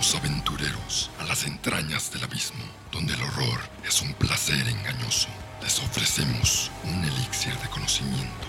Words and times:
Bienvenidos 0.00 0.30
aventureros 0.30 1.10
a 1.18 1.24
las 1.24 1.44
entrañas 1.44 2.10
del 2.10 2.24
abismo, 2.24 2.64
donde 2.90 3.12
el 3.12 3.22
horror 3.22 3.60
es 3.86 4.00
un 4.00 4.14
placer 4.14 4.66
engañoso. 4.66 5.28
Les 5.62 5.78
ofrecemos 5.78 6.70
un 6.84 7.04
elixir 7.04 7.54
de 7.58 7.68
conocimiento 7.68 8.46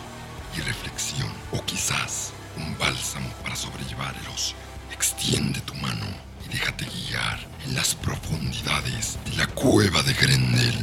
y 0.55 0.61
reflexión, 0.61 1.29
o 1.51 1.61
quizás 1.65 2.31
un 2.55 2.77
bálsamo 2.77 3.27
para 3.43 3.57
sobrellevar 3.57 4.15
el 4.15 4.27
oso. 4.29 4.55
Extiende 4.93 5.59
tu 5.61 5.75
mano 5.75 6.05
y 6.45 6.53
déjate 6.53 6.85
guiar 6.85 7.45
en 7.65 7.75
las 7.75 7.95
profundidades 7.95 9.19
de 9.25 9.35
la 9.35 9.47
cueva 9.47 10.01
de 10.03 10.13
Grendel. 10.13 10.77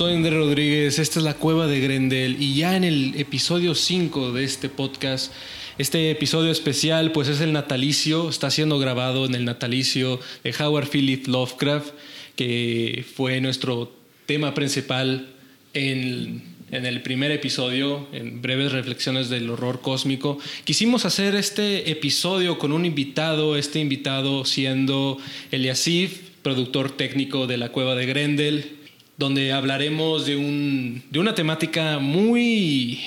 Soy 0.00 0.14
Andrés 0.14 0.32
Rodríguez, 0.32 0.98
esta 0.98 1.18
es 1.18 1.24
la 1.26 1.34
cueva 1.34 1.66
de 1.66 1.78
Grendel 1.78 2.38
y 2.40 2.54
ya 2.54 2.74
en 2.74 2.84
el 2.84 3.12
episodio 3.18 3.74
5 3.74 4.32
de 4.32 4.44
este 4.44 4.70
podcast, 4.70 5.30
este 5.76 6.10
episodio 6.10 6.50
especial 6.50 7.12
pues 7.12 7.28
es 7.28 7.42
el 7.42 7.52
natalicio, 7.52 8.30
está 8.30 8.50
siendo 8.50 8.78
grabado 8.78 9.26
en 9.26 9.34
el 9.34 9.44
natalicio 9.44 10.18
de 10.42 10.54
Howard 10.58 10.88
Philip 10.88 11.26
Lovecraft, 11.26 11.92
que 12.34 13.04
fue 13.14 13.42
nuestro 13.42 13.92
tema 14.24 14.54
principal 14.54 15.28
en, 15.74 16.44
en 16.70 16.86
el 16.86 17.02
primer 17.02 17.30
episodio, 17.30 18.08
en 18.14 18.40
breves 18.40 18.72
reflexiones 18.72 19.28
del 19.28 19.50
horror 19.50 19.82
cósmico. 19.82 20.38
Quisimos 20.64 21.04
hacer 21.04 21.34
este 21.34 21.90
episodio 21.90 22.58
con 22.58 22.72
un 22.72 22.86
invitado, 22.86 23.54
este 23.54 23.80
invitado 23.80 24.46
siendo 24.46 25.18
Eliasif, 25.50 26.22
productor 26.40 26.90
técnico 26.96 27.46
de 27.46 27.58
la 27.58 27.68
cueva 27.68 27.94
de 27.96 28.06
Grendel, 28.06 28.79
donde 29.20 29.52
hablaremos 29.52 30.24
de, 30.24 30.34
un, 30.34 31.02
de 31.10 31.18
una 31.18 31.34
temática 31.34 31.98
muy 31.98 33.00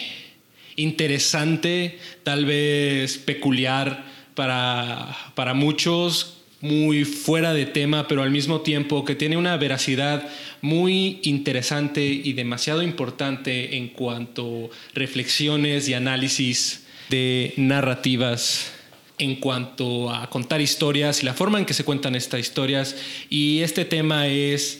interesante, 0.75 1.97
tal 2.21 2.45
vez 2.45 3.17
peculiar 3.17 4.05
para, 4.35 5.17
para 5.33 5.55
muchos, 5.55 6.37
muy 6.61 7.03
fuera 7.03 7.51
de 7.55 7.65
tema, 7.65 8.07
pero 8.07 8.21
al 8.21 8.29
mismo 8.29 8.61
tiempo 8.61 9.03
que 9.05 9.15
tiene 9.15 9.37
una 9.37 9.57
veracidad 9.57 10.29
muy 10.61 11.19
interesante 11.23 12.05
y 12.05 12.33
demasiado 12.33 12.83
importante 12.83 13.75
en 13.75 13.87
cuanto 13.87 14.69
reflexiones 14.93 15.89
y 15.89 15.95
análisis 15.95 16.85
de 17.09 17.55
narrativas 17.57 18.71
en 19.17 19.37
cuanto 19.37 20.13
a 20.13 20.29
contar 20.29 20.61
historias 20.61 21.23
y 21.23 21.25
la 21.25 21.33
forma 21.33 21.57
en 21.57 21.65
que 21.65 21.73
se 21.73 21.83
cuentan 21.83 22.13
estas 22.13 22.39
historias. 22.39 22.95
Y 23.31 23.61
este 23.61 23.83
tema 23.83 24.27
es 24.27 24.79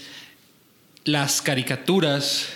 las 1.06 1.42
caricaturas, 1.42 2.50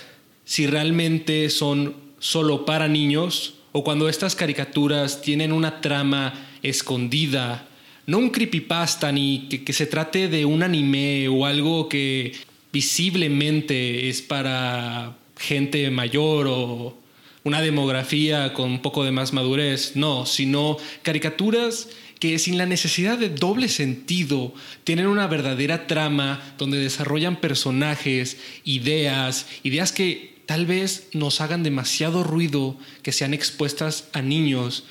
si 0.44 0.66
realmente 0.66 1.50
son 1.50 1.94
solo 2.18 2.64
para 2.64 2.88
niños 2.88 3.54
o 3.72 3.84
cuando 3.84 4.08
estas 4.08 4.34
caricaturas 4.34 5.20
tienen 5.20 5.52
una 5.52 5.80
trama 5.80 6.34
escondida, 6.62 7.68
no 8.06 8.18
un 8.18 8.30
creepypasta 8.30 9.12
ni 9.12 9.48
que, 9.48 9.64
que 9.64 9.72
se 9.72 9.86
trate 9.86 10.28
de 10.28 10.44
un 10.44 10.62
anime 10.62 11.28
o 11.28 11.44
algo 11.44 11.88
que 11.88 12.32
visiblemente 12.72 14.08
es 14.08 14.22
para 14.22 15.16
gente 15.36 15.90
mayor 15.90 16.46
o 16.48 16.96
una 17.44 17.60
demografía 17.60 18.52
con 18.52 18.70
un 18.70 18.82
poco 18.82 19.04
de 19.04 19.12
más 19.12 19.32
madurez, 19.32 19.92
no, 19.94 20.26
sino 20.26 20.76
caricaturas 21.02 21.88
que 22.20 22.38
sin 22.38 22.58
la 22.58 22.66
necesidad 22.66 23.18
de 23.18 23.28
doble 23.28 23.68
sentido 23.68 24.54
tienen 24.84 25.06
una 25.06 25.26
verdadera 25.26 25.86
trama 25.86 26.54
donde 26.58 26.78
desarrollan 26.78 27.40
personajes, 27.40 28.38
ideas, 28.64 29.46
ideas 29.62 29.92
que 29.92 30.38
tal 30.46 30.66
vez 30.66 31.08
nos 31.12 31.40
hagan 31.40 31.62
demasiado 31.62 32.24
ruido, 32.24 32.76
que 33.02 33.12
sean 33.12 33.34
expuestas 33.34 34.08
a 34.12 34.22
niños, 34.22 34.84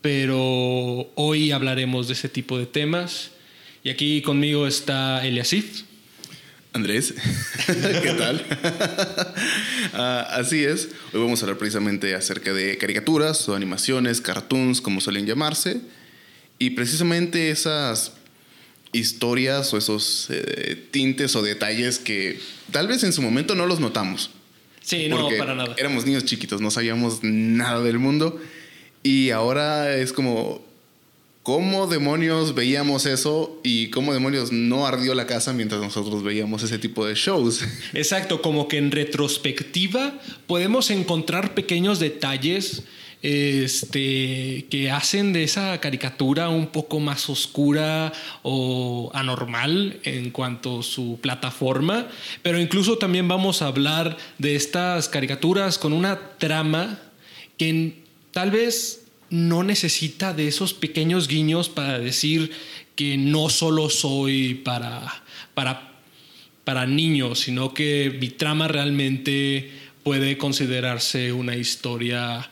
pero 0.00 1.10
hoy 1.14 1.52
hablaremos 1.52 2.08
de 2.08 2.14
ese 2.14 2.28
tipo 2.28 2.58
de 2.58 2.66
temas. 2.66 3.30
Y 3.84 3.90
aquí 3.90 4.22
conmigo 4.22 4.66
está 4.66 5.24
Eliasif. 5.26 5.82
Andrés, 6.72 7.14
¿qué 7.66 8.14
tal? 8.16 8.46
uh, 9.92 9.96
así 10.40 10.64
es, 10.64 10.88
hoy 11.12 11.20
vamos 11.20 11.40
a 11.40 11.44
hablar 11.44 11.58
precisamente 11.58 12.14
acerca 12.14 12.54
de 12.54 12.78
caricaturas 12.78 13.46
o 13.50 13.54
animaciones, 13.54 14.22
cartoons, 14.22 14.80
como 14.80 15.02
suelen 15.02 15.26
llamarse. 15.26 15.82
Y 16.58 16.70
precisamente 16.70 17.50
esas 17.50 18.12
historias 18.92 19.72
o 19.72 19.78
esos 19.78 20.28
eh, 20.30 20.86
tintes 20.90 21.34
o 21.34 21.42
detalles 21.42 21.98
que 21.98 22.38
tal 22.70 22.86
vez 22.86 23.02
en 23.04 23.12
su 23.12 23.22
momento 23.22 23.54
no 23.54 23.66
los 23.66 23.80
notamos. 23.80 24.30
Sí, 24.82 25.08
no, 25.08 25.28
para 25.38 25.54
nada. 25.54 25.74
Éramos 25.78 26.04
niños 26.04 26.24
chiquitos, 26.24 26.60
no 26.60 26.70
sabíamos 26.70 27.20
nada 27.22 27.82
del 27.82 27.98
mundo. 27.98 28.40
Y 29.02 29.30
ahora 29.30 29.96
es 29.96 30.12
como, 30.12 30.62
¿cómo 31.42 31.86
demonios 31.86 32.54
veíamos 32.54 33.06
eso 33.06 33.60
y 33.64 33.88
cómo 33.90 34.12
demonios 34.12 34.52
no 34.52 34.86
ardió 34.86 35.14
la 35.14 35.26
casa 35.26 35.52
mientras 35.52 35.80
nosotros 35.80 36.22
veíamos 36.22 36.62
ese 36.62 36.78
tipo 36.78 37.06
de 37.06 37.14
shows? 37.14 37.62
Exacto, 37.94 38.42
como 38.42 38.68
que 38.68 38.78
en 38.78 38.90
retrospectiva 38.90 40.20
podemos 40.46 40.90
encontrar 40.90 41.54
pequeños 41.54 41.98
detalles 41.98 42.82
este, 43.22 44.66
que 44.68 44.90
hacen 44.90 45.32
de 45.32 45.44
esa 45.44 45.78
caricatura 45.80 46.48
un 46.48 46.66
poco 46.66 46.98
más 46.98 47.30
oscura 47.30 48.12
o 48.42 49.10
anormal 49.14 50.00
en 50.02 50.30
cuanto 50.30 50.80
a 50.80 50.82
su 50.82 51.18
plataforma, 51.22 52.08
pero 52.42 52.60
incluso 52.60 52.98
también 52.98 53.28
vamos 53.28 53.62
a 53.62 53.68
hablar 53.68 54.16
de 54.38 54.56
estas 54.56 55.08
caricaturas 55.08 55.78
con 55.78 55.92
una 55.92 56.18
trama 56.38 57.00
que 57.56 58.02
tal 58.32 58.50
vez 58.50 59.06
no 59.30 59.62
necesita 59.62 60.34
de 60.34 60.48
esos 60.48 60.74
pequeños 60.74 61.28
guiños 61.28 61.68
para 61.68 61.98
decir 61.98 62.50
que 62.96 63.16
no 63.16 63.48
solo 63.48 63.88
soy 63.88 64.54
para, 64.54 65.22
para, 65.54 65.92
para 66.64 66.86
niños, 66.86 67.40
sino 67.40 67.72
que 67.72 68.16
mi 68.20 68.28
trama 68.28 68.68
realmente 68.68 69.70
puede 70.02 70.36
considerarse 70.36 71.32
una 71.32 71.56
historia 71.56 72.50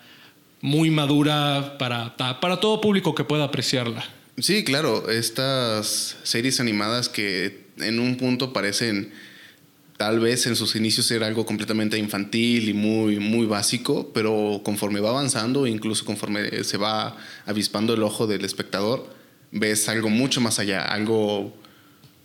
muy 0.61 0.91
madura 0.91 1.77
para, 1.79 2.17
para 2.17 2.61
todo 2.61 2.81
público 2.81 3.15
que 3.15 3.25
pueda 3.25 3.45
apreciarla. 3.45 4.05
Sí, 4.39 4.65
claro, 4.65 5.11
estas 5.11 6.17
series 6.23 6.61
animadas 6.61 7.09
que 7.09 7.67
en 7.79 7.99
un 7.99 8.17
punto 8.17 8.53
parecen 8.53 9.13
tal 9.97 10.19
vez 10.19 10.47
en 10.47 10.57
sus 10.57 10.77
inicios 10.77 11.07
ser 11.07 11.23
algo 11.23 11.45
completamente 11.45 11.99
infantil 11.99 12.71
y 12.71 12.73
muy, 12.73 13.19
muy 13.19 13.45
básico, 13.45 14.11
pero 14.15 14.63
conforme 14.65 15.01
va 15.01 15.11
avanzando, 15.11 15.67
incluso 15.67 16.07
conforme 16.07 16.65
se 16.65 16.79
va 16.79 17.19
avispando 17.45 17.93
el 17.93 18.03
ojo 18.03 18.27
del 18.27 18.45
espectador, 18.47 19.15
ves 19.53 19.91
algo 19.91 20.09
mucho 20.09 20.41
más 20.41 20.59
allá, 20.59 20.87
algo 20.87 21.55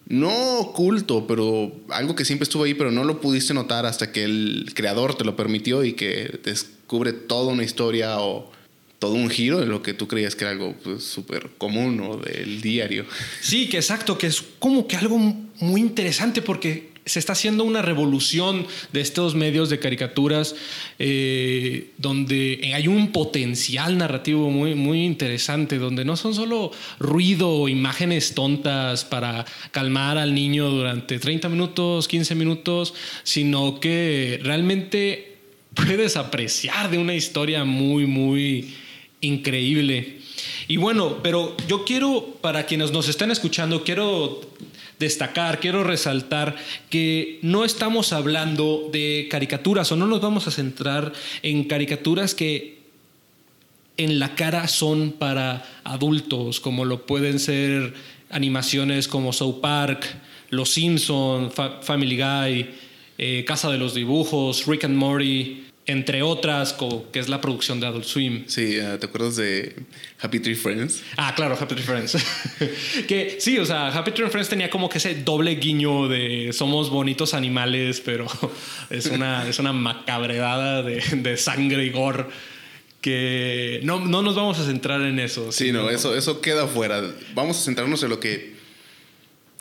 no 0.08 0.60
oculto, 0.60 1.28
pero 1.28 1.74
algo 1.90 2.16
que 2.16 2.24
siempre 2.24 2.44
estuvo 2.44 2.64
ahí, 2.64 2.76
pero 2.76 2.92
no 2.92 3.04
lo 3.04 3.20
pudiste 3.20 3.54
notar 3.54 3.86
hasta 3.86 4.12
que 4.12 4.24
el 4.24 4.72
creador 4.74 5.18
te 5.18 5.26
lo 5.26 5.36
permitió 5.36 5.84
y 5.84 5.94
que 5.94 6.40
descubre 6.86 7.14
toda 7.14 7.52
una 7.52 7.64
historia 7.64 8.20
o 8.20 8.52
todo 9.00 9.14
un 9.16 9.28
giro 9.28 9.60
de 9.60 9.66
lo 9.66 9.82
que 9.82 9.96
tú 9.96 10.08
creías 10.08 10.36
que 10.36 10.44
era 10.44 10.52
algo 10.52 10.76
pues, 10.84 11.04
súper 11.04 11.50
común 11.58 12.00
o 12.00 12.18
del 12.18 12.62
diario. 12.62 13.06
Sí, 13.42 13.68
que 13.68 13.78
exacto, 13.78 14.20
que 14.20 14.28
es 14.28 14.44
como 14.60 14.88
que 14.88 14.96
algo 14.96 15.18
muy 15.18 15.82
interesante 15.82 16.44
porque 16.44 16.94
se 17.04 17.18
está 17.20 17.34
haciendo 17.34 17.64
una 17.64 17.82
revolución 17.82 18.68
de 18.92 19.02
estos 19.02 19.34
medios 19.34 19.70
de 19.70 19.80
caricaturas 19.80 20.56
eh, 20.98 21.92
donde 21.98 22.72
hay 22.74 22.88
un 22.88 23.12
potencial 23.12 23.98
narrativo 23.98 24.50
muy, 24.52 24.76
muy 24.76 25.06
interesante, 25.06 25.78
donde 25.78 26.06
no 26.06 26.18
son 26.18 26.34
solo 26.34 26.72
ruido 27.00 27.50
o 27.50 27.68
imágenes 27.68 28.34
tontas 28.34 29.06
para 29.06 29.46
calmar 29.72 30.18
al 30.20 30.34
niño 30.34 30.70
durante 30.70 31.20
30 31.20 31.50
minutos, 31.50 32.08
15 32.08 32.36
minutos, 32.36 32.94
sino 33.24 33.80
que 33.80 34.40
realmente 34.42 35.35
puedes 35.76 36.18
apreciar 36.18 36.90
de 36.90 36.98
una 36.98 37.14
historia 37.14 37.64
muy, 37.64 38.06
muy 38.06 38.74
increíble. 39.22 40.20
Y 40.68 40.78
bueno, 40.78 41.22
pero 41.22 41.56
yo 41.68 41.86
quiero, 41.86 42.38
para 42.42 42.66
quienes 42.66 42.92
nos 42.92 43.08
están 43.08 43.32
escuchando, 43.32 43.84
quiero 43.84 44.42
destacar, 45.00 45.60
quiero 45.60 45.84
resaltar 45.84 46.56
que 46.90 47.40
no 47.42 47.66
estamos 47.66 48.14
hablando 48.14 48.90
de 48.92 49.28
caricaturas 49.30 49.92
o 49.92 49.96
no 49.96 50.08
nos 50.08 50.22
vamos 50.22 50.48
a 50.48 50.52
centrar 50.52 51.12
en 51.44 51.66
caricaturas 51.66 52.34
que 52.34 52.76
en 53.98 54.20
la 54.20 54.36
cara 54.36 54.68
son 54.68 55.14
para 55.14 55.66
adultos, 55.84 56.60
como 56.60 56.86
lo 56.86 57.06
pueden 57.06 57.40
ser 57.40 57.94
animaciones 58.30 59.08
como 59.08 59.32
South 59.34 59.62
Park, 59.62 60.06
Los 60.50 60.70
Simpson, 60.72 61.52
Family 61.52 62.18
Guy, 62.18 62.70
eh, 63.18 63.46
Casa 63.48 63.70
de 63.70 63.78
los 63.78 63.94
Dibujos, 63.94 64.66
Rick 64.66 64.86
and 64.86 64.98
Morty, 64.98 65.65
entre 65.88 66.24
otras, 66.24 66.76
que 67.14 67.20
es 67.20 67.30
la 67.30 67.42
producción 67.42 67.80
de 67.80 67.86
Adult 67.88 68.06
Swim. 68.06 68.44
Sí, 68.48 68.80
ah, 68.80 68.98
¿te 69.00 69.06
acuerdas 69.06 69.36
de 69.36 69.76
Happy 70.20 70.40
Tree 70.40 70.56
Friends? 70.56 71.04
Ah, 71.16 71.34
claro, 71.36 71.56
Happy 71.60 71.76
Tree 71.76 71.84
Friends. 71.86 72.18
que 73.08 73.38
sí, 73.40 73.58
o 73.60 73.66
sea, 73.66 73.90
Happy 73.90 74.12
Tree 74.12 74.30
Friends 74.30 74.50
tenía 74.50 74.70
como 74.70 74.90
que 74.90 74.98
ese 74.98 75.14
doble 75.16 75.56
guiño 75.56 76.08
de 76.08 76.52
somos 76.54 76.90
bonitos 76.90 77.34
animales, 77.36 78.02
pero 78.04 78.26
es 78.90 79.06
una, 79.08 79.48
es 79.48 79.60
una 79.60 79.74
macabredada 79.74 80.82
de, 80.82 81.02
de 81.18 81.38
sangre 81.38 81.86
y 81.86 81.90
gore 81.92 82.26
que 83.02 83.82
no, 83.84 84.00
no 84.04 84.24
nos 84.24 84.36
vamos 84.36 84.58
a 84.58 84.66
centrar 84.66 85.02
en 85.02 85.20
eso. 85.20 85.52
Sí, 85.52 85.66
sino- 85.66 85.84
no, 85.84 85.90
eso, 85.92 86.16
eso 86.16 86.42
queda 86.42 86.66
fuera. 86.68 87.04
Vamos 87.36 87.60
a 87.60 87.62
centrarnos 87.64 88.02
en 88.02 88.10
lo 88.10 88.20
que 88.20 88.56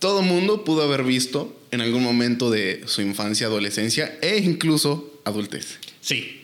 todo 0.01 0.23
mundo 0.23 0.65
pudo 0.65 0.83
haber 0.83 1.03
visto 1.03 1.55
en 1.71 1.83
algún 1.83 2.03
momento 2.03 2.51
de 2.51 2.83
su 2.87 3.03
infancia, 3.03 3.47
adolescencia 3.49 4.19
e 4.23 4.39
incluso 4.39 5.21
adultez. 5.27 5.79
Sí. 6.05 6.43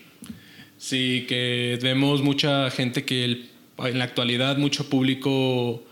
Sí, 0.78 1.26
que 1.28 1.78
vemos 1.82 2.22
mucha 2.22 2.70
gente 2.70 3.04
que 3.04 3.44
en 3.76 3.98
la 3.98 4.04
actualidad, 4.04 4.56
mucho 4.56 4.88
público 4.88 5.84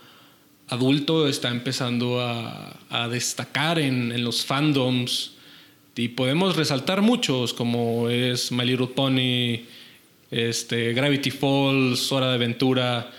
adulto 0.69 1.29
está 1.29 1.51
empezando 1.51 2.19
a, 2.19 3.09
destacar 3.11 3.79
en, 3.79 4.11
en 4.11 4.25
los 4.25 4.47
fandoms. 4.47 5.33
Y 5.95 6.09
podemos 6.09 6.57
resaltar 6.57 7.03
muchos, 7.03 7.53
como 7.53 8.09
es 8.09 8.51
My 8.53 8.65
Little 8.65 8.87
Pony, 8.87 9.67
este, 10.31 10.95
Gravity 10.95 11.31
Falls, 11.31 12.11
Hora 12.11 12.29
de 12.31 12.35
Aventura, 12.37 13.11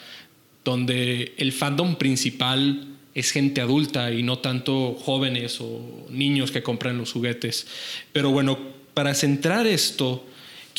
donde 0.65 1.33
el 1.37 1.51
fandom 1.51 1.95
principal 1.95 2.87
es 3.13 3.29
gente 3.29 3.61
adulta 3.61 4.11
y 4.11 4.23
no 4.23 4.39
tanto 4.39 4.95
jóvenes 4.95 5.61
o 5.61 6.07
niños 6.09 6.49
que 6.49 6.63
compran 6.63 6.97
los 6.97 7.11
juguetes. 7.11 7.67
Pero 8.11 8.31
bueno, 8.31 8.57
para 8.95 9.13
centrar 9.13 9.67
esto, 9.67 10.25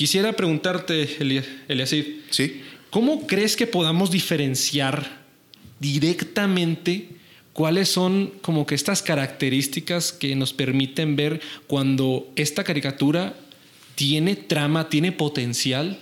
quisiera 0.01 0.33
preguntarte, 0.33 1.19
Eli- 1.21 1.45
Eliasif, 1.69 2.07
¿Sí? 2.31 2.63
¿cómo 2.89 3.27
crees 3.27 3.55
que 3.55 3.67
podamos 3.67 4.11
diferenciar 4.11 5.21
directamente 5.79 7.11
cuáles 7.53 7.91
son 7.91 8.33
como 8.41 8.65
que 8.65 8.75
estas 8.75 9.03
características 9.03 10.13
que 10.13 10.35
nos 10.37 10.55
permiten 10.55 11.17
ver 11.17 11.43
cuando 11.67 12.27
esta 12.35 12.65
caricatura 12.65 13.35
tiene 13.95 14.37
trama, 14.37 14.89
tiene 14.89 15.13
potencial, 15.13 15.99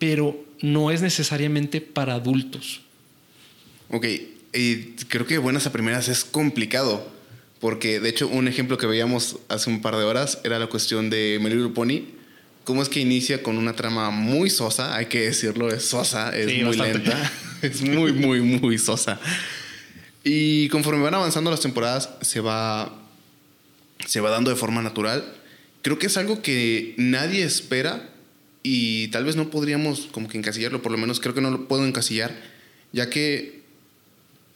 pero 0.00 0.36
no 0.60 0.90
es 0.90 1.00
necesariamente 1.00 1.80
para 1.80 2.14
adultos? 2.14 2.80
Ok, 3.88 4.06
y 4.52 4.76
creo 5.06 5.28
que 5.28 5.38
buenas 5.38 5.64
a 5.68 5.70
primeras 5.70 6.08
es 6.08 6.24
complicado, 6.24 7.08
porque 7.60 8.00
de 8.00 8.08
hecho 8.08 8.26
un 8.26 8.48
ejemplo 8.48 8.78
que 8.78 8.86
veíamos 8.88 9.36
hace 9.48 9.70
un 9.70 9.80
par 9.80 9.94
de 9.94 10.02
horas 10.02 10.40
era 10.42 10.58
la 10.58 10.66
cuestión 10.66 11.08
de 11.08 11.38
My 11.40 11.50
Little 11.50 11.68
Pony. 11.68 12.00
¿Cómo 12.64 12.82
es 12.82 12.88
que 12.88 13.00
inicia 13.00 13.42
con 13.42 13.58
una 13.58 13.74
trama 13.74 14.10
muy 14.10 14.50
sosa? 14.50 14.96
Hay 14.96 15.06
que 15.06 15.20
decirlo, 15.20 15.68
es 15.72 15.84
sosa, 15.84 16.34
es 16.36 16.50
Sí, 16.50 16.56
muy 16.64 16.76
bastante. 16.76 16.98
lenta, 16.98 17.32
es 17.62 17.82
muy, 17.82 18.12
muy, 18.12 18.40
muy 18.40 18.78
sosa. 18.78 19.20
Y 20.24 20.68
conforme 20.68 21.02
van 21.02 21.14
avanzando 21.14 21.50
las 21.50 21.60
temporadas, 21.60 22.08
se 22.22 22.40
va, 22.40 22.94
se 24.06 24.20
va 24.20 24.30
dando 24.30 24.50
de 24.50 24.56
forma 24.56 24.80
natural. 24.80 25.24
Creo 25.82 25.98
que 25.98 26.06
es 26.06 26.16
algo 26.16 26.40
que 26.40 26.94
nadie 26.96 27.44
espera 27.44 28.08
y 28.62 29.08
tal 29.08 29.24
vez 29.26 29.36
no 29.36 29.50
podríamos 29.50 30.08
como 30.10 30.28
que 30.28 30.38
encasillarlo, 30.38 30.80
por 30.80 30.90
lo 30.90 30.96
menos 30.96 31.20
creo 31.20 31.34
que 31.34 31.42
no 31.42 31.50
lo 31.50 31.68
puedo 31.68 31.86
encasillar, 31.86 32.34
ya 32.92 33.10
que 33.10 33.60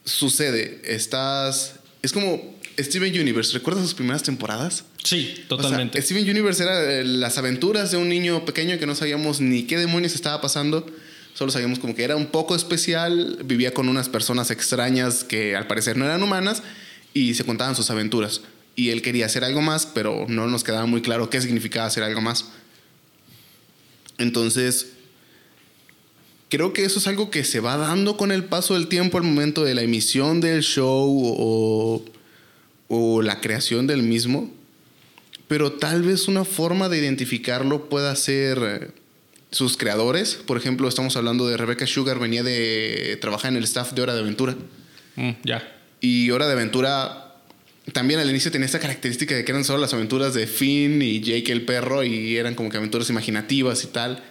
sucede, 0.03 0.81
estás... 0.83 1.75
Es 2.01 2.13
como 2.13 2.58
Steven 2.83 3.19
Universe, 3.19 3.53
¿recuerdas 3.53 3.83
sus 3.83 3.93
primeras 3.93 4.23
temporadas? 4.23 4.85
Sí, 5.03 5.31
O 5.31 5.35
sea, 5.35 5.47
totalmente. 5.47 6.01
Steven 6.01 6.29
Universe 6.29 6.63
era 6.63 6.99
eh, 6.99 7.03
las 7.03 7.37
aventuras 7.37 7.91
de 7.91 7.97
un 7.97 8.09
niño 8.09 8.45
pequeño 8.45 8.77
que 8.79 8.85
no 8.85 8.95
sabíamos 8.95 9.41
ni 9.41 9.63
qué 9.63 9.77
demonios 9.77 10.15
estaba 10.15 10.41
pasando. 10.41 10.85
Solo 11.33 11.51
sabíamos 11.51 11.79
como 11.79 11.95
que 11.95 12.03
era 12.03 12.15
un 12.15 12.27
poco 12.27 12.55
especial, 12.55 13.39
vivía 13.45 13.73
con 13.73 13.87
unas 13.87 14.09
personas 14.09 14.51
extrañas 14.51 15.23
que 15.23 15.55
al 15.55 15.67
parecer 15.67 15.95
no 15.97 16.05
eran 16.05 16.21
humanas 16.21 16.63
y 17.13 17.33
se 17.33 17.43
contaban 17.45 17.75
sus 17.75 17.89
aventuras. 17.89 18.41
Y 18.75 18.89
él 18.89 19.01
quería 19.01 19.25
hacer 19.25 19.43
algo 19.43 19.61
más, 19.61 19.85
pero 19.85 20.25
no 20.27 20.47
nos 20.47 20.63
quedaba 20.63 20.85
muy 20.85 21.01
claro 21.01 21.29
qué 21.29 21.41
significaba 21.41 21.87
hacer 21.87 22.03
algo 22.03 22.21
más. 22.21 22.45
Entonces, 24.17 24.87
creo 26.49 26.73
que 26.73 26.83
eso 26.83 26.99
es 26.99 27.07
algo 27.07 27.31
que 27.31 27.43
se 27.43 27.59
va 27.59 27.77
dando 27.77 28.17
con 28.17 28.31
el 28.31 28.43
paso 28.43 28.73
del 28.73 28.87
tiempo 28.87 29.17
al 29.17 29.23
momento 29.23 29.63
de 29.63 29.75
la 29.75 29.81
emisión 29.81 30.41
del 30.41 30.61
show 30.61 31.07
o, 31.25 32.03
o 32.89 33.21
la 33.21 33.39
creación 33.39 33.87
del 33.87 34.03
mismo. 34.03 34.51
Pero 35.47 35.71
tal 35.71 36.03
vez 36.03 36.27
una 36.27 36.43
forma 36.43 36.89
de 36.89 36.97
identificarlo 36.99 37.87
pueda 37.87 38.15
ser 38.15 38.59
eh, 38.61 38.87
sus 39.51 39.77
creadores. 39.77 40.35
Por 40.35 40.57
ejemplo, 40.57 40.87
estamos 40.87 41.15
hablando 41.15 41.47
de 41.47 41.55
Rebecca 41.55 41.87
Sugar, 41.87 42.19
venía 42.19 42.43
de 42.43 43.17
trabajar 43.21 43.51
en 43.51 43.57
el 43.57 43.63
staff 43.63 43.93
de 43.93 44.01
Hora 44.01 44.13
de 44.13 44.19
Aventura. 44.19 44.55
Mm, 45.15 45.31
ya. 45.43 45.75
Y 46.01 46.29
Hora 46.31 46.45
de 46.47 46.53
Aventura 46.53 47.29
también 47.93 48.19
al 48.19 48.29
inicio 48.29 48.51
tenía 48.51 48.65
esta 48.65 48.79
característica 48.79 49.35
de 49.35 49.43
que 49.43 49.51
eran 49.51 49.63
solo 49.63 49.79
las 49.79 49.93
aventuras 49.93 50.33
de 50.33 50.47
Finn 50.47 51.01
y 51.01 51.21
Jake 51.21 51.51
el 51.51 51.63
perro 51.63 52.03
y 52.03 52.37
eran 52.37 52.55
como 52.55 52.69
que 52.69 52.77
aventuras 52.77 53.09
imaginativas 53.09 53.83
y 53.83 53.87
tal. 53.87 54.23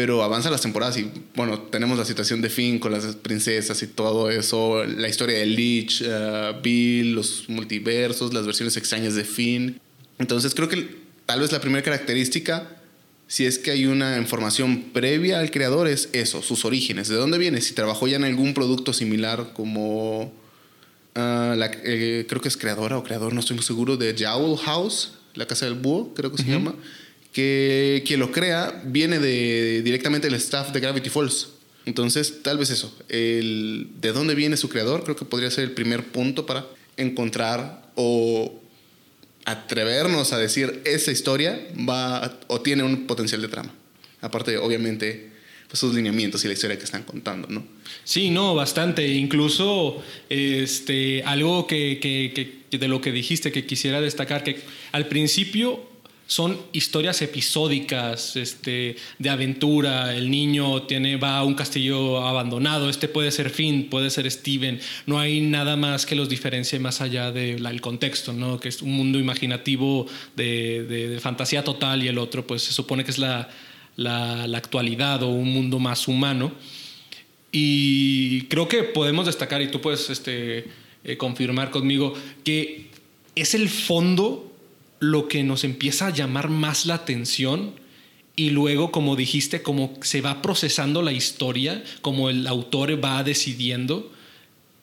Pero 0.00 0.22
avanzan 0.22 0.50
las 0.50 0.62
temporadas 0.62 0.96
y 0.96 1.10
bueno, 1.34 1.58
tenemos 1.60 1.98
la 1.98 2.06
situación 2.06 2.40
de 2.40 2.48
Finn 2.48 2.78
con 2.78 2.90
las 2.90 3.04
princesas 3.16 3.82
y 3.82 3.86
todo 3.86 4.30
eso, 4.30 4.82
la 4.86 5.10
historia 5.10 5.36
de 5.36 5.44
Lich, 5.44 6.02
eh, 6.02 6.54
Bill, 6.62 7.12
los 7.12 7.44
multiversos, 7.50 8.32
las 8.32 8.46
versiones 8.46 8.78
extrañas 8.78 9.14
de 9.14 9.24
Finn. 9.24 9.78
Entonces 10.18 10.54
creo 10.54 10.70
que 10.70 10.88
tal 11.26 11.40
vez 11.40 11.52
la 11.52 11.60
primera 11.60 11.82
característica, 11.84 12.78
si 13.26 13.44
es 13.44 13.58
que 13.58 13.72
hay 13.72 13.84
una 13.84 14.16
información 14.16 14.84
previa 14.94 15.38
al 15.38 15.50
creador, 15.50 15.86
es 15.86 16.08
eso, 16.14 16.40
sus 16.40 16.64
orígenes, 16.64 17.08
de 17.08 17.16
dónde 17.16 17.36
viene, 17.36 17.60
si 17.60 17.74
trabajó 17.74 18.08
ya 18.08 18.16
en 18.16 18.24
algún 18.24 18.54
producto 18.54 18.94
similar 18.94 19.50
como 19.52 20.32
Ah, 21.14 21.54
la- 21.58 21.70
eh, 21.84 22.24
creo 22.26 22.40
que 22.40 22.48
es 22.48 22.56
creadora 22.56 22.96
o 22.96 23.02
creador, 23.04 23.34
no 23.34 23.40
estoy 23.40 23.56
muy 23.56 23.64
seguro, 23.66 23.96
de 23.98 24.14
Jowl 24.18 24.56
House, 24.56 25.12
la 25.34 25.44
casa 25.44 25.66
del 25.66 25.74
búho, 25.74 26.14
creo 26.14 26.30
que 26.30 26.40
se 26.42 26.48
llama, 26.48 26.72
que 27.32 28.02
quien 28.06 28.20
lo 28.20 28.32
crea 28.32 28.82
viene 28.84 29.18
de, 29.18 29.82
directamente 29.82 30.26
del 30.28 30.36
staff 30.36 30.72
de 30.72 30.80
Gravity 30.80 31.10
Falls. 31.10 31.48
Entonces, 31.86 32.42
tal 32.42 32.58
vez 32.58 32.70
eso, 32.70 32.94
el, 33.08 33.88
de 34.00 34.12
dónde 34.12 34.34
viene 34.34 34.56
su 34.56 34.68
creador, 34.68 35.02
creo 35.04 35.16
que 35.16 35.24
podría 35.24 35.50
ser 35.50 35.64
el 35.64 35.72
primer 35.72 36.04
punto 36.04 36.44
para 36.46 36.66
encontrar 36.96 37.90
o 37.94 38.60
atrevernos 39.44 40.32
a 40.32 40.38
decir 40.38 40.82
esa 40.84 41.10
historia 41.10 41.58
va 41.88 42.38
o 42.48 42.60
tiene 42.60 42.82
un 42.82 43.06
potencial 43.06 43.40
de 43.40 43.48
trama. 43.48 43.72
Aparte, 44.20 44.58
obviamente, 44.58 45.30
pues, 45.68 45.80
sus 45.80 45.94
lineamientos 45.94 46.44
y 46.44 46.48
la 46.48 46.52
historia 46.54 46.76
que 46.76 46.84
están 46.84 47.04
contando, 47.04 47.48
¿no? 47.48 47.64
Sí, 48.04 48.30
no, 48.30 48.54
bastante. 48.54 49.06
Incluso 49.08 50.02
este, 50.28 51.22
algo 51.24 51.66
que, 51.66 51.98
que- 52.00 52.60
de 52.78 52.86
lo 52.88 53.00
que 53.00 53.10
dijiste 53.10 53.50
que 53.50 53.66
quisiera 53.66 54.00
destacar, 54.00 54.44
que 54.44 54.60
al 54.92 55.08
principio 55.08 55.89
son 56.30 56.56
historias 56.72 57.22
episódicas 57.22 58.36
este, 58.36 58.94
de 59.18 59.30
aventura. 59.30 60.14
El 60.14 60.30
niño 60.30 60.84
tiene, 60.84 61.16
va 61.16 61.38
a 61.38 61.44
un 61.44 61.54
castillo 61.54 62.24
abandonado. 62.24 62.88
Este 62.88 63.08
puede 63.08 63.32
ser 63.32 63.50
Finn, 63.50 63.88
puede 63.90 64.10
ser 64.10 64.30
Steven. 64.30 64.78
No 65.06 65.18
hay 65.18 65.40
nada 65.40 65.74
más 65.74 66.06
que 66.06 66.14
los 66.14 66.28
diferencie 66.28 66.78
más 66.78 67.00
allá 67.00 67.32
del 67.32 67.80
contexto, 67.80 68.32
¿no? 68.32 68.60
que 68.60 68.68
es 68.68 68.80
un 68.80 68.92
mundo 68.92 69.18
imaginativo 69.18 70.06
de, 70.36 71.18
fantasía 71.20 71.64
total 71.64 72.04
y 72.04 72.06
el 72.06 72.16
otro 72.16 72.46
pues 72.46 72.62
se 72.62 72.72
supone 72.72 73.02
que 73.02 73.10
es 73.10 73.18
la 73.18 73.48
actualidad 74.54 75.24
o 75.24 75.30
un 75.30 75.52
mundo 75.52 75.80
más 75.80 76.06
humano. 76.06 76.52
Y 77.50 78.42
creo 78.42 78.68
que 78.68 78.84
podemos 78.84 79.26
destacar, 79.26 79.62
y 79.62 79.68
tú 79.68 79.80
puedes 79.80 80.08
este, 80.10 80.68
eh, 81.02 81.16
confirmar 81.16 81.72
conmigo, 81.72 82.14
que 82.44 82.86
es 83.34 83.54
el 83.54 83.68
fondo 83.68 84.49
lo 85.00 85.28
que 85.28 85.42
nos 85.42 85.64
empieza 85.64 86.06
a 86.06 86.10
llamar 86.10 86.48
más 86.50 86.86
la 86.86 86.94
atención 86.94 87.72
y 88.36 88.50
luego, 88.50 88.92
como 88.92 89.16
dijiste, 89.16 89.62
como 89.62 89.92
se 90.02 90.20
va 90.20 90.40
procesando 90.40 91.02
la 91.02 91.12
historia, 91.12 91.82
como 92.00 92.30
el 92.30 92.46
autor 92.46 93.02
va 93.02 93.22
decidiendo, 93.24 94.12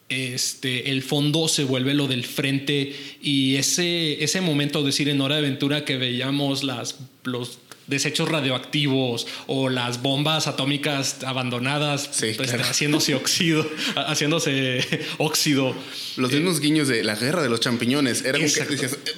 este, 0.10 0.92
el 0.92 1.02
fondo 1.02 1.48
se 1.48 1.64
vuelve 1.64 1.94
lo 1.94 2.08
del 2.08 2.26
frente 2.26 2.96
y 3.22 3.56
ese, 3.56 4.24
ese 4.24 4.42
momento, 4.42 4.84
decir, 4.84 5.10
en 5.10 5.22
Hora 5.22 5.36
de 5.36 5.42
Aventura 5.42 5.86
que 5.86 5.98
veíamos 5.98 6.64
las, 6.64 6.98
los 7.24 7.60
desechos 7.88 8.30
radioactivos 8.30 9.28
o 9.48 9.70
las 9.70 10.02
bombas 10.02 10.48
atómicas 10.48 11.24
abandonadas 11.24 12.10
Sí, 12.12 12.28
este, 12.28 12.44
claro. 12.44 12.64
haciéndose 12.64 13.16
óxido, 13.16 13.68
haciéndose 13.96 14.86
óxido. 15.18 15.76
Los 16.16 16.32
mismos 16.32 16.60
guiños 16.60 16.88
de 16.88 17.04
la 17.04 17.16
guerra 17.16 17.42
de 17.42 17.50
los 17.50 17.60
champiñones. 17.60 18.24
Era 18.24 18.40
como 18.40 18.54
que 18.54 18.66
decías, 18.66 18.94
eh, 18.94 19.12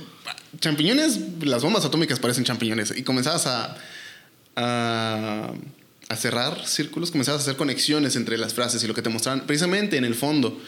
champiñones, 0.60 1.20
las 1.41 1.63
bombas 1.63 1.86
atómicas 1.86 2.20
parecen 2.20 2.44
champiñones. 2.44 2.94
Y 2.96 3.03
comenzabas 3.03 3.48
a, 3.48 3.77
a, 4.56 6.15
cerrar 6.15 6.65
círculos, 6.65 7.12
comenzabas 7.12 7.41
a 7.41 7.44
hacer 7.44 7.56
conexiones 7.56 8.15
entre 8.15 8.38
las 8.38 8.53
frases 8.53 8.84
y 8.84 8.88
lo 8.88 8.94
que 8.94 9.01
te 9.01 9.10
mostraban, 9.10 9.46
precisamente 9.46 9.98
en 9.98 10.06
el 10.06 10.15
fondo. 10.15 10.60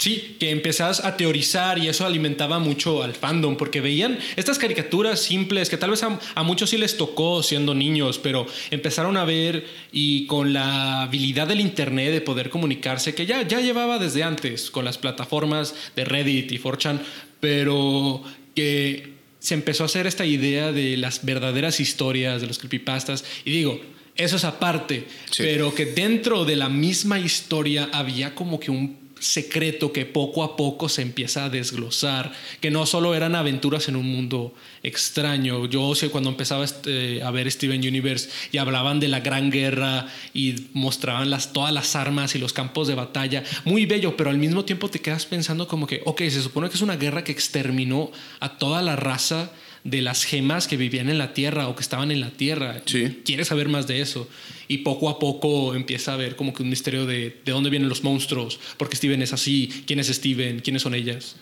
Sí, 0.00 0.38
que 0.40 0.48
empezás 0.48 1.04
a 1.04 1.18
teorizar 1.18 1.78
y 1.78 1.88
eso 1.88 2.06
alimentaba 2.06 2.58
mucho 2.58 3.02
al 3.02 3.14
fandom, 3.14 3.58
porque 3.58 3.82
veían 3.82 4.18
estas 4.36 4.58
caricaturas 4.58 5.20
simples 5.20 5.68
que 5.68 5.76
tal 5.76 5.90
vez 5.90 6.02
a, 6.02 6.42
muchos 6.42 6.70
sí 6.70 6.78
les 6.78 6.96
tocó 6.96 7.42
siendo 7.42 7.74
niños, 7.74 8.18
pero 8.18 8.46
empezaron 8.70 9.18
a 9.18 9.26
ver 9.26 9.66
y 9.92 10.24
con 10.26 10.54
la 10.54 11.02
habilidad 11.02 11.48
del 11.48 11.60
Internet 11.60 12.12
de 12.12 12.22
poder 12.22 12.48
comunicarse, 12.48 13.14
que 13.14 13.26
ya, 13.26 13.46
ya 13.46 13.60
llevaba 13.60 13.98
desde 13.98 14.22
antes 14.22 14.70
con 14.70 14.86
las 14.86 14.96
plataformas 14.96 15.74
de 15.94 16.06
Reddit 16.06 16.50
y 16.50 16.58
4chan, 16.58 17.02
pero 17.38 18.22
que 18.60 19.14
se 19.38 19.54
empezó 19.54 19.84
a 19.84 19.86
hacer 19.86 20.06
esta 20.06 20.26
idea 20.26 20.70
de 20.70 20.98
las 20.98 21.24
verdaderas 21.24 21.80
historias, 21.80 22.42
de 22.42 22.46
los 22.46 22.58
creepypastas, 22.58 23.24
y 23.46 23.52
digo, 23.52 23.80
eso 24.16 24.36
es 24.36 24.44
aparte, 24.44 25.06
pero 25.38 25.74
que 25.74 25.86
dentro 25.86 26.44
de 26.44 26.56
la 26.56 26.68
misma 26.68 27.18
historia 27.18 27.88
había 27.90 28.34
como 28.34 28.60
que 28.60 28.70
un 28.70 29.09
secreto 29.20 29.92
que 29.92 30.06
poco 30.06 30.42
a 30.42 30.56
poco 30.56 30.88
se 30.88 31.02
empieza 31.02 31.44
a 31.44 31.50
desglosar, 31.50 32.32
que 32.60 32.70
no 32.70 32.86
solo 32.86 33.14
eran 33.14 33.34
aventuras 33.34 33.88
en 33.88 33.96
un 33.96 34.06
mundo 34.06 34.54
extraño. 34.82 35.66
Yo 35.66 35.92
cuando 36.10 36.30
empezaba 36.30 36.64
este, 36.64 37.22
a 37.22 37.30
ver 37.30 37.50
Steven 37.52 37.80
Universe 37.80 38.30
y 38.50 38.58
hablaban 38.58 38.98
de 38.98 39.08
la 39.08 39.20
gran 39.20 39.50
guerra 39.50 40.06
y 40.34 40.68
mostraban 40.72 41.30
las, 41.30 41.52
todas 41.52 41.72
las 41.72 41.94
armas 41.94 42.34
y 42.34 42.38
los 42.38 42.52
campos 42.52 42.88
de 42.88 42.94
batalla, 42.94 43.44
muy 43.64 43.86
bello, 43.86 44.16
pero 44.16 44.30
al 44.30 44.38
mismo 44.38 44.64
tiempo 44.64 44.88
te 44.88 45.00
quedas 45.00 45.26
pensando 45.26 45.68
como 45.68 45.86
que, 45.86 46.02
ok, 46.04 46.22
se 46.22 46.42
supone 46.42 46.68
que 46.68 46.76
es 46.76 46.82
una 46.82 46.96
guerra 46.96 47.22
que 47.24 47.32
exterminó 47.32 48.10
a 48.40 48.58
toda 48.58 48.82
la 48.82 48.96
raza 48.96 49.52
de 49.84 50.02
las 50.02 50.24
gemas 50.24 50.68
que 50.68 50.76
vivían 50.76 51.08
en 51.08 51.18
la 51.18 51.32
Tierra 51.32 51.68
o 51.68 51.74
que 51.74 51.82
estaban 51.82 52.10
en 52.10 52.20
la 52.20 52.30
Tierra. 52.30 52.82
Sí. 52.86 53.20
Quieres 53.24 53.48
saber 53.48 53.68
más 53.68 53.86
de 53.86 54.00
eso. 54.00 54.28
Y 54.68 54.78
poco 54.78 55.08
a 55.08 55.18
poco 55.18 55.74
empieza 55.74 56.14
a 56.14 56.16
ver 56.16 56.36
como 56.36 56.52
que 56.52 56.62
un 56.62 56.68
misterio 56.68 57.06
de, 57.06 57.40
de 57.44 57.52
dónde 57.52 57.70
vienen 57.70 57.88
los 57.88 58.04
monstruos, 58.04 58.60
por 58.76 58.88
qué 58.88 58.96
Steven 58.96 59.22
es 59.22 59.32
así, 59.32 59.84
quién 59.86 59.98
es 59.98 60.08
Steven, 60.08 60.60
quiénes 60.60 60.82
son 60.82 60.94
ellas. 60.94 61.36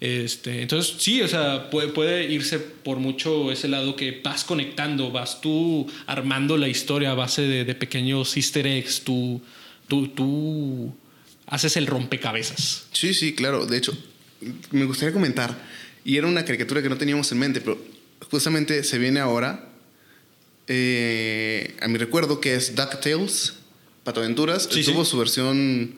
Este, 0.00 0.62
entonces, 0.62 0.96
sí, 0.98 1.22
o 1.22 1.28
sea, 1.28 1.70
puede, 1.70 1.86
puede, 1.86 2.24
irse 2.24 2.58
por 2.58 2.98
mucho 2.98 3.52
ese 3.52 3.68
lado 3.68 3.94
que 3.94 4.20
vas 4.24 4.42
conectando, 4.42 5.12
vas 5.12 5.40
tú 5.40 5.86
armando 6.06 6.56
la 6.56 6.66
historia 6.66 7.12
a 7.12 7.14
base 7.14 7.42
de, 7.42 7.64
de 7.64 7.74
pequeños 7.76 8.36
easter 8.36 8.66
eggs, 8.66 9.02
tú, 9.04 9.40
tú, 9.86 10.08
tú 10.08 10.92
haces 11.46 11.76
el 11.76 11.86
rompecabezas. 11.86 12.88
Sí, 12.90 13.14
sí, 13.14 13.34
claro. 13.34 13.64
De 13.64 13.76
hecho, 13.76 13.96
me 14.72 14.86
gustaría 14.86 15.12
comentar 15.12 15.56
y 16.04 16.16
era 16.16 16.26
una 16.26 16.44
caricatura 16.44 16.82
que 16.82 16.88
no 16.88 16.98
teníamos 16.98 17.30
en 17.32 17.38
mente, 17.38 17.60
pero 17.60 17.78
justamente 18.30 18.84
se 18.84 18.98
viene 18.98 19.20
ahora 19.20 19.72
eh, 20.68 21.74
a 21.80 21.88
mi 21.88 21.98
recuerdo 21.98 22.40
que 22.40 22.54
es 22.54 22.74
DuckTales, 22.74 23.54
Pato 24.04 24.20
Aventuras. 24.20 24.68
Tuvo 24.68 25.04
su 25.04 25.18
versión, 25.18 25.94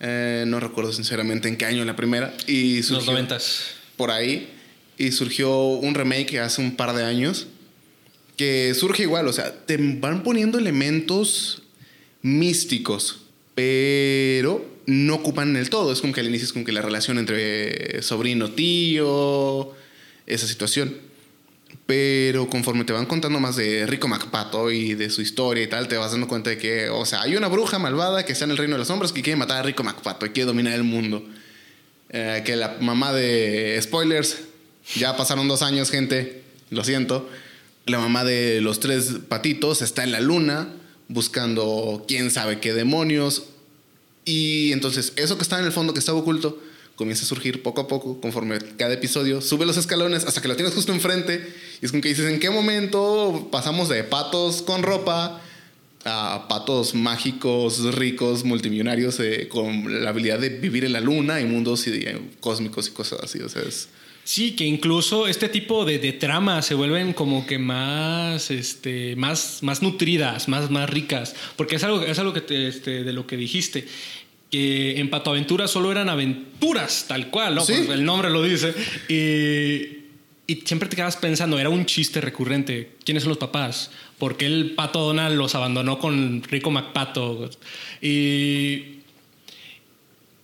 eh, 0.00 0.44
no 0.46 0.60
recuerdo 0.60 0.92
sinceramente 0.92 1.48
en 1.48 1.56
qué 1.56 1.66
año 1.66 1.84
la 1.84 1.96
primera. 1.96 2.34
Y 2.46 2.82
Los 2.82 3.06
noventas. 3.06 3.74
Por 3.96 4.10
ahí. 4.10 4.50
Y 4.98 5.12
surgió 5.12 5.56
un 5.64 5.94
remake 5.94 6.38
hace 6.40 6.60
un 6.60 6.76
par 6.76 6.94
de 6.94 7.04
años 7.04 7.46
que 8.36 8.74
surge 8.74 9.02
igual, 9.02 9.28
o 9.28 9.32
sea, 9.32 9.66
te 9.66 9.76
van 9.76 10.22
poniendo 10.22 10.58
elementos 10.58 11.62
místicos, 12.22 13.22
pero 13.54 14.71
no 14.86 15.14
ocupan 15.14 15.56
el 15.56 15.70
todo. 15.70 15.92
Es 15.92 16.00
como 16.00 16.12
que 16.12 16.20
al 16.20 16.26
inicio 16.26 16.46
es 16.46 16.52
como 16.52 16.64
que 16.64 16.72
la 16.72 16.82
relación 16.82 17.18
entre 17.18 18.02
sobrino-tío, 18.02 19.72
esa 20.26 20.46
situación. 20.46 20.96
Pero 21.86 22.48
conforme 22.48 22.84
te 22.84 22.92
van 22.92 23.06
contando 23.06 23.40
más 23.40 23.56
de 23.56 23.86
Rico 23.86 24.08
MacPato 24.08 24.70
y 24.70 24.94
de 24.94 25.10
su 25.10 25.22
historia 25.22 25.64
y 25.64 25.66
tal, 25.66 25.88
te 25.88 25.96
vas 25.96 26.12
dando 26.12 26.28
cuenta 26.28 26.50
de 26.50 26.58
que, 26.58 26.88
o 26.88 27.04
sea, 27.06 27.22
hay 27.22 27.36
una 27.36 27.48
bruja 27.48 27.78
malvada 27.78 28.24
que 28.24 28.32
está 28.32 28.44
en 28.44 28.52
el 28.52 28.56
reino 28.56 28.74
de 28.74 28.78
los 28.78 28.90
hombres 28.90 29.12
que 29.12 29.22
quiere 29.22 29.36
matar 29.36 29.58
a 29.58 29.62
Rico 29.62 29.82
MacPato 29.82 30.26
y 30.26 30.30
quiere 30.30 30.46
dominar 30.46 30.74
el 30.74 30.84
mundo. 30.84 31.26
Eh, 32.10 32.42
que 32.44 32.56
la 32.56 32.76
mamá 32.80 33.12
de 33.12 33.78
spoilers, 33.82 34.38
ya 34.94 35.16
pasaron 35.16 35.48
dos 35.48 35.62
años, 35.62 35.90
gente, 35.90 36.42
lo 36.70 36.84
siento. 36.84 37.28
La 37.86 37.98
mamá 37.98 38.22
de 38.22 38.60
los 38.60 38.80
tres 38.80 39.14
patitos 39.28 39.82
está 39.82 40.04
en 40.04 40.12
la 40.12 40.20
luna 40.20 40.68
buscando 41.08 42.04
quién 42.06 42.30
sabe 42.30 42.60
qué 42.60 42.72
demonios 42.72 43.44
y 44.24 44.72
entonces 44.72 45.12
eso 45.16 45.36
que 45.36 45.42
está 45.42 45.58
en 45.58 45.66
el 45.66 45.72
fondo, 45.72 45.92
que 45.92 46.00
estaba 46.00 46.18
oculto, 46.18 46.60
comienza 46.96 47.24
a 47.24 47.28
surgir 47.28 47.62
poco 47.62 47.80
a 47.80 47.88
poco, 47.88 48.20
conforme 48.20 48.58
cada 48.76 48.94
episodio 48.94 49.40
sube 49.40 49.66
los 49.66 49.76
escalones 49.76 50.24
hasta 50.24 50.40
que 50.40 50.48
lo 50.48 50.56
tienes 50.56 50.74
justo 50.74 50.92
enfrente. 50.92 51.52
Y 51.80 51.86
es 51.86 51.90
como 51.90 52.02
que 52.02 52.10
dices, 52.10 52.30
¿en 52.30 52.38
qué 52.38 52.50
momento 52.50 53.48
pasamos 53.50 53.88
de 53.88 54.04
patos 54.04 54.62
con 54.62 54.82
ropa 54.82 55.40
a 56.04 56.46
patos 56.48 56.94
mágicos, 56.94 57.94
ricos, 57.94 58.44
multimillonarios, 58.44 59.20
eh, 59.20 59.48
con 59.48 60.02
la 60.02 60.10
habilidad 60.10 60.38
de 60.38 60.50
vivir 60.50 60.84
en 60.84 60.92
la 60.92 61.00
luna 61.00 61.40
y 61.40 61.44
mundos 61.44 61.86
eh, 61.86 62.20
cósmicos 62.40 62.88
y 62.88 62.90
cosas 62.92 63.20
así? 63.22 63.40
O 63.40 63.48
sea, 63.48 63.62
es... 63.62 63.88
Sí, 64.24 64.52
que 64.52 64.64
incluso 64.64 65.26
este 65.26 65.48
tipo 65.48 65.84
de, 65.84 65.98
de 65.98 66.12
tramas 66.12 66.66
se 66.66 66.74
vuelven 66.74 67.12
como 67.12 67.44
que 67.44 67.58
más, 67.58 68.50
este, 68.52 69.16
más, 69.16 69.58
más 69.62 69.82
nutridas, 69.82 70.48
más, 70.48 70.70
más 70.70 70.88
ricas, 70.88 71.34
porque 71.56 71.76
es 71.76 71.84
algo, 71.84 72.02
es 72.02 72.18
algo 72.20 72.32
que 72.32 72.40
te, 72.40 72.68
este, 72.68 73.02
de 73.02 73.12
lo 73.12 73.26
que 73.26 73.36
dijiste 73.36 73.86
que 74.52 75.00
en 75.00 75.08
Pato 75.08 75.30
Aventura 75.30 75.66
solo 75.66 75.90
eran 75.90 76.10
aventuras, 76.10 77.06
tal 77.08 77.30
cual, 77.30 77.54
¿no? 77.54 77.64
Pues 77.64 77.88
el 77.88 78.04
nombre 78.04 78.28
lo 78.28 78.42
dice. 78.42 78.74
Y, 79.08 80.02
y, 80.46 80.60
siempre 80.66 80.90
te 80.90 80.96
quedas 80.96 81.16
pensando, 81.16 81.58
era 81.58 81.70
un 81.70 81.86
chiste 81.86 82.20
recurrente. 82.20 82.92
¿Quiénes 83.02 83.22
son 83.22 83.30
los 83.30 83.38
papás? 83.38 83.90
¿Por 84.18 84.36
qué 84.36 84.44
el 84.44 84.72
Pato 84.72 85.00
Donald 85.00 85.38
los 85.38 85.54
abandonó 85.54 85.98
con 85.98 86.42
Rico 86.42 86.70
MacPato? 86.70 87.48
Y, 88.02 88.98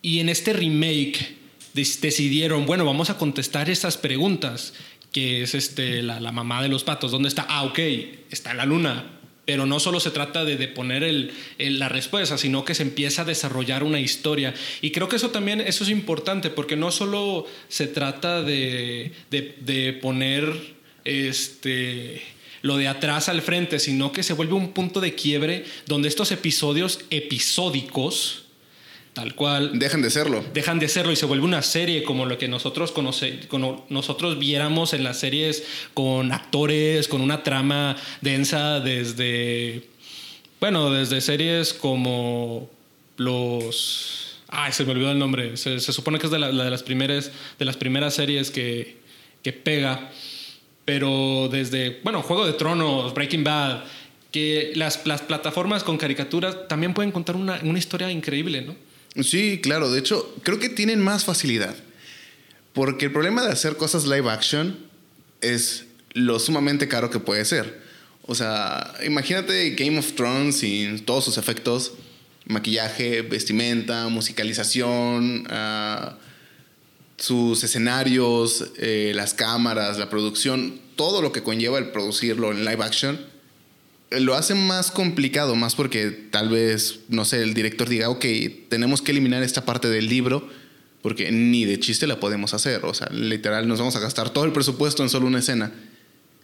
y 0.00 0.20
en 0.20 0.30
este 0.30 0.54
remake 0.54 1.37
decidieron, 1.78 2.66
bueno, 2.66 2.84
vamos 2.84 3.10
a 3.10 3.18
contestar 3.18 3.70
estas 3.70 3.96
preguntas, 3.96 4.74
que 5.12 5.42
es 5.42 5.54
este, 5.54 6.02
la, 6.02 6.32
mamá 6.32 6.62
de 6.62 6.68
los 6.68 6.84
patos, 6.84 7.10
¿dónde 7.10 7.28
está? 7.28 7.46
Ah, 7.48 7.64
ok, 7.64 7.78
está 8.30 8.50
en 8.50 8.56
la 8.58 8.66
luna. 8.66 9.14
Pero 9.44 9.64
no 9.64 9.80
solo 9.80 9.98
se 9.98 10.10
trata 10.10 10.44
de, 10.44 10.56
de 10.56 10.68
poner 10.68 11.02
el, 11.02 11.32
el, 11.56 11.78
la 11.78 11.88
respuesta, 11.88 12.36
sino 12.36 12.66
que 12.66 12.74
se 12.74 12.82
empieza 12.82 13.22
a 13.22 13.24
desarrollar 13.24 13.82
una 13.82 13.98
historia. 13.98 14.54
Y 14.82 14.90
creo 14.90 15.08
que 15.08 15.16
eso 15.16 15.30
también 15.30 15.62
eso 15.62 15.84
es 15.84 15.90
importante, 15.90 16.50
porque 16.50 16.76
no 16.76 16.90
solo 16.90 17.46
se 17.68 17.86
trata 17.86 18.42
de, 18.42 19.12
de, 19.30 19.56
de 19.60 19.94
poner 19.94 20.76
este, 21.04 22.20
lo 22.62 22.76
de 22.76 22.88
atrás 22.88 23.28
al 23.28 23.42
frente, 23.42 23.78
sino 23.78 24.12
que 24.12 24.22
se 24.22 24.34
vuelve 24.34 24.54
un 24.54 24.72
punto 24.72 25.00
de 25.00 25.14
quiebre 25.14 25.64
donde 25.86 26.08
estos 26.08 26.32
episodios 26.32 27.00
episódicos, 27.10 28.44
Tal 29.18 29.34
cual. 29.34 29.80
Dejan 29.80 30.00
de 30.00 30.10
serlo. 30.10 30.44
Dejan 30.54 30.78
de 30.78 30.86
serlo 30.86 31.10
y 31.10 31.16
se 31.16 31.26
vuelve 31.26 31.44
una 31.44 31.60
serie 31.60 32.04
como 32.04 32.24
lo 32.24 32.38
que 32.38 32.46
nosotros 32.46 32.92
conoce, 32.92 33.40
como 33.48 33.84
nosotros 33.88 34.38
viéramos 34.38 34.94
en 34.94 35.02
las 35.02 35.18
series 35.18 35.64
con 35.92 36.30
actores, 36.30 37.08
con 37.08 37.20
una 37.20 37.42
trama 37.42 37.96
densa 38.20 38.78
desde, 38.78 39.88
bueno, 40.60 40.92
desde 40.92 41.20
series 41.20 41.74
como 41.74 42.70
los... 43.16 44.38
Ay, 44.46 44.70
se 44.72 44.84
me 44.84 44.92
olvidó 44.92 45.10
el 45.10 45.18
nombre. 45.18 45.56
Se, 45.56 45.80
se 45.80 45.92
supone 45.92 46.20
que 46.20 46.26
es 46.26 46.30
de, 46.30 46.38
la, 46.38 46.52
de, 46.52 46.70
las 46.70 46.84
primeras, 46.84 47.32
de 47.58 47.64
las 47.64 47.76
primeras 47.76 48.14
series 48.14 48.52
que, 48.52 48.98
que 49.42 49.52
pega. 49.52 50.12
Pero 50.84 51.48
desde, 51.50 51.98
bueno, 52.04 52.22
Juego 52.22 52.46
de 52.46 52.52
Tronos, 52.52 53.14
Breaking 53.14 53.42
Bad, 53.42 53.82
que 54.30 54.70
las, 54.76 55.04
las 55.08 55.22
plataformas 55.22 55.82
con 55.82 55.98
caricaturas 55.98 56.68
también 56.68 56.94
pueden 56.94 57.10
contar 57.10 57.34
una, 57.34 57.58
una 57.64 57.80
historia 57.80 58.12
increíble, 58.12 58.62
¿no? 58.62 58.86
Sí, 59.22 59.60
claro. 59.62 59.90
De 59.90 59.98
hecho, 59.98 60.34
creo 60.42 60.58
que 60.58 60.68
tienen 60.68 61.00
más 61.00 61.24
facilidad. 61.24 61.74
Porque 62.72 63.06
el 63.06 63.12
problema 63.12 63.44
de 63.44 63.52
hacer 63.52 63.76
cosas 63.76 64.04
live 64.04 64.30
action 64.30 64.78
es 65.40 65.86
lo 66.12 66.38
sumamente 66.38 66.88
caro 66.88 67.10
que 67.10 67.18
puede 67.18 67.44
ser. 67.44 67.82
O 68.22 68.34
sea, 68.34 68.94
imagínate 69.04 69.70
Game 69.70 69.98
of 69.98 70.12
Thrones 70.12 70.58
sin 70.58 71.04
todos 71.04 71.24
sus 71.24 71.38
efectos, 71.38 71.92
maquillaje, 72.44 73.22
vestimenta, 73.22 74.08
musicalización, 74.08 75.46
uh, 75.46 76.12
sus 77.16 77.64
escenarios, 77.64 78.66
eh, 78.76 79.12
las 79.14 79.34
cámaras, 79.34 79.98
la 79.98 80.10
producción, 80.10 80.80
todo 80.94 81.22
lo 81.22 81.32
que 81.32 81.42
conlleva 81.42 81.78
el 81.78 81.90
producirlo 81.90 82.52
en 82.52 82.64
live 82.64 82.84
action 82.84 83.37
lo 84.10 84.34
hace 84.34 84.54
más 84.54 84.90
complicado, 84.90 85.54
más 85.54 85.74
porque 85.74 86.10
tal 86.10 86.48
vez, 86.48 87.00
no 87.08 87.24
sé, 87.24 87.42
el 87.42 87.54
director 87.54 87.88
diga, 87.88 88.08
ok, 88.08 88.24
tenemos 88.68 89.02
que 89.02 89.12
eliminar 89.12 89.42
esta 89.42 89.64
parte 89.64 89.88
del 89.88 90.08
libro 90.08 90.48
porque 91.02 91.30
ni 91.30 91.64
de 91.64 91.78
chiste 91.78 92.06
la 92.06 92.20
podemos 92.20 92.54
hacer. 92.54 92.84
O 92.84 92.94
sea, 92.94 93.08
literal, 93.10 93.68
nos 93.68 93.78
vamos 93.78 93.96
a 93.96 94.00
gastar 94.00 94.30
todo 94.30 94.44
el 94.44 94.52
presupuesto 94.52 95.02
en 95.02 95.08
solo 95.08 95.26
una 95.26 95.38
escena. 95.38 95.72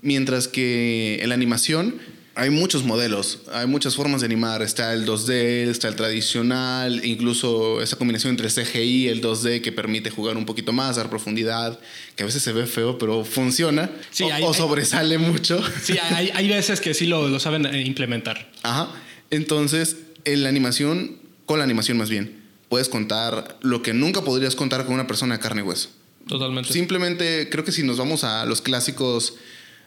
Mientras 0.02 0.48
que 0.48 1.18
en 1.22 1.28
la 1.30 1.34
animación 1.34 1.96
hay 2.36 2.50
muchos 2.50 2.82
modelos, 2.84 3.38
hay 3.52 3.66
muchas 3.66 3.94
formas 3.94 4.20
de 4.20 4.26
animar. 4.26 4.62
Está 4.62 4.92
el 4.92 5.06
2D, 5.06 5.68
está 5.68 5.88
el 5.88 5.96
tradicional, 5.96 7.04
incluso 7.04 7.80
esa 7.80 7.96
combinación 7.96 8.30
entre 8.30 8.48
CGI 8.48 9.04
y 9.04 9.08
el 9.08 9.22
2D 9.22 9.60
que 9.60 9.70
permite 9.70 10.10
jugar 10.10 10.36
un 10.36 10.44
poquito 10.44 10.72
más, 10.72 10.96
dar 10.96 11.10
profundidad, 11.10 11.78
que 12.16 12.24
a 12.24 12.26
veces 12.26 12.42
se 12.42 12.52
ve 12.52 12.66
feo, 12.66 12.98
pero 12.98 13.24
funciona 13.24 13.90
sí, 14.10 14.24
o, 14.24 14.32
hay, 14.32 14.42
o, 14.42 14.52
sobresale 14.52 15.18
mucho. 15.18 15.62
Sí, 15.82 15.96
hay, 15.98 16.30
hay, 16.34 16.48
veces 16.48 16.80
que 16.80 16.94
sí 16.94 17.06
lo, 17.06 17.28
lo 17.28 17.38
saben 17.38 17.72
implementar. 17.86 18.50
Ajá. 18.62 18.88
Entonces, 19.30 19.98
en 20.24 20.42
la 20.42 20.48
animación, 20.48 21.18
con 21.46 21.58
la 21.58 21.64
animación 21.64 21.98
más 21.98 22.10
bien, 22.10 22.42
puedes 22.68 22.88
contar 22.88 23.58
lo 23.60 23.82
que 23.82 23.94
nunca 23.94 24.22
podrías 24.22 24.56
contar 24.56 24.84
con 24.86 24.94
una 24.94 25.06
persona 25.06 25.36
de 25.36 25.40
carne 25.40 25.60
y 25.60 25.64
hueso. 25.64 25.90
Totalmente. 26.26 26.72
Simplemente 26.72 27.48
creo 27.50 27.64
que 27.64 27.72
si 27.72 27.82
nos 27.82 27.98
vamos 27.98 28.24
a 28.24 28.44
los 28.46 28.60
clásicos 28.60 29.34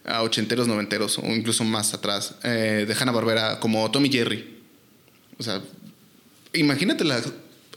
a 0.07 0.23
ochenteros, 0.23 0.67
noventeros 0.67 1.19
o 1.19 1.25
incluso 1.27 1.63
más 1.63 1.93
atrás 1.93 2.35
eh, 2.43 2.85
de 2.87 2.95
Hanna 2.95 3.11
Barbera 3.11 3.59
como 3.59 3.89
Tommy 3.91 4.09
Jerry. 4.09 4.57
O 5.37 5.43
sea, 5.43 5.61
imagínate 6.53 7.03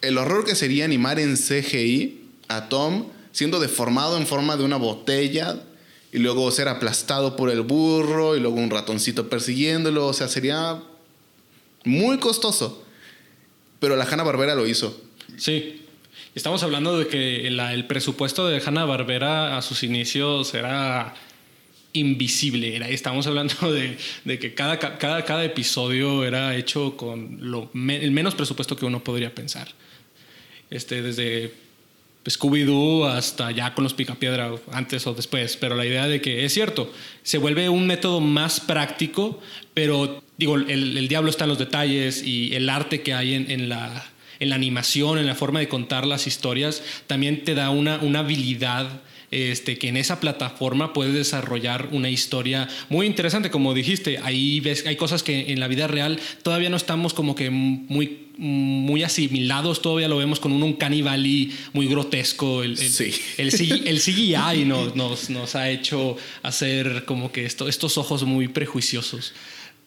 el 0.03 0.19
horror 0.19 0.45
que 0.45 0.55
sería 0.55 0.85
animar 0.85 1.19
en 1.19 1.37
CGI 1.37 2.21
a 2.49 2.69
Tom 2.69 3.07
siendo 3.33 3.61
deformado 3.61 4.17
en 4.17 4.27
forma 4.27 4.57
de 4.57 4.65
una 4.65 4.77
botella 4.77 5.61
y 6.13 6.19
luego 6.19 6.51
ser 6.51 6.69
aplastado 6.69 7.37
por 7.37 7.51
el 7.51 7.63
burro 7.63 8.37
y 8.37 8.41
luego 8.41 8.57
un 8.57 8.71
ratoncito 8.71 9.29
persiguiéndolo. 9.29 10.07
O 10.07 10.13
sea, 10.13 10.29
sería 10.29 10.83
muy 11.85 12.19
costoso. 12.19 12.85
Pero 13.79 13.97
la 13.97 14.05
Hanna 14.05 14.23
Barbera 14.23 14.55
lo 14.55 14.67
hizo. 14.67 15.01
Sí. 15.37 15.87
Estamos 16.35 16.63
hablando 16.63 16.99
de 16.99 17.07
que 17.07 17.47
el 17.47 17.87
presupuesto 17.87 18.47
de 18.49 18.63
Hanna 18.65 18.85
Barbera 18.85 19.57
a 19.57 19.63
sus 19.63 19.83
inicios 19.83 20.55
era 20.55 21.15
invisible. 21.93 22.77
Era, 22.77 22.89
estamos 22.89 23.27
hablando 23.27 23.55
de, 24.25 24.39
que 24.39 24.55
cada, 24.55 24.79
cada, 24.79 25.45
episodio 25.45 26.25
era 26.25 26.57
hecho 26.57 26.97
con 26.97 27.39
lo 27.41 27.71
el 27.75 28.11
menos 28.11 28.35
presupuesto 28.35 28.77
que 28.77 28.85
uno 28.85 29.03
podría 29.03 29.35
pensar. 29.35 29.69
Este, 30.71 31.03
desde 31.03 31.53
Scooby-Doo 32.25 33.07
hasta 33.07 33.51
ya 33.51 33.75
con 33.75 33.85
los 33.85 33.95
Picapiedra, 33.95 34.53
antes 34.73 35.07
o 35.07 35.15
después. 35.15 35.57
Pero 35.57 35.75
la 35.75 35.87
idea 35.87 36.07
de 36.07 36.21
que 36.21 36.45
es 36.45 36.55
cierto, 36.55 36.93
se 37.23 37.39
vuelve 37.39 37.69
un 37.69 37.87
método 37.87 38.21
más 38.21 38.61
práctico, 38.61 39.41
pero 39.75 40.23
digo, 40.37 40.57
el, 40.57 41.09
diablo 41.09 41.31
está 41.31 41.45
en 41.45 41.51
los 41.51 41.59
detalles 41.59 42.23
y 42.23 42.55
el 42.55 42.69
arte 42.69 43.03
que 43.03 43.15
hay 43.15 43.35
en, 43.35 43.69
la, 43.69 44.07
animación, 44.41 45.19
en 45.19 45.27
la 45.27 45.35
forma 45.35 45.61
de 45.61 45.69
contar 45.69 46.07
las 46.07 46.27
historias, 46.27 46.83
también 47.07 47.45
te 47.45 47.55
da 47.55 47.71
una 47.71 48.19
habilidad. 48.19 49.03
Este, 49.31 49.79
que 49.79 49.89
en 49.89 49.97
esa 49.97 50.19
plataforma 50.19 50.93
puedes 50.93 51.15
desarrollar 51.15 51.91
una 51.93 52.11
historia 52.11 52.69
muy 52.89 53.07
interesante, 53.07 53.49
como 53.49 53.75
dijiste. 53.75 54.19
Ahí 54.19 54.59
ves, 54.59 54.85
hay 54.87 54.97
cosas 54.97 55.23
que 55.23 55.53
en 55.53 55.61
la 55.61 55.69
vida 55.69 55.87
real 55.87 56.19
todavía 56.43 56.69
no 56.69 56.77
estamos 56.77 57.15
como 57.15 57.37
que 57.37 57.49
muy, 57.49 58.27
muy 58.39 59.05
asimilados, 59.05 59.83
todavía 59.83 60.09
lo 60.09 60.17
vemos 60.17 60.41
con 60.41 60.51
un 60.53 60.77
Valley 60.79 61.57
muy 61.73 61.87
grotesco. 61.87 62.65
El, 62.65 62.73
el, 62.73 62.91
Sí. 62.91 63.15
el, 63.37 63.53
CGI, 63.53 63.83
el 63.87 64.01
CGI 64.03 64.65
nos, 64.65 64.97
nos, 64.97 65.31
nos 65.31 65.55
ha 65.55 65.71
hecho 65.71 66.17
hacer 66.43 67.05
como 67.05 67.31
que 67.31 67.45
esto, 67.45 67.69
estos 67.69 67.99
ojos 67.99 68.25
muy 68.25 68.49
prejuiciosos. 68.49 69.33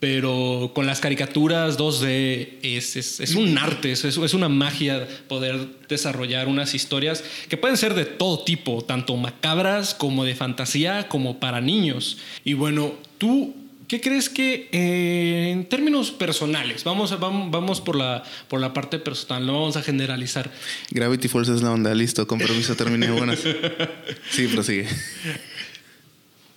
Pero 0.04 0.72
con 0.76 0.86
las 0.86 1.00
caricaturas 1.00 1.78
2D 1.80 2.56
es, 2.62 2.98
es, 2.98 3.22
es 3.22 3.36
un 3.36 3.58
arte, 3.58 3.94
es, 3.94 4.04
es 4.04 4.34
una 4.34 4.50
magia 4.50 5.08
poder 5.30 5.66
desarrollar 5.88 6.50
unas 6.50 6.74
historias 6.76 7.24
que 7.48 7.56
pueden 7.56 7.78
ser 7.78 7.94
de 7.94 8.04
todo 8.04 8.44
tipo, 8.44 8.82
tanto 8.84 9.16
macabras 9.16 9.94
como 9.94 10.26
de 10.26 10.36
fantasía, 10.36 11.08
como 11.08 11.40
para 11.40 11.62
niños. 11.62 12.18
Y 12.44 12.52
bueno, 12.52 12.96
tú, 13.18 13.56
¿qué 13.88 14.02
crees 14.02 14.28
que 14.28 14.68
eh, 14.74 15.52
en 15.54 15.70
términos 15.70 16.12
personales, 16.12 16.84
vamos, 16.84 17.14
a- 17.14 17.16
vamos, 17.16 17.50
vamos 17.50 17.80
por, 17.80 17.96
la, 17.96 18.24
por 18.50 18.60
la 18.60 18.74
parte 18.74 19.00
personal, 19.00 19.46
no 19.46 19.54
vamos 19.54 19.78
a 19.78 19.84
generalizar, 19.84 20.52
Gravity 20.92 21.30
Falls 21.30 21.48
es 21.48 21.62
la 21.62 21.72
onda, 21.72 21.96
listo, 21.96 22.28
con 22.28 22.40
permiso, 22.40 22.76
terminé. 22.76 23.10
Buenas. 23.10 23.40
Sí, 24.32 24.48
prosigue. 24.48 24.86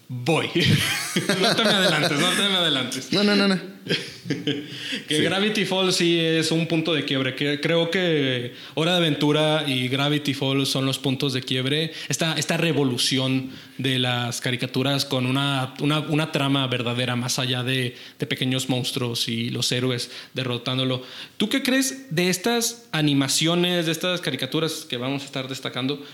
Voy. 0.08 0.46
no 1.40 1.56
te 1.56 1.64
me 1.64 1.70
adelantes, 1.70 2.18
no 2.18 2.30
te 2.30 2.48
me 2.48 2.54
adelantes. 2.56 3.12
No, 3.12 3.24
no, 3.24 3.36
no, 3.36 3.48
no. 3.48 3.60
Que 5.06 5.20
Gravity 5.20 5.64
Falls 5.64 5.94
sí 5.96 6.18
es 6.18 6.50
un 6.50 6.66
punto 6.66 6.92
de 6.92 7.04
quiebre. 7.04 7.36
Que 7.36 7.60
creo 7.60 7.90
que 7.90 8.54
Hora 8.74 8.92
de 8.92 8.96
Aventura 8.98 9.64
y 9.66 9.88
Gravity 9.88 10.34
Falls 10.34 10.68
son 10.68 10.84
los 10.84 10.98
puntos 10.98 11.32
de 11.32 11.42
quiebre. 11.42 11.92
Esta, 12.08 12.34
esta 12.34 12.56
revolución 12.56 13.50
de 13.78 14.00
las 14.00 14.40
caricaturas 14.40 15.04
con 15.04 15.26
una, 15.26 15.74
una, 15.80 16.00
una 16.00 16.32
trama 16.32 16.66
verdadera 16.66 17.14
más 17.14 17.38
allá 17.38 17.62
de, 17.62 17.96
de 18.18 18.26
pequeños 18.26 18.68
monstruos 18.68 19.28
y 19.28 19.50
los 19.50 19.70
héroes 19.70 20.10
derrotándolo. 20.34 21.04
¿Tú 21.36 21.48
qué 21.48 21.62
crees 21.62 22.14
de 22.14 22.28
estas 22.28 22.88
animaciones, 22.90 23.86
de 23.86 23.92
estas 23.92 24.20
caricaturas 24.20 24.86
que 24.88 24.96
vamos 24.96 25.22
a 25.22 25.26
estar 25.26 25.46
destacando? 25.48 26.04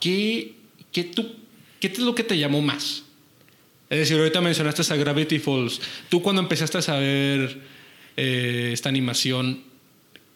¿Qué, 0.00 0.54
qué, 0.92 1.04
tú, 1.04 1.34
¿Qué 1.80 1.88
es 1.88 1.98
lo 1.98 2.14
que 2.14 2.22
te 2.24 2.38
llamó 2.38 2.62
más? 2.62 3.02
Es 3.88 3.98
decir, 4.00 4.16
ahorita 4.18 4.40
mencionaste 4.40 4.82
a 4.92 4.96
Gravity 4.96 5.38
Falls. 5.38 5.80
Tú 6.08 6.20
cuando 6.22 6.42
empezaste 6.42 6.78
a 6.78 6.82
saber 6.82 7.58
eh, 8.16 8.70
esta 8.72 8.88
animación, 8.88 9.62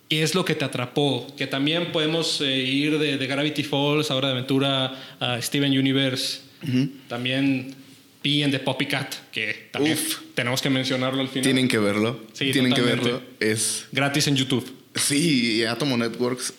¿qué 0.09 0.23
es 0.23 0.35
lo 0.35 0.45
que 0.45 0.55
te 0.55 0.65
atrapó? 0.65 1.27
Que 1.37 1.47
también 1.47 1.91
podemos 1.93 2.41
eh, 2.41 2.59
ir 2.59 2.99
de, 2.99 3.19
de 3.19 3.27
Gravity 3.27 3.65
Falls, 3.65 4.11
ahora 4.11 4.29
de 4.29 4.35
aventura, 4.35 5.17
a 5.19 5.41
Steven 5.43 5.77
Universe. 5.77 6.41
También 7.09 7.75
P 8.23 8.45
and 8.45 8.53
the 8.53 8.59
Poppy 8.61 8.85
Cat, 8.87 9.15
que 9.33 9.69
también 9.73 9.95
Uf. 9.97 10.19
tenemos 10.35 10.61
que 10.61 10.69
mencionarlo 10.69 11.23
al 11.23 11.29
final. 11.29 11.43
Tienen 11.43 11.69
que 11.69 11.79
verlo. 11.79 12.21
Sí, 12.35 12.53
Tienen 12.53 12.73
que 12.75 12.83
totalmente. 12.83 13.13
verlo. 13.13 13.27
Es. 13.41 13.87
Gratis 13.93 14.27
en 14.29 14.37
YouTube. 14.37 14.71
Sí, 14.95 15.65
Atomo 15.65 15.97
Networks. 15.97 16.53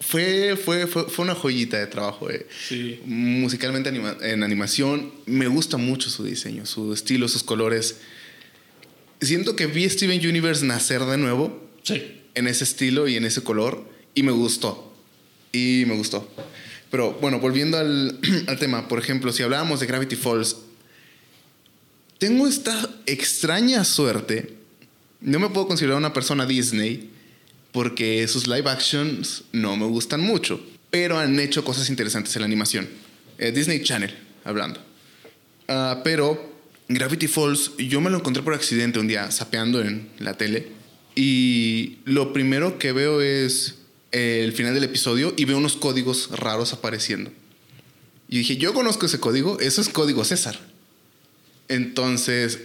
Fue, 0.00 0.56
fue, 0.56 0.86
fue, 0.86 1.04
fue 1.10 1.24
una 1.24 1.34
joyita 1.34 1.78
de 1.78 1.86
trabajo. 1.86 2.30
eh. 2.30 2.46
Sí. 2.68 3.00
Musicalmente 3.04 3.90
anima- 3.90 4.16
en 4.22 4.42
animación, 4.42 5.12
me 5.26 5.46
gusta 5.46 5.76
mucho 5.76 6.08
su 6.08 6.24
diseño, 6.24 6.64
su 6.66 6.92
estilo, 6.94 7.28
sus 7.28 7.42
colores. 7.42 7.96
Siento 9.20 9.56
que 9.56 9.66
vi 9.66 9.88
Steven 9.88 10.26
Universe 10.26 10.64
nacer 10.64 11.04
de 11.04 11.18
nuevo 11.18 11.68
Sí. 11.82 12.02
en 12.34 12.46
ese 12.46 12.64
estilo 12.64 13.08
y 13.08 13.16
en 13.16 13.26
ese 13.26 13.42
color 13.42 13.84
y 14.14 14.22
me 14.22 14.32
gustó. 14.32 14.90
Y 15.52 15.84
me 15.86 15.94
gustó. 15.96 16.32
Pero 16.90 17.12
bueno, 17.20 17.38
volviendo 17.38 17.76
al, 17.76 18.18
al 18.46 18.58
tema, 18.58 18.88
por 18.88 18.98
ejemplo, 18.98 19.32
si 19.32 19.42
hablábamos 19.42 19.80
de 19.80 19.86
Gravity 19.86 20.16
Falls, 20.16 20.56
tengo 22.18 22.46
esta 22.46 22.88
extraña 23.06 23.84
suerte. 23.84 24.54
No 25.20 25.38
me 25.38 25.50
puedo 25.50 25.66
considerar 25.68 25.98
una 25.98 26.14
persona 26.14 26.46
Disney 26.46 27.09
porque 27.72 28.26
sus 28.28 28.46
live 28.46 28.68
actions 28.68 29.44
no 29.52 29.76
me 29.76 29.86
gustan 29.86 30.20
mucho, 30.20 30.60
pero 30.90 31.18
han 31.18 31.38
hecho 31.38 31.64
cosas 31.64 31.88
interesantes 31.88 32.34
en 32.36 32.42
la 32.42 32.46
animación. 32.46 32.88
Eh, 33.38 33.52
Disney 33.52 33.82
Channel, 33.82 34.14
hablando. 34.44 34.80
Ah, 35.68 36.00
pero 36.02 36.52
Gravity 36.88 37.28
Falls, 37.28 37.72
yo 37.78 38.00
me 38.00 38.10
lo 38.10 38.18
encontré 38.18 38.42
por 38.42 38.54
accidente 38.54 38.98
un 38.98 39.06
día, 39.06 39.30
sapeando 39.30 39.80
en 39.80 40.08
la 40.18 40.34
tele. 40.34 40.68
Y 41.14 41.98
lo 42.04 42.32
primero 42.32 42.78
que 42.78 42.92
veo 42.92 43.20
es 43.20 43.76
el 44.12 44.52
final 44.52 44.74
del 44.74 44.84
episodio 44.84 45.32
y 45.36 45.44
veo 45.44 45.58
unos 45.58 45.76
códigos 45.76 46.30
raros 46.30 46.72
apareciendo. 46.72 47.30
Y 48.28 48.38
dije, 48.38 48.56
yo 48.56 48.74
conozco 48.74 49.06
ese 49.06 49.20
código, 49.20 49.58
eso 49.60 49.80
es 49.80 49.88
código 49.88 50.24
César. 50.24 50.58
Entonces 51.68 52.58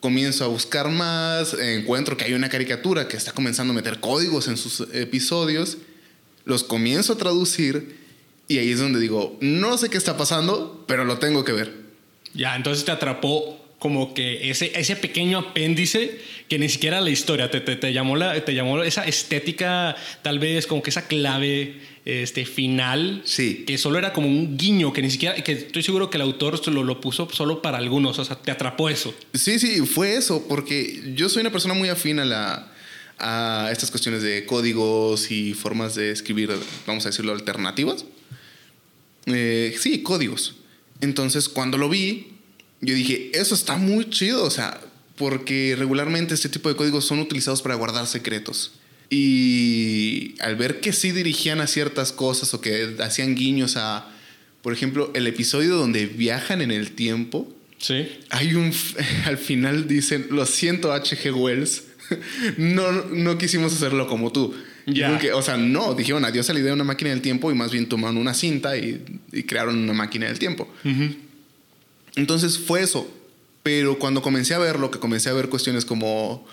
comienzo 0.00 0.44
a 0.44 0.48
buscar 0.48 0.88
más, 0.88 1.54
encuentro 1.54 2.16
que 2.16 2.24
hay 2.24 2.32
una 2.32 2.48
caricatura 2.48 3.06
que 3.06 3.16
está 3.16 3.32
comenzando 3.32 3.72
a 3.72 3.76
meter 3.76 4.00
códigos 4.00 4.48
en 4.48 4.56
sus 4.56 4.88
episodios, 4.92 5.78
los 6.44 6.64
comienzo 6.64 7.12
a 7.12 7.18
traducir 7.18 8.00
y 8.48 8.58
ahí 8.58 8.72
es 8.72 8.80
donde 8.80 8.98
digo, 8.98 9.38
no 9.40 9.78
sé 9.78 9.90
qué 9.90 9.98
está 9.98 10.16
pasando, 10.16 10.84
pero 10.88 11.04
lo 11.04 11.18
tengo 11.18 11.44
que 11.44 11.52
ver. 11.52 11.72
Ya, 12.34 12.56
entonces 12.56 12.84
te 12.84 12.90
atrapó 12.90 13.60
como 13.78 14.12
que 14.12 14.50
ese, 14.50 14.72
ese 14.74 14.96
pequeño 14.96 15.38
apéndice 15.38 16.20
que 16.48 16.58
ni 16.58 16.68
siquiera 16.68 17.00
la 17.00 17.10
historia 17.10 17.50
te, 17.50 17.60
te, 17.60 17.76
te 17.76 17.92
llamó 17.92 18.16
la, 18.16 18.44
te 18.44 18.54
llamó 18.54 18.82
esa 18.82 19.04
estética, 19.04 19.96
tal 20.22 20.38
vez 20.38 20.66
como 20.66 20.82
que 20.82 20.90
esa 20.90 21.06
clave 21.06 21.80
este, 22.10 22.44
final, 22.44 23.22
Sí. 23.24 23.64
que 23.66 23.78
solo 23.78 23.98
era 23.98 24.12
como 24.12 24.26
un 24.28 24.56
guiño, 24.56 24.92
que 24.92 25.02
ni 25.02 25.10
siquiera, 25.10 25.34
que 25.42 25.52
estoy 25.52 25.82
seguro 25.82 26.10
que 26.10 26.16
el 26.16 26.22
autor 26.22 26.66
lo, 26.68 26.82
lo 26.82 27.00
puso 27.00 27.28
solo 27.30 27.62
para 27.62 27.78
algunos, 27.78 28.18
o 28.18 28.24
sea, 28.24 28.36
te 28.36 28.50
atrapó 28.50 28.88
eso. 28.88 29.14
Sí, 29.34 29.58
sí, 29.58 29.86
fue 29.86 30.16
eso, 30.16 30.44
porque 30.48 31.12
yo 31.14 31.28
soy 31.28 31.42
una 31.42 31.50
persona 31.52 31.74
muy 31.74 31.88
afín 31.88 32.18
a, 32.18 32.24
la, 32.24 32.72
a 33.18 33.68
estas 33.70 33.90
cuestiones 33.90 34.22
de 34.22 34.44
códigos 34.46 35.30
y 35.30 35.54
formas 35.54 35.94
de 35.94 36.10
escribir, 36.10 36.50
vamos 36.86 37.04
a 37.06 37.10
decirlo, 37.10 37.32
alternativas. 37.32 38.04
Eh, 39.26 39.76
sí, 39.78 40.02
códigos. 40.02 40.56
Entonces, 41.00 41.48
cuando 41.48 41.78
lo 41.78 41.88
vi, 41.88 42.32
yo 42.80 42.94
dije, 42.94 43.30
eso 43.34 43.54
está 43.54 43.76
muy 43.76 44.08
chido, 44.10 44.44
o 44.44 44.50
sea, 44.50 44.80
porque 45.16 45.76
regularmente 45.78 46.34
este 46.34 46.48
tipo 46.48 46.68
de 46.68 46.76
códigos 46.76 47.04
son 47.04 47.20
utilizados 47.20 47.62
para 47.62 47.74
guardar 47.74 48.06
secretos. 48.06 48.72
Y 49.10 50.36
al 50.40 50.54
ver 50.56 50.80
que 50.80 50.92
sí 50.92 51.10
dirigían 51.10 51.60
a 51.60 51.66
ciertas 51.66 52.12
cosas 52.12 52.54
o 52.54 52.60
que 52.60 52.94
hacían 53.00 53.34
guiños 53.34 53.76
a, 53.76 54.08
por 54.62 54.72
ejemplo, 54.72 55.10
el 55.14 55.26
episodio 55.26 55.74
donde 55.76 56.06
viajan 56.06 56.62
en 56.62 56.70
el 56.70 56.92
tiempo, 56.92 57.52
Sí. 57.78 58.06
hay 58.30 58.54
un. 58.54 58.72
Al 59.26 59.36
final 59.38 59.88
dicen: 59.88 60.26
Lo 60.30 60.46
siento, 60.46 60.92
H.G. 60.92 61.34
Wells. 61.34 61.84
No, 62.56 62.90
no 62.90 63.38
quisimos 63.38 63.72
hacerlo 63.72 64.08
como 64.08 64.32
tú. 64.32 64.52
Ya. 64.86 65.20
O 65.34 65.42
sea, 65.42 65.56
no. 65.56 65.94
Dijeron 65.94 66.24
adiós 66.24 66.50
a 66.50 66.52
la 66.52 66.58
idea 66.58 66.68
de 66.70 66.74
una 66.74 66.82
máquina 66.84 67.10
del 67.10 67.20
tiempo 67.22 67.52
y 67.52 67.54
más 67.54 67.70
bien 67.70 67.88
tomaron 67.88 68.16
una 68.16 68.34
cinta 68.34 68.76
y, 68.76 69.00
y 69.32 69.44
crearon 69.44 69.78
una 69.78 69.92
máquina 69.92 70.26
del 70.26 70.38
tiempo. 70.40 70.68
Entonces 72.16 72.58
fue 72.58 72.82
eso. 72.82 73.08
Pero 73.62 73.98
cuando 73.98 74.22
comencé 74.22 74.54
a 74.54 74.58
verlo, 74.58 74.90
que 74.90 74.98
comencé 74.98 75.28
a 75.28 75.32
ver 75.34 75.48
cuestiones 75.48 75.84
como 75.84 76.44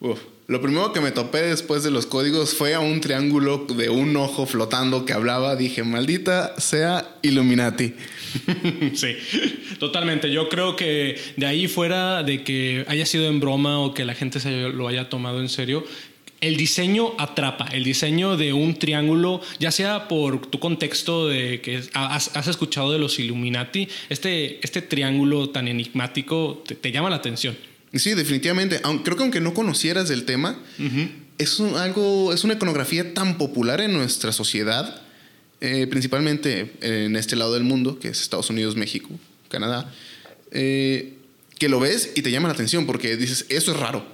Uf. 0.00 0.18
Lo 0.46 0.60
primero 0.60 0.92
que 0.92 1.00
me 1.00 1.10
topé 1.10 1.40
después 1.40 1.82
de 1.84 1.90
los 1.90 2.04
códigos 2.04 2.52
fue 2.52 2.74
a 2.74 2.80
un 2.80 3.00
triángulo 3.00 3.66
de 3.66 3.88
un 3.88 4.14
ojo 4.16 4.44
flotando 4.44 5.06
que 5.06 5.14
hablaba. 5.14 5.56
Dije, 5.56 5.84
maldita 5.84 6.54
sea 6.60 7.16
Illuminati. 7.22 7.94
sí, 8.94 9.16
totalmente. 9.78 10.30
Yo 10.30 10.50
creo 10.50 10.76
que 10.76 11.18
de 11.38 11.46
ahí 11.46 11.66
fuera 11.66 12.22
de 12.22 12.44
que 12.44 12.84
haya 12.88 13.06
sido 13.06 13.26
en 13.26 13.40
broma 13.40 13.78
o 13.78 13.94
que 13.94 14.04
la 14.04 14.14
gente 14.14 14.38
se 14.38 14.68
lo 14.68 14.86
haya 14.86 15.08
tomado 15.08 15.40
en 15.40 15.48
serio, 15.48 15.82
el 16.42 16.58
diseño 16.58 17.14
atrapa, 17.16 17.68
el 17.72 17.84
diseño 17.84 18.36
de 18.36 18.52
un 18.52 18.74
triángulo, 18.74 19.40
ya 19.58 19.70
sea 19.70 20.08
por 20.08 20.46
tu 20.46 20.58
contexto 20.58 21.26
de 21.26 21.62
que 21.62 21.80
has, 21.94 22.36
has 22.36 22.48
escuchado 22.48 22.92
de 22.92 22.98
los 22.98 23.18
Illuminati, 23.18 23.88
este, 24.10 24.60
este 24.62 24.82
triángulo 24.82 25.48
tan 25.48 25.68
enigmático 25.68 26.62
te, 26.66 26.74
te 26.74 26.92
llama 26.92 27.08
la 27.08 27.16
atención. 27.16 27.56
Sí, 27.94 28.14
definitivamente. 28.14 28.80
Creo 29.04 29.16
que 29.16 29.22
aunque 29.22 29.40
no 29.40 29.54
conocieras 29.54 30.10
el 30.10 30.24
tema, 30.24 30.58
es, 31.38 31.60
algo, 31.60 32.32
es 32.32 32.44
una 32.44 32.54
iconografía 32.54 33.14
tan 33.14 33.38
popular 33.38 33.80
en 33.80 33.92
nuestra 33.92 34.32
sociedad, 34.32 35.02
eh, 35.60 35.86
principalmente 35.86 36.72
en 36.80 37.16
este 37.16 37.36
lado 37.36 37.54
del 37.54 37.64
mundo, 37.64 37.98
que 37.98 38.08
es 38.08 38.20
Estados 38.20 38.50
Unidos, 38.50 38.76
México, 38.76 39.08
Canadá, 39.48 39.92
eh, 40.50 41.14
que 41.58 41.68
lo 41.68 41.80
ves 41.80 42.12
y 42.14 42.22
te 42.22 42.30
llama 42.30 42.48
la 42.48 42.54
atención 42.54 42.86
porque 42.86 43.16
dices, 43.16 43.46
eso 43.48 43.72
es 43.72 43.78
raro. 43.78 44.04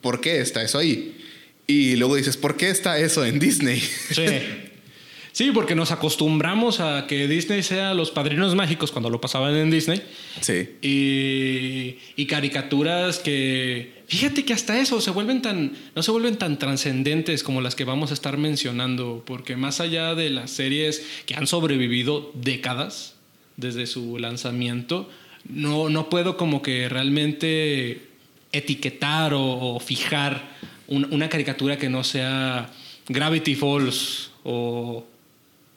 ¿Por 0.00 0.20
qué 0.20 0.40
está 0.40 0.62
eso 0.62 0.78
ahí? 0.78 1.16
Y 1.66 1.96
luego 1.96 2.16
dices, 2.16 2.36
¿por 2.36 2.56
qué 2.56 2.70
está 2.70 2.98
eso 2.98 3.24
en 3.24 3.38
Disney? 3.38 3.80
Sí. 3.80 4.24
Sí, 5.38 5.52
porque 5.52 5.76
nos 5.76 5.92
acostumbramos 5.92 6.80
a 6.80 7.06
que 7.06 7.28
Disney 7.28 7.62
sea 7.62 7.94
los 7.94 8.10
padrinos 8.10 8.56
mágicos 8.56 8.90
cuando 8.90 9.08
lo 9.08 9.20
pasaban 9.20 9.54
en 9.54 9.70
Disney. 9.70 10.02
Sí. 10.40 10.68
Y, 12.16 12.26
caricaturas 12.26 13.20
que, 13.20 14.02
fíjate 14.08 14.44
que 14.44 14.52
hasta 14.52 14.80
eso 14.80 15.00
se 15.00 15.12
vuelven 15.12 15.40
tan, 15.40 15.74
no 15.94 16.02
se 16.02 16.10
vuelven 16.10 16.38
tan 16.38 16.58
trascendentes 16.58 17.44
como 17.44 17.60
las 17.60 17.76
que 17.76 17.84
vamos 17.84 18.10
a 18.10 18.14
estar 18.14 18.36
mencionando, 18.36 19.22
porque 19.24 19.54
más 19.54 19.78
allá 19.80 20.16
de 20.16 20.28
las 20.30 20.50
series 20.50 21.06
que 21.24 21.36
han 21.36 21.46
sobrevivido 21.46 22.32
décadas 22.34 23.14
desde 23.56 23.86
su 23.86 24.18
lanzamiento, 24.18 25.08
no, 25.48 25.88
no 25.88 26.08
puedo 26.08 26.36
como 26.36 26.62
que 26.62 26.88
realmente 26.88 28.08
etiquetar 28.50 29.34
o, 29.36 29.78
fijar 29.78 30.56
una 30.88 31.28
caricatura 31.28 31.78
que 31.78 31.88
no 31.88 32.02
sea 32.02 32.72
Gravity 33.06 33.54
Falls 33.54 34.32
o 34.42 35.06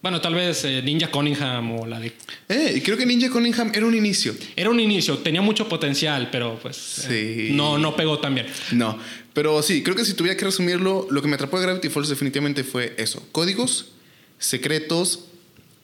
bueno, 0.02 0.20
tal 0.20 0.34
vez 0.34 0.64
eh, 0.66 0.82
Ninja 0.82 1.12
Cunningham 1.12 1.72
o 1.80 1.86
la 1.86 2.00
de... 2.00 2.14
Eh, 2.50 2.74
y 2.78 2.82
creo 2.82 2.98
que 2.98 3.06
Ninja 3.06 3.30
Cunningham 3.30 3.72
era 3.74 3.86
un 3.86 3.94
inicio. 3.94 4.34
Era 4.56 4.70
un 4.70 4.80
inicio, 4.80 5.20
tenía 5.20 5.42
mucho 5.42 5.70
potencial, 5.70 6.30
pero 6.32 6.58
pues 6.60 7.06
eh, 7.10 7.50
no, 7.52 7.78
no 7.78 7.96
pegó 7.96 8.20
tan 8.20 8.34
bien. 8.34 8.48
No, 8.72 8.98
pero 9.34 9.62
sí, 9.62 9.84
creo 9.84 9.96
que 9.96 10.04
si 10.04 10.14
tuviera 10.16 10.36
que 10.36 10.46
resumirlo, 10.46 11.08
lo 11.12 11.22
que 11.22 11.28
me 11.28 11.36
atrapó 11.36 11.60
de 11.60 11.66
Gravity 11.66 11.90
Falls 11.90 12.10
definitivamente 12.10 12.64
fue 12.64 12.96
eso. 12.98 13.26
Códigos, 13.32 13.92
secretos, 14.40 15.26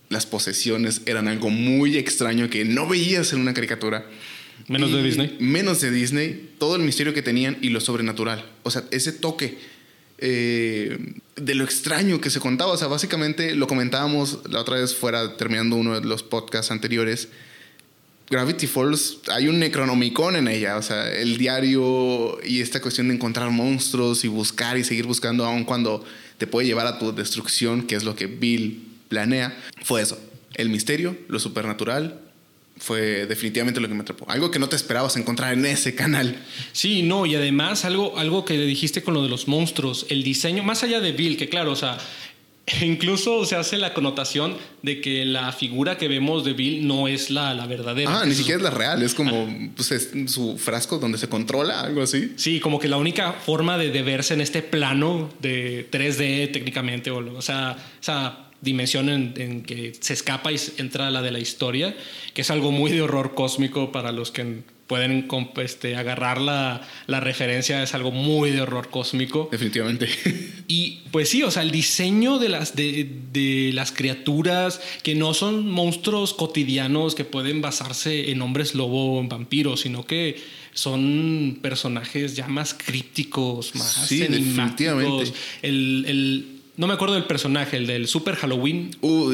las 0.10 0.25
posesiones 0.25 1.01
eran 1.06 1.27
algo 1.27 1.49
muy 1.49 1.97
extraño 1.97 2.49
que 2.49 2.65
no 2.65 2.88
veías 2.88 3.34
en 3.34 3.39
una 3.39 3.53
caricatura. 3.53 4.06
Menos 4.67 4.91
de 4.91 5.03
Disney. 5.03 5.38
Menos 5.39 5.82
de 5.82 5.91
Disney, 5.91 6.49
todo 6.58 6.75
el 6.75 6.82
misterio 6.82 7.13
que 7.13 7.21
tenían 7.21 7.58
y 7.62 7.69
lo 7.69 7.82
sobrenatural. 7.82 8.43
O 8.63 8.71
sea, 8.71 8.84
ese 8.89 9.12
toque 9.12 9.58
eh, 10.17 10.97
de 11.38 11.56
lo 11.56 11.63
extraño 11.63 12.19
que 12.19 12.30
se 12.30 12.39
contaba. 12.39 12.71
O 12.71 12.78
sea, 12.78 12.88
básicamente 12.88 13.56
lo 13.56 13.67
comentábamos 13.67 14.39
la 14.50 14.60
otra 14.60 14.76
vez 14.76 14.95
fuera, 14.95 15.38
terminando 15.38 15.76
uno 15.76 16.00
de 16.00 16.06
los 16.06 16.23
podcasts 16.23 16.71
anteriores. 16.71 17.30
Gravity 18.30 18.67
Falls, 18.67 19.19
hay 19.32 19.47
un 19.47 19.58
Necronomicon 19.60 20.36
en 20.36 20.50
ella, 20.50 20.76
o 20.76 20.82
sea, 20.82 21.10
el 21.10 21.38
diario 21.38 22.38
y 22.43 22.60
esta 22.60 22.82
cuestión 22.82 23.08
de 23.08 23.13
encontrar 23.13 23.50
monstruos 23.52 24.26
y 24.26 24.28
buscar 24.28 24.78
y 24.78 24.84
seguir 24.84 25.06
buscando, 25.06 25.45
aun 25.45 25.63
cuando 25.63 26.04
te 26.38 26.45
puede 26.45 26.67
llevar 26.67 26.88
a 26.88 27.00
tu 27.00 27.15
destrucción, 27.15 27.88
que 27.88 27.95
es 27.95 28.04
lo 28.04 28.17
que 28.17 28.28
Bill 28.28 28.86
planea, 29.08 29.58
fue 29.82 30.02
eso. 30.02 30.19
El 30.56 30.69
misterio, 30.69 31.17
lo 31.30 31.39
supernatural, 31.39 32.19
fue 32.80 33.26
definitivamente 33.26 33.80
lo 33.80 33.88
que 33.88 33.94
me 33.94 34.02
atrapó. 34.02 34.30
Algo 34.30 34.52
que 34.52 34.60
no 34.60 34.70
te 34.70 34.76
esperabas 34.76 35.16
encontrar 35.18 35.54
en 35.54 35.66
ese 35.66 35.96
canal. 35.96 36.38
Sí, 36.72 37.04
no, 37.04 37.26
y 37.26 37.36
además 37.36 37.86
algo, 37.86 38.18
algo 38.18 38.46
que 38.46 38.58
dijiste 38.58 39.04
con 39.04 39.13
lo 39.13 39.24
de 39.24 39.30
los 39.30 39.48
monstruos, 39.48 40.06
el 40.10 40.24
diseño, 40.24 40.63
más 40.63 40.84
allá 40.84 41.00
de 41.00 41.12
Bill, 41.12 41.38
que 41.38 41.50
claro, 41.50 41.72
o 41.72 41.76
sea, 41.76 41.98
incluso 42.82 43.46
se 43.46 43.56
hace 43.56 43.78
la 43.78 43.94
connotación 43.94 44.58
de 44.82 45.02
que 45.02 45.26
la 45.26 45.52
figura 45.52 45.98
que 45.98 46.08
vemos 46.08 46.44
de 46.44 46.54
Bill 46.54 46.86
no 46.86 47.08
es 47.08 47.30
la, 47.30 47.54
la 47.54 47.66
verdadera. 47.66 48.22
Ah, 48.22 48.26
ni 48.26 48.36
siquiera 48.36 48.58
es 48.58 48.63
la 48.63 48.72
real, 48.72 49.02
es 49.02 49.13
como 49.13 49.48
pues, 49.76 50.10
su 50.28 50.58
frasco 50.58 51.00
donde 51.00 51.18
se 51.18 51.30
controla, 51.30 51.82
algo 51.82 52.02
así. 52.02 52.34
Sí, 52.36 52.60
como 52.60 52.80
que 52.80 52.88
la 52.88 52.98
única 52.98 53.34
forma 53.34 53.78
de, 53.78 53.92
de 53.92 54.04
verse 54.04 54.34
en 54.34 54.42
este 54.42 54.62
plano 54.62 55.30
de 55.40 55.90
3D 55.90 56.52
técnicamente, 56.52 57.10
o, 57.10 57.18
o 57.38 57.42
sea, 57.42 57.78
o 58.00 58.04
sea 58.04 58.47
dimensión 58.62 59.10
en, 59.10 59.63
que 59.63 59.93
se 60.00 60.13
escapa 60.13 60.52
y 60.52 60.58
entra 60.78 61.12
la 61.12 61.22
de 61.22 61.32
la 61.32 61.39
historia, 61.39 61.96
que 62.34 62.41
es 62.41 62.52
algo 62.52 62.72
muy 62.72 62.91
de 62.91 63.02
horror 63.02 63.36
cósmico 63.36 63.91
para 63.91 64.12
los 64.12 64.32
que 64.32 64.63
pueden 64.88 65.28
este, 65.58 65.96
agarrar 65.96 66.39
la, 66.39 66.88
la, 67.08 67.20
referencia, 67.20 67.84
es 67.84 67.93
algo 67.93 68.12
muy 68.12 68.52
de 68.52 68.62
horror 68.62 68.89
cósmico. 68.89 69.50
Definitivamente. 69.52 70.08
Y 70.70 71.04
pues 71.12 71.30
sí, 71.30 71.43
o 71.43 71.52
sea, 71.52 71.63
el 71.63 71.72
diseño 71.72 72.39
de 72.39 72.50
las, 72.50 72.76
de, 72.76 73.10
de 73.32 73.72
las 73.74 73.93
criaturas 73.93 74.82
que 75.02 75.15
no 75.15 75.34
son 75.34 75.72
monstruos 75.72 76.34
cotidianos 76.34 77.15
que 77.15 77.24
pueden 77.24 77.62
basarse 77.62 78.32
en 78.32 78.41
hombres 78.41 78.76
lobo 78.76 79.15
o 79.15 79.22
en 79.22 79.30
vampiros, 79.30 79.80
sino 79.80 80.06
que 80.06 80.41
son 80.74 81.60
personajes 81.62 82.36
ya 82.36 82.50
más 82.50 82.74
crípticos, 82.74 83.76
más 83.76 84.08
sí. 84.08 84.24
El, 85.62 86.06
el 86.06 86.57
no 86.78 86.86
me 86.86 86.94
acuerdo 86.94 87.16
del 87.16 87.26
personaje, 87.26 87.76
el 87.76 87.88
del 87.88 88.08
Super 88.08 88.36
Halloween. 88.36 88.96
Uh, 89.02 89.34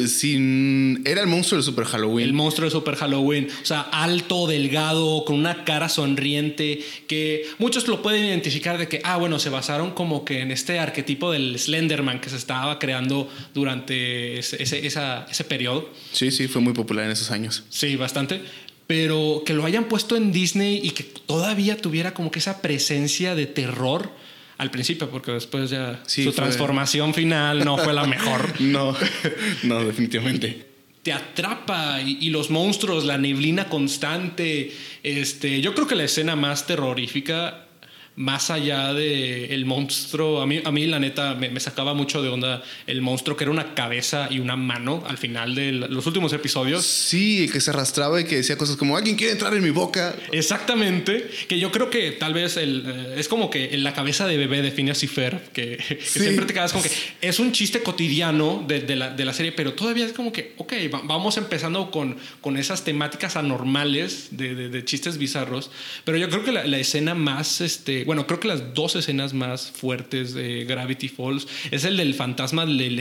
era 1.03 1.21
el 1.21 1.27
monstruo 1.27 1.57
del 1.57 1.65
Super 1.65 1.83
Halloween. 1.83 2.25
El 2.25 2.33
monstruo 2.33 2.63
del 2.63 2.71
Super 2.71 2.95
Halloween. 2.95 3.49
O 3.61 3.65
sea, 3.65 3.81
alto, 3.81 4.47
delgado, 4.47 5.25
con 5.25 5.35
una 5.35 5.65
cara 5.65 5.89
sonriente, 5.89 6.79
que 7.05 7.45
muchos 7.59 7.89
lo 7.89 8.01
pueden 8.01 8.23
identificar 8.23 8.77
de 8.77 8.87
que, 8.87 9.01
ah, 9.03 9.17
bueno, 9.17 9.39
se 9.39 9.49
basaron 9.49 9.91
como 9.91 10.23
que 10.23 10.39
en 10.39 10.51
este 10.51 10.79
arquetipo 10.79 11.33
del 11.33 11.59
Slenderman 11.59 12.21
que 12.21 12.29
se 12.29 12.37
estaba 12.37 12.79
creando 12.79 13.29
durante 13.53 14.39
ese, 14.39 14.63
ese 14.63 15.43
periodo. 15.43 15.89
Sí, 16.13 16.31
sí, 16.31 16.47
fue 16.47 16.61
muy 16.61 16.73
popular 16.73 17.05
en 17.05 17.11
esos 17.11 17.29
años. 17.29 17.65
Sí, 17.69 17.97
bastante 17.97 18.41
pero 18.85 19.43
que 19.45 19.53
lo 19.53 19.65
hayan 19.65 19.85
puesto 19.85 20.17
en 20.17 20.31
Disney 20.31 20.81
y 20.83 20.91
que 20.91 21.03
todavía 21.03 21.77
tuviera 21.77 22.13
como 22.13 22.31
que 22.31 22.39
esa 22.39 22.61
presencia 22.61 23.33
de 23.33 23.47
terror 23.47 24.11
al 24.63 24.71
principio, 24.71 25.09
porque 25.09 25.31
después 25.31 25.69
ya 25.69 26.01
su 26.05 26.31
transformación 26.31 27.13
final 27.13 27.63
no 27.63 27.77
fue 27.77 27.93
la 27.93 28.05
mejor. 28.05 28.53
no, 28.59 28.95
no, 29.63 29.83
definitivamente. 29.83 30.65
Te 31.03 31.11
atrapa 31.11 32.01
y, 32.01 32.29
los 32.29 32.49
monstruos, 32.49 33.03
la 33.03 33.17
neblina 33.17 33.67
constante. 33.67 34.73
Este, 35.03 35.61
yo 35.61 35.75
creo 35.75 35.85
que 35.85 35.95
la 35.95 36.05
escena 36.05 36.35
más 36.35 36.65
terrorífica 36.65 37.67
más 38.15 38.51
allá 38.51 38.93
de 38.93 39.53
el 39.53 39.65
monstruo, 39.65 40.41
a 40.41 40.45
mí, 40.45 40.61
a 40.63 40.71
mí 40.71 40.85
la 40.85 40.99
neta 40.99 41.33
me, 41.35 41.59
sacaba 41.59 41.93
mucho 41.93 42.21
de 42.21 42.29
onda 42.29 42.61
el 42.85 43.01
monstruo 43.01 43.35
que 43.35 43.43
era 43.43 43.51
una 43.51 43.73
cabeza 43.73 44.27
y 44.29 44.39
una 44.39 44.55
mano 44.55 45.03
al 45.07 45.17
final 45.17 45.55
de 45.55 45.71
los 45.71 46.05
últimos 46.05 46.31
episodios. 46.33 46.85
Sí, 46.85 47.49
que 47.51 47.59
se 47.59 47.71
arrastraba 47.71 48.21
y 48.21 48.25
que 48.25 48.37
decía 48.37 48.57
cosas 48.57 48.75
como 48.75 48.97
alguien 48.97 49.15
quiere 49.15 49.33
entrar 49.33 49.53
en 49.53 49.63
mi 49.63 49.71
boca. 49.71 50.15
Exactamente, 50.31 51.29
que 51.47 51.59
yo 51.59 51.71
creo 51.71 51.89
que 51.89 52.11
tal 52.11 52.33
vez 52.33 52.57
el, 52.57 52.83
eh, 52.85 53.15
es 53.17 53.27
como 53.27 53.49
que 53.49 53.73
en 53.73 53.83
la 53.83 53.93
cabeza 53.93 54.27
de 54.27 54.37
bebé 54.37 54.61
de 54.61 54.71
Phineas 54.71 55.01
y 55.03 55.07
Fer, 55.07 55.49
que, 55.51 55.79
siempre 56.03 56.45
te 56.45 56.53
quedas 56.53 56.71
como 56.71 56.83
que 56.83 56.91
es 57.21 57.39
un 57.39 57.51
chiste 57.51 57.81
cotidiano 57.81 58.63
de, 58.67 58.95
la, 58.95 59.09
de 59.09 59.25
la, 59.25 59.33
serie, 59.33 59.51
pero 59.51 59.73
todavía 59.73 60.05
es 60.05 60.13
como 60.13 60.31
que, 60.31 60.53
ok, 60.57 60.73
vamos 61.05 61.37
empezando 61.37 61.89
con, 61.89 62.17
con 62.41 62.57
esas 62.57 62.83
temáticas 62.83 63.35
anormales 63.35 64.27
de, 64.31 64.53
de, 64.69 64.85
chistes 64.85 65.17
bizarros, 65.17 65.71
pero 66.03 66.17
yo 66.17 66.29
creo 66.29 66.43
que 66.43 66.51
la, 66.51 66.65
la 66.65 66.77
escena 66.77 67.15
más, 67.15 67.61
este, 67.61 68.02
bueno, 68.05 68.27
creo 68.27 68.39
que 68.39 68.47
las 68.47 68.73
dos 68.73 68.95
escenas 68.95 69.33
más 69.33 69.71
fuertes 69.71 70.33
de 70.33 70.65
Gravity 70.65 71.09
Falls 71.09 71.47
es 71.71 71.83
el 71.83 71.97
del 71.97 72.13
fantasma 72.13 72.65
del, 72.65 72.95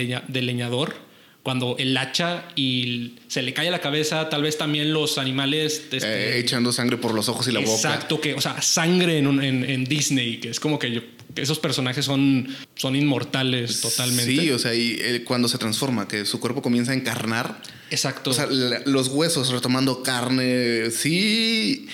leñador, 0.47 0.95
cuando 1.43 1.77
el 1.79 1.97
hacha 1.97 2.45
y 2.55 3.15
se 3.27 3.43
le 3.43 3.53
cae 3.53 3.69
a 3.69 3.71
la 3.71 3.81
cabeza, 3.81 4.29
tal 4.29 4.43
vez 4.43 4.59
también 4.59 4.93
los 4.93 5.19
animales... 5.19 5.83
Este, 5.91 5.99
eh, 6.07 6.39
echando 6.39 6.73
sangre 6.73 6.97
por 6.97 7.15
los 7.15 7.29
ojos 7.29 7.49
y 7.49 7.53
la 7.53 7.61
boca. 7.61 7.73
Exacto, 7.73 8.21
que, 8.21 8.35
o 8.35 8.41
sea, 8.41 8.63
sangre 8.63 9.19
en, 9.19 9.85
Disney, 9.85 10.39
que 10.39 10.51
es 10.51 10.61
como 10.61 10.79
que 10.79 11.03
esos 11.35 11.59
personajes 11.59 12.05
son, 12.05 12.49
son 12.77 12.95
inmortales 12.95 13.81
totalmente. 13.81 14.41
Sí, 14.41 14.51
o 14.51 14.59
sea, 14.59 14.75
y 14.75 14.99
eh, 15.01 15.25
cuando 15.25 15.49
se 15.49 15.59
transforma, 15.59 16.07
que 16.07 16.25
su 16.25 16.39
cuerpo 16.39 16.63
comienza 16.63 16.93
a 16.93 16.95
encarnar. 16.95 17.61
Exacto. 17.91 18.31
O 18.31 18.35
sea, 18.35 18.47
los 18.47 19.09
huesos 19.09 19.51
retomando 19.51 20.03
carne. 20.03 20.91
Sí. 20.91 21.89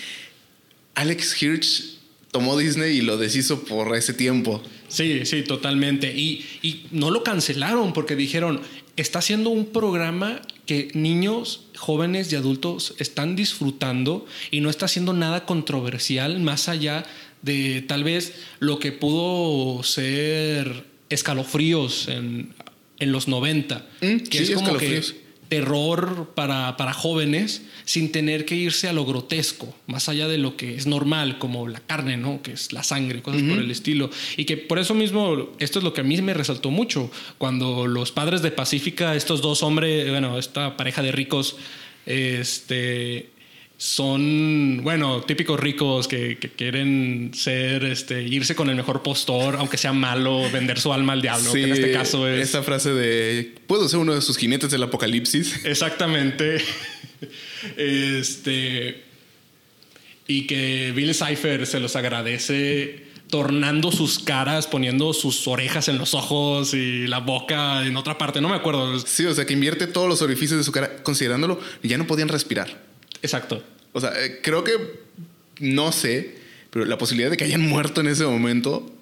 Alex 0.95 1.41
Hirsch 1.41 1.98
tomó 2.31 2.57
Disney 2.57 2.99
y 2.99 3.01
lo 3.01 3.17
deshizo 3.17 3.65
por 3.65 3.95
ese 3.97 4.13
tiempo. 4.13 4.63
Sí, 4.89 5.25
sí, 5.25 5.43
totalmente. 5.43 6.13
Y, 6.15 6.45
y 6.63 6.87
no 6.91 7.11
lo 7.11 7.23
cancelaron 7.23 7.93
porque 7.93 8.17
dijeron, 8.17 8.61
está 8.97 9.21
haciendo 9.21 9.51
un 9.51 9.67
programa 9.67 10.43
que 10.67 10.91
niños, 10.95 11.65
jóvenes 11.77 12.33
y 12.33 12.37
adultos 12.37 12.95
están 12.99 13.37
disfrutando 13.37 14.27
y 14.51 14.61
no 14.61 14.71
está 14.71 14.87
haciendo 14.87 15.13
nada 15.13 15.47
controversial 15.47 16.41
más 16.41 16.69
allá 16.69 17.05
de 17.43 17.83
tal 17.83 18.05
vez 18.05 18.35
lo 18.59 18.79
que 18.79 18.93
pudo 18.93 19.83
ser 19.83 20.85
escalofríos 21.09 22.09
en, 22.09 22.55
en 22.99 23.13
los 23.13 23.29
90, 23.29 23.87
Mm, 24.01 24.17
que 24.19 24.45
sí, 24.45 24.53
es 24.53 24.55
como 24.55 24.77
que. 24.77 25.03
Terror 25.49 26.31
para, 26.35 26.77
para 26.77 26.93
jóvenes 26.93 27.63
sin 27.85 28.13
tener 28.13 28.45
que 28.45 28.55
irse 28.55 28.89
a 28.89 28.93
lo 28.93 29.05
grotesco, 29.07 29.75
más 29.87 30.09
allá 30.09 30.29
de 30.29 30.39
lo 30.39 30.57
que 30.57 30.75
es 30.75 30.87
normal, 30.87 31.39
como 31.39 31.69
la 31.69 31.81
carne, 31.81 32.17
¿no? 32.17 32.43
Que 32.43 32.53
es 32.53 32.73
la 32.73 32.83
sangre, 32.83 33.23
cosas 33.23 33.43
por 33.43 33.59
el 33.59 33.71
estilo. 33.71 34.11
Y 34.37 34.45
que 34.45 34.57
por 34.57 34.79
eso 34.79 34.95
mismo, 34.95 35.51
esto 35.59 35.79
es 35.79 35.85
lo 35.85 35.95
que 35.95 36.03
a 36.03 36.05
mí 36.05 36.21
me 36.21 36.35
resaltó 36.35 36.71
mucho, 36.71 37.11
cuando 37.39 37.87
los 37.87 38.13
padres 38.13 38.43
de 38.43 38.51
Pacífica, 38.51 39.15
estos 39.15 39.41
dos 39.41 39.63
hombres, 39.63 40.09
bueno, 40.11 40.39
esta 40.39 40.77
pareja 40.77 41.03
de 41.03 41.13
ricos, 41.13 41.57
este 42.05 43.31
son, 43.81 44.81
bueno, 44.83 45.23
típicos 45.23 45.59
ricos 45.59 46.09
que, 46.09 46.37
que 46.37 46.51
quieren 46.51 47.31
ser, 47.33 47.85
este, 47.85 48.25
irse 48.25 48.57
con 48.57 48.69
el 48.69 48.75
mejor 48.75 49.05
postor, 49.05 49.55
aunque 49.55 49.79
sea 49.79 49.93
malo, 49.93 50.51
vender 50.51 50.81
su 50.81 50.93
alma 50.93 51.13
al 51.13 51.23
diablo, 51.23 51.53
que 51.53 51.63
en 51.63 51.73
este 51.73 51.93
caso 51.93 52.27
es... 52.27 52.49
Esa 52.49 52.65
frase 52.65 52.93
de. 52.93 53.55
Puedo 53.69 53.89
ser 53.89 54.01
uno 54.01 54.17
de 54.17 54.21
sus 54.21 54.37
jinetes 54.37 54.73
del 54.73 54.83
apocalipsis. 54.83 55.61
Exactamente. 55.65 56.59
Este. 57.77 59.05
Y 60.27 60.49
que 60.49 60.93
Bill 60.95 61.15
Cipher 61.15 61.65
se 61.65 61.79
los 61.79 61.95
agradece 61.95 63.07
tornando 63.31 63.93
sus 63.93 64.19
caras, 64.19 64.67
poniendo 64.67 65.13
sus 65.13 65.47
orejas 65.47 65.87
en 65.87 65.99
los 65.99 66.15
ojos 66.15 66.75
y 66.75 67.07
la 67.07 67.19
boca 67.19 67.87
en 67.87 67.97
otra 67.97 68.19
parte. 68.19 68.41
No 68.41 68.49
me 68.49 68.57
acuerdo. 68.57 68.99
Sí, 68.99 69.25
o 69.25 69.35
sea, 69.35 69.47
que 69.47 69.53
invierte 69.53 69.87
todos 69.87 70.09
los 70.09 70.21
orificios 70.21 70.59
de 70.59 70.65
su 70.65 70.73
cara, 70.73 70.97
considerándolo, 71.05 71.61
ya 71.85 71.97
no 71.97 72.09
podían 72.09 72.29
respirar. 72.29 72.89
Exacto. 73.23 73.63
O 73.93 74.01
sea, 74.01 74.11
eh, 74.23 74.41
creo 74.43 74.65
que. 74.65 74.73
No 75.61 75.91
sé, 75.93 76.37
pero 76.71 76.85
la 76.85 76.99
posibilidad 76.99 77.31
de 77.31 77.37
que 77.37 77.45
hayan 77.45 77.63
muerto 77.63 78.01
en 78.01 78.07
ese 78.07 78.25
momento 78.25 78.93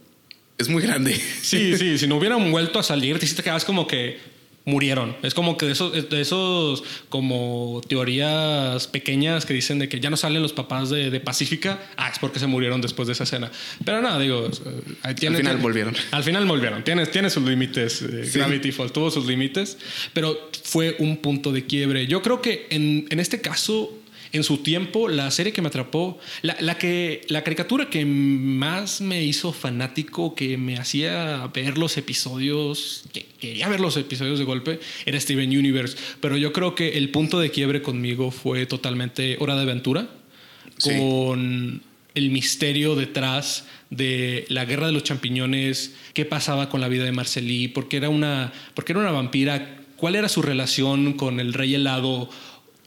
es 0.59 0.69
muy 0.69 0.83
grande. 0.83 1.15
Sí, 1.43 1.77
sí, 1.77 1.99
si 1.99 2.07
no 2.07 2.17
hubieran 2.17 2.51
vuelto 2.51 2.79
a 2.79 2.83
salir, 2.83 3.19
te 3.19 3.43
quedas 3.43 3.65
como 3.65 3.87
que 3.87 4.19
murieron. 4.65 5.15
Es 5.23 5.33
como 5.35 5.57
que 5.57 5.67
de 5.67 5.73
esos, 5.73 5.93
de 6.11 6.21
esos 6.21 6.83
como 7.09 7.81
teorías 7.89 8.89
pequeñas 8.89 9.47
que 9.47 9.55
dicen 9.55 9.79
de 9.79 9.89
que 9.89 10.01
ya 10.01 10.11
no 10.11 10.17
salen 10.17 10.43
los 10.43 10.53
papás 10.53 10.91
de, 10.91 11.11
de 11.11 11.21
Pacífica, 11.21 11.79
ah, 11.97 12.09
es 12.13 12.19
porque 12.19 12.39
se 12.41 12.47
murieron 12.49 12.81
después 12.81 13.07
de 13.07 13.13
esa 13.13 13.25
escena. 13.25 13.51
Pero 13.85 14.01
nada, 14.03 14.19
digo, 14.19 14.47
eh, 14.47 14.51
ahí 15.03 15.15
tiene- 15.15 15.37
Al 15.37 15.43
final 15.43 15.53
tiene- 15.53 15.63
volvieron. 15.63 15.95
Al 16.11 16.25
final 16.25 16.47
volvieron. 16.47 16.83
Tiene, 16.85 17.07
tiene 17.07 17.31
sus 17.31 17.45
límites. 17.45 18.03
eh, 18.03 18.25
Sí. 18.25 18.39
Gravity 18.39 18.73
Falls 18.73 18.93
tuvo 18.93 19.11
sus 19.11 19.27
límites, 19.27 19.77
pero 20.13 20.51
fue 20.65 20.97
un 20.99 21.19
punto 21.19 21.53
de 21.53 21.65
quiebre. 21.67 22.07
Yo 22.09 22.23
creo 22.23 22.41
que 22.43 22.67
en, 22.71 23.07
en 23.11 23.21
este 23.21 23.41
caso, 23.41 23.97
en 24.37 24.45
su 24.45 24.59
tiempo, 24.59 25.09
la 25.09 25.31
serie 25.31 25.53
que 25.53 25.63
me 25.63 25.69
atrapó, 25.69 26.19
la, 26.43 26.57
la 26.61 26.79
que, 26.79 27.23
la 27.29 27.43
caricatura 27.43 27.91
que 27.91 28.05
más 28.05 29.01
me 29.01 29.25
hizo 29.25 29.53
fanático, 29.53 30.35
que 30.35 30.57
me 30.57 30.77
hacía 30.77 31.47
ver 31.55 31.79
los 31.79 31.97
episodios, 31.97 33.05
que 33.13 33.27
quería 33.41 33.69
ver 33.69 33.81
los 33.81 33.97
episodios 33.97 34.39
de 34.39 34.45
golpe, 34.45 34.81
era 35.05 35.19
Steven 35.21 35.51
Universe. 35.51 35.97
Pero 36.21 36.37
yo 36.37 36.53
creo 36.53 36.75
que 36.75 36.97
el 36.99 37.11
punto 37.11 37.39
de 37.39 37.51
quiebre 37.51 37.83
conmigo 37.83 38.31
fue 38.31 38.67
totalmente 38.67 39.37
Hora 39.41 39.57
de 39.57 39.63
Aventura, 39.63 40.09
Sí. 40.79 40.91
con 40.91 41.81
el 42.15 42.31
misterio 42.31 42.97
detrás 42.97 43.65
de 43.91 44.45
la 44.49 44.65
guerra 44.65 44.87
de 44.87 44.93
los 44.93 45.05
champiñones, 45.05 45.95
qué 46.13 46.25
pasaba 46.25 46.69
con 46.69 46.81
la 46.81 46.89
vida 46.89 47.05
de 47.05 47.13
Marcelí, 47.13 47.69
por 47.69 47.89
qué 47.89 47.99
era 47.99 48.09
una, 48.09 48.53
por 48.75 48.85
qué 48.85 48.93
era 48.93 49.01
una 49.01 49.11
vampira, 49.11 49.79
cuál 49.97 50.17
era 50.17 50.29
su 50.29 50.43
relación 50.43 51.15
con 51.15 51.41
el 51.41 51.53
rey 51.53 51.75
helado, 51.75 52.29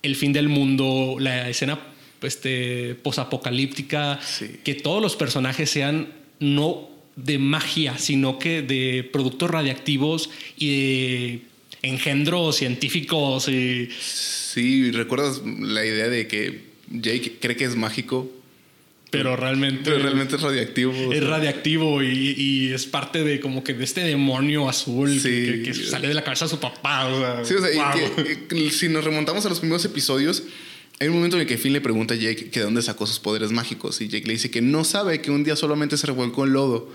el 0.02 0.16
fin 0.16 0.34
del 0.34 0.50
mundo, 0.50 1.18
la 1.20 1.50
escena 1.50 1.80
este, 2.22 2.96
posapocalíptica, 2.96 4.20
Sí. 4.22 4.48
que 4.64 4.76
todos 4.76 5.02
los 5.02 5.16
personajes 5.16 5.70
sean 5.70 6.08
no 6.40 6.90
de 7.16 7.38
magia, 7.38 7.98
sino 7.98 8.40
que 8.40 8.62
de 8.62 9.04
productos 9.12 9.50
radiactivos 9.50 10.30
y 10.58 10.68
de 10.70 11.42
engendros 11.82 12.58
científicos 12.58 13.48
y 13.50 13.90
Sí, 14.00 14.92
¿recuerdas 14.92 15.42
la 15.46 15.86
idea 15.86 16.08
de 16.10 16.28
que 16.28 16.62
Jake 16.90 17.38
cree 17.40 17.56
que 17.56 17.66
es 17.66 17.76
mágico, 17.76 18.30
pero 19.10 19.36
realmente 19.36 19.82
pero 19.86 20.00
realmente 20.04 20.36
es 20.36 20.42
radiactivo? 20.42 20.92
o 20.92 21.14
es 21.14 21.20
sea, 21.20 21.30
radiactivo 21.30 22.04
y, 22.04 22.36
y 22.38 22.74
es 22.74 22.86
parte 22.86 23.24
de 23.24 23.40
como 23.40 23.64
que 23.64 23.74
de 23.74 23.84
este 23.84 24.02
demonio 24.02 24.70
azul 24.70 25.10
Sí. 25.20 25.30
que, 25.30 25.62
que 25.66 25.74
sale 25.74 26.08
de 26.08 26.14
la 26.14 26.24
cabeza 26.24 26.46
de 26.46 26.50
su 26.52 26.60
papá. 26.60 27.08
O 27.08 27.20
sea, 27.20 27.46
Sí, 27.46 27.54
o 27.56 27.60
sea, 27.62 27.74
y 27.74 27.76
wow. 27.78 28.16
que- 28.16 28.46
que 28.48 28.72
si 28.72 28.88
nos 28.90 29.04
remontamos 29.04 29.46
a 29.46 29.50
los 29.50 29.60
primeros 29.60 29.84
episodios, 29.86 30.44
hay 31.00 31.08
un 31.08 31.16
momento 31.16 31.38
en 31.38 31.42
el 31.44 31.48
que 31.48 31.58
Finn 31.58 31.74
le 31.74 31.82
pregunta 31.82 32.14
a 32.14 32.18
Jake 32.18 32.50
que 32.50 32.60
de 32.60 32.66
dónde 32.66 32.82
sacó 32.82 33.08
sus 33.08 33.20
poderes 33.20 33.52
mágicos 33.52 34.00
y 34.02 34.08
Jake 34.10 34.28
le 34.28 34.34
dice 34.34 34.52
que 34.52 34.62
no 34.62 34.84
sabe 34.84 35.22
que 35.22 35.32
un 35.32 35.44
día 35.44 35.56
solamente 35.56 35.96
se 35.98 36.06
revolcó 36.08 36.46
en 36.46 36.54
lodo. 36.54 36.94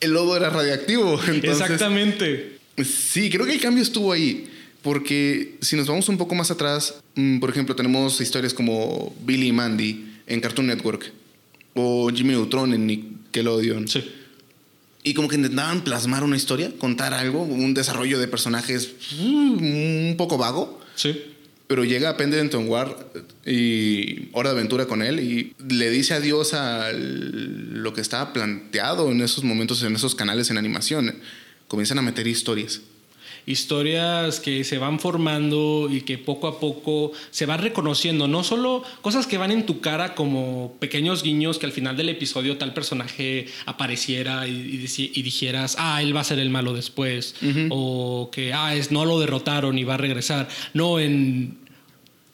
El 0.00 0.12
lodo 0.12 0.36
era 0.36 0.48
radiactivo. 0.50 1.20
Entonces, 1.28 1.60
Exactamente. 1.60 2.58
Sí, 2.84 3.28
creo 3.30 3.44
que 3.46 3.52
el 3.52 3.60
cambio 3.60 3.82
estuvo 3.82 4.12
ahí. 4.12 4.48
Porque 4.80 5.54
si 5.60 5.76
nos 5.76 5.86
vamos 5.86 6.08
un 6.08 6.18
poco 6.18 6.34
más 6.34 6.50
atrás, 6.50 6.96
mm, 7.14 7.38
por 7.38 7.50
ejemplo, 7.50 7.76
tenemos 7.76 8.20
historias 8.20 8.52
como 8.52 9.14
Billy 9.24 9.48
y 9.48 9.52
Mandy 9.52 10.06
en 10.26 10.40
Cartoon 10.40 10.66
Network 10.66 11.12
o 11.74 12.10
Jimmy 12.10 12.30
Neutron 12.30 12.74
en 12.74 12.86
Nickelodeon. 12.86 13.88
Sí. 13.88 14.04
Y 15.04 15.14
como 15.14 15.28
que 15.28 15.36
intentaban 15.36 15.82
plasmar 15.82 16.22
una 16.22 16.36
historia, 16.36 16.72
contar 16.78 17.12
algo, 17.12 17.42
un 17.42 17.74
desarrollo 17.74 18.20
de 18.20 18.28
personajes 18.28 18.94
mm, 19.18 20.10
un 20.10 20.14
poco 20.16 20.38
vago. 20.38 20.80
Sí. 20.94 21.20
Pero 21.66 21.84
llega 21.84 22.16
Pendleton 22.16 22.68
Ward 22.68 22.94
y 23.46 24.28
Hora 24.32 24.50
de 24.50 24.58
Aventura 24.58 24.86
con 24.86 25.02
él 25.02 25.20
y 25.20 25.54
le 25.66 25.90
dice 25.90 26.14
adiós 26.14 26.54
a 26.54 26.92
lo 26.92 27.94
que 27.94 28.00
estaba 28.00 28.32
planteado 28.32 29.10
en 29.10 29.22
esos 29.22 29.42
momentos, 29.42 29.82
en 29.82 29.94
esos 29.96 30.14
canales 30.14 30.50
en 30.50 30.58
animación. 30.58 31.14
Comienzan 31.68 31.98
a 31.98 32.02
meter 32.02 32.26
historias. 32.26 32.82
Historias 33.46 34.40
que 34.40 34.64
se 34.64 34.78
van 34.78 35.00
formando 35.00 35.88
y 35.90 36.02
que 36.02 36.18
poco 36.18 36.46
a 36.46 36.60
poco 36.60 37.12
se 37.30 37.46
van 37.46 37.60
reconociendo. 37.60 38.28
No 38.28 38.44
solo 38.44 38.82
cosas 39.00 39.26
que 39.26 39.38
van 39.38 39.50
en 39.50 39.66
tu 39.66 39.80
cara 39.80 40.14
como 40.14 40.74
pequeños 40.78 41.22
guiños 41.22 41.58
que 41.58 41.66
al 41.66 41.72
final 41.72 41.96
del 41.96 42.08
episodio 42.08 42.56
tal 42.58 42.74
personaje 42.74 43.46
apareciera 43.66 44.46
y, 44.46 44.78
dijeras, 44.78 45.76
ah, 45.78 46.02
él 46.02 46.14
va 46.14 46.20
a 46.20 46.24
ser 46.24 46.38
el 46.38 46.50
malo 46.50 46.72
después. 46.72 47.34
O 47.70 48.30
que, 48.32 48.52
ah, 48.52 48.74
es, 48.74 48.90
no 48.90 49.04
lo 49.04 49.18
derrotaron 49.20 49.78
y 49.78 49.84
va 49.84 49.94
a 49.94 49.98
regresar. 49.98 50.48
No, 50.74 50.98
en... 51.00 51.61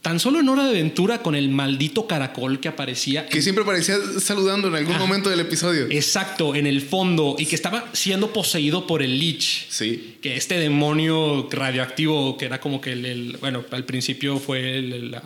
Tan 0.02 0.20
solo 0.20 0.38
en 0.38 0.48
Hora 0.48 0.62
de 0.64 0.70
Aventura 0.70 1.22
con 1.22 1.34
el 1.34 1.48
maldito 1.48 2.06
caracol 2.06 2.60
que 2.60 2.68
aparecía 2.68 3.26
Que 3.26 3.42
siempre 3.42 3.64
parecía 3.64 3.96
saludando 4.20 4.68
en 4.68 4.76
algún 4.76 4.96
momento 4.96 5.28
del 5.28 5.40
episodio. 5.40 5.86
Exacto, 5.90 6.54
en 6.54 6.66
el 6.68 6.82
fondo, 6.82 7.34
y 7.38 7.46
que 7.46 7.56
estaba 7.56 7.88
siendo 7.92 8.32
poseído 8.32 8.86
por 8.86 9.02
el 9.02 9.18
Lich. 9.18 9.66
Sí. 9.68 10.16
Que 10.22 10.36
este 10.36 10.58
demonio 10.58 11.48
radioactivo, 11.50 12.36
que 12.38 12.44
era 12.46 12.60
como 12.60 12.80
que 12.80 12.92
el, 12.92 13.04
el- 13.06 13.36
bueno, 13.38 13.64
al 13.72 13.84
principio 13.84 14.38
fue 14.38 14.78
el- 14.78 15.10
la, 15.10 15.22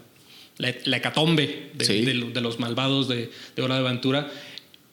la, 0.57 0.97
hecatombe 0.97 1.71
de, 1.75 1.85
Sí. 1.85 2.01
de 2.05 2.15
de 2.33 2.41
los 2.41 2.59
malvados 2.59 3.09
de, 3.09 3.31
de 3.55 3.63
Hora 3.63 3.75
de 3.75 3.81
Aventura, 3.87 4.31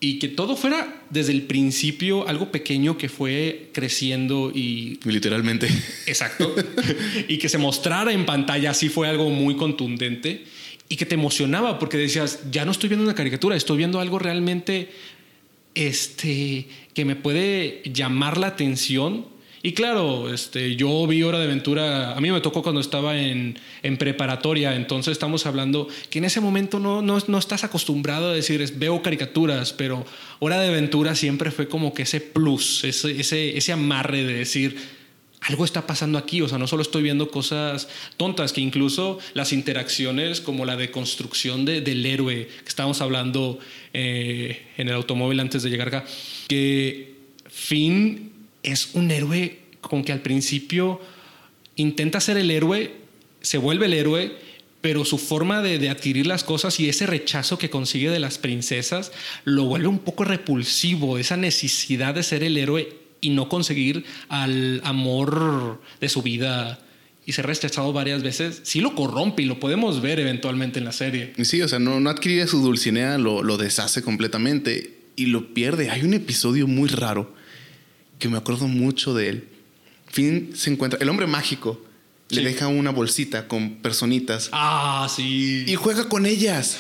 y 0.01 0.19
que 0.19 0.29
todo 0.29 0.55
fuera 0.55 1.03
desde 1.09 1.33
el 1.33 1.41
principio 1.43 2.27
algo 2.27 2.51
pequeño 2.51 2.97
que 2.97 3.09
fue 3.09 3.69
creciendo 3.73 4.51
y 4.53 4.99
Literalmente. 5.03 5.67
Exacto. 6.07 6.55
y 7.27 7.37
que 7.37 7.49
se 7.49 7.57
mostrara 7.57 8.13
en 8.13 8.25
pantalla 8.25 8.71
así 8.71 8.87
fue 8.87 9.09
algo 9.09 9.29
muy 9.29 9.55
contundente 9.55 10.45
y 10.87 10.95
que 10.95 11.05
te 11.05 11.15
emocionaba 11.15 11.79
porque 11.79 11.97
decías, 11.97 12.39
ya 12.49 12.65
no 12.65 12.71
estoy 12.71 12.89
viendo 12.89 13.03
una 13.03 13.13
caricatura, 13.13 13.55
estoy 13.55 13.77
viendo 13.77 13.99
algo 13.99 14.19
realmente 14.19 14.89
este, 15.75 16.67
que 16.93 17.05
me 17.05 17.15
puede 17.15 17.81
llamar 17.85 18.37
la 18.37 18.47
atención. 18.47 19.25
Y 19.61 19.73
claro, 19.73 20.33
este, 20.33 20.75
yo 20.77 21.05
vi 21.05 21.21
Hora 21.21 21.37
de 21.37 21.43
Aventura, 21.45 22.13
a 22.15 22.21
mí 22.21 22.31
me 22.31 22.39
tocó 22.39 22.63
cuando 22.63 22.79
estaba 22.79 23.19
en, 23.19 23.59
en 23.83 23.97
preparatoria, 23.97 24.73
entonces 24.75 25.11
estamos 25.11 25.45
hablando 25.45 25.87
que 26.09 26.19
en 26.19 26.25
ese 26.25 26.39
momento 26.39 26.79
no, 26.79 27.01
no, 27.01 27.17
no 27.27 27.37
estás 27.37 27.65
acostumbrado 27.65 28.29
a 28.29 28.33
decir, 28.33 28.61
es, 28.61 28.79
veo 28.79 29.01
caricaturas, 29.01 29.73
pero 29.73 30.05
Hora 30.39 30.59
de 30.61 30.69
Aventura 30.69 31.13
siempre 31.13 31.51
fue 31.51 31.67
como 31.67 31.93
que 31.93 32.03
ese 32.03 32.21
plus, 32.21 32.85
ese, 32.85 33.19
ese, 33.19 33.57
ese 33.57 33.71
amarre 33.73 34.23
de 34.23 34.33
decir, 34.33 34.77
algo 35.41 35.65
está 35.65 35.85
pasando 35.85 36.17
aquí, 36.17 36.41
o 36.41 36.47
sea, 36.47 36.57
no 36.57 36.67
solo 36.67 36.81
estoy 36.81 37.03
viendo 37.03 37.29
cosas 37.29 37.89
tontas, 38.17 38.53
que 38.53 38.61
incluso 38.61 39.19
las 39.33 39.51
interacciones 39.51 40.39
como 40.41 40.63
la 40.65 40.77
de 40.77 40.89
construcción 40.91 41.65
de- 41.65 41.81
del 41.81 42.05
héroe, 42.05 42.47
que 42.47 42.67
estábamos 42.69 43.01
hablando 43.01 43.59
eh, 43.93 44.67
en 44.77 44.87
el 44.87 44.93
automóvil 44.95 45.39
antes 45.41 45.63
de 45.63 45.69
llegar 45.69 45.89
acá, 45.89 46.05
que 46.47 47.15
Finn 47.49 48.28
es 48.63 48.91
un 48.93 49.11
héroe 49.11 49.59
con 49.81 50.03
que 50.03 50.11
al 50.11 50.21
principio 50.21 50.99
intenta 51.75 52.19
ser 52.19 52.37
el 52.37 52.51
héroe, 52.51 52.93
se 53.41 53.57
vuelve 53.57 53.85
el 53.85 53.93
héroe, 53.93 54.35
pero 54.81 55.05
su 55.05 55.17
forma 55.17 55.61
de, 55.61 55.89
adquirir 55.89 56.27
las 56.27 56.43
cosas 56.43 56.79
y 56.79 56.89
ese 56.89 57.05
rechazo 57.05 57.57
que 57.57 57.69
consigue 57.69 58.09
de 58.09 58.19
las 58.19 58.37
princesas 58.37 59.11
lo 59.43 59.65
vuelve 59.65 59.87
un 59.87 59.99
poco 59.99 60.23
repulsivo, 60.23 61.17
esa 61.17 61.37
necesidad 61.37 62.15
de 62.15 62.23
ser 62.23 62.43
el 62.43 62.57
héroe 62.57 62.97
y 63.21 63.31
no 63.31 63.49
conseguir 63.49 64.05
al 64.29 64.81
amor 64.85 65.81
de 65.99 66.09
su 66.09 66.21
vida 66.21 66.79
y 67.25 67.33
ser 67.33 67.45
rechazado 67.45 67.91
varias 67.93 68.23
veces, 68.23 68.61
sí 68.63 68.79
lo 68.79 68.95
corrompe 68.95 69.43
y 69.43 69.45
lo 69.45 69.59
podemos 69.59 70.01
ver 70.01 70.19
eventualmente 70.19 70.79
en 70.79 70.85
la 70.85 70.93
serie. 70.93 71.33
Sí, 71.43 71.61
o 71.61 71.67
sea, 71.67 71.77
no, 71.77 71.99
no 71.99 72.09
adquirir 72.09 72.47
su 72.47 72.61
dulcinea, 72.61 73.17
lo, 73.17 73.43
lo 73.43 73.57
deshace 73.57 74.01
completamente. 74.01 74.95
y 75.15 75.25
lo 75.25 75.53
pierde. 75.53 75.89
Hay 75.89 76.03
un 76.03 76.13
episodio 76.13 76.65
muy 76.65 76.87
raro 76.87 77.35
que 78.19 78.29
me 78.29 78.37
acuerdo 78.37 78.67
mucho 78.67 79.13
de 79.13 79.29
él. 79.29 79.47
Finn 80.07 80.51
se 80.55 80.69
encuentra, 80.71 80.99
el 81.01 81.09
hombre 81.09 81.27
mágico 81.27 81.83
le 82.29 82.43
deja 82.43 82.67
una 82.67 82.91
bolsita 82.91 83.47
con 83.47 83.75
personitas 83.77 84.49
Ah, 84.51 85.07
sí. 85.13 85.63
y 85.67 85.75
juega 85.75 86.07
con 86.09 86.25
ellas. 86.27 86.77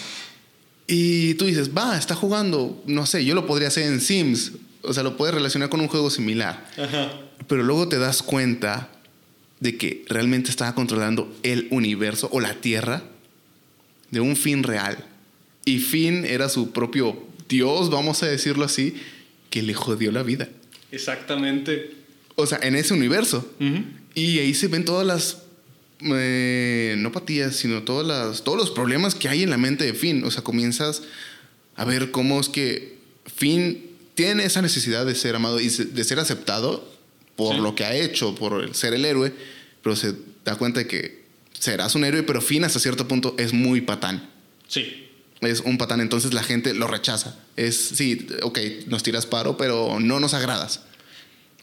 Y 0.87 1.35
tú 1.35 1.45
dices, 1.45 1.71
va, 1.75 1.97
está 1.97 2.13
jugando, 2.15 2.83
no 2.87 3.05
sé, 3.05 3.23
yo 3.25 3.35
lo 3.35 3.45
podría 3.47 3.67
hacer 3.69 3.83
en 3.91 4.01
Sims, 4.01 4.53
o 4.81 4.93
sea, 4.93 5.03
lo 5.03 5.17
puedes 5.17 5.33
relacionar 5.35 5.69
con 5.69 5.81
un 5.81 5.87
juego 5.87 6.09
similar. 6.09 6.67
Ajá. 6.77 7.11
Pero 7.47 7.63
luego 7.63 7.87
te 7.87 7.97
das 7.99 8.21
cuenta 8.23 8.89
de 9.59 9.77
que 9.77 10.05
realmente 10.07 10.49
estaba 10.49 10.73
controlando 10.75 11.35
el 11.43 11.67
universo 11.71 12.29
o 12.31 12.39
la 12.39 12.53
Tierra 12.55 13.03
de 14.11 14.19
un 14.19 14.35
fin 14.35 14.63
real. 14.63 15.05
Y 15.65 15.79
Finn 15.79 16.25
era 16.25 16.49
su 16.49 16.71
propio 16.71 17.23
Dios, 17.47 17.89
vamos 17.89 18.23
a 18.23 18.27
decirlo 18.27 18.65
así, 18.65 18.95
que 19.49 19.61
le 19.61 19.73
jodió 19.73 20.11
la 20.11 20.23
vida. 20.23 20.47
Exactamente. 20.91 21.91
O 22.35 22.45
sea, 22.45 22.59
en 22.61 22.75
ese 22.75 22.93
universo. 22.93 23.49
Y 24.15 24.39
ahí 24.39 24.53
se 24.53 24.67
ven 24.67 24.85
todas 24.85 25.05
las. 25.05 25.37
eh, 26.01 26.95
no 26.97 27.11
patías, 27.11 27.55
sino 27.57 27.83
todas 27.83 28.07
las, 28.07 28.43
todos 28.43 28.57
los 28.57 28.71
problemas 28.71 29.15
que 29.15 29.27
hay 29.29 29.43
en 29.43 29.49
la 29.49 29.57
mente 29.57 29.83
de 29.85 29.93
Finn. 29.93 30.23
O 30.23 30.31
sea, 30.31 30.41
comienzas 30.43 31.01
a 31.75 31.83
ver 31.85 32.11
cómo 32.11 32.39
es 32.39 32.47
que 32.49 32.97
Finn 33.35 33.85
tiene 34.15 34.45
esa 34.45 34.61
necesidad 34.61 35.05
de 35.05 35.15
ser 35.15 35.35
amado 35.35 35.59
y 35.59 35.67
de 35.69 36.03
ser 36.03 36.19
aceptado 36.19 36.89
por 37.35 37.55
Sí. 37.55 37.61
lo 37.61 37.75
que 37.75 37.83
ha 37.85 37.95
hecho, 37.95 38.35
por 38.35 38.63
el 38.63 38.75
ser 38.75 38.93
el 38.93 39.05
héroe, 39.05 39.33
pero 39.83 39.95
se 39.95 40.13
da 40.45 40.55
cuenta 40.57 40.79
de 40.81 40.87
que 40.87 41.23
serás 41.57 41.95
un 41.95 42.03
héroe, 42.05 42.23
pero 42.23 42.41
Finn 42.41 42.63
hasta 42.63 42.79
cierto 42.79 43.07
punto 43.07 43.35
es 43.37 43.53
muy 43.53 43.81
patán. 43.81 44.29
Sí. 44.67 45.08
Es 45.41 45.61
un 45.61 45.77
patán, 45.77 46.01
entonces 46.01 46.33
la 46.33 46.43
gente 46.43 46.73
lo 46.73 46.87
rechaza. 46.87 47.37
Es, 47.55 47.77
sí, 47.77 48.27
ok, 48.41 48.59
nos 48.87 49.03
tiras 49.03 49.25
paro, 49.25 49.55
pero 49.57 49.99
no 49.99 50.19
nos 50.19 50.33
agradas. 50.33 50.81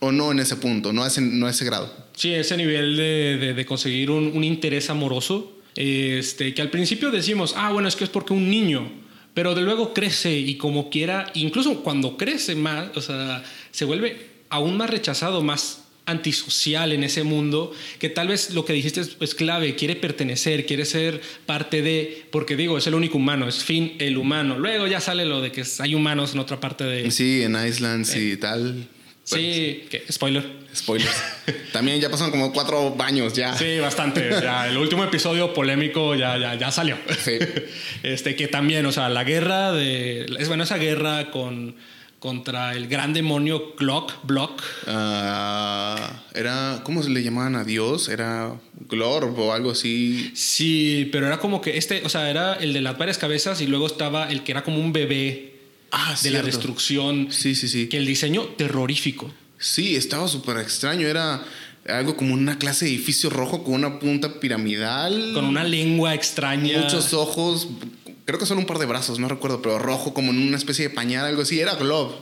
O 0.01 0.13
no 0.13 0.31
en 0.33 0.39
ese 0.41 0.57
punto, 0.57 0.93
no 0.93 1.05
a 1.05 1.09
ese, 1.09 1.21
no 1.21 1.47
a 1.47 1.51
ese 1.51 1.65
grado. 1.65 1.93
Sí, 2.15 2.33
ese 2.33 2.57
nivel 2.57 2.97
de, 2.97 3.37
de- 3.39 3.55
de 3.55 3.67
conseguir 3.67 4.11
un, 4.11 4.33
un 4.35 4.45
interés 4.45 4.89
amoroso, 4.91 5.59
este, 5.75 6.55
que 6.55 6.63
al 6.63 6.71
principio 6.71 7.11
decimos, 7.11 7.55
ah, 7.57 7.71
bueno, 7.73 7.89
es 7.89 7.97
que 7.97 8.05
es 8.05 8.11
porque 8.11 8.33
un 8.33 8.51
niño, 8.51 8.91
pero 9.35 9.55
de 9.55 9.61
luego 9.63 9.93
crece 9.93 10.39
y 10.39 10.57
como 10.57 10.89
quiera, 10.89 11.31
incluso 11.35 11.83
cuando 11.83 12.17
crece 12.17 12.55
más, 12.55 12.97
o 12.97 13.03
sea, 13.03 13.43
se 13.71 13.85
vuelve 13.85 14.31
aún 14.49 14.77
más 14.79 14.89
rechazado, 14.89 15.43
más 15.43 15.83
antisocial 16.07 16.93
en 16.93 17.05
ese 17.05 17.23
mundo, 17.25 17.73
que 17.99 18.09
tal 18.09 18.29
vez 18.29 18.51
lo 18.51 18.65
que 18.65 18.73
dijiste 18.73 19.01
es, 19.01 19.17
es 19.21 19.35
clave, 19.35 19.75
quiere 19.75 19.97
pertenecer, 19.97 20.65
quiere 20.65 20.85
ser 20.85 21.21
parte 21.45 21.83
de, 21.83 22.25
porque 22.31 22.57
digo, 22.57 22.79
es 22.79 22.87
el 22.87 22.95
único 22.95 23.19
humano, 23.19 23.49
es 23.49 23.65
fin 23.65 23.97
el 23.99 24.17
humano. 24.17 24.59
Luego 24.59 24.87
ya 24.87 25.01
sale 25.01 25.25
lo 25.27 25.41
de 25.41 25.53
que 25.53 25.65
hay 25.81 25.95
humanos 25.95 26.33
en 26.35 26.41
otra 26.41 26.61
parte 26.61 26.85
de... 26.85 27.11
Sí, 27.11 27.43
en 27.43 27.57
Island 27.57 28.07
y 28.17 28.37
tal. 28.37 28.89
Sí, 29.27 29.87
que, 29.91 30.05
spoiler. 30.11 30.45
Spoilers. 30.73 31.23
También 31.73 32.01
ya 32.01 32.09
pasaron 32.09 32.31
como 32.31 32.53
cuatro 32.53 32.95
baños 32.95 33.33
ya. 33.33 33.57
Sí, 33.57 33.81
bastante. 33.81 34.31
Ya, 34.31 34.69
el 34.69 34.77
último 34.77 35.03
episodio 35.03 35.53
polémico 35.53 36.15
ya, 36.15 36.39
ya, 36.39 36.55
ya 36.55 36.71
salió. 36.71 36.97
Sí. 37.25 37.33
Este, 38.03 38.37
que 38.37 38.47
también, 38.47 38.87
o 38.87 38.93
sea, 38.93 39.09
la 39.09 39.25
guerra 39.25 39.73
de. 39.73 40.27
Es 40.39 40.47
bueno, 40.47 40.63
esa 40.63 40.77
guerra 40.77 41.33
con, 41.33 41.75
contra 42.19 42.75
el 42.75 42.89
gran 42.89 43.13
demonio 43.13 43.75
Glock, 43.79 44.13
Block. 44.25 44.63
Ah, 44.87 46.23
era, 46.35 46.81
¿cómo 46.85 47.03
se 47.03 47.11
le 47.11 47.23
llamaban 47.23 47.57
a 47.57 47.65
Dios? 47.65 48.09
Era 48.09 48.53
Glorb 48.89 49.39
o 49.39 49.53
algo 49.53 49.71
así. 49.71 50.31
Sí, 50.35 51.09
pero 51.13 51.27
era 51.27 51.39
como 51.39 51.61
que 51.61 51.77
este, 51.77 52.03
o 52.05 52.09
sea, 52.09 52.31
era 52.31 52.55
el 52.55 52.73
de 52.73 52.81
las 52.81 52.97
varias 52.99 53.19
cabezas 53.19 53.61
y 53.61 53.67
luego 53.67 53.87
estaba 53.87 54.31
el 54.31 54.43
que 54.43 54.53
era 54.53 54.65
como 54.65 54.79
un 54.79 54.93
bebé 54.93 55.57
Ah, 55.93 56.15
de 56.23 56.31
la 56.31 56.43
destrucción. 56.43 57.29
Sí, 57.31 57.55
sí, 57.55 57.69
sí. 57.69 57.89
Que 57.89 57.97
el 57.97 58.07
diseño 58.07 58.43
terrorífico. 58.57 59.33
Sí, 59.59 59.97
estaba 59.97 60.29
súper 60.29 60.59
extraño. 60.59 61.07
Era 61.07 61.43
algo 61.89 62.17
como 62.17 62.35
una 62.35 62.59
clase 62.59 62.85
de 62.85 62.93
edificio 62.93 63.31
rojo 63.31 63.63
con 63.65 63.75
una 63.75 63.99
punta 63.99 64.41
piramidal. 64.41 65.33
Con 65.33 65.45
una 65.45 65.65
lengua 65.65 66.15
extraña. 66.15 66.81
Muchos 66.83 67.15
ojos. 67.15 67.69
Creo 68.27 68.39
que 68.39 68.47
solo 68.47 68.61
un 68.61 68.67
par 68.67 68.79
de 68.79 68.87
brazos, 68.87 69.19
no 69.19 69.29
recuerdo, 69.29 69.63
pero 69.63 69.79
rojo 69.79 70.13
como 70.13 70.33
en 70.33 70.39
una 70.47 70.57
especie 70.57 70.89
de 70.89 70.95
pañal, 70.95 71.25
algo 71.27 71.43
así. 71.43 71.59
Era 71.61 71.75
Glob. 71.77 72.13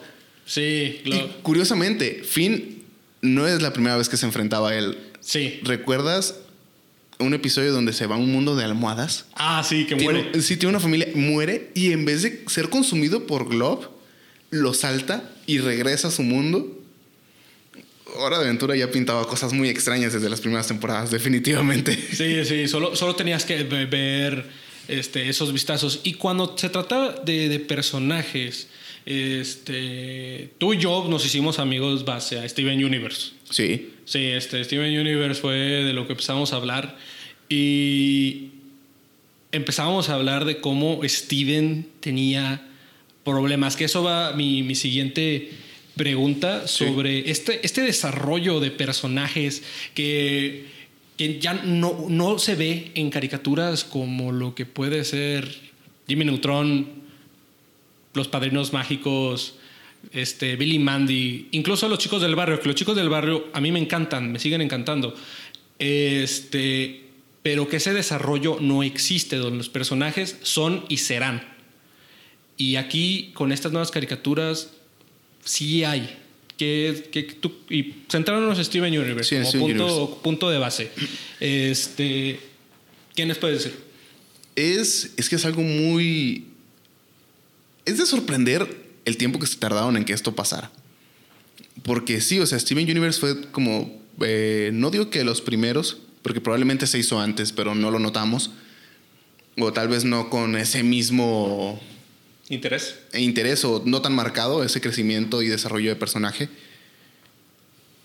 Sí, 0.47 1.01
Y 1.05 1.11
Glock. 1.11 1.43
curiosamente, 1.43 2.23
Finn 2.25 2.83
no 3.23 3.47
es 3.49 3.63
la 3.63 3.73
primera 3.73 3.97
vez 3.97 4.09
que 4.09 4.17
se 4.19 4.27
enfrentaba 4.27 4.71
a 4.71 4.77
él. 4.79 4.99
Sí. 5.21 5.61
¿Recuerdas 5.63 6.37
un 7.19 7.33
episodio 7.33 7.73
donde 7.73 7.93
se 7.95 8.07
va 8.07 8.17
a 8.17 8.19
un 8.19 8.31
mundo 8.31 8.55
de 8.55 8.65
almohadas? 8.65 9.25
Ah, 9.35 9.65
sí, 9.67 9.87
que 9.87 9.97
Tiene- 9.97 10.23
muere. 10.25 10.43
sí, 10.43 10.57
tiene 10.59 10.71
una 10.71 10.81
familia, 10.81 11.09
muere 11.15 11.71
y 11.75 11.93
en 11.93 12.05
vez 12.05 12.23
de 12.23 12.45
ser 12.49 12.69
consumido 12.69 13.27
por 13.27 13.49
Glob, 13.49 13.89
lo 14.51 14.75
salta 14.75 15.31
y 15.47 15.59
regresa 15.59 16.09
a 16.09 16.11
su 16.11 16.23
mundo. 16.23 16.83
Hora 18.17 18.39
de 18.39 18.45
Aventura 18.45 18.77
ya 18.77 18.91
pintaba 18.91 19.27
cosas 19.27 19.53
muy 19.55 19.69
extrañas 19.71 20.13
desde 20.13 20.29
las 20.29 20.41
primeras 20.41 20.69
temporadas, 20.69 21.11
definitivamente. 21.11 21.97
Sí, 22.13 22.45
sí, 22.45 22.69
solo, 22.69 22.95
solo 22.95 23.17
tenías 23.17 23.45
que 23.45 23.65
ve- 23.65 23.87
ver 23.87 24.45
este, 24.89 25.29
esos 25.29 25.53
vistazos. 25.53 26.01
Y 26.05 26.15
cuando 26.15 26.57
se 26.57 26.69
trataba 26.69 27.13
de, 27.25 27.49
de 27.49 27.61
personajes, 27.61 28.69
este, 29.07 30.51
tú 30.59 30.75
y 30.75 30.79
yo 30.79 31.07
nos 31.09 31.25
hicimos 31.25 31.59
amigos 31.59 32.05
base 32.05 32.39
a 32.39 32.49
Steven 32.49 32.83
Universe. 32.85 33.33
Sí. 33.51 33.91
Sí, 34.05 34.25
este, 34.25 34.63
Steven 34.65 34.99
Universe 34.99 35.41
fue 35.41 35.57
de 35.57 35.93
lo 35.93 36.07
que 36.07 36.13
empezamos 36.13 36.53
a 36.53 36.57
hablar. 36.57 36.97
Y 37.49 38.49
empezamos 39.53 40.09
a 40.09 40.15
hablar 40.15 40.45
de 40.45 40.61
cómo 40.61 41.01
Steven 41.05 41.87
tenía 42.01 42.67
problemas. 43.25 43.77
Que 43.77 43.85
eso 43.85 44.03
va 44.03 44.33
mi, 44.33 44.63
mi 44.63 44.75
siguiente 44.75 45.51
pregunta 45.97 46.67
Sí. 46.67 46.85
sobre 46.85 47.31
este, 47.31 47.65
este 47.65 47.83
desarrollo 47.83 48.59
de 48.61 48.71
personajes 48.73 49.63
que, 49.95 50.67
que 51.17 51.39
ya 51.39 51.55
no, 51.55 52.07
no 52.09 52.39
se 52.39 52.55
ve 52.55 52.93
en 52.95 53.11
caricaturas 53.11 53.85
como 53.85 54.33
lo 54.33 54.55
que 54.55 54.67
puede 54.67 55.05
ser 55.05 55.49
Jimmy 56.09 56.25
Neutron, 56.25 56.87
Los 58.15 58.29
Padrinos 58.29 58.73
Mágicos, 58.73 59.55
este, 60.13 60.57
Billy 60.57 60.79
Mandy, 60.79 61.49
incluso 61.53 61.89
los 61.89 61.99
chicos 61.99 62.21
del 62.21 62.35
barrio, 62.35 62.61
que 62.61 62.69
los 62.69 62.75
chicos 62.75 62.97
del 62.97 63.09
barrio 63.09 63.47
a 63.53 63.61
mí 63.61 63.73
me 63.73 63.79
encantan, 63.79 64.33
me 64.33 64.39
siguen 64.39 64.61
encantando. 64.61 65.15
Este, 65.79 67.05
pero 67.43 67.69
que 67.69 67.77
ese 67.77 67.93
desarrollo 67.93 68.59
no 68.61 68.83
existe, 68.83 69.37
donde 69.37 69.59
los 69.59 69.69
personajes 69.69 70.39
son 70.43 70.85
y 70.89 70.99
serán. 70.99 71.55
Y 72.57 72.77
aquí, 72.77 73.33
con 73.35 73.53
estas 73.53 73.73
nuevas 73.73 73.91
caricaturas, 73.91 74.73
sí 75.45 75.85
hay. 75.85 76.19
Que, 76.57 77.09
que 77.11 77.23
tú, 77.25 77.53
y 77.69 77.95
centrándonos 78.09 78.59
en 78.59 78.65
Steven 78.65 78.97
Universe 78.97 79.29
Sí, 79.31 79.37
como 79.37 79.49
Steven 79.49 79.67
punto, 79.67 79.97
Universe. 79.97 80.21
punto 80.23 80.51
de 80.51 80.59
base. 80.59 80.91
Este, 81.41 82.39
¿Quién 83.15 83.29
les 83.29 83.39
puede 83.39 83.55
decir? 83.55 83.75
Es, 84.55 85.13
es 85.17 85.29
que 85.29 85.37
es 85.37 85.45
algo 85.45 85.63
muy... 85.63 86.47
Es 87.85 87.99
de 87.99 88.07
sorprender 88.07 88.85
el 89.05 89.17
tiempo 89.17 89.39
que 89.39 89.47
se 89.47 89.57
tardaron 89.57 89.97
en 89.97 90.05
que 90.05 90.13
esto 90.13 90.35
pasara. 90.35 90.71
Porque 91.83 92.21
sí, 92.21 92.39
o 92.39 92.47
sea, 92.47 92.59
Steven 92.59 92.89
Universe 92.89 93.19
fue 93.19 93.51
como... 93.51 94.01
eh, 94.21 94.71
no 94.73 94.91
digo 94.91 95.11
que 95.11 95.25
los 95.25 95.41
primeros, 95.41 95.99
porque 96.23 96.41
probablemente 96.41 96.87
se 96.87 96.99
hizo 96.99 97.19
antes, 97.21 97.51
pero 97.53 97.75
no 97.75 97.91
lo 97.91 97.99
notamos. 97.99 98.53
O 99.59 99.73
tal 99.73 99.89
vez 99.89 100.05
no 100.05 100.31
con 100.31 100.57
ese 100.57 100.83
mismo 100.85 101.81
¿Interés? 102.49 102.97
interés 103.15 103.65
o 103.65 103.83
no 103.87 104.03
tan 104.03 104.15
marcado, 104.15 104.65
ese 104.65 104.81
crecimiento 104.81 105.41
y 105.41 105.49
desarrollo 105.49 105.89
de 105.89 105.97
personaje. 105.97 106.49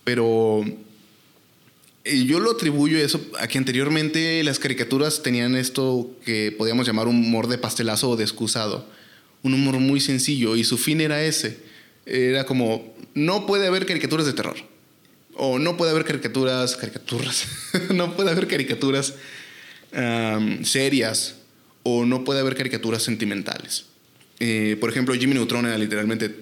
Pero 0.06 0.64
eh, 2.06 2.24
yo 2.26 2.40
lo 2.40 2.52
atribuyo 2.52 2.98
eso 2.98 3.22
a 3.40 3.48
que 3.48 3.58
anteriormente 3.58 4.42
las 4.44 4.60
caricaturas 4.60 5.24
tenían 5.24 5.56
esto 5.56 6.10
que 6.24 6.54
podíamos 6.58 6.88
llamar 6.88 7.08
un 7.08 7.18
humor 7.18 7.48
de 7.48 7.58
pastelazo 7.58 8.12
o 8.12 8.16
de 8.16 8.24
excusado. 8.24 8.88
Un 9.44 9.54
humor 9.54 9.76
muy 9.80 10.00
sencillo 10.00 10.56
y 10.56 10.64
su 10.64 10.78
fin 10.78 11.02
era 11.02 11.22
ese. 11.22 11.58
Era 12.06 12.46
como, 12.46 12.96
no 13.14 13.46
puede 13.46 13.68
haber 13.68 13.86
caricaturas 13.86 14.26
de 14.26 14.34
terror. 14.34 14.58
O 15.36 15.60
no 15.60 15.78
puede 15.78 15.92
haber 15.92 16.06
caricaturas, 16.06 16.76
caricaturas, 16.76 17.48
no 17.94 18.16
puede 18.16 18.32
haber 18.32 18.48
caricaturas 18.48 19.16
serias. 20.64 21.36
O 21.84 22.06
no 22.06 22.24
puede 22.24 22.40
haber 22.40 22.56
caricaturas 22.56 23.04
sentimentales. 23.04 23.89
Eh, 24.40 24.78
por 24.80 24.90
ejemplo, 24.90 25.14
Jimmy 25.16 25.34
Neutron 25.34 25.66
era 25.66 25.78
literalmente 25.78 26.34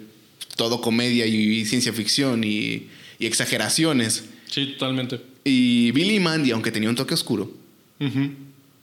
todo 0.55 0.81
comedia 0.81 1.25
y, 1.25 1.65
ciencia 1.65 1.93
ficción 1.93 2.43
y, 2.43 2.87
y 3.19 3.25
exageraciones. 3.25 4.25
Sí, 4.49 4.75
totalmente. 4.77 5.19
Y 5.43 5.91
Billy 5.91 6.15
y 6.15 6.19
Mandy, 6.19 6.51
aunque 6.51 6.71
tenía 6.71 6.89
un 6.89 6.95
toque 6.95 7.13
oscuro, 7.13 7.51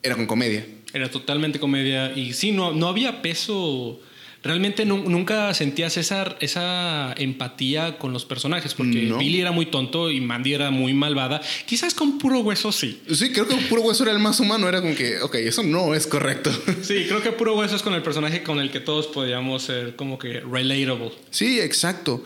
era 0.02 0.16
con 0.16 0.26
comedia. 0.26 0.66
Era 0.92 1.10
totalmente 1.10 1.58
comedia. 1.58 2.16
Y 2.16 2.32
sí, 2.32 2.52
no, 2.52 2.72
no 2.72 2.88
había 2.88 3.20
peso 3.20 4.00
realmente 4.44 4.84
nu- 4.84 5.08
nunca 5.08 5.52
sentías 5.54 5.96
esa, 5.96 6.36
esa 6.40 7.12
empatía 7.16 7.98
con 7.98 8.12
los 8.12 8.24
personajes, 8.24 8.74
porque 8.74 9.02
No. 9.02 9.18
Billy 9.18 9.40
era 9.40 9.52
muy 9.52 9.66
tonto 9.66 10.10
y 10.10 10.20
Mandy 10.20 10.52
era 10.54 10.70
muy 10.70 10.92
malvada. 10.94 11.40
Quizás 11.66 11.94
con 11.94 12.18
puro 12.18 12.40
hueso 12.40 12.70
sí. 12.70 13.00
Sí, 13.12 13.30
creo 13.32 13.48
que 13.48 13.56
puro 13.68 13.82
hueso 13.82 14.02
era 14.04 14.12
el 14.12 14.18
más 14.18 14.38
humano. 14.40 14.68
Era 14.68 14.80
como 14.82 14.94
que, 14.94 15.20
ok, 15.20 15.34
eso 15.36 15.62
no 15.62 15.94
es 15.94 16.06
correcto. 16.06 16.50
Sí, 16.82 17.04
creo 17.08 17.22
que 17.22 17.32
puro 17.32 17.56
hueso 17.56 17.74
es 17.76 17.82
con 17.82 17.94
el 17.94 18.02
personaje 18.02 18.42
con 18.42 18.60
el 18.60 18.70
que 18.70 18.80
todos 18.80 19.06
podíamos 19.06 19.62
ser 19.62 19.96
como 19.96 20.18
que 20.18 20.40
relatable. 20.40 21.12
Sí, 21.30 21.58
exacto. 21.60 22.22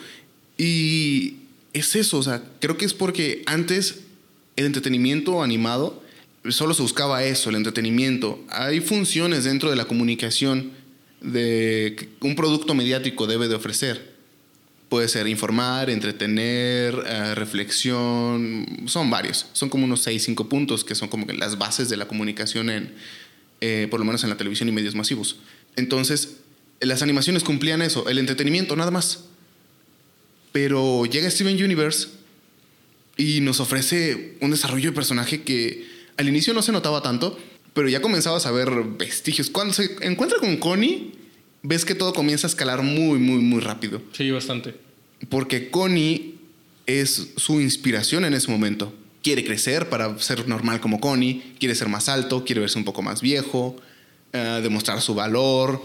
Y 0.56 1.34
es 1.72 1.94
eso, 1.94 2.18
o 2.18 2.22
sea, 2.22 2.42
creo 2.60 2.76
que 2.76 2.84
es 2.84 2.94
porque 2.94 3.42
antes 3.46 4.00
el 4.56 4.66
entretenimiento 4.66 5.42
animado 5.42 6.02
solo 6.50 6.74
se 6.74 6.82
buscaba 6.82 7.22
eso, 7.24 7.50
el 7.50 7.56
entretenimiento. 7.56 8.40
Hay 8.50 8.80
funciones 8.80 9.44
dentro 9.44 9.70
de 9.70 9.76
la 9.76 9.84
comunicación 9.84 10.72
de 11.20 12.10
un 12.20 12.34
producto 12.36 12.74
mediático 12.74 13.26
debe 13.26 13.48
de 13.48 13.54
ofrecer. 13.54 14.16
Puede 14.88 15.08
ser 15.08 15.26
informar, 15.28 15.90
entretener, 15.90 16.94
eh, 17.06 17.34
reflexión, 17.34 18.66
son 18.86 19.10
varios. 19.10 19.46
Son 19.52 19.68
como 19.68 19.84
unos 19.84 20.00
6, 20.02 20.22
5 20.24 20.48
puntos 20.48 20.84
que 20.84 20.94
son 20.94 21.08
como 21.08 21.26
las 21.26 21.58
bases 21.58 21.88
de 21.88 21.96
la 21.96 22.08
comunicación 22.08 22.70
en, 22.70 22.94
eh, 23.60 23.86
por 23.90 24.00
lo 24.00 24.06
menos 24.06 24.22
en 24.24 24.30
la 24.30 24.36
televisión 24.36 24.68
y 24.68 24.72
medios 24.72 24.94
masivos. 24.94 25.36
Entonces, 25.76 26.38
las 26.80 27.02
animaciones 27.02 27.44
cumplían 27.44 27.82
eso, 27.82 28.08
el 28.08 28.18
entretenimiento, 28.18 28.76
nada 28.76 28.90
más. 28.90 29.24
Pero 30.52 31.04
llega 31.04 31.30
Steven 31.30 31.62
Universe 31.62 32.08
y 33.16 33.40
nos 33.40 33.60
ofrece 33.60 34.36
un 34.40 34.50
desarrollo 34.50 34.90
de 34.90 34.94
personaje 34.94 35.42
que 35.42 35.86
al 36.16 36.28
inicio 36.28 36.54
no 36.54 36.62
se 36.62 36.72
notaba 36.72 37.02
tanto, 37.02 37.38
pero 37.78 37.88
ya 37.88 38.02
comenzabas 38.02 38.44
a 38.44 38.50
ver 38.50 38.70
vestigios. 38.98 39.50
Cuando 39.50 39.72
se 39.72 39.94
encuentra 40.00 40.40
con 40.40 40.56
Connie, 40.56 41.12
ves 41.62 41.84
que 41.84 41.94
todo 41.94 42.12
comienza 42.12 42.48
a 42.48 42.50
escalar 42.50 42.82
muy, 42.82 43.20
muy, 43.20 43.38
muy 43.38 43.60
rápido. 43.60 44.02
Sí, 44.10 44.28
bastante. 44.32 44.74
Porque 45.28 45.70
Connie 45.70 46.34
es 46.86 47.34
su 47.36 47.60
inspiración 47.60 48.24
en 48.24 48.34
ese 48.34 48.50
momento. 48.50 48.92
Quiere 49.22 49.44
crecer 49.44 49.88
para 49.88 50.18
ser 50.18 50.48
normal 50.48 50.80
como 50.80 50.98
Connie, 50.98 51.54
quiere 51.60 51.76
ser 51.76 51.88
más 51.88 52.08
alto, 52.08 52.44
quiere 52.44 52.62
verse 52.62 52.78
un 52.78 52.84
poco 52.84 53.00
más 53.00 53.20
viejo, 53.20 53.76
eh, 54.32 54.58
demostrar 54.60 55.00
su 55.00 55.14
valor, 55.14 55.80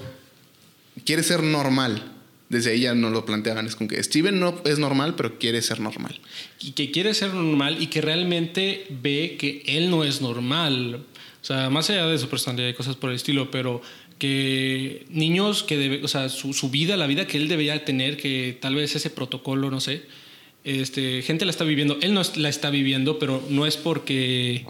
quiere 1.05 1.21
ser 1.21 1.43
normal. 1.43 2.11
Desde 2.49 2.73
ella 2.73 2.95
no 2.95 3.11
lo 3.11 3.23
planteaban, 3.23 3.67
es 3.67 3.75
como 3.75 3.87
que 3.87 4.01
Steven 4.01 4.39
no 4.39 4.59
es 4.65 4.79
normal, 4.79 5.13
pero 5.13 5.37
quiere 5.37 5.61
ser 5.61 5.79
normal. 5.79 6.19
y 6.59 6.71
que 6.71 6.89
quiere 6.89 7.13
ser 7.13 7.35
normal 7.35 7.77
y 7.79 7.85
que 7.85 8.01
realmente 8.01 8.87
ve 8.89 9.35
que 9.37 9.61
él 9.67 9.91
no 9.91 10.03
es 10.03 10.21
normal. 10.21 11.05
O 11.43 11.45
sea, 11.45 11.69
más 11.69 11.89
allá 11.89 12.07
de 12.07 12.17
su 12.17 12.27
personalidad 12.29 12.69
y 12.69 12.73
cosas 12.73 12.95
por 12.95 13.09
el 13.11 13.17
estilo, 13.17 13.51
pero 13.51 13.81
que 14.17 15.05
niños 15.09 15.61
que 15.63 15.77
debe, 15.77 16.03
o 16.03 16.07
sea, 16.07 16.29
su, 16.29 16.53
su 16.53 16.69
vida, 16.69 16.95
la 16.95 17.05
vida 17.05 17.27
que 17.27 17.37
él 17.37 17.49
debería 17.49 17.83
tener, 17.83 18.15
que 18.17 18.57
tal 18.61 18.75
vez 18.75 18.95
ese 18.95 19.09
protocolo, 19.09 19.69
no 19.69 19.81
sé, 19.81 20.03
este, 20.63 21.21
gente 21.21 21.43
la 21.43 21.51
está 21.51 21.65
viviendo, 21.65 21.97
él 22.01 22.13
no 22.13 22.21
la 22.37 22.47
está 22.47 22.69
viviendo, 22.69 23.19
pero 23.19 23.43
no 23.49 23.65
es 23.65 23.75
porque 23.75 24.65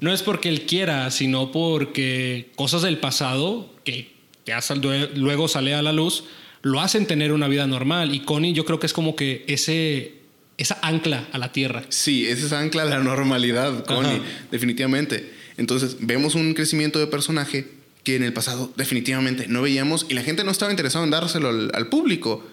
no 0.00 0.12
es 0.12 0.22
porque 0.22 0.48
él 0.48 0.62
quiera, 0.62 1.10
sino 1.10 1.52
porque 1.52 2.48
cosas 2.56 2.80
del 2.82 2.96
pasado 2.98 3.70
que 3.84 4.12
sal- 4.60 5.10
luego 5.16 5.48
sale 5.48 5.74
a 5.74 5.82
la 5.82 5.92
luz 5.92 6.24
lo 6.62 6.80
hacen 6.80 7.06
tener 7.06 7.32
una 7.32 7.48
vida 7.48 7.66
normal 7.66 8.14
y 8.14 8.20
Connie 8.20 8.52
yo 8.54 8.64
creo 8.64 8.78
que 8.80 8.86
es 8.86 8.92
como 8.92 9.14
que 9.16 9.44
ese 9.46 10.14
esa 10.58 10.78
ancla 10.82 11.28
a 11.32 11.38
la 11.38 11.52
tierra. 11.52 11.84
Sí, 11.90 12.26
ese 12.26 12.46
es 12.46 12.52
ancla 12.54 12.82
a 12.82 12.86
la 12.86 12.98
normalidad, 13.00 13.84
Connie, 13.84 14.16
Ajá. 14.16 14.22
definitivamente. 14.50 15.35
Entonces, 15.56 15.96
vemos 16.00 16.34
un 16.34 16.54
crecimiento 16.54 16.98
de 16.98 17.06
personaje 17.06 17.66
que 18.04 18.16
en 18.16 18.22
el 18.22 18.32
pasado 18.32 18.72
definitivamente 18.76 19.46
no 19.48 19.62
veíamos 19.62 20.06
y 20.08 20.14
la 20.14 20.22
gente 20.22 20.44
no 20.44 20.50
estaba 20.50 20.70
interesada 20.70 21.04
en 21.04 21.10
dárselo 21.10 21.48
al, 21.48 21.70
al 21.74 21.88
público. 21.88 22.46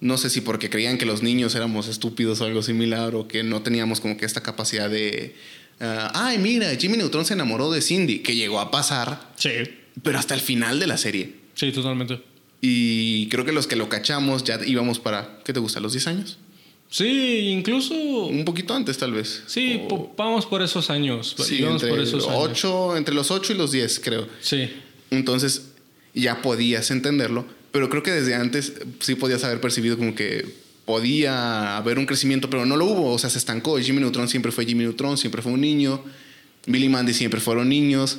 No 0.00 0.16
sé 0.18 0.30
si 0.30 0.40
porque 0.40 0.70
creían 0.70 0.98
que 0.98 1.04
los 1.06 1.22
niños 1.22 1.54
éramos 1.54 1.88
estúpidos 1.88 2.40
o 2.40 2.44
algo 2.44 2.62
similar 2.62 3.14
o 3.14 3.26
que 3.28 3.42
no 3.42 3.62
teníamos 3.62 4.00
como 4.00 4.16
que 4.16 4.24
esta 4.24 4.42
capacidad 4.42 4.88
de... 4.88 5.34
ah, 5.80 6.10
Ay, 6.14 6.38
mira, 6.38 6.68
Jimmy 6.76 6.96
Neutron 6.96 7.24
se 7.24 7.34
enamoró 7.34 7.70
de 7.70 7.82
Cindy, 7.82 8.20
que 8.20 8.34
llegó 8.36 8.60
a 8.60 8.70
pasar, 8.70 9.30
Sí, 9.36 9.50
pero 10.02 10.18
hasta 10.18 10.34
el 10.34 10.40
final 10.40 10.78
de 10.80 10.86
la 10.86 10.96
serie. 10.96 11.34
sí, 11.54 11.72
totalmente. 11.72 12.20
Y 12.62 13.26
creo 13.28 13.44
que 13.46 13.52
los 13.52 13.66
que 13.66 13.74
lo 13.76 13.88
cachamos 13.88 14.44
ya 14.44 14.60
íbamos 14.66 15.00
para, 15.00 15.40
¿qué 15.44 15.52
te 15.54 15.60
gusta? 15.60 15.80
¿Los 15.80 15.92
10 15.92 16.06
años? 16.08 16.38
Sí, 16.90 17.50
incluso 17.50 17.94
Un 17.94 18.44
poquito 18.44 18.74
antes 18.74 18.98
tal 18.98 19.12
vez. 19.12 19.44
sí, 19.46 19.80
O- 19.88 20.12
vamos 20.16 20.44
por 20.46 20.60
esos 20.60 20.90
años. 20.90 21.36
Sí, 21.38 21.62
vamos 21.62 21.80
entre, 21.82 21.90
por 21.96 22.00
esos 22.00 22.26
años. 22.26 22.36
ocho, 22.42 22.96
entre 22.96 23.14
los 23.14 23.30
8 23.30 23.52
y 23.52 23.56
los 23.56 23.70
10, 23.70 24.00
creo. 24.00 24.26
Sí. 24.40 24.68
Entonces 25.10 25.68
ya 26.14 26.42
podías 26.42 26.90
entenderlo, 26.90 27.46
pero 27.70 27.88
creo 27.88 28.02
que 28.02 28.10
desde 28.10 28.34
antes 28.34 28.72
sí 28.98 29.14
podías 29.14 29.44
haber 29.44 29.60
percibido 29.60 29.96
como 29.96 30.14
que 30.16 30.44
podía 30.84 31.76
haber 31.76 31.98
un 32.00 32.06
crecimiento, 32.06 32.50
pero 32.50 32.66
no 32.66 32.76
lo 32.76 32.86
hubo, 32.86 33.12
o 33.12 33.18
sea, 33.18 33.30
se 33.30 33.38
estancó. 33.38 33.78
Jimmy 33.78 34.00
Neutron 34.00 34.28
siempre 34.28 34.50
fue 34.50 34.66
Jimmy 34.66 34.82
Neutron, 34.82 35.16
siempre 35.16 35.40
fue 35.42 35.52
un 35.52 35.60
niño. 35.60 36.02
Billy 36.66 36.88
Mandy 36.88 37.14
siempre 37.14 37.40
fueron 37.40 37.68
niños. 37.68 38.18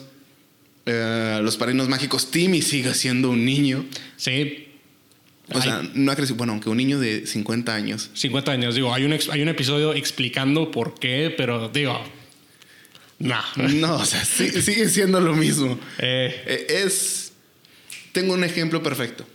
Eh, 0.86 1.40
los 1.44 1.58
padrinos 1.58 1.90
mágicos, 1.90 2.32
Timmy 2.32 2.62
sigue 2.62 2.94
siendo 2.94 3.30
un 3.32 3.44
niño. 3.44 3.86
Sí. 4.16 4.70
O 5.54 5.62
sea, 5.62 5.82
no 5.94 6.12
ha 6.12 6.16
crecido, 6.16 6.38
bueno, 6.38 6.54
aunque 6.54 6.70
un 6.70 6.78
niño 6.78 7.00
de 7.00 7.26
50 7.28 7.74
años. 7.76 8.10
50 8.14 8.52
años, 8.52 8.76
digo, 8.76 8.94
hay 8.94 9.04
un, 9.04 9.12
hay 9.32 9.42
un 9.42 9.50
episodio 9.50 9.94
explicando 9.94 10.72
por 10.72 10.98
qué, 11.00 11.34
pero 11.36 11.68
digo, 11.70 12.00
no. 13.20 13.40
No, 13.58 13.96
o 13.98 14.06
sea, 14.06 14.24
sí- 14.24 14.50
sigue 14.62 14.88
siendo 14.90 15.20
lo 15.20 15.36
mismo. 15.36 15.78
Eh, 16.00 16.44
Eh, 16.46 16.84
Es. 16.86 17.34
Tengo 18.14 18.34
un 18.34 18.44
ejemplo 18.44 18.82
perfecto. 18.82 19.26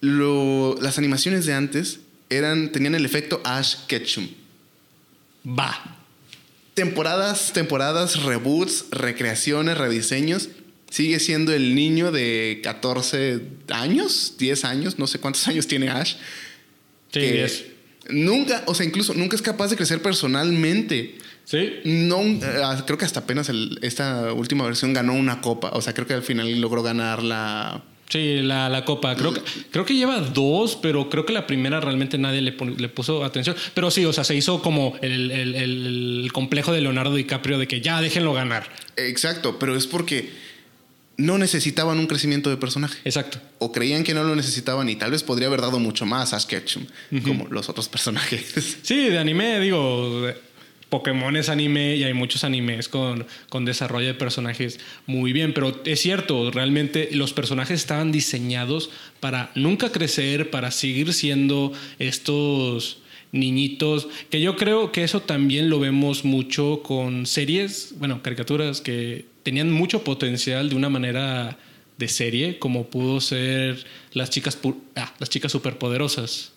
Lo- 0.00 0.76
las 0.80 0.96
animaciones 0.98 1.44
de 1.46 1.54
antes 1.54 2.00
eran, 2.30 2.70
tenían 2.72 2.94
el 2.94 3.04
efecto 3.04 3.40
Ash 3.44 3.76
Ketchum. 3.88 4.28
va. 5.46 5.96
Temporadas, 6.74 7.52
temporadas, 7.52 8.22
reboots, 8.22 8.84
recreaciones, 8.92 9.76
rediseños. 9.78 10.48
Sigue 10.90 11.20
siendo 11.20 11.52
el 11.52 11.74
niño 11.74 12.10
de 12.12 12.60
14 12.62 13.40
años, 13.70 14.34
10 14.38 14.64
años, 14.64 14.98
no 14.98 15.06
sé 15.06 15.18
cuántos 15.20 15.46
años 15.48 15.66
tiene 15.66 15.90
Ash. 15.90 16.14
Sí, 17.12 17.20
que 17.20 17.44
es. 17.44 17.64
Nunca, 18.10 18.62
o 18.66 18.74
sea, 18.74 18.86
incluso 18.86 19.12
nunca 19.12 19.36
es 19.36 19.42
capaz 19.42 19.68
de 19.68 19.76
crecer 19.76 20.00
personalmente. 20.00 21.16
Sí. 21.44 21.74
No, 21.84 22.22
eh, 22.22 22.40
creo 22.86 22.96
que 22.98 23.04
hasta 23.04 23.20
apenas 23.20 23.48
el- 23.48 23.78
esta 23.82 24.32
última 24.32 24.64
versión 24.64 24.92
ganó 24.94 25.14
una 25.14 25.40
copa. 25.40 25.70
O 25.74 25.80
sea, 25.82 25.92
creo 25.94 26.06
que 26.06 26.14
al 26.14 26.22
final 26.22 26.60
logró 26.60 26.82
ganar 26.82 27.22
la, 27.22 27.82
Sí, 28.10 28.40
la, 28.40 28.70
la 28.70 28.86
copa. 28.86 29.14
Creo 29.16 29.34
que, 29.34 29.42
creo 29.70 29.84
que 29.84 29.94
lleva 29.94 30.18
dos, 30.20 30.76
pero 30.76 31.10
creo 31.10 31.26
que 31.26 31.34
la 31.34 31.46
primera 31.46 31.78
realmente 31.80 32.16
nadie 32.16 32.40
le, 32.40 32.56
le 32.78 32.88
puso 32.88 33.22
atención. 33.22 33.54
Pero 33.74 33.90
sí, 33.90 34.06
o 34.06 34.12
sea, 34.14 34.24
se 34.24 34.34
hizo 34.34 34.62
como 34.62 34.96
el- 35.02 35.30
el 35.30 36.30
complejo 36.32 36.72
de 36.72 36.80
Leonardo 36.80 37.14
DiCaprio 37.14 37.58
de 37.58 37.68
que 37.68 37.82
ya 37.82 38.00
déjenlo 38.00 38.32
ganar. 38.32 38.66
Exacto, 38.96 39.58
pero 39.58 39.76
es 39.76 39.86
porque 39.86 40.30
no 41.18 41.36
necesitaban 41.36 41.98
un 41.98 42.06
crecimiento 42.06 42.48
de 42.48 42.56
personaje. 42.56 42.98
Exacto. 43.04 43.40
O 43.58 43.72
creían 43.72 44.04
que 44.04 44.14
no 44.14 44.22
lo 44.22 44.34
necesitaban 44.36 44.88
y 44.88 44.96
tal 44.96 45.10
vez 45.10 45.24
podría 45.24 45.48
haber 45.48 45.60
dado 45.60 45.80
mucho 45.80 46.06
más 46.06 46.32
a 46.32 46.36
Ash 46.36 46.46
Ketchum, 46.46 46.86
como 47.24 47.46
los 47.48 47.68
otros 47.68 47.88
personajes. 47.88 48.78
Sí, 48.82 49.08
de 49.08 49.18
anime, 49.18 49.58
digo, 49.58 50.26
Pokémon 50.88 51.36
es 51.36 51.48
anime 51.48 51.96
y 51.96 52.04
hay 52.04 52.14
muchos 52.14 52.44
animes 52.44 52.88
con, 52.88 53.26
con 53.48 53.64
desarrollo 53.64 54.06
de 54.06 54.14
personajes 54.14 54.78
muy 55.06 55.32
bien, 55.32 55.52
pero 55.52 55.82
es 55.84 56.00
cierto, 56.00 56.50
realmente 56.50 57.08
los 57.12 57.32
personajes 57.32 57.80
estaban 57.80 58.12
diseñados 58.12 58.90
para 59.20 59.50
nunca 59.54 59.90
crecer, 59.90 60.50
para 60.50 60.70
seguir 60.70 61.12
siendo 61.12 61.72
estos 61.98 62.98
niñitos, 63.32 64.08
que 64.30 64.40
yo 64.40 64.56
creo 64.56 64.92
que 64.92 65.04
eso 65.04 65.20
también 65.20 65.68
lo 65.68 65.80
vemos 65.80 66.24
mucho 66.24 66.80
con 66.82 67.26
series, 67.26 67.94
bueno, 67.98 68.22
caricaturas 68.22 68.80
que 68.80 69.26
tenían 69.48 69.72
mucho 69.72 70.04
potencial 70.04 70.68
de 70.68 70.74
una 70.76 70.90
manera 70.90 71.56
de 71.96 72.06
serie, 72.08 72.58
como 72.58 72.88
pudo 72.90 73.18
ser 73.22 73.82
las 74.12 74.28
chicas, 74.28 74.60
pu- 74.60 74.76
ah, 74.94 75.14
las 75.18 75.30
chicas 75.30 75.50
superpoderosas. 75.52 76.52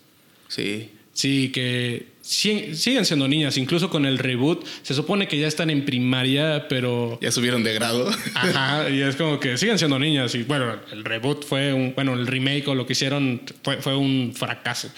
Sí. 0.49 0.89
Sí, 1.13 1.51
que 1.53 2.07
si- 2.21 2.75
siguen 2.75 3.05
siendo 3.05 3.27
niñas, 3.29 3.55
incluso 3.57 3.89
con 3.89 4.05
el 4.05 4.17
reboot. 4.17 4.65
Se 4.83 4.93
supone 4.93 5.27
que 5.29 5.37
ya 5.39 5.47
están 5.47 5.69
en 5.69 5.85
primaria, 5.85 6.67
pero. 6.67 7.17
Ya 7.21 7.31
subieron 7.31 7.63
de 7.63 7.73
grado. 7.73 8.09
Ajá, 8.33 8.89
y 8.95 8.99
es 9.01 9.15
como 9.15 9.39
que 9.39 9.57
siguen 9.57 9.77
siendo 9.77 9.97
niñas. 9.97 10.35
Y 10.35 10.43
bueno, 10.43 10.75
el 10.91 11.05
reboot 11.05 11.45
fue 11.45 11.73
un. 11.73 11.93
Bueno, 11.95 12.13
el 12.13 12.27
remake 12.27 12.67
o 12.67 12.75
lo 12.75 12.85
que 12.85 12.91
hicieron 12.93 13.41
fue, 13.63 13.77
fue 13.81 13.95
un 13.95 14.33
fracaso. 14.35 14.89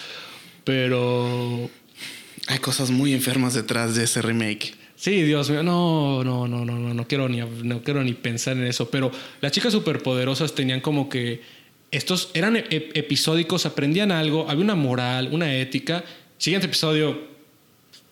Pero. 0.63 1.69
Hay 2.47 2.57
cosas 2.59 2.89
muy 2.91 3.13
enfermas 3.13 3.53
detrás 3.53 3.95
de 3.95 4.03
ese 4.03 4.21
remake. 4.21 4.73
Sí, 5.03 5.21
Dios 5.23 5.49
mío, 5.49 5.63
no, 5.63 6.23
no, 6.23 6.47
no, 6.47 6.63
no, 6.63 6.79
no, 6.79 6.93
no 6.93 7.07
quiero 7.09 7.27
ni, 7.27 7.39
no 7.39 7.83
quiero 7.83 8.01
ni 8.05 8.13
pensar 8.13 8.55
en 8.55 8.65
eso. 8.65 8.89
Pero 8.89 9.11
las 9.41 9.51
chicas 9.51 9.73
superpoderosas 9.73 10.55
tenían 10.55 10.79
como 10.79 11.09
que 11.09 11.41
estos 11.91 12.31
eran 12.33 12.55
ep- 12.55 12.91
episódicos, 12.93 13.65
aprendían 13.65 14.13
algo, 14.13 14.49
había 14.49 14.63
una 14.63 14.75
moral, 14.75 15.27
una 15.33 15.53
ética. 15.57 16.05
Siguiente 16.37 16.67
episodio 16.67 17.21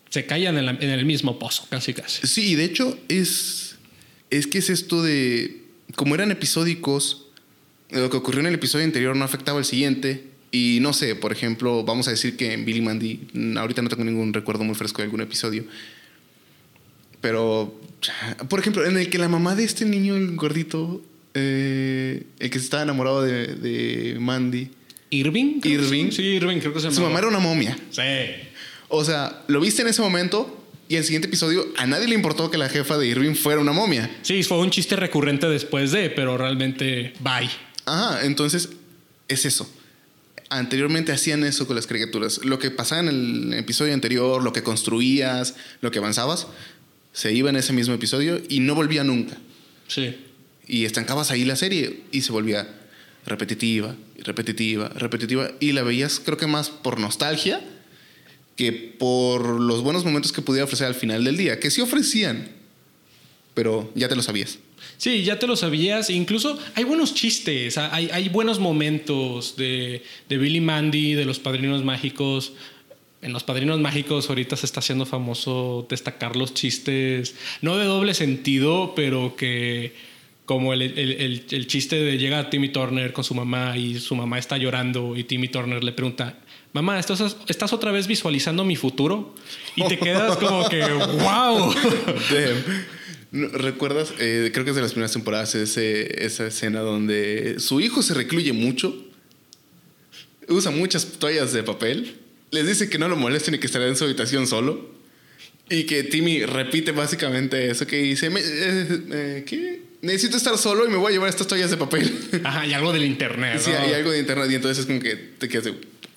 se 0.09 0.25
caían 0.25 0.57
en, 0.57 0.67
el 0.89 1.05
mismo 1.05 1.39
pozo, 1.39 1.65
casi 1.69 1.93
casi. 1.93 2.27
Sí, 2.27 2.49
y 2.51 2.55
de 2.55 2.65
hecho 2.65 2.99
es. 3.07 3.77
Es 4.29 4.45
que 4.47 4.57
es 4.57 4.69
esto 4.69 5.01
de. 5.01 5.61
Como 5.95 6.13
eran 6.15 6.29
episódicos, 6.31 7.27
lo 7.89 8.09
que 8.09 8.17
ocurrió 8.17 8.41
en 8.41 8.47
el 8.47 8.55
episodio 8.55 8.83
anterior 8.83 9.15
no 9.15 9.23
afectaba 9.23 9.59
al 9.59 9.65
siguiente. 9.65 10.25
Y 10.51 10.79
no 10.81 10.91
sé, 10.91 11.15
por 11.15 11.31
ejemplo, 11.31 11.85
vamos 11.85 12.09
a 12.09 12.11
decir 12.11 12.35
que 12.35 12.51
en 12.51 12.65
Billy 12.65 12.81
Mandy, 12.81 13.29
ahorita 13.55 13.81
no 13.81 13.87
tengo 13.87 14.03
ningún 14.03 14.33
recuerdo 14.33 14.65
muy 14.65 14.75
fresco 14.75 14.97
de 14.97 15.05
algún 15.05 15.21
episodio. 15.21 15.63
Pero, 17.21 17.79
por 18.49 18.59
ejemplo, 18.59 18.85
en 18.85 18.97
el 18.97 19.09
que 19.09 19.17
la 19.17 19.29
mamá 19.29 19.55
de 19.55 19.63
este 19.63 19.85
niño, 19.85 20.15
el 20.15 20.35
gordito, 20.35 21.01
eh, 21.33 22.23
el 22.39 22.49
que 22.49 22.57
estaba 22.57 22.83
enamorado 22.83 23.21
de, 23.21 23.47
de 23.55 24.19
Mandy, 24.19 24.69
¿Irving? 25.11 25.59
Irving. 25.63 26.05
Sí, 26.09 26.15
Sí, 26.17 26.23
Irving, 26.23 26.59
creo 26.59 26.73
que 26.73 26.79
se 26.79 26.85
llama. 26.85 26.95
su 26.95 27.01
mamá 27.01 27.19
era 27.19 27.27
una 27.27 27.39
momia. 27.39 27.77
Sí. 27.91 28.01
O 28.87 29.03
sea, 29.03 29.43
lo 29.47 29.59
viste 29.59 29.81
en 29.81 29.89
ese 29.89 30.01
momento 30.01 30.57
y 30.87 30.95
el 30.95 31.03
siguiente 31.03 31.27
episodio 31.27 31.65
a 31.77 31.85
nadie 31.85 32.07
le 32.07 32.15
importó 32.15 32.49
que 32.49 32.57
la 32.57 32.69
jefa 32.69 32.97
de 32.97 33.07
Irving 33.07 33.35
fuera 33.35 33.59
una 33.61 33.73
momia. 33.73 34.09
Sí, 34.21 34.41
fue 34.43 34.57
un 34.59 34.69
chiste 34.71 34.95
recurrente 34.95 35.47
después 35.47 35.91
de, 35.91 36.09
pero 36.09 36.37
realmente, 36.37 37.13
bye. 37.19 37.49
Ajá, 37.85 38.25
entonces 38.25 38.69
es 39.27 39.45
eso. 39.45 39.69
Anteriormente 40.49 41.13
hacían 41.13 41.43
eso 41.45 41.65
con 41.67 41.75
las 41.77 41.87
caricaturas. 41.87 42.43
Lo 42.43 42.59
que 42.59 42.71
pasaba 42.71 43.01
en 43.01 43.07
el 43.07 43.53
episodio 43.53 43.93
anterior, 43.93 44.41
lo 44.43 44.51
que 44.51 44.63
construías, 44.63 45.55
lo 45.79 45.91
que 45.91 45.99
avanzabas, 45.99 46.47
se 47.13 47.33
iba 47.33 47.49
en 47.49 47.55
ese 47.55 47.73
mismo 47.73 47.93
episodio 47.93 48.41
y 48.49 48.59
no 48.59 48.75
volvía 48.75 49.03
nunca. 49.03 49.37
Sí. 49.87 50.15
Y 50.67 50.85
estancabas 50.85 51.31
ahí 51.31 51.43
la 51.43 51.55
serie 51.55 52.01
y 52.11 52.21
se 52.21 52.31
volvía 52.31 52.67
repetitiva, 53.25 53.95
repetitiva, 54.19 54.89
repetitiva. 54.89 55.51
Y 55.59 55.73
la 55.73 55.83
veías 55.83 56.19
creo 56.19 56.37
que 56.37 56.47
más 56.47 56.69
por 56.69 56.99
nostalgia 56.99 57.61
que 58.55 58.71
por 58.71 59.59
los 59.59 59.81
buenos 59.81 60.05
momentos 60.05 60.31
que 60.31 60.41
pudiera 60.41 60.65
ofrecer 60.65 60.87
al 60.87 60.95
final 60.95 61.23
del 61.23 61.37
día. 61.37 61.59
Que 61.59 61.71
sí 61.71 61.81
ofrecían, 61.81 62.49
pero 63.53 63.91
ya 63.95 64.07
te 64.07 64.15
lo 64.15 64.21
sabías. 64.21 64.59
Sí, 64.97 65.23
ya 65.23 65.39
te 65.39 65.47
lo 65.47 65.55
sabías. 65.55 66.09
Incluso 66.09 66.59
hay 66.75 66.83
buenos 66.83 67.13
chistes, 67.13 67.77
hay, 67.77 68.09
hay 68.11 68.29
buenos 68.29 68.59
momentos 68.59 69.55
de, 69.55 70.03
de 70.29 70.37
Billy 70.37 70.61
Mandy, 70.61 71.13
de 71.13 71.25
los 71.25 71.39
Padrinos 71.39 71.83
Mágicos. 71.83 72.53
En 73.21 73.33
los 73.33 73.43
Padrinos 73.43 73.79
Mágicos 73.79 74.29
ahorita 74.29 74.55
se 74.55 74.65
está 74.65 74.79
haciendo 74.79 75.05
famoso 75.05 75.85
destacar 75.89 76.35
los 76.35 76.53
chistes, 76.53 77.35
no 77.61 77.77
de 77.77 77.85
doble 77.85 78.13
sentido, 78.15 78.93
pero 78.95 79.35
que 79.35 79.93
como 80.45 80.73
el, 80.73 80.81
el- 80.81 80.97
el- 80.97 81.45
el 81.51 81.67
chiste 81.67 81.95
de 81.97 82.17
llega 82.17 82.49
Timmy 82.49 82.69
Turner 82.69 83.13
con 83.13 83.23
su 83.23 83.35
mamá 83.35 83.77
y 83.77 83.99
su 83.99 84.15
mamá 84.15 84.39
está 84.39 84.57
llorando 84.57 85.15
y 85.15 85.23
Timmy 85.23 85.47
Turner 85.49 85.83
le 85.83 85.91
pregunta, 85.91 86.39
mamá, 86.73 86.99
¿estás, 86.99 87.37
estás 87.47 87.71
otra 87.73 87.91
vez 87.91 88.07
visualizando 88.07 88.65
mi 88.65 88.75
futuro? 88.75 89.35
Y 89.75 89.87
te 89.87 89.97
quedas 89.99 90.35
como 90.37 90.67
que, 90.67 90.81
wow. 91.21 91.73
¿Recuerdas? 93.31 94.13
Eh, 94.19 94.49
creo 94.51 94.65
que 94.65 94.71
es 94.71 94.75
de 94.75 94.81
las 94.81 94.91
primeras 94.91 95.13
temporadas 95.13 95.55
ese- 95.55 96.25
esa 96.25 96.47
escena 96.47 96.81
donde 96.81 97.59
su 97.59 97.79
hijo 97.79 98.01
se 98.01 98.13
recluye 98.13 98.51
mucho, 98.51 98.93
usa 100.49 100.69
muchas 100.71 101.05
toallas 101.17 101.53
de 101.53 101.63
papel, 101.63 102.15
les 102.51 102.67
dice 102.67 102.89
que 102.89 102.97
no 102.97 103.07
lo 103.07 103.15
molesten 103.15 103.55
y 103.55 103.59
que 103.59 103.65
estará 103.67 103.87
en 103.87 103.95
su 103.95 104.03
habitación 104.03 104.47
solo. 104.47 104.89
Y 105.69 105.85
que 105.85 106.03
Timmy 106.03 106.45
repite 106.45 106.91
básicamente 106.91 107.69
eso 107.71 107.87
que 107.87 107.97
dice, 108.01 108.29
"Me- 108.29 108.41
eh, 108.43 108.87
eh, 109.11 109.43
¿qué? 109.47 109.81
Necesito 110.01 110.35
estar 110.35 110.57
solo 110.57 110.85
y 110.85 110.89
me 110.89 110.97
voy 110.97 111.11
a 111.11 111.13
llevar 111.13 111.29
estas 111.29 111.47
toallas 111.47 111.69
de 111.71 111.77
papel. 111.77 112.11
Ajá, 112.43 112.65
y 112.65 112.73
algo 112.73 112.91
del 112.91 113.05
internet. 113.05 113.59
sí, 113.63 113.71
¿no? 113.71 113.77
hay 113.79 113.93
algo 113.93 114.11
de 114.11 114.19
internet 114.19 114.47
y 114.51 114.55
entonces 114.55 114.79
es 114.79 114.85
como 114.85 114.99
que 114.99 115.15
te 115.15 115.47
quedas 115.47 115.65
de, 115.65 115.75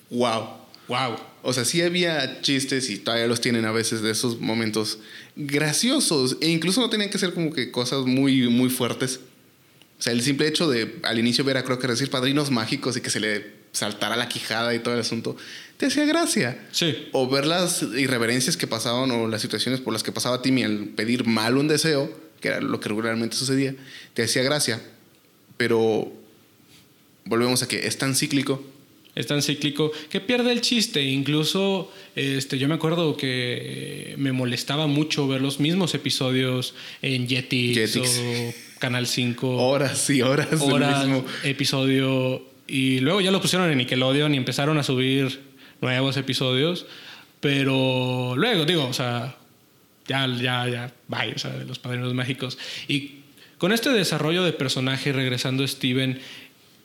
wow. 0.09 0.65
Wow. 0.87 1.15
O 1.41 1.53
sea, 1.53 1.63
sí 1.65 1.81
había 1.81 2.41
chistes 2.41 2.89
y 2.89 2.97
todavía 2.97 3.27
los 3.27 3.39
tienen 3.41 3.65
a 3.65 3.71
veces 3.71 4.01
de 4.01 4.11
esos 4.11 4.39
momentos 4.41 4.99
graciosos. 5.35 6.37
E 6.41 6.49
incluso 6.49 6.81
no 6.81 6.89
tenían 6.89 7.09
que 7.09 7.17
ser 7.17 7.33
como 7.33 7.53
que 7.53 7.71
cosas 7.71 8.05
muy, 8.05 8.49
muy 8.49 8.69
fuertes. 8.69 9.19
O 9.97 10.01
sea, 10.01 10.11
el 10.13 10.21
simple 10.21 10.47
hecho 10.47 10.69
de 10.69 10.95
al 11.03 11.17
inicio 11.17 11.43
ver 11.43 11.57
a 11.57 11.63
Crocker 11.63 11.89
decir 11.89 12.09
padrinos 12.09 12.51
mágicos 12.51 12.97
y 12.97 13.01
que 13.01 13.09
se 13.09 13.19
le 13.19 13.45
saltara 13.71 14.15
la 14.15 14.27
quijada 14.27 14.73
y 14.75 14.79
todo 14.79 14.93
el 14.93 14.99
asunto, 14.99 15.37
te 15.77 15.87
hacía 15.87 16.05
gracia. 16.05 16.57
Sí. 16.71 17.07
O 17.11 17.27
ver 17.29 17.45
las 17.45 17.81
irreverencias 17.83 18.57
que 18.57 18.67
pasaban 18.67 19.11
o 19.11 19.27
las 19.27 19.41
situaciones 19.41 19.81
por 19.81 19.93
las 19.93 20.03
que 20.03 20.11
pasaba 20.11 20.41
Timmy 20.41 20.63
al 20.63 20.85
pedir 20.95 21.25
mal 21.25 21.57
un 21.57 21.67
deseo, 21.67 22.11
que 22.39 22.49
era 22.49 22.61
lo 22.61 22.79
que 22.79 22.89
regularmente 22.89 23.35
sucedía, 23.35 23.75
te 24.13 24.23
hacía 24.23 24.43
gracia. 24.43 24.81
Pero 25.57 26.11
volvemos 27.25 27.63
a 27.63 27.67
que 27.67 27.87
es 27.87 27.97
tan 27.97 28.15
cíclico 28.15 28.63
Es 29.15 29.27
tan 29.27 29.41
cíclico 29.41 29.91
que 30.09 30.19
pierde 30.21 30.51
el 30.51 30.61
chiste. 30.61 31.01
Incluso 31.03 31.91
este, 32.15 32.57
yo 32.57 32.67
me 32.67 32.75
acuerdo 32.75 33.15
que 33.17 34.13
me 34.17 34.31
molestaba 34.31 34.87
mucho 34.87 35.27
ver 35.27 35.41
los 35.41 35.59
mismos 35.59 35.93
episodios 35.95 36.73
en 37.01 37.27
Jetix, 37.27 37.93
Jetix. 37.93 38.19
o 38.19 38.53
Canal 38.79 39.07
5. 39.07 39.47
horas 39.57 40.09
y 40.09 40.21
horas, 40.21 40.51
del 40.51 40.71
horas, 40.71 41.07
mismo. 41.07 41.25
episodio. 41.43 42.43
Y 42.67 42.99
luego 42.99 43.21
ya 43.21 43.31
lo 43.31 43.41
pusieron 43.41 43.69
en 43.71 43.77
Nickelodeon 43.77 44.33
y 44.33 44.37
empezaron 44.37 44.77
a 44.77 44.83
subir 44.83 45.39
nuevos 45.85 46.17
episodios. 46.17 46.85
Pero 47.39 48.33
luego, 48.35 48.65
digo, 48.65 48.85
o 48.87 48.93
sea, 48.93 49.35
ya, 50.07 50.27
ya, 50.27 50.67
ya, 50.67 50.93
bye, 51.07 51.33
o 51.35 51.39
sea, 51.39 51.51
de 51.51 51.65
los 51.65 51.79
padrinos 51.79 52.13
mágicos. 52.13 52.57
Y 52.87 53.19
con 53.57 53.71
este 53.71 53.89
desarrollo 53.91 54.43
de 54.43 54.53
personaje, 54.53 55.11
regresando 55.13 55.63
a 55.63 55.67
Steven, 55.67 56.19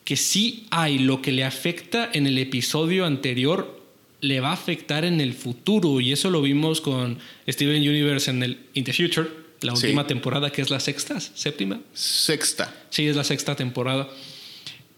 que 0.05 0.17
sí 0.17 0.67
hay 0.71 0.99
lo 0.99 1.23
que 1.23 1.33
le 1.33 1.45
afecta 1.45 2.11
en 2.13 2.27
el 2.27 2.39
episodio 2.39 3.07
anterior, 3.07 3.81
le 4.21 4.41
va 4.41 4.51
a 4.51 4.53
afectar 4.55 5.05
en 5.05 5.21
el 5.21 5.33
futuro. 5.33 6.01
Y 6.01 6.13
eso 6.13 6.31
lo 6.31 6.43
vimos 6.43 6.81
con 6.81 7.19
Steven 7.49 7.81
Universe 7.81 8.31
en 8.31 8.43
el 8.43 8.59
In 8.75 8.85
the 8.85 8.93
Future, 8.93 9.29
la 9.63 9.75
Sí. 9.77 9.87
última 9.87 10.07
temporada, 10.07 10.51
que 10.51 10.63
es 10.63 10.71
la 10.71 10.81
sexta, 10.81 11.21
séptima. 11.21 11.81
Sexta. 11.95 12.75
Sí, 12.91 13.07
es 13.07 13.17
la 13.17 13.25
sexta 13.25 13.55
temporada. 13.57 14.09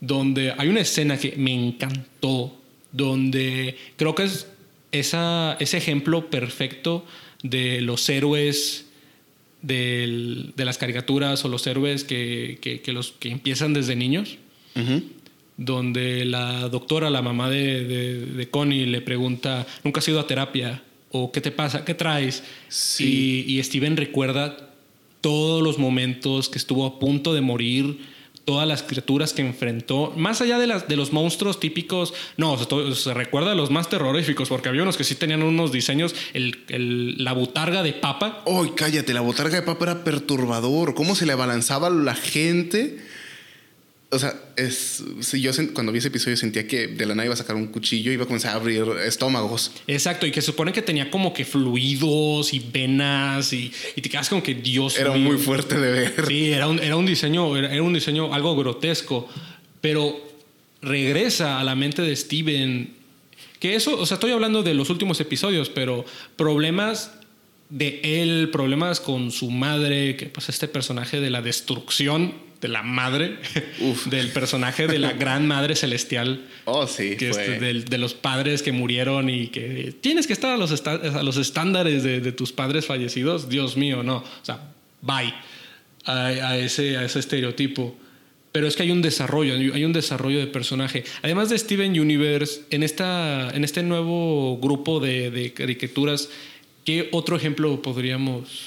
Donde 0.01 0.53
hay 0.59 0.69
una 0.69 0.81
escena 0.81 1.17
que 1.17 1.35
me 1.37 1.53
encantó. 1.55 2.59
Donde 2.93 3.77
creo 3.97 4.15
que 4.15 4.25
es 4.25 4.47
esa, 4.93 5.57
ese 5.61 5.79
ejemplo 5.79 6.29
perfecto 6.31 7.05
de 7.43 7.81
los 7.81 8.09
héroes 8.09 8.87
del- 9.63 10.53
de 10.57 10.65
las 10.65 10.77
caricaturas 10.79 11.45
o 11.45 11.49
los 11.49 11.67
héroes 11.67 12.05
que, 12.05 12.59
que- 12.61 12.81
que 12.81 12.93
los, 12.93 13.13
que 13.13 13.31
empiezan 13.31 13.73
desde 13.73 13.97
niños. 13.97 14.37
Donde 15.57 16.25
la 16.25 16.69
doctora, 16.69 17.11
la 17.11 17.23
mamá 17.23 17.51
de, 17.51 17.85
de- 17.85 18.27
de 18.27 18.49
Connie, 18.51 18.87
le 18.87 19.01
pregunta: 19.03 19.67
¿Nunca 19.85 20.01
has 20.01 20.09
ido 20.09 20.19
a 20.19 20.27
terapia? 20.27 20.83
¿O 21.11 21.31
qué 21.31 21.41
te 21.43 21.51
pasa? 21.51 21.85
¿Qué 21.85 21.95
traes? 21.95 22.43
Sí. 22.69 23.45
Y, 23.47 23.59
y 23.59 23.63
Steven 23.63 23.97
recuerda 23.97 24.71
todos 25.21 25.63
los 25.63 25.79
momentos 25.79 26.49
que 26.49 26.59
estuvo 26.59 26.87
a 26.87 26.99
punto 26.99 27.35
de 27.35 27.43
morir, 27.43 27.99
todas 28.45 28.67
las 28.67 28.83
criaturas 28.83 29.33
que 29.33 29.43
enfrentó, 29.43 30.13
más 30.17 30.41
allá 30.41 30.59
de, 30.59 30.67
las, 30.67 30.89
de 30.89 30.97
los 30.97 31.13
monstruos 31.13 31.61
típicos, 31.61 32.13
no, 32.37 32.57
se, 32.95 33.15
recuerda 33.15 33.51
de 33.51 33.57
los 33.57 33.71
más 33.71 33.89
terroríficos, 33.89 34.49
porque 34.49 34.69
había 34.69 34.83
unos 34.83 34.97
que 34.97 35.05
sí 35.05 35.15
tenían 35.15 35.43
unos 35.43 35.71
diseños, 35.73 36.15
el, 36.35 36.65
el- 36.69 37.23
la 37.23 37.33
butarga 37.35 37.83
de 37.83 37.93
papa, 37.93 38.43
¡Ay, 38.47 38.73
cállate! 38.75 39.15
La 39.15 39.21
botarga 39.21 39.57
de 39.57 39.63
papa 39.63 39.85
era 39.85 40.05
perturbador. 40.05 40.95
¿Cómo 40.95 41.15
se 41.15 41.27
le 41.27 41.33
abalanzaba 41.33 41.89
la 41.91 42.15
gente? 42.15 42.99
O 44.15 44.19
sea, 44.19 44.35
es, 44.57 45.03
sí, 45.21 45.41
yo 45.41 45.53
cuando 45.73 45.91
vi 45.91 45.99
ese 45.99 46.09
episodio 46.09 46.37
sentía 46.37 46.69
que 46.69 46.87
de 46.87 47.07
la 47.07 47.15
nada 47.15 47.25
iba 47.25 47.33
a 47.35 47.37
sacar 47.39 47.57
un 47.57 47.69
cuchillo 47.69 48.11
y 48.11 48.15
iba 48.15 48.25
a 48.25 48.27
comenzar 48.27 48.53
a 48.53 48.57
abrir 48.57 48.85
estómagos. 49.07 49.73
exacto, 49.87 50.27
y 50.27 50.31
que 50.31 50.43
se 50.43 50.47
supone 50.49 50.71
que 50.71 50.83
tenía 50.83 51.11
como 51.11 51.33
que 51.33 51.47
fluidos 51.47 52.53
y 52.53 52.59
venas, 52.59 53.55
y, 53.55 53.73
y 53.97 54.03
te 54.03 54.11
quedas 54.11 54.29
como 54.29 54.43
que 54.43 54.55
Dios 54.55 54.99
Era 54.99 55.13
mío. 55.15 55.31
muy 55.31 55.39
fuerte 55.39 55.81
de 55.81 55.93
ver. 55.93 56.27
Sí, 56.29 56.53
era 56.53 56.69
un, 56.69 56.79
era 56.79 56.97
un 56.97 57.07
diseño, 57.07 57.57
era, 57.57 57.73
era 57.73 57.83
un 57.83 57.95
diseño 57.95 58.35
algo 58.35 58.55
grotesco, 58.55 59.29
pero 59.81 60.21
regresa 60.83 61.59
a 61.59 61.65
la 61.65 61.75
mente 61.75 62.03
de 62.03 62.15
Steven. 62.15 62.95
Que 63.61 63.77
eso, 63.77 63.99
o 63.99 64.05
sea, 64.05 64.17
estoy 64.17 64.33
hablando 64.33 64.63
de 64.63 64.75
los 64.75 64.91
últimos 64.91 65.21
episodios, 65.21 65.71
pero 65.71 66.05
problemas 66.37 67.13
de 67.71 68.01
él, 68.03 68.51
problemas 68.53 69.01
con 69.01 69.31
su 69.31 69.51
madre, 69.51 70.17
que 70.17 70.27
pues 70.27 70.51
este 70.51 70.69
personaje 70.69 71.21
de 71.21 71.31
la 71.31 71.41
destrucción 71.41 72.35
de 72.63 72.69
la 72.69 72.83
madre, 72.83 73.37
Uf. 73.81 74.07
del 74.07 74.29
personaje 74.31 74.87
de 74.87 74.99
la 74.99 75.13
gran 75.23 75.47
madre 75.47 75.77
celestial, 75.77 76.41
Oh, 76.65 76.87
sí. 76.87 77.17
que 77.17 77.29
es 77.31 77.37
fue- 77.37 77.59
de, 77.59 77.99
los 77.99 78.15
padres 78.15 78.63
que 78.63 78.73
murieron 78.73 79.29
y 79.29 79.49
que 79.49 79.93
tienes 80.01 80.27
que 80.27 80.33
estar 80.33 80.53
a 80.53 80.57
los, 80.57 80.87
a 80.87 81.23
los 81.23 81.37
estándares 81.37 82.03
de, 82.05 82.21
de 82.21 82.33
tus 82.33 82.53
padres 82.53 82.87
fallecidos. 82.87 83.49
Dios 83.51 83.77
mío, 83.77 84.03
no. 84.03 84.19
O 84.19 84.45
sea, 84.45 84.73
bye 85.03 85.35
a, 86.05 86.27
a 86.27 86.57
ese, 86.57 86.97
a 86.97 87.05
ese 87.05 87.19
estereotipo. 87.19 87.99
Pero 88.53 88.67
es 88.69 88.77
que 88.77 88.83
hay 88.83 88.91
un 88.91 89.01
desarrollo, 89.03 89.55
hay 89.55 89.85
un 89.85 89.93
desarrollo 89.95 90.39
de 90.39 90.47
personaje. 90.47 91.05
Además 91.23 91.49
de 91.49 91.59
Steven 91.59 91.99
Universe, 91.99 92.61
en, 92.71 92.83
esta, 92.83 93.49
en 93.51 93.65
este 93.65 93.83
nuevo 93.83 94.59
grupo 94.59 95.01
de, 95.01 95.31
de 95.31 95.53
caricaturas, 95.55 96.29
¿qué 96.85 97.09
otro 97.13 97.35
ejemplo 97.35 97.81
podríamos 97.81 98.67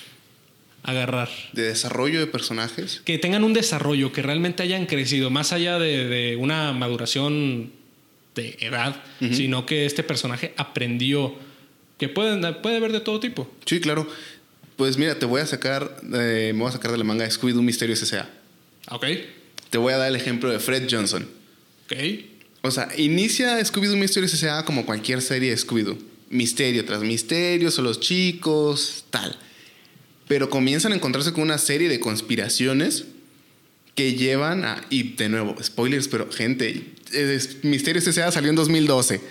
agarrar? 0.86 1.30
De 1.54 1.64
desarrollo 1.64 2.20
de 2.20 2.28
personajes. 2.28 3.02
que 3.06 3.18
tengan 3.18 3.44
un 3.44 3.54
desarrollo, 3.54 4.12
que 4.12 4.22
realmente 4.22 4.64
hayan 4.64 4.86
crecido, 4.86 5.30
más 5.30 5.52
allá 5.52 5.80
de, 5.80 6.08
de 6.08 6.36
una 6.36 6.74
maduración 6.74 7.72
de 8.36 8.58
edad, 8.60 9.02
sino 9.32 9.66
que 9.66 9.86
este 9.86 10.04
personaje 10.04 10.54
aprendió 10.58 11.36
que 11.98 12.10
pueden, 12.10 12.42
puede 12.62 12.78
haber 12.78 12.92
de 12.92 13.00
todo 13.00 13.20
tipo. 13.20 13.50
Sí, 13.66 13.80
claro. 13.80 14.08
Pues 14.76 14.98
mira, 14.98 15.18
te 15.18 15.26
voy 15.26 15.42
a 15.42 15.46
sacar, 15.46 15.98
eh, 16.14 16.52
me 16.54 16.60
voy 16.60 16.70
a 16.70 16.74
sacar 16.74 16.92
de 16.92 16.98
la 16.98 17.06
manga 17.06 17.26
Scooby-Doo 17.26 17.62
Misterios 17.62 18.02
S.A. 18.02 18.30
¿Ok? 18.94 19.06
Te 19.70 19.78
voy 19.78 19.94
a 19.94 19.98
dar 19.98 20.10
el 20.10 20.18
ejemplo 20.18 20.50
de 20.52 20.60
Fred 20.60 20.88
Johnson. 20.92 21.28
Ok. 21.86 21.98
O 22.62 22.72
sea, 22.72 22.90
inicia 22.98 23.58
Scooby-Doo 23.60 23.96
Mysterio 23.96 24.28
S.A. 24.28 24.66
como 24.66 24.86
cualquier 24.86 25.22
serie 25.22 25.52
de 25.52 25.58
Scooby-Doo. 25.58 25.98
Misterio 26.30 26.84
tras 26.84 27.02
misterio, 27.02 27.72
son 27.72 27.86
los 27.86 28.02
chicos, 28.02 29.06
tal. 29.10 29.38
Pero 30.28 30.50
comienzan 30.50 30.92
a 30.92 30.96
encontrarse 30.96 31.34
con 31.34 31.44
una 31.44 31.58
serie 31.58 31.88
de 31.90 32.00
conspiraciones 32.00 33.06
que 33.94 34.14
llevan 34.14 34.66
a... 34.66 34.84
Y 34.90 35.14
de 35.14 35.30
nuevo, 35.30 35.56
spoilers, 35.64 36.08
pero 36.08 36.32
gente, 36.32 36.94
es- 37.12 37.64
Misterio 37.64 38.00
S.A. 38.02 38.32
salió 38.32 38.50
en 38.50 38.56
2012. 38.56 39.22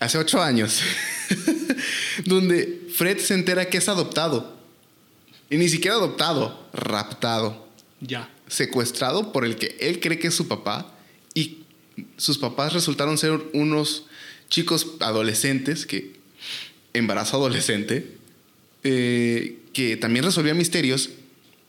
Hace 0.00 0.18
ocho 0.18 0.42
años. 0.42 0.80
donde 2.24 2.88
Fred 2.94 3.18
se 3.18 3.34
entera 3.34 3.68
que 3.68 3.78
es 3.78 3.88
adoptado. 3.88 4.58
Y 5.48 5.56
ni 5.56 5.68
siquiera 5.68 5.96
adoptado, 5.96 6.68
raptado 6.72 7.66
Ya. 8.00 8.28
secuestrado 8.48 9.32
por 9.32 9.44
el 9.44 9.56
que 9.56 9.76
él 9.80 10.00
cree 10.00 10.18
que 10.18 10.28
es 10.28 10.34
su 10.34 10.48
papá 10.48 10.94
y 11.34 11.58
sus 12.16 12.38
papás 12.38 12.72
resultaron 12.72 13.18
ser 13.18 13.40
unos 13.52 14.04
chicos 14.48 14.86
adolescentes 15.00 15.86
que 15.86 16.14
embarazo 16.92 17.36
adolescente 17.36 18.16
eh, 18.84 19.58
que 19.72 19.96
también 19.96 20.24
resolvían 20.24 20.56
misterios 20.58 21.10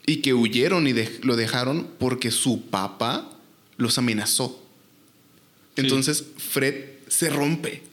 y 0.06 0.18
que 0.18 0.34
huyeron 0.34 0.88
y 0.88 0.94
de- 0.94 1.20
lo 1.24 1.36
dejaron 1.36 1.88
porque 2.00 2.32
su 2.32 2.66
papá 2.66 3.30
los 3.78 3.98
amenazó. 3.98 4.64
Sí. 5.76 5.82
Entonces 5.82 6.24
Fred 6.38 6.86
se 7.08 7.30
rompe 7.30 7.84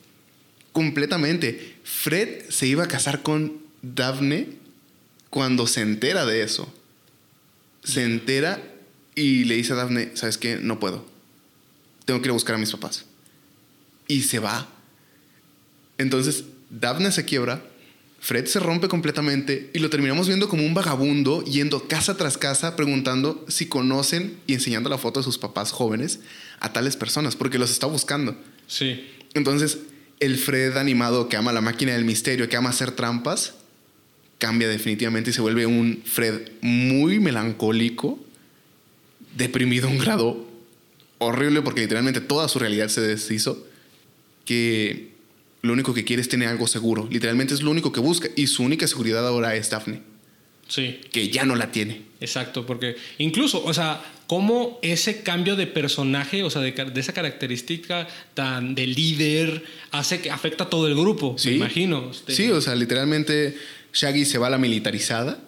completamente. 0.73 1.77
Fred 1.85 2.49
se 2.49 2.67
iba 2.67 2.85
a 2.85 2.89
casar 2.89 3.23
con 3.23 3.59
Daphne 3.83 4.49
cuando 5.31 5.67
se 5.67 5.81
entera 5.83 6.25
de 6.27 6.43
eso 6.43 6.73
se 7.85 8.05
entera 8.05 8.63
y 9.15 9.45
le 9.45 9.55
dice 9.55 9.73
a 9.73 9.77
Daphne, 9.77 10.11
¿sabes 10.15 10.37
qué? 10.37 10.57
No 10.57 10.79
puedo. 10.79 11.07
Tengo 12.05 12.21
que 12.21 12.27
ir 12.27 12.31
a 12.31 12.35
buscar 12.35 12.57
a 12.57 12.59
mis 12.59 12.71
papás. 12.71 13.07
Y 14.09 14.23
se 14.23 14.41
va. 14.41 14.69
Entonces, 15.97 16.45
Daphne 16.71 17.11
se 17.13 17.25
quiebra, 17.25 17.65
Fred 18.21 18.47
se 18.47 18.59
rompe 18.59 18.89
completamente 18.89 19.71
y 19.73 19.79
lo 19.79 19.91
terminamos 19.91 20.27
viendo 20.27 20.49
como 20.49 20.65
un 20.65 20.75
vagabundo 20.75 21.45
yendo 21.45 21.87
casa 21.87 22.17
tras 22.17 22.37
casa 22.37 22.75
preguntando 22.75 23.45
si 23.49 23.67
conocen 23.67 24.39
y 24.47 24.55
enseñando 24.55 24.91
la 24.91 24.99
foto 24.99 25.21
de 25.21 25.25
sus 25.25 25.39
papás 25.39 25.71
jóvenes 25.71 26.21
a 26.59 26.73
tales 26.73 26.97
personas, 26.97 27.37
porque 27.37 27.59
los 27.59 27.71
está 27.71 27.87
buscando. 27.87 28.37
Sí. 28.67 29.09
Entonces, 29.35 29.79
el 30.21 30.37
Fred 30.37 30.77
animado 30.77 31.29
que 31.29 31.37
ama 31.37 31.53
la 31.53 31.61
máquina 31.61 31.93
del 31.93 32.05
misterio, 32.05 32.49
que 32.49 32.57
ama 32.57 32.71
hacer 32.71 32.91
trampas, 32.91 33.55
cambia 34.39 34.69
definitivamente 34.69 35.31
y 35.31 35.33
se 35.33 35.41
vuelve 35.41 35.67
un 35.67 36.03
Fred 36.05 36.51
muy 36.61 37.21
melancólico, 37.21 38.19
deprimido 39.37 39.89
a 39.89 39.91
un 39.91 39.99
grado 39.99 40.49
horrible 41.19 41.63
porque 41.63 41.83
literalmente 41.83 42.21
toda 42.21 42.49
su 42.49 42.59
realidad 42.59 42.89
se 42.89 43.01
deshizo, 43.01 43.65
que 44.45 45.18
lo 45.63 45.73
único 45.73 45.93
que 45.95 46.05
quiere 46.05 46.23
es 46.23 46.29
tener 46.29 46.49
algo 46.49 46.67
seguro. 46.67 47.09
Literalmente 47.11 47.55
es 47.55 47.63
lo 47.63 47.71
único 47.71 47.93
que 47.93 48.01
busca 48.01 48.29
y 48.37 48.47
su 48.47 48.63
única 48.63 48.87
seguridad 48.87 49.27
ahora 49.27 49.55
es 49.57 49.71
Daphne, 49.71 50.03
Sí. 50.69 51.01
que 51.13 51.29
ya 51.31 51.45
no 51.45 51.57
la 51.57 51.73
tiene. 51.73 52.03
Exacto, 52.21 52.67
porque 52.67 52.97
incluso, 53.19 53.65
o 53.65 53.73
sea, 53.73 54.03
cómo 54.27 54.79
ese 54.83 55.23
cambio 55.23 55.57
de 55.57 55.67
personaje, 55.67 56.43
o 56.43 56.51
sea, 56.51 56.61
de, 56.63 56.75
esa 56.97 57.13
característica 57.13 58.07
tan 58.35 58.75
de 58.75 58.87
líder, 58.87 59.65
hace 59.91 60.21
que 60.21 60.31
afecta 60.31 60.65
a 60.65 60.71
todo 60.71 60.87
el 60.87 60.95
grupo, 60.95 61.37
me 61.45 61.53
imagino. 61.53 62.11
este. 62.11 62.35
Sí, 62.35 62.51
o 62.51 62.61
sea, 62.61 62.75
literalmente 62.75 63.57
Shaggy 63.95 64.25
se 64.27 64.39
va 64.39 64.49
a 64.49 64.51
la 64.51 64.59
militarizada, 64.59 65.39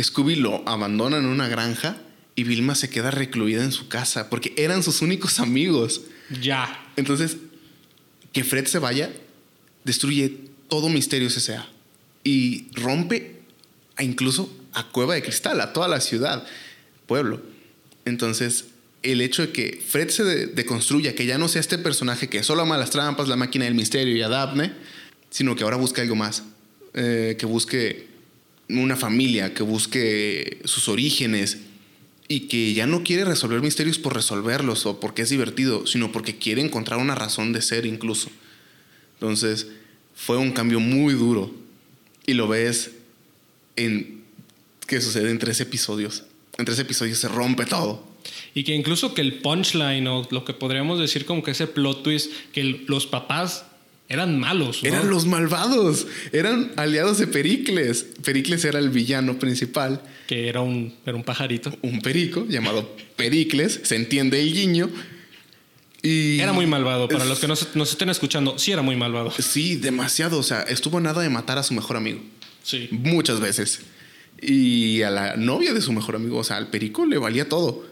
Scooby 0.00 0.36
lo 0.36 0.66
abandona 0.68 1.18
en 1.18 1.26
una 1.26 1.48
granja 1.48 1.98
y 2.34 2.44
Vilma 2.44 2.74
se 2.74 2.90
queda 2.90 3.10
recluida 3.10 3.62
en 3.64 3.72
su 3.72 3.88
casa 3.88 4.28
porque 4.28 4.52
eran 4.56 4.82
sus 4.82 5.02
únicos 5.02 5.38
amigos. 5.40 6.02
Ya. 6.42 6.86
Entonces, 6.96 7.36
que 8.32 8.44
Fred 8.44 8.66
se 8.66 8.78
vaya 8.78 9.10
destruye 9.86 10.36
todo 10.68 10.88
Misterio 10.90 11.28
S.A. 11.28 11.66
y 12.24 12.66
rompe 12.74 13.36
incluso 14.00 14.52
a 14.74 14.88
Cueva 14.88 15.14
de 15.14 15.22
Cristal, 15.22 15.60
a 15.60 15.72
toda 15.72 15.88
la 15.88 16.00
ciudad, 16.00 16.44
pueblo. 17.06 17.40
Entonces, 18.04 18.66
el 19.02 19.20
hecho 19.20 19.42
de 19.42 19.52
que 19.52 19.82
Fred 19.86 20.08
se 20.10 20.24
de- 20.24 20.46
deconstruya, 20.48 21.14
que 21.14 21.24
ya 21.24 21.38
no 21.38 21.48
sea 21.48 21.60
este 21.60 21.78
personaje 21.78 22.28
que 22.28 22.42
solo 22.42 22.62
ama 22.62 22.76
las 22.76 22.90
trampas, 22.90 23.28
la 23.28 23.36
máquina 23.36 23.64
del 23.64 23.74
misterio 23.74 24.16
y 24.16 24.22
a 24.22 24.28
Daphne, 24.28 24.72
sino 25.30 25.54
que 25.54 25.62
ahora 25.64 25.76
busque 25.76 26.00
algo 26.00 26.16
más, 26.16 26.42
eh, 26.94 27.36
que 27.38 27.46
busque 27.46 28.08
una 28.68 28.96
familia, 28.96 29.54
que 29.54 29.62
busque 29.62 30.60
sus 30.64 30.88
orígenes 30.88 31.58
y 32.26 32.40
que 32.48 32.74
ya 32.74 32.86
no 32.88 33.04
quiere 33.04 33.24
resolver 33.24 33.60
misterios 33.62 33.98
por 33.98 34.14
resolverlos 34.14 34.84
o 34.86 34.98
porque 34.98 35.22
es 35.22 35.30
divertido, 35.30 35.86
sino 35.86 36.10
porque 36.10 36.36
quiere 36.38 36.60
encontrar 36.62 36.98
una 36.98 37.14
razón 37.14 37.52
de 37.52 37.62
ser 37.62 37.86
incluso. 37.86 38.28
Entonces, 39.20 39.68
fue 40.14 40.36
un 40.36 40.52
cambio 40.52 40.80
muy 40.80 41.14
duro 41.14 41.54
y 42.26 42.34
lo 42.34 42.48
ves 42.48 42.92
en 43.76 44.22
qué 44.86 45.00
sucede 45.00 45.30
en 45.30 45.38
tres 45.38 45.60
episodios. 45.60 46.24
En 46.58 46.64
tres 46.64 46.78
episodios 46.78 47.18
se 47.18 47.28
rompe 47.28 47.66
todo. 47.66 48.04
Y 48.54 48.64
que 48.64 48.74
incluso 48.74 49.14
que 49.14 49.20
el 49.20 49.40
punchline 49.40 50.06
o 50.06 50.26
lo 50.30 50.44
que 50.44 50.54
podríamos 50.54 50.98
decir 50.98 51.26
como 51.26 51.42
que 51.42 51.50
ese 51.52 51.66
plot 51.66 52.02
twist, 52.02 52.32
que 52.52 52.84
los 52.86 53.06
papás 53.06 53.66
eran 54.08 54.38
malos. 54.38 54.82
¿no? 54.82 54.88
Eran 54.88 55.10
los 55.10 55.26
malvados, 55.26 56.06
eran 56.32 56.72
aliados 56.76 57.18
de 57.18 57.26
Pericles. 57.26 58.06
Pericles 58.24 58.64
era 58.64 58.78
el 58.78 58.90
villano 58.90 59.38
principal, 59.38 60.00
Que 60.26 60.48
era 60.48 60.60
un, 60.60 60.94
era 61.04 61.16
un 61.16 61.24
pajarito. 61.24 61.76
un 61.82 62.00
perico 62.00 62.46
llamado 62.48 62.96
Pericles, 63.16 63.80
se 63.82 63.96
entiende 63.96 64.40
el 64.40 64.52
guiño. 64.52 64.90
Y 66.06 66.38
Era 66.38 66.52
muy 66.52 66.66
malvado. 66.66 67.08
Para 67.08 67.24
los 67.24 67.40
que 67.40 67.48
nos, 67.48 67.74
nos 67.74 67.90
estén 67.90 68.10
escuchando, 68.10 68.58
sí 68.60 68.70
era 68.70 68.80
muy 68.80 68.94
malvado. 68.94 69.32
Sí, 69.32 69.74
demasiado. 69.74 70.38
O 70.38 70.42
sea, 70.44 70.62
estuvo 70.62 71.00
nada 71.00 71.20
de 71.20 71.28
matar 71.28 71.58
a 71.58 71.64
su 71.64 71.74
mejor 71.74 71.96
amigo. 71.96 72.20
Sí. 72.62 72.88
Muchas 72.92 73.40
veces. 73.40 73.80
Y 74.40 75.02
a 75.02 75.10
la 75.10 75.36
novia 75.36 75.74
de 75.74 75.80
su 75.80 75.92
mejor 75.92 76.14
amigo, 76.14 76.38
o 76.38 76.44
sea, 76.44 76.58
al 76.58 76.68
perico 76.68 77.06
le 77.06 77.18
valía 77.18 77.48
todo. 77.48 77.84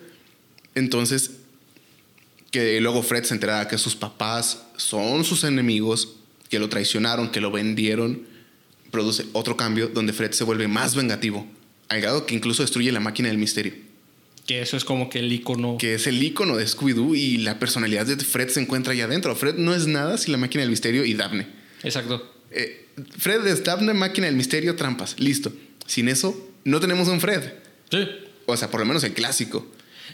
Entonces, 0.77 1.33
que 2.53 2.81
luego 2.81 3.03
Fred 3.03 3.25
se 3.25 3.35
enteraba 3.35 3.67
que 3.67 3.79
sus 3.79 3.97
papás 3.97 4.63
son 4.77 5.25
sus 5.25 5.43
enemigos, 5.43 6.17
que 6.49 6.61
lo 6.61 6.69
traicionaron, 6.69 7.33
que 7.33 7.41
lo 7.41 7.51
vendieron, 7.51 8.23
produce 8.93 9.27
otro 9.33 9.57
cambio 9.57 9.89
donde 9.89 10.13
Fred 10.13 10.31
se 10.31 10.45
vuelve 10.45 10.69
más 10.69 10.95
vengativo, 10.95 11.49
al 11.89 12.01
grado 12.01 12.27
que 12.27 12.37
incluso 12.37 12.63
destruye 12.63 12.93
la 12.93 13.01
máquina 13.01 13.29
del 13.29 13.39
misterio, 13.39 13.75
Que 14.47 14.61
eso 14.61 14.77
es 14.77 14.85
como 14.85 15.09
que 15.09 15.21
el 15.21 15.33
icono. 15.33 15.79
que 15.79 15.95
es 15.95 16.07
el 16.07 16.23
icono 16.23 16.57
de 16.57 16.67
Scooby-Doo 16.67 17.17
y 17.17 17.39
la 17.39 17.59
personalidad 17.59 18.05
de 18.07 18.17
Fred 18.23 18.49
se 18.49 18.61
encuentra 18.61 18.93
ahí 18.93 19.01
adentro. 19.01 19.35
Fred 19.35 19.55
no 19.57 19.75
es 19.75 19.87
nada 19.87 20.19
sin 20.19 20.33
la 20.33 20.39
máquina 20.39 20.61
del 20.63 20.71
misterio 20.71 21.05
y 21.05 21.15
Daphne. 21.15 21.47
Exacto. 21.83 22.31
Eh, 22.51 22.89
Fred 23.19 23.47
es 23.47 23.65
Daphne, 23.65 23.95
máquina 23.95 24.27
del 24.27 24.37
misterio, 24.37 24.77
trampas. 24.77 25.19
Listo. 25.19 25.53
Sin 25.87 26.09
eso, 26.09 26.51
no 26.65 26.79
tenemos 26.81 27.09
un 27.09 27.21
Fred. 27.21 27.43
Sí. 27.91 28.07
O 28.47 28.57
sea, 28.57 28.71
por 28.71 28.81
lo 28.81 28.87
menos 28.87 29.03
el 29.05 29.13
clásico. 29.15 29.67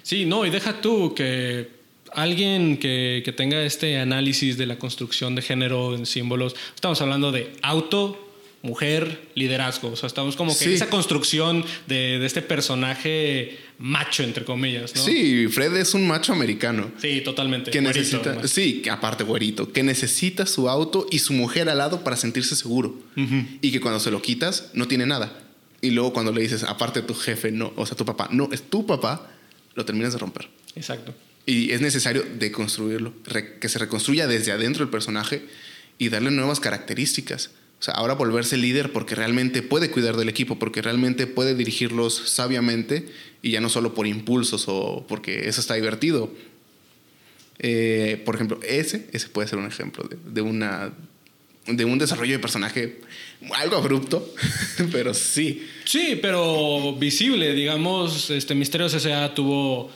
Sí, 0.04 0.24
no, 0.26 0.46
y 0.46 0.50
deja 0.50 0.80
tú 0.80 1.12
que 1.14 1.68
alguien 2.12 2.78
que, 2.78 3.22
que 3.24 3.32
tenga 3.32 3.62
este 3.64 3.98
análisis 3.98 4.56
de 4.56 4.66
la 4.66 4.78
construcción 4.78 5.34
de 5.34 5.42
género 5.42 5.94
en 5.96 6.06
símbolos, 6.06 6.54
estamos 6.74 7.00
hablando 7.02 7.32
de 7.32 7.52
auto, 7.62 8.28
mujer, 8.62 9.28
liderazgo. 9.34 9.88
O 9.90 9.96
sea, 9.96 10.06
estamos 10.06 10.36
como 10.36 10.56
que 10.56 10.64
Sí. 10.64 10.72
esa 10.74 10.88
construcción 10.88 11.64
de, 11.86 12.18
de 12.18 12.26
este 12.26 12.42
personaje 12.42 13.58
macho, 13.80 14.22
entre 14.22 14.44
comillas, 14.44 14.94
¿no? 14.94 15.02
Sí, 15.02 15.48
Fred 15.48 15.74
es 15.76 15.94
un 15.94 16.06
macho 16.06 16.34
americano. 16.34 16.92
Sí, 17.00 17.22
totalmente. 17.22 17.70
Que 17.70 17.80
Güerito, 17.80 17.98
necesita, 17.98 18.30
además. 18.30 18.50
sí, 18.50 18.82
aparte 18.90 19.24
güerito, 19.24 19.72
que 19.72 19.82
necesita 19.82 20.44
su 20.44 20.68
auto 20.68 21.06
y 21.10 21.18
su 21.20 21.32
mujer 21.32 21.68
al 21.70 21.78
lado 21.78 22.04
para 22.04 22.16
sentirse 22.16 22.54
seguro. 22.54 22.94
Y 23.16 23.72
que 23.72 23.80
cuando 23.80 23.98
se 23.98 24.10
lo 24.10 24.20
quitas, 24.20 24.70
no 24.74 24.86
tiene 24.86 25.06
nada. 25.06 25.32
Y 25.80 25.90
luego 25.90 26.12
cuando 26.12 26.30
le 26.30 26.42
dices, 26.42 26.62
aparte 26.62 27.00
tu 27.00 27.14
jefe, 27.14 27.50
no, 27.50 27.72
o 27.74 27.86
sea, 27.86 27.96
tu 27.96 28.04
papá, 28.04 28.28
no, 28.30 28.50
es 28.52 28.62
tu 28.62 28.86
papá, 28.86 29.30
lo 29.74 29.84
terminas 29.86 30.12
de 30.12 30.18
romper. 30.18 30.48
Exacto. 30.76 31.14
Y 31.46 31.72
es 31.72 31.80
necesario 31.80 32.22
deconstruirlo, 32.38 33.14
que 33.60 33.68
se 33.68 33.78
reconstruya 33.78 34.26
desde 34.26 34.52
adentro 34.52 34.84
el 34.84 34.90
personaje 34.90 35.42
y 35.96 36.10
darle 36.10 36.30
nuevas 36.30 36.60
características. 36.60 37.50
O 37.80 37.82
sea, 37.82 37.94
ahora 37.94 38.12
volverse 38.12 38.58
líder 38.58 38.92
porque 38.92 39.14
realmente 39.14 39.62
puede 39.62 39.90
cuidar 39.90 40.18
del 40.18 40.28
equipo, 40.28 40.58
porque 40.58 40.82
realmente 40.82 41.26
puede 41.26 41.54
dirigirlos 41.54 42.14
sabiamente 42.26 43.08
y 43.42 43.52
ya 43.52 43.60
no 43.60 43.68
solo 43.68 43.94
por 43.94 44.06
impulsos 44.06 44.66
o 44.68 45.04
porque 45.08 45.48
eso 45.48 45.60
está 45.60 45.74
divertido. 45.74 46.32
Eh, 47.58 48.22
por 48.24 48.34
ejemplo, 48.34 48.58
ese, 48.62 49.08
ese 49.12 49.28
puede 49.28 49.48
ser 49.48 49.58
un 49.58 49.66
ejemplo 49.66 50.08
de, 50.08 50.16
de 50.24 50.40
una, 50.40 50.92
de 51.66 51.84
un 51.84 51.98
desarrollo 51.98 52.32
de 52.32 52.38
personaje 52.38 53.00
algo 53.54 53.76
abrupto, 53.76 54.28
pero 54.92 55.14
sí. 55.14 55.66
Sí, 55.84 56.18
pero 56.20 56.94
visible, 56.96 57.54
digamos, 57.54 58.28
este 58.30 58.54
Misterios 58.54 58.92
S.A. 58.94 59.34
tuvo 59.34 59.90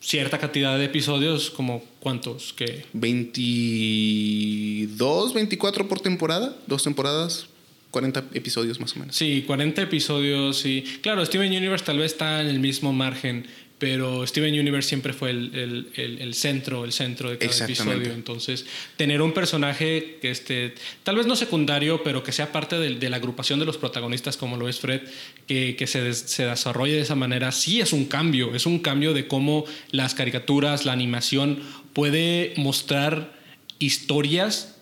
cierta 0.00 0.38
cantidad 0.38 0.78
de 0.78 0.84
episodios, 0.84 1.50
como 1.50 1.82
cuántos, 2.00 2.52
que 2.52 2.84
22, 2.92 5.34
24 5.34 5.88
por 5.88 5.98
temporada, 6.00 6.56
dos 6.66 6.84
temporadas, 6.84 7.46
40 7.90 8.24
episodios 8.34 8.80
más 8.80 8.96
o 8.96 9.00
menos. 9.00 9.16
Sí, 9.16 9.44
40 9.46 9.82
episodios 9.82 10.64
y 10.66 10.82
claro, 11.00 11.24
Steven 11.24 11.50
Universe 11.50 11.84
tal 11.84 11.98
vez 11.98 12.12
está 12.12 12.40
en 12.40 12.48
el 12.48 12.60
mismo 12.60 12.92
margen 12.92 13.46
pero 13.78 14.26
Steven 14.26 14.58
Universe 14.58 14.88
siempre 14.88 15.12
fue 15.12 15.30
el, 15.30 15.88
el, 15.94 16.18
el, 16.20 16.34
centro, 16.34 16.84
el 16.84 16.92
centro 16.92 17.30
de 17.30 17.38
cada 17.38 17.64
episodio. 17.64 18.12
Entonces, 18.12 18.66
tener 18.96 19.22
un 19.22 19.32
personaje 19.32 20.18
que 20.20 20.30
esté, 20.30 20.74
tal 21.04 21.16
vez 21.16 21.26
no 21.26 21.36
secundario, 21.36 22.02
pero 22.02 22.24
que 22.24 22.32
sea 22.32 22.50
parte 22.50 22.76
de, 22.76 22.96
de 22.96 23.10
la 23.10 23.18
agrupación 23.18 23.60
de 23.60 23.66
los 23.66 23.78
protagonistas, 23.78 24.36
como 24.36 24.56
lo 24.56 24.68
es 24.68 24.80
Fred, 24.80 25.02
que, 25.46 25.76
que 25.76 25.86
se, 25.86 26.12
se, 26.12 26.46
desarrolle 26.46 26.94
de 26.94 27.02
esa 27.02 27.14
manera, 27.14 27.52
sí 27.52 27.80
es 27.80 27.92
un 27.92 28.06
cambio, 28.06 28.54
es 28.54 28.66
un 28.66 28.80
cambio 28.80 29.14
de 29.14 29.28
cómo 29.28 29.64
las 29.92 30.14
caricaturas, 30.14 30.84
la 30.84 30.92
animación 30.92 31.60
puede 31.92 32.54
mostrar 32.56 33.38
historias 33.78 34.76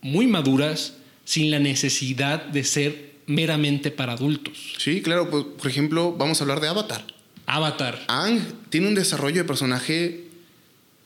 muy 0.00 0.26
maduras 0.26 0.96
sin 1.24 1.50
la 1.50 1.58
necesidad 1.58 2.44
de 2.44 2.64
ser 2.64 3.12
meramente 3.26 3.90
para 3.90 4.14
adultos. 4.14 4.74
Sí, 4.78 5.02
claro, 5.02 5.30
pues, 5.30 5.44
por 5.44 5.68
ejemplo, 5.68 6.12
vamos 6.12 6.40
a 6.40 6.44
hablar 6.44 6.60
de 6.60 6.68
Avatar. 6.68 7.04
Avatar. 7.46 8.04
Ang 8.08 8.40
tiene 8.70 8.88
un 8.88 8.94
desarrollo 8.94 9.36
de 9.36 9.44
personaje, 9.44 10.24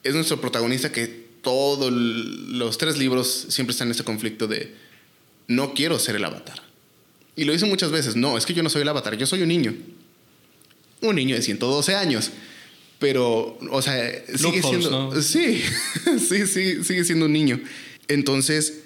es 0.03 0.13
nuestro 0.13 0.39
protagonista 0.39 0.91
que 0.91 1.27
todos 1.41 1.91
los 1.91 2.77
tres 2.77 2.97
libros 2.97 3.47
siempre 3.49 3.71
están 3.71 3.87
en 3.87 3.91
este 3.91 4.03
conflicto 4.03 4.47
de 4.47 4.73
no 5.47 5.73
quiero 5.73 5.99
ser 5.99 6.15
el 6.15 6.25
avatar. 6.25 6.61
Y 7.35 7.45
lo 7.45 7.53
dice 7.53 7.65
muchas 7.65 7.91
veces, 7.91 8.15
no, 8.15 8.37
es 8.37 8.45
que 8.45 8.53
yo 8.53 8.63
no 8.63 8.69
soy 8.69 8.81
el 8.81 8.89
avatar, 8.89 9.15
yo 9.15 9.25
soy 9.25 9.43
un 9.43 9.47
niño. 9.49 9.73
Un 11.01 11.15
niño 11.15 11.35
de 11.35 11.41
112 11.41 11.95
años. 11.95 12.31
Pero, 12.99 13.59
o 13.71 13.81
sea, 13.81 14.25
sigue 14.35 14.61
siendo... 14.61 15.21
Sí, 15.21 15.61
sí, 16.27 16.47
sí, 16.47 16.83
sigue 16.83 17.03
siendo 17.03 17.25
un 17.25 17.33
niño. 17.33 17.61
Entonces, 18.07 18.85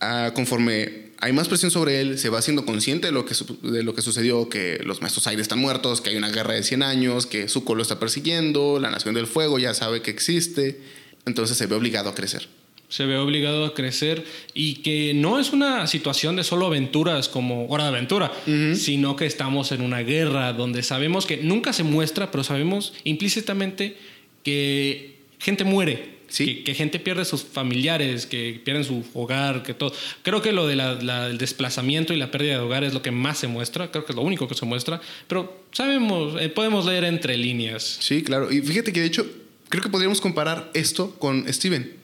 ah, 0.00 0.32
conforme 0.34 1.08
hay 1.20 1.32
más 1.32 1.48
presión 1.48 1.70
sobre 1.70 2.00
él, 2.00 2.18
se 2.18 2.28
va 2.28 2.38
haciendo 2.38 2.64
consciente 2.64 3.08
de 3.08 3.12
lo 3.12 3.24
que, 3.24 3.34
de 3.62 3.82
lo 3.82 3.94
que 3.94 4.02
sucedió, 4.02 4.48
que 4.48 4.80
los 4.84 5.00
maestros 5.00 5.26
aire 5.26 5.42
están 5.42 5.58
muertos, 5.58 6.00
que 6.00 6.10
hay 6.10 6.16
una 6.16 6.30
guerra 6.30 6.54
de 6.54 6.62
100 6.62 6.82
años, 6.82 7.26
que 7.26 7.48
Zuko 7.48 7.74
lo 7.74 7.82
está 7.82 7.98
persiguiendo, 7.98 8.78
la 8.78 8.90
Nación 8.90 9.14
del 9.14 9.26
Fuego 9.26 9.58
ya 9.58 9.74
sabe 9.74 10.00
que 10.00 10.12
existe, 10.12 10.80
entonces 11.26 11.56
se 11.56 11.66
ve 11.66 11.74
obligado 11.74 12.08
a 12.10 12.14
crecer. 12.14 12.48
Se 12.88 13.04
ve 13.04 13.18
obligado 13.18 13.66
a 13.66 13.74
crecer 13.74 14.24
y 14.54 14.76
que 14.76 15.12
no 15.12 15.38
es 15.38 15.52
una 15.52 15.86
situación 15.88 16.36
de 16.36 16.44
solo 16.44 16.66
aventuras 16.66 17.28
como 17.28 17.66
Hora 17.66 17.84
de 17.84 17.90
Aventura, 17.90 18.32
sino 18.74 19.14
que 19.14 19.26
estamos 19.26 19.72
en 19.72 19.82
una 19.82 20.00
guerra 20.00 20.54
donde 20.54 20.82
sabemos 20.82 21.26
que 21.26 21.36
nunca 21.36 21.74
se 21.74 21.82
muestra, 21.82 22.30
pero 22.30 22.44
sabemos 22.44 22.94
implícitamente 23.04 23.98
que 24.42 25.18
gente 25.38 25.64
muere 25.64 26.17
que, 26.28 26.74
gente 26.74 26.98
pierde 27.00 27.24
sus 27.24 27.42
familiares, 27.42 28.26
que 28.26 28.60
pierden 28.64 28.84
su 28.84 29.04
hogar, 29.14 29.62
que 29.62 29.74
todo. 29.74 29.92
Creo 30.22 30.42
que 30.42 30.52
lo 30.52 30.66
del 30.66 31.38
desplazamiento 31.38 32.12
y 32.12 32.16
la 32.16 32.30
pérdida 32.30 32.54
de 32.54 32.58
hogar 32.60 32.84
es 32.84 32.94
lo 32.94 33.02
que 33.02 33.10
más 33.10 33.38
se 33.38 33.46
muestra, 33.46 33.90
creo 33.90 34.04
que 34.04 34.12
es 34.12 34.16
lo 34.16 34.22
único 34.22 34.46
que 34.46 34.54
se 34.54 34.66
muestra, 34.66 35.00
pero 35.26 35.64
sabemos, 35.72 36.40
eh, 36.40 36.48
podemos 36.48 36.84
leer 36.84 37.04
entre 37.04 37.36
líneas. 37.36 37.98
Sí, 38.00 38.22
claro. 38.22 38.52
Y 38.52 38.60
fíjate 38.60 38.92
que 38.92 39.00
de 39.00 39.06
hecho, 39.06 39.26
creo 39.68 39.82
que 39.82 39.88
podríamos 39.88 40.20
comparar 40.20 40.70
esto 40.74 41.14
con 41.18 41.50
Steven, 41.52 41.94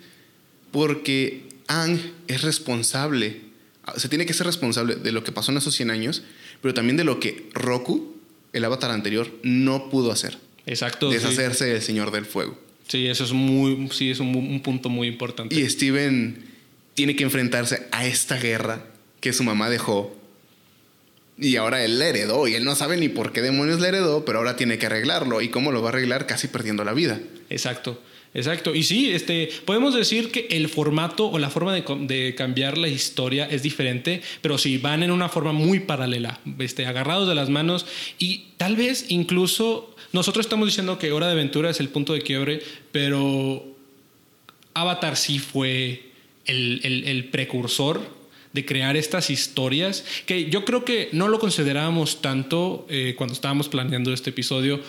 porque 0.70 1.42
Ang 1.68 1.98
es 2.26 2.42
responsable, 2.42 3.40
se 3.96 4.08
tiene 4.08 4.26
que 4.26 4.32
ser 4.32 4.46
responsable 4.46 4.96
de 4.96 5.12
lo 5.12 5.22
que 5.22 5.32
pasó 5.32 5.52
en 5.52 5.58
esos 5.58 5.74
100 5.74 5.90
años, 5.90 6.22
pero 6.62 6.72
también 6.72 6.96
de 6.96 7.04
lo 7.04 7.20
que 7.20 7.48
Roku, 7.52 8.14
el 8.52 8.64
avatar 8.64 8.90
anterior, 8.90 9.30
no 9.42 9.90
pudo 9.90 10.10
hacer. 10.10 10.38
Exacto. 10.66 11.10
Deshacerse 11.10 11.66
del 11.66 11.82
Señor 11.82 12.10
del 12.10 12.24
Fuego. 12.24 12.63
Sí, 12.88 13.06
eso 13.06 13.24
es 13.24 13.32
muy, 13.32 13.88
sí, 13.92 14.10
es 14.10 14.20
un, 14.20 14.60
punto 14.60 14.88
muy 14.88 15.08
importante. 15.08 15.54
Y 15.54 15.68
Steven 15.68 16.44
tiene 16.94 17.16
que 17.16 17.24
enfrentarse 17.24 17.86
a 17.90 18.06
esta 18.06 18.36
guerra 18.36 18.84
que 19.20 19.32
su 19.32 19.42
mamá 19.42 19.70
dejó. 19.70 20.14
Y 21.36 21.56
ahora 21.56 21.84
él 21.84 21.98
la 21.98 22.06
heredó 22.06 22.46
y 22.46 22.54
él 22.54 22.64
no 22.64 22.76
sabe 22.76 22.96
ni 22.96 23.08
por 23.08 23.32
qué 23.32 23.42
demonios 23.42 23.80
la 23.80 23.88
heredó, 23.88 24.24
pero 24.24 24.38
ahora 24.38 24.56
tiene 24.56 24.78
que 24.78 24.86
arreglarlo. 24.86 25.40
¿Y 25.40 25.48
cómo 25.48 25.72
lo 25.72 25.82
va 25.82 25.88
a 25.88 25.92
arreglar? 25.92 26.26
Casi 26.26 26.46
perdiendo 26.46 26.84
la 26.84 26.92
vida. 26.92 27.20
Exacto. 27.50 28.00
Exacto. 28.34 28.74
Y 28.74 28.82
sí, 28.82 29.12
este, 29.12 29.48
podemos 29.64 29.94
decir 29.94 30.32
que 30.32 30.48
el 30.50 30.68
formato 30.68 31.28
o 31.28 31.38
la 31.38 31.50
forma 31.50 31.72
de, 31.72 31.84
de, 32.00 32.34
cambiar 32.34 32.76
la 32.76 32.88
historia 32.88 33.46
es 33.48 33.62
diferente, 33.62 34.22
pero 34.42 34.58
sí, 34.58 34.76
van 34.76 35.04
en 35.04 35.12
una 35.12 35.28
forma 35.28 35.52
muy 35.52 35.80
paralela, 35.80 36.40
este, 36.58 36.84
agarrados 36.84 37.28
de 37.28 37.36
las 37.36 37.48
manos 37.48 37.86
y 38.18 38.46
tal 38.56 38.74
vez 38.74 39.06
incluso 39.08 39.94
nosotros 40.12 40.46
estamos 40.46 40.66
diciendo 40.66 40.98
que 40.98 41.12
Hora 41.12 41.26
de 41.26 41.32
Aventura 41.32 41.70
es 41.70 41.80
el 41.80 41.88
punto 41.88 42.12
de 42.12 42.22
quiebre, 42.22 42.60
pero 42.90 43.64
Avatar 44.74 45.16
sí 45.16 45.38
fue 45.38 46.10
el, 46.46 47.28
precursor 47.30 48.00
de 48.52 48.64
crear 48.64 48.96
estas 48.96 49.30
historias, 49.30 50.04
que 50.26 50.50
yo 50.50 50.64
creo 50.64 50.84
que 50.84 51.08
no 51.12 51.26
lo 51.26 51.40
considerábamos 51.40 52.22
tanto 52.22 52.86
eh, 52.88 53.14
cuando 53.16 53.34
estábamos 53.34 53.68
planeando 53.68 54.12
este 54.12 54.30
episodio, 54.30 54.80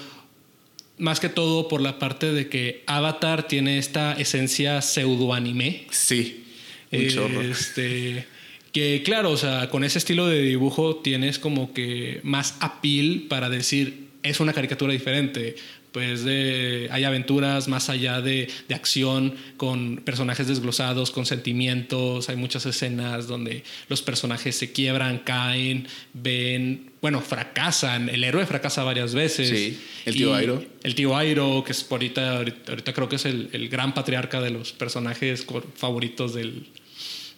más 0.97 1.19
que 1.19 1.29
todo 1.29 1.67
por 1.67 1.81
la 1.81 1.99
parte 1.99 2.31
de 2.31 2.47
que 2.49 2.83
Avatar 2.87 3.47
tiene 3.47 3.77
esta 3.77 4.13
esencia 4.13 4.81
pseudo 4.81 5.33
anime. 5.33 5.87
Sí. 5.91 6.43
Este, 6.91 8.25
que 8.71 9.03
claro, 9.03 9.31
o 9.31 9.37
sea, 9.37 9.69
con 9.69 9.83
ese 9.83 9.97
estilo 9.97 10.27
de 10.27 10.41
dibujo 10.41 10.97
tienes 10.97 11.39
como 11.39 11.73
que 11.73 12.19
más 12.23 12.55
appeal 12.59 13.25
para 13.27 13.49
decir, 13.49 14.07
es 14.23 14.39
una 14.39 14.53
caricatura 14.53 14.93
diferente. 14.93 15.55
Pues 15.95 16.25
hay 16.25 17.05
aventuras 17.05 17.69
más 17.69 17.89
allá 17.89 18.19
de, 18.19 18.49
acción, 18.69 19.33
con 19.55 20.01
personajes 20.03 20.45
desglosados, 20.45 21.09
con 21.09 21.25
sentimientos. 21.25 22.27
Hay 22.27 22.35
muchas 22.35 22.65
escenas 22.65 23.27
donde 23.27 23.63
los 23.87 24.01
personajes 24.01 24.57
se 24.57 24.73
quiebran, 24.73 25.19
caen, 25.19 25.87
ven, 26.11 26.91
bueno, 26.99 27.21
fracasan. 27.21 28.09
El 28.09 28.25
héroe 28.25 28.45
fracasa 28.45 28.83
varias 28.83 29.15
veces. 29.15 29.47
Sí, 29.47 29.79
el 30.03 30.15
tío 30.15 30.35
Airo. 30.35 30.65
El 30.83 30.95
tío 30.95 31.15
Airo, 31.15 31.63
que 31.65 31.71
es 31.71 31.87
ahorita, 31.89 32.39
ahorita, 32.39 32.91
creo 32.91 33.07
que 33.07 33.15
es 33.15 33.23
el, 33.23 33.69
gran 33.69 33.93
patriarca 33.93 34.41
de 34.41 34.49
los 34.49 34.73
personajes 34.73 35.47
favoritos 35.77 36.33
del, 36.33 36.67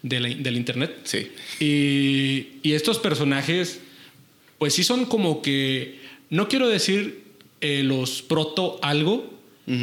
del, 0.01 0.57
internet. 0.57 0.97
Sí. 1.03 1.31
Y, 1.59 2.67
y 2.67 2.73
estos 2.73 2.97
personajes, 2.97 3.81
pues 4.57 4.73
sí 4.73 4.83
son 4.83 5.05
como 5.05 5.43
que 5.43 5.99
no 6.31 6.47
quiero 6.47 6.67
decir 6.67 7.26
eh, 7.61 7.81
los 7.83 8.21
proto 8.21 8.79
algo, 8.81 9.37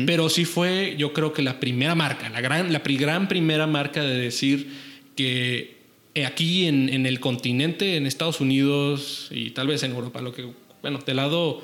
pero 0.06 0.30
sí 0.30 0.46
fue, 0.46 0.94
yo 0.96 1.12
creo 1.12 1.34
que 1.34 1.42
la 1.42 1.60
primera 1.60 1.94
marca, 1.94 2.30
la 2.30 2.40
gran, 2.40 2.72
la 2.72 2.78
gran 2.78 3.28
primera 3.28 3.66
marca 3.66 4.02
de 4.02 4.14
decir 4.14 4.66
que 5.14 5.76
eh, 6.14 6.24
aquí 6.24 6.64
en, 6.66 7.04
el 7.04 7.20
continente, 7.20 7.96
en 7.96 8.06
Estados 8.06 8.40
Unidos 8.40 9.28
y 9.30 9.50
tal 9.50 9.66
vez 9.66 9.82
en 9.82 9.90
Europa, 9.90 10.22
lo 10.22 10.32
que, 10.32 10.46
bueno, 10.80 11.00
del 11.04 11.16
lado 11.16 11.62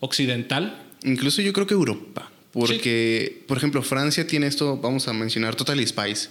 occidental. 0.00 0.82
Incluso 1.04 1.40
yo 1.40 1.54
creo 1.54 1.66
que 1.66 1.72
Europa, 1.72 2.30
porque, 2.52 3.42
por 3.46 3.56
ejemplo, 3.56 3.82
Francia 3.82 4.26
tiene 4.26 4.46
esto, 4.46 4.76
vamos 4.76 5.08
a 5.08 5.14
mencionar 5.14 5.54
Total 5.54 5.84
Spice. 5.86 6.28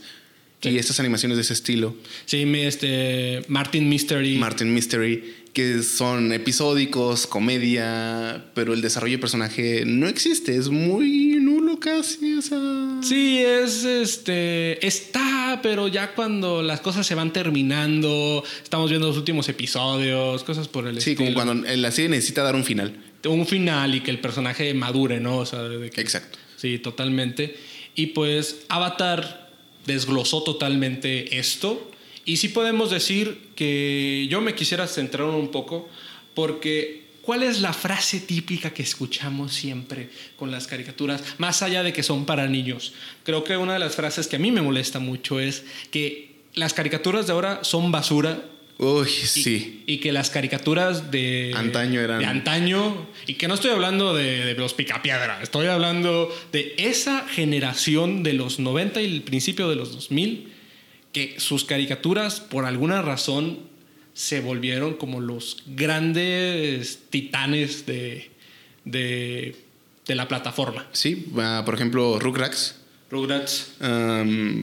Y 0.61 0.77
estas 0.77 1.01
animaciones 1.01 1.35
de 1.37 1.41
ese 1.41 1.51
estilo. 1.51 1.93
Sí, 2.25 2.49
este, 2.55 3.41
Martin 3.49 3.89
Mystery. 3.89 4.37
Martin 4.37 4.73
Mystery 4.73 5.42
que 5.53 5.83
son 5.83 6.33
episódicos, 6.33 7.27
comedia, 7.27 8.43
pero 8.55 8.73
el 8.73 8.81
desarrollo 8.81 9.17
de 9.17 9.19
personaje 9.19 9.83
no 9.85 10.07
existe, 10.07 10.55
es 10.55 10.69
muy 10.69 11.37
nulo 11.39 11.79
casi. 11.79 12.39
O 12.39 13.03
Sí, 13.03 13.37
es 13.37 13.83
este. 13.83 14.85
Está, 14.85 15.59
pero 15.61 15.87
ya 15.87 16.15
cuando 16.15 16.63
las 16.63 16.81
cosas 16.81 17.05
se 17.05 17.13
van 17.13 17.31
terminando, 17.31 18.43
estamos 18.63 18.89
viendo 18.89 19.07
los 19.07 19.17
últimos 19.17 19.47
episodios, 19.47 20.43
cosas 20.43 20.67
por 20.67 20.87
el 20.87 20.97
estilo. 20.97 21.17
Sí, 21.17 21.23
como 21.23 21.35
cuando 21.35 21.53
la 21.53 21.91
serie 21.91 22.09
necesita 22.09 22.41
dar 22.41 22.55
un 22.55 22.63
final. 22.63 22.95
Un 23.25 23.45
final 23.45 23.93
y 23.93 24.01
que 24.01 24.09
el 24.09 24.19
personaje 24.19 24.73
madure, 24.73 25.19
¿no? 25.19 25.37
O 25.37 25.45
sea, 25.45 25.59
Exacto. 25.95 26.39
Sí, 26.57 26.79
totalmente. 26.79 27.55
Y 27.95 28.07
pues 28.07 28.61
Avatar 28.69 29.51
desglosó 29.85 30.41
totalmente 30.43 31.37
esto 31.37 31.91
y 32.25 32.37
sí 32.37 32.49
podemos 32.49 32.89
decir 32.89 33.49
que 33.55 34.27
yo 34.29 34.41
me 34.41 34.55
quisiera 34.55 34.87
centrar 34.87 35.27
un 35.27 35.49
poco 35.49 35.89
porque 36.33 37.03
¿cuál 37.21 37.43
es 37.43 37.61
la 37.61 37.73
frase 37.73 38.19
típica 38.19 38.71
que 38.73 38.83
escuchamos 38.83 39.53
siempre 39.53 40.09
con 40.37 40.51
las 40.51 40.67
caricaturas, 40.67 41.21
más 41.37 41.61
allá 41.61 41.83
de 41.83 41.93
que 41.93 42.03
son 42.03 42.25
para 42.25 42.47
niños? 42.47 42.93
Creo 43.23 43.43
que 43.43 43.57
una 43.57 43.73
de 43.73 43.79
las 43.79 43.95
frases 43.95 44.27
que 44.27 44.37
a 44.37 44.39
mí 44.39 44.51
me 44.51 44.61
molesta 44.61 44.99
mucho 44.99 45.39
es 45.39 45.63
que 45.91 46.35
las 46.53 46.73
caricaturas 46.73 47.27
de 47.27 47.33
ahora 47.33 47.63
son 47.63 47.91
basura 47.91 48.49
Uy, 48.79 49.07
sí. 49.07 49.83
Y 49.85 49.99
que 49.99 50.11
las 50.11 50.31
caricaturas 50.31 51.11
de 51.11 51.53
antaño 51.55 52.01
eran. 52.01 52.19
De 52.19 52.25
antaño. 52.25 53.07
Y 53.27 53.35
que 53.35 53.47
no 53.47 53.53
estoy 53.53 53.69
hablando 53.69 54.15
de, 54.15 54.45
de, 54.45 54.55
los 54.55 54.73
picapiedra. 54.73 55.41
Estoy 55.43 55.67
hablando 55.67 56.35
de 56.51 56.73
esa 56.79 57.25
generación 57.27 58.23
de 58.23 58.33
los 58.33 58.57
90 58.59 58.99
y 59.01 59.05
el 59.05 59.21
principio 59.21 59.69
de 59.69 59.75
los 59.75 59.93
2000 59.93 60.52
que 61.13 61.39
sus 61.39 61.63
caricaturas, 61.63 62.41
por 62.41 62.65
alguna 62.65 63.01
razón, 63.01 63.59
se 64.13 64.41
volvieron 64.41 64.95
como 64.95 65.21
los 65.21 65.63
grandes 65.67 66.99
titanes 67.09 67.85
de, 67.85 68.31
de, 68.83 69.55
la 70.07 70.27
plataforma. 70.27 70.87
Sí, 70.91 71.31
por 71.65 71.73
ejemplo, 71.73 72.19
Rugrats. 72.19 72.75
Rugrats. 73.09 73.73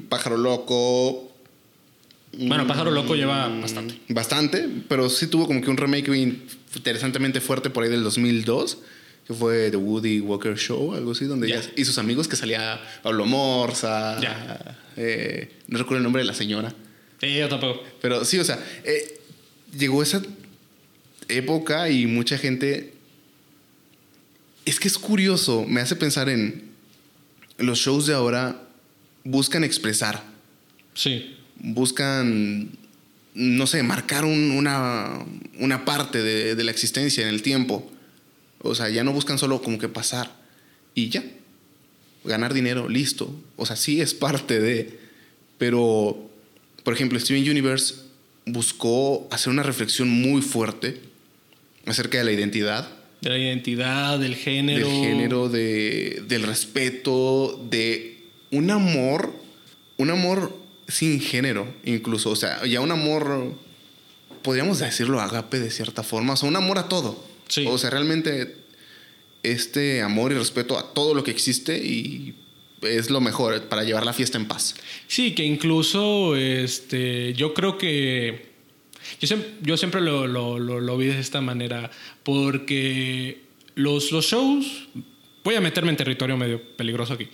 Pájaro 0.09 0.37
Loco. 0.37 1.33
Bueno, 2.33 2.67
Pájaro 2.67 2.91
Loco 2.91 3.15
lleva 3.15 3.49
mm, 3.49 3.61
bastante. 3.61 3.95
Bastante, 4.09 4.69
pero 4.89 5.09
sí 5.09 5.27
tuvo 5.29 5.47
como 5.47 5.61
que 5.61 5.71
un 5.71 5.77
remake 5.77 6.13
interesantemente 6.75 7.41
fuerte 7.41 7.71
por 7.71 7.85
ahí 7.85 7.91
del 7.91 8.05
2002. 8.05 8.79
Que 9.31 9.35
fue 9.37 9.71
The 9.71 9.77
Woody 9.77 10.19
Walker 10.19 10.57
Show, 10.59 10.93
algo 10.93 11.13
así, 11.13 11.25
donde 11.25 11.47
ella 11.47 11.63
y 11.77 11.85
sus 11.85 11.99
amigos 11.99 12.27
que 12.27 12.35
salía 12.35 12.81
Pablo 13.01 13.27
Morza, 13.27 14.19
eh, 14.97 15.53
no 15.69 15.79
recuerdo 15.79 15.99
el 15.99 16.03
nombre 16.03 16.23
de 16.23 16.27
la 16.27 16.35
señora, 16.35 16.75
Sí, 17.21 17.37
yo 17.37 17.49
tampoco. 17.49 17.81
pero 18.03 18.25
sí, 18.25 18.41
o 18.41 18.45
sea, 18.45 18.59
eh, 18.83 19.21
llegó 19.79 20.03
esa 20.03 20.21
época 21.29 21.89
y 21.91 22.07
mucha 22.07 22.39
gente... 22.39 22.95
Es 24.65 24.81
que 24.81 24.89
es 24.89 24.99
curioso, 24.99 25.65
me 25.65 25.81
hace 25.81 25.95
pensar 25.95 26.29
en 26.29 26.71
los 27.59 27.79
shows 27.79 28.07
de 28.07 28.15
ahora 28.15 28.61
buscan 29.23 29.63
expresar, 29.63 30.25
Sí. 30.95 31.37
buscan, 31.57 32.69
no 33.35 33.67
sé, 33.69 33.83
marcar 33.85 34.25
un- 34.25 34.51
una, 34.51 35.25
una 35.61 35.85
parte 35.85 36.21
de, 36.21 36.57
de 36.57 36.65
la 36.65 36.73
existencia 36.73 37.23
en 37.23 37.29
el 37.29 37.43
tiempo. 37.43 37.91
O 38.63 38.75
sea, 38.75 38.89
ya 38.89 39.05
no 39.05 39.13
buscan 39.13 39.39
solo 39.39 39.63
como 39.63 39.79
que 39.79 39.89
pasar 39.89 40.31
y 40.95 41.09
ya. 41.09 41.25
Ganar 42.25 42.53
dinero, 42.53 42.89
listo. 42.89 43.35
O 43.57 43.67
sea, 43.67 43.77
sí 43.77 44.01
es 44.01 44.15
parte 44.15 44.61
de... 44.61 44.99
Pero, 45.59 46.31
por 46.85 46.95
ejemplo, 46.95 47.19
Steven 47.19 47.49
Universe 47.49 47.95
buscó 48.47 49.29
hacer 49.31 49.53
una 49.53 49.63
reflexión 49.63 50.09
muy 50.09 50.43
fuerte 50.43 51.01
acerca 51.87 52.19
de 52.19 52.25
la 52.25 52.33
identidad, 52.33 52.89
De 53.21 53.31
la 53.31 53.39
identidad, 53.39 54.19
del 54.19 54.35
género. 54.35 54.87
del 54.89 54.97
género, 54.97 55.49
de, 55.49 56.23
del 56.27 56.43
respeto, 56.43 57.67
de 57.71 58.25
un 58.51 58.71
amor, 58.71 59.35
un 59.99 60.11
amor 60.11 60.57
sin 60.89 61.21
género, 61.21 61.67
incluso. 61.85 62.31
O 62.31 62.37
sea, 62.37 62.65
ya 62.67 62.81
un 62.81 62.91
amor, 62.91 63.55
podríamos 64.43 64.79
decirlo 64.79 65.21
agape 65.21 65.61
de 65.61 65.71
cierta 65.71 66.03
forma, 66.03 66.35
o 66.35 66.37
sea, 66.37 66.49
un 66.49 66.57
amor 66.57 66.79
a 66.79 66.89
todo. 66.89 67.30
Sí. 67.51 67.67
O 67.69 67.77
sea, 67.77 67.91
realmente 67.91 68.57
este 69.43 70.01
amor 70.03 70.33
y 70.33 70.37
respeto 70.37 70.79
a 70.79 70.93
todo 70.95 71.15
lo 71.15 71.23
que 71.25 71.31
existe 71.31 71.77
y 71.79 72.35
es 72.83 73.11
lo 73.11 73.21
mejor 73.21 73.63
para 73.69 73.85
llevar 73.85 74.07
la 74.07 74.13
fiesta 74.15 74.39
en 74.39 74.47
paz. 74.47 74.75
Sí, 75.07 75.35
que 75.35 75.45
incluso 75.45 76.35
este, 76.37 77.35
yo 77.35 77.53
creo 77.53 77.77
que. 77.77 78.49
Yo, 79.21 79.27
siem- 79.29 79.45
yo 79.63 79.77
siempre 79.77 80.01
lo, 80.01 80.27
lo- 80.27 80.59
lo- 80.59 80.81
lo 80.81 80.97
vi 80.97 81.07
de 81.07 81.19
esta 81.19 81.41
manera, 81.41 81.91
porque 82.23 83.43
los, 83.75 84.13
los 84.13 84.25
shows. 84.27 84.89
Voy 85.43 85.55
a 85.55 85.61
meterme 85.63 85.89
en 85.91 85.97
territorio 85.97 86.37
medio 86.37 86.61
peligroso 86.77 87.15
aquí. 87.15 87.27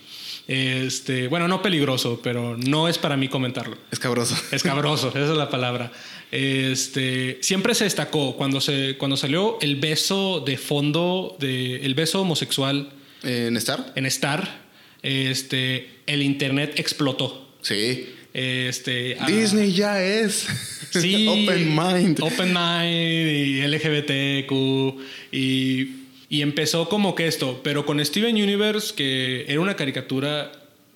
Este, 0.47 1.27
bueno, 1.27 1.49
no 1.49 1.61
peligroso, 1.61 2.21
pero 2.23 2.55
no 2.57 2.87
es 2.87 2.97
para 2.97 3.17
mí 3.17 3.27
comentarlo. 3.27 3.77
Escabroso. 3.91 4.33
Escabroso, 4.51 5.09
esa 5.09 5.23
es 5.31 5.37
la 5.37 5.49
palabra. 5.49 5.91
Este, 6.31 7.37
siempre 7.41 7.73
se 7.73 7.85
destacó 7.85 8.35
cuando, 8.35 8.59
se, 8.59 8.95
cuando 8.97 9.15
salió 9.15 9.57
el 9.61 9.77
beso 9.77 10.41
de 10.45 10.57
fondo, 10.57 11.37
de, 11.39 11.77
el 11.85 11.95
beso 11.95 12.21
homosexual 12.21 12.89
¿En 13.23 13.55
Star? 13.57 13.93
en 13.95 14.05
Star, 14.05 14.61
este, 15.03 15.89
el 16.05 16.21
internet 16.21 16.73
explotó. 16.77 17.47
Sí. 17.61 18.09
Este, 18.33 19.17
ah, 19.19 19.25
Disney 19.25 19.71
ya 19.71 20.03
es. 20.03 20.47
sí, 20.91 21.27
Open 21.47 21.75
mind. 21.75 22.19
Open 22.21 22.53
Mind 22.53 23.31
y 23.31 23.61
LGBTQ 23.61 25.01
y, 25.31 25.89
y 26.29 26.41
empezó 26.41 26.89
como 26.89 27.15
que 27.15 27.27
esto, 27.27 27.61
pero 27.63 27.85
con 27.85 28.03
Steven 28.03 28.35
Universe, 28.35 28.93
que 28.93 29.45
era 29.47 29.59
una 29.59 29.75
caricatura 29.75 30.51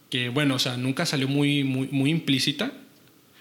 que, 0.10 0.30
bueno, 0.30 0.56
o 0.56 0.60
sea, 0.60 0.78
nunca 0.78 1.06
salió 1.06 1.28
muy, 1.28 1.64
muy, 1.64 1.88
muy 1.90 2.12
implícita. 2.12 2.74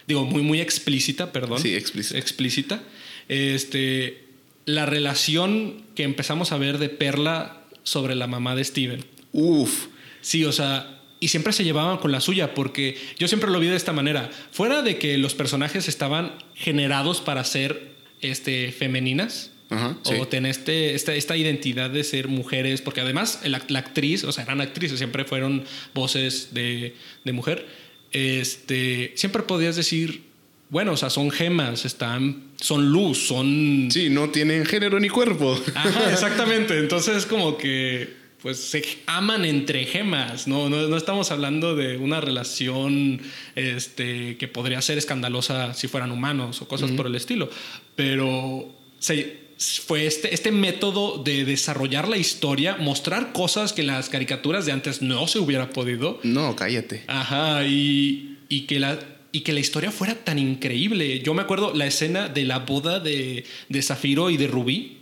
Digo, 0.07 0.25
muy, 0.25 0.43
muy 0.43 0.61
explícita, 0.61 1.33
perdón. 1.33 1.61
Sí, 1.61 1.75
explícita. 1.75 2.19
Explícita. 2.19 2.83
Este, 3.29 4.25
la 4.65 4.87
relación 4.87 5.83
que 5.95 6.03
empezamos 6.03 6.53
a 6.53 6.59
ver 6.59 6.79
de 6.79 6.89
Perla 6.89 7.63
sobre 7.83 8.15
la 8.15 8.27
mamá 8.27 8.55
de 8.55 8.65
Steven. 8.65 9.05
Uf. 9.33 9.87
Sí, 10.21 10.45
o 10.45 10.53
sea, 10.53 11.01
y 11.21 11.29
siempre 11.29 11.53
se 11.53 11.65
llevaban 11.65 11.99
con 11.99 12.13
la 12.13 12.21
suya, 12.21 12.55
porque 12.55 12.97
yo 13.19 13.29
siempre 13.29 13.51
lo 13.51 13.61
vi 13.61 13.69
de 13.69 13.77
esta 13.77 13.93
manera. 13.93 14.31
Fuera 14.53 14.83
de 14.83 14.99
que 14.99 15.19
los 15.19 15.35
personajes 15.35 15.89
estaban 15.89 16.33
generados 16.55 17.21
para 17.21 17.45
ser 17.45 17.95
este, 18.21 18.73
femeninas. 18.73 19.53
Ajá, 19.69 19.97
sí. 20.03 20.15
O 20.19 20.27
tener 20.27 20.51
este, 20.51 20.95
esta, 20.97 21.15
esta 21.15 21.37
identidad 21.37 21.91
de 21.91 22.03
ser 22.03 22.27
mujeres, 22.27 22.83
porque 22.83 23.03
además 23.03 23.41
la, 23.45 23.63
la 23.69 23.79
actriz, 23.79 24.25
o 24.25 24.33
sea, 24.33 24.43
eran 24.43 24.61
actrices, 24.61 24.99
siempre 24.99 25.25
fueron 25.25 25.65
voces 25.95 26.49
de, 26.53 26.97
de 27.25 27.33
mujer. 27.33 27.67
Este, 28.13 29.13
siempre 29.17 29.43
podías 29.43 29.77
decir, 29.77 30.23
bueno, 30.69 30.93
o 30.93 30.97
sea, 30.97 31.11
son 31.11 31.31
gemas, 31.31 31.85
están, 31.85 32.51
son 32.57 32.91
luz, 32.91 33.27
son 33.27 33.89
Sí, 33.91 34.09
no 34.11 34.31
tienen 34.31 34.65
género 34.65 35.01
ni 35.01 35.09
cuerpo. 35.09 35.59
Ajá, 35.75 36.11
exactamente. 36.13 36.79
Entonces 36.79 37.17
es 37.17 37.27
como 37.27 37.57
que 37.57 38.21
pues 38.43 38.59
se 38.59 38.83
aman 39.07 39.45
entre 39.45 39.85
gemas, 39.85 40.49
no, 40.49 40.71
no, 40.71 40.89
no 40.89 40.97
estamos 40.97 41.31
hablando 41.31 41.77
de 41.77 41.99
una 41.99 42.23
relación 42.23 43.21
este, 43.55 44.39
que 44.39 44.49
podría 44.49 44.81
ser 44.81 44.97
escandalosa 44.97 45.75
si 45.75 45.89
fueran 45.89 46.11
humanos 46.11 46.63
o 46.63 46.69
cosas 46.69 46.91
por 46.93 47.07
el 47.07 47.15
estilo, 47.17 47.51
pero 47.97 48.75
se, 48.99 49.50
fue 49.61 50.07
este, 50.07 50.33
este 50.35 50.53
método 50.53 51.23
de 51.23 51.45
desarrollar 51.45 52.09
la 52.09 52.17
historia, 52.17 52.77
mostrar 52.77 53.33
cosas 53.33 53.75
que 53.75 53.83
en 53.83 53.89
las 53.89 54.09
caricaturas 54.09 54.65
de 54.65 54.73
antes 54.73 55.03
no 55.03 55.29
se 55.29 55.39
hubiera 55.39 55.69
podido. 55.71 56.19
No, 56.23 56.57
cállate. 56.57 57.05
Ajá, 57.07 57.67
y, 57.67 58.39
y 58.49 58.63
que 58.63 58.81
la, 58.81 58.99
y 59.33 59.41
que 59.41 59.53
la 59.53 59.61
historia 59.61 59.91
fuera 59.91 60.15
tan 60.15 60.39
increíble. 60.39 61.21
Yo 61.21 61.35
me 61.35 61.43
acuerdo 61.43 61.75
la 61.75 61.87
escena 61.87 62.29
de 62.29 62.45
la 62.45 62.61
boda 62.61 63.01
de, 63.01 63.45
de 63.69 63.83
Zafiro 63.83 64.31
y 64.31 64.39
de 64.39 64.47
Rubí. 64.47 64.97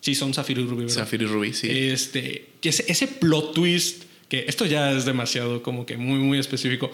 Sí, 0.00 0.14
son 0.14 0.32
Zafiro 0.32 0.62
y 0.62 0.66
Rubí, 0.66 0.84
¿verdad? 0.84 0.94
Zafiro 0.94 1.24
y 1.24 1.26
Rubí, 1.26 1.52
sí. 1.52 1.68
Este, 1.68 2.50
ese, 2.62 2.84
ese 2.86 3.08
plot 3.08 3.54
twist, 3.54 4.04
que 4.28 4.44
esto 4.46 4.66
ya 4.66 4.92
es 4.92 5.04
demasiado 5.04 5.64
como 5.64 5.84
que 5.84 5.96
muy, 5.96 6.20
muy 6.20 6.38
específico, 6.38 6.92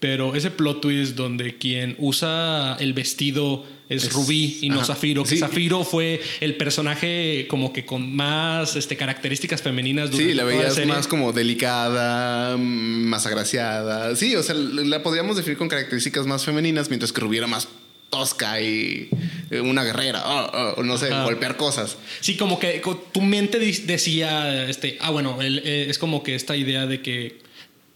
pero 0.00 0.34
ese 0.34 0.50
plot 0.50 0.80
twist 0.82 1.14
donde 1.16 1.56
quien 1.56 1.94
usa 1.98 2.76
el 2.80 2.92
vestido 2.92 3.64
es, 3.88 4.04
Es- 4.04 4.12
Rubí 4.12 4.58
y 4.62 4.68
no 4.68 4.76
ajá, 4.76 4.86
Zafiro, 4.86 5.22
que 5.24 5.30
sí. 5.30 5.38
Zafiro 5.38 5.84
fue 5.84 6.20
el 6.40 6.56
personaje 6.56 7.46
como 7.48 7.72
que 7.72 7.84
con 7.84 8.14
más 8.14 8.76
este, 8.76 8.96
características 8.96 9.62
femeninas 9.62 10.10
durante 10.10 10.30
Sí, 10.32 10.36
la 10.36 10.44
veías 10.44 10.86
más 10.86 11.06
como 11.06 11.32
delicada, 11.32 12.56
mm, 12.56 12.60
más 12.60 13.26
agraciada. 13.26 14.14
Sí, 14.16 14.34
o 14.36 14.42
sea, 14.42 14.54
la 14.54 15.02
podríamos 15.02 15.36
definir 15.36 15.58
con 15.58 15.68
características 15.68 16.26
más 16.26 16.44
femeninas, 16.44 16.88
mientras 16.88 17.12
que 17.12 17.20
Rubí 17.20 17.38
era 17.38 17.46
más 17.46 17.68
tosca 18.10 18.60
y 18.60 19.08
eh, 19.50 19.60
una 19.60 19.82
guerrera, 19.84 20.22
o- 20.26 20.74
o 20.80 20.82
no 20.82 20.96
sé, 20.98 21.06
Ajá. 21.12 21.24
golpear 21.24 21.56
cosas. 21.56 21.96
Sí, 22.20 22.36
como 22.36 22.58
que 22.58 22.80
tu 23.12 23.20
mente 23.20 23.58
decía, 23.58 24.68
este, 24.68 24.98
ah, 25.00 25.10
bueno, 25.10 25.40
el- 25.42 25.58
eh, 25.64 25.86
es 25.90 25.98
como 25.98 26.22
que 26.22 26.34
esta 26.34 26.56
idea 26.56 26.86
de 26.86 27.00
que 27.02 27.43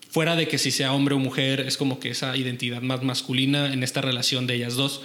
fuera 0.08 0.36
de 0.36 0.48
que 0.48 0.58
si 0.58 0.70
sea 0.70 0.92
hombre 0.92 1.14
o 1.14 1.18
mujer, 1.18 1.60
es 1.60 1.76
como 1.76 2.00
que 2.00 2.10
esa 2.10 2.36
identidad 2.36 2.82
más 2.82 3.02
masculina 3.02 3.72
en 3.72 3.82
esta 3.82 4.00
relación 4.00 4.46
de 4.46 4.54
ellas 4.56 4.74
dos. 4.74 5.02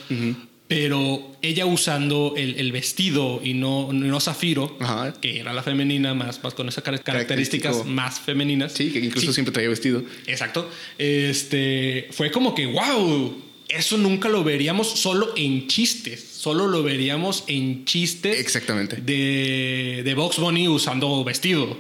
Pero 0.66 1.36
ella 1.42 1.66
usando 1.66 2.34
el, 2.38 2.56
el 2.56 2.72
vestido 2.72 3.42
y 3.44 3.54
no, 3.54 3.92
no 3.94 4.20
Zafiro, 4.20 4.76
Ajá. 4.80 5.14
que 5.22 5.40
era 5.40 5.54
la 5.54 5.62
femenina, 5.62 6.14
más, 6.14 6.42
más 6.42 6.54
con 6.54 6.68
esas 6.70 6.84
car- 6.84 7.04
características 7.04 7.86
más 7.86 8.20
femeninas. 8.22 8.72
Sí, 8.72 8.90
que 8.92 9.00
incluso 9.00 9.28
Sí, 9.28 9.34
siempre 9.34 9.52
traía 9.52 9.70
vestido. 9.70 10.04
Exacto. 10.26 10.68
Este 10.98 12.08
fue 12.12 12.32
como 12.32 12.56
que, 12.56 12.66
wow, 12.66 13.36
eso 13.68 13.98
nunca 13.98 14.30
lo 14.30 14.44
veríamos 14.44 14.88
solo 14.90 15.34
en 15.36 15.68
chistes. 15.68 16.24
Solo 16.24 16.68
lo 16.68 16.82
veríamos 16.82 17.44
en 17.48 17.86
chistes. 17.86 18.40
Exactamente. 18.40 18.96
De, 18.98 20.02
de 20.04 20.14
Box 20.16 20.38
Bunny 20.38 20.68
usando 20.70 21.24
vestido. 21.24 21.78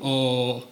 O 0.00 0.68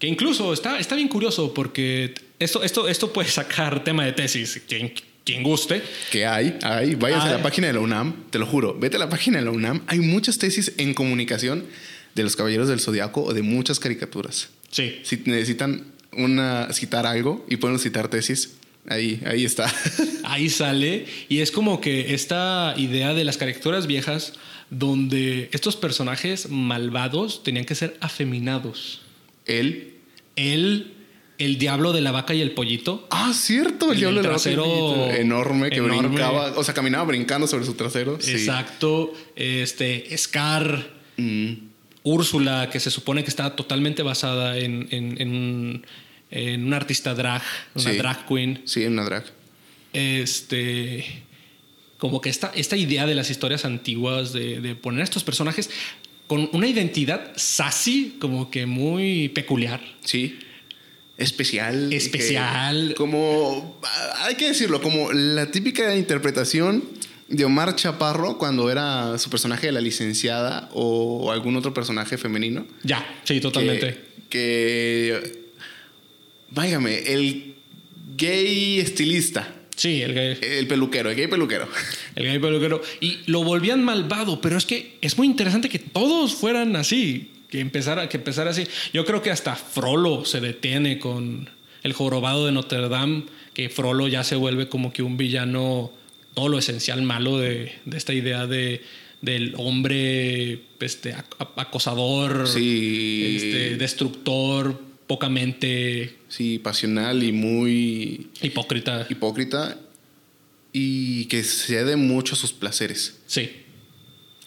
que 0.00 0.06
incluso 0.06 0.52
está, 0.52 0.80
está 0.80 0.96
bien 0.96 1.08
curioso 1.08 1.52
porque 1.52 2.14
esto, 2.38 2.64
esto, 2.64 2.88
esto 2.88 3.12
puede 3.12 3.28
sacar 3.28 3.84
tema 3.84 4.04
de 4.04 4.12
tesis. 4.12 4.62
Quien, 4.66 4.94
quien 5.24 5.42
guste. 5.42 5.82
Que 6.10 6.26
hay, 6.26 6.58
hay. 6.62 6.94
Vayas 6.94 7.24
a 7.24 7.32
la 7.32 7.42
página 7.42 7.66
de 7.66 7.74
la 7.74 7.80
UNAM, 7.80 8.24
te 8.30 8.38
lo 8.38 8.46
juro. 8.46 8.74
Vete 8.78 8.96
a 8.96 8.98
la 8.98 9.10
página 9.10 9.38
de 9.38 9.44
la 9.44 9.50
UNAM. 9.50 9.82
Hay 9.86 10.00
muchas 10.00 10.38
tesis 10.38 10.72
en 10.78 10.94
comunicación 10.94 11.66
de 12.14 12.22
los 12.22 12.34
Caballeros 12.34 12.66
del 12.68 12.80
Zodiaco 12.80 13.22
o 13.22 13.34
de 13.34 13.42
muchas 13.42 13.78
caricaturas. 13.78 14.48
Sí. 14.70 15.00
Si 15.04 15.18
necesitan 15.26 15.84
una, 16.12 16.72
citar 16.72 17.06
algo 17.06 17.44
y 17.50 17.56
pueden 17.56 17.78
citar 17.78 18.08
tesis, 18.08 18.54
ahí, 18.88 19.20
ahí 19.26 19.44
está. 19.44 19.72
Ahí 20.24 20.48
sale 20.48 21.06
y 21.28 21.40
es 21.40 21.50
como 21.50 21.80
que 21.80 22.14
esta 22.14 22.74
idea 22.76 23.14
de 23.14 23.24
las 23.24 23.36
caricaturas 23.36 23.86
viejas 23.86 24.34
donde 24.70 25.50
estos 25.52 25.76
personajes 25.76 26.48
malvados 26.48 27.42
tenían 27.42 27.64
que 27.64 27.74
ser 27.74 27.96
afeminados. 28.00 29.02
Él. 29.46 29.89
Él, 30.40 30.94
el 31.38 31.58
diablo 31.58 31.92
de 31.92 32.00
la 32.00 32.10
vaca 32.12 32.34
y 32.34 32.40
el 32.40 32.52
pollito. 32.52 33.06
Ah, 33.10 33.32
cierto. 33.34 33.86
El, 33.86 33.92
El 33.92 33.98
diablo 33.98 34.16
de 34.18 34.22
la 34.24 34.28
vaca 34.30 34.42
trasero 34.42 34.64
infinita. 34.66 35.16
enorme 35.20 35.70
que 35.70 35.76
enorme. 35.76 36.08
brincaba. 36.08 36.52
O 36.56 36.64
sea, 36.64 36.74
caminaba 36.74 37.04
brincando 37.04 37.46
sobre 37.46 37.64
su 37.66 37.74
trasero. 37.74 38.18
Sí. 38.20 38.32
Exacto. 38.32 39.12
Este, 39.36 40.16
Scar, 40.16 40.98
Mm. 41.16 41.68
Úrsula, 42.02 42.70
que 42.72 42.80
se 42.80 42.90
supone 42.90 43.22
que 43.24 43.28
está 43.28 43.54
totalmente 43.54 44.02
basada 44.02 44.56
en, 44.56 44.88
en, 44.90 45.20
en 45.20 45.28
un, 45.30 45.86
en 46.30 46.64
una 46.66 46.76
artista 46.78 47.14
drag, 47.14 47.42
una 47.74 47.90
Sí. 47.90 47.96
drag 47.98 48.26
queen. 48.26 48.62
Sí, 48.64 48.84
una 48.86 49.04
drag. 49.04 49.24
Este. 49.92 51.04
Como 51.98 52.22
que 52.22 52.30
esta, 52.30 52.50
esta 52.54 52.78
idea 52.78 53.04
de 53.04 53.14
las 53.14 53.28
historias 53.28 53.66
antiguas, 53.66 54.32
de, 54.32 54.62
de 54.62 54.74
poner 54.74 55.02
a 55.02 55.04
estos 55.04 55.22
personajes 55.24 55.68
con 56.30 56.48
una 56.52 56.68
identidad 56.68 57.32
sassy, 57.34 58.14
como 58.20 58.52
que 58.52 58.64
muy 58.64 59.30
peculiar. 59.30 59.80
Sí. 60.04 60.38
Especial. 61.18 61.92
Especial. 61.92 62.90
que- 62.90 62.94
como, 62.94 63.80
ah, 63.82 64.26
hay 64.26 64.36
que 64.36 64.46
decirlo, 64.46 64.80
como 64.80 65.10
la 65.12 65.50
típica 65.50 65.96
interpretación 65.96 66.84
de 67.26 67.44
Omar 67.44 67.74
Chaparro 67.74 68.38
cuando 68.38 68.70
era 68.70 69.18
su 69.18 69.28
personaje 69.28 69.66
de 69.66 69.72
la 69.72 69.80
licenciada 69.80 70.70
o 70.72 71.32
algún 71.32 71.56
otro 71.56 71.74
personaje 71.74 72.16
femenino. 72.16 72.64
Ya, 72.84 73.04
sí, 73.24 73.40
totalmente. 73.40 73.98
Que, 74.28 75.18
que 75.18 75.42
váyame, 76.52 77.12
el 77.12 77.56
gay 78.16 78.78
estilista, 78.78 79.52
Sí, 79.80 80.02
el 80.02 80.12
gay, 80.12 80.36
el 80.42 80.66
peluquero, 80.66 81.08
el 81.08 81.16
gay 81.16 81.26
peluquero. 81.26 81.66
el 82.14 82.24
gay 82.26 82.38
peluquero. 82.38 82.82
Y 83.00 83.20
lo 83.26 83.42
volvían 83.44 83.82
malvado, 83.82 84.38
pero 84.42 84.58
es 84.58 84.66
que 84.66 84.98
es 85.00 85.16
muy 85.16 85.26
interesante 85.26 85.70
que 85.70 85.78
todos 85.78 86.34
fueran 86.34 86.76
así, 86.76 87.30
que 87.48 87.60
empezara, 87.60 88.06
que 88.10 88.18
empezara 88.18 88.50
así. 88.50 88.66
Yo 88.92 89.06
creo 89.06 89.22
que 89.22 89.30
hasta 89.30 89.56
Frollo 89.56 90.26
se 90.26 90.40
detiene 90.40 90.98
con 90.98 91.48
el 91.82 91.92
jorobado 91.94 92.44
de 92.44 92.52
Notre 92.52 92.90
Dame, 92.90 93.22
que 93.54 93.70
Frollo 93.70 94.06
ya 94.06 94.22
se 94.22 94.36
vuelve 94.36 94.68
como 94.68 94.92
que 94.92 95.02
un 95.02 95.16
villano, 95.16 95.90
todo 96.34 96.48
lo 96.48 96.58
esencial 96.58 97.00
malo 97.00 97.38
de, 97.38 97.72
de 97.86 97.96
esta 97.96 98.12
idea 98.12 98.46
de 98.46 98.82
del 99.22 99.54
hombre 99.58 100.60
este, 100.80 101.14
ac- 101.14 101.48
acosador, 101.56 102.48
Sí. 102.48 103.34
este, 103.36 103.76
destructor, 103.76 104.80
poca 105.10 105.28
mente, 105.28 106.14
Sí, 106.28 106.60
pasional 106.60 107.24
y 107.24 107.32
muy 107.32 108.30
hipócrita. 108.42 109.08
hipócrita 109.10 109.76
y 110.72 111.24
que 111.24 111.42
cede 111.42 111.96
mucho 111.96 112.34
a 112.34 112.38
sus 112.38 112.52
placeres. 112.52 113.18
Sí, 113.26 113.50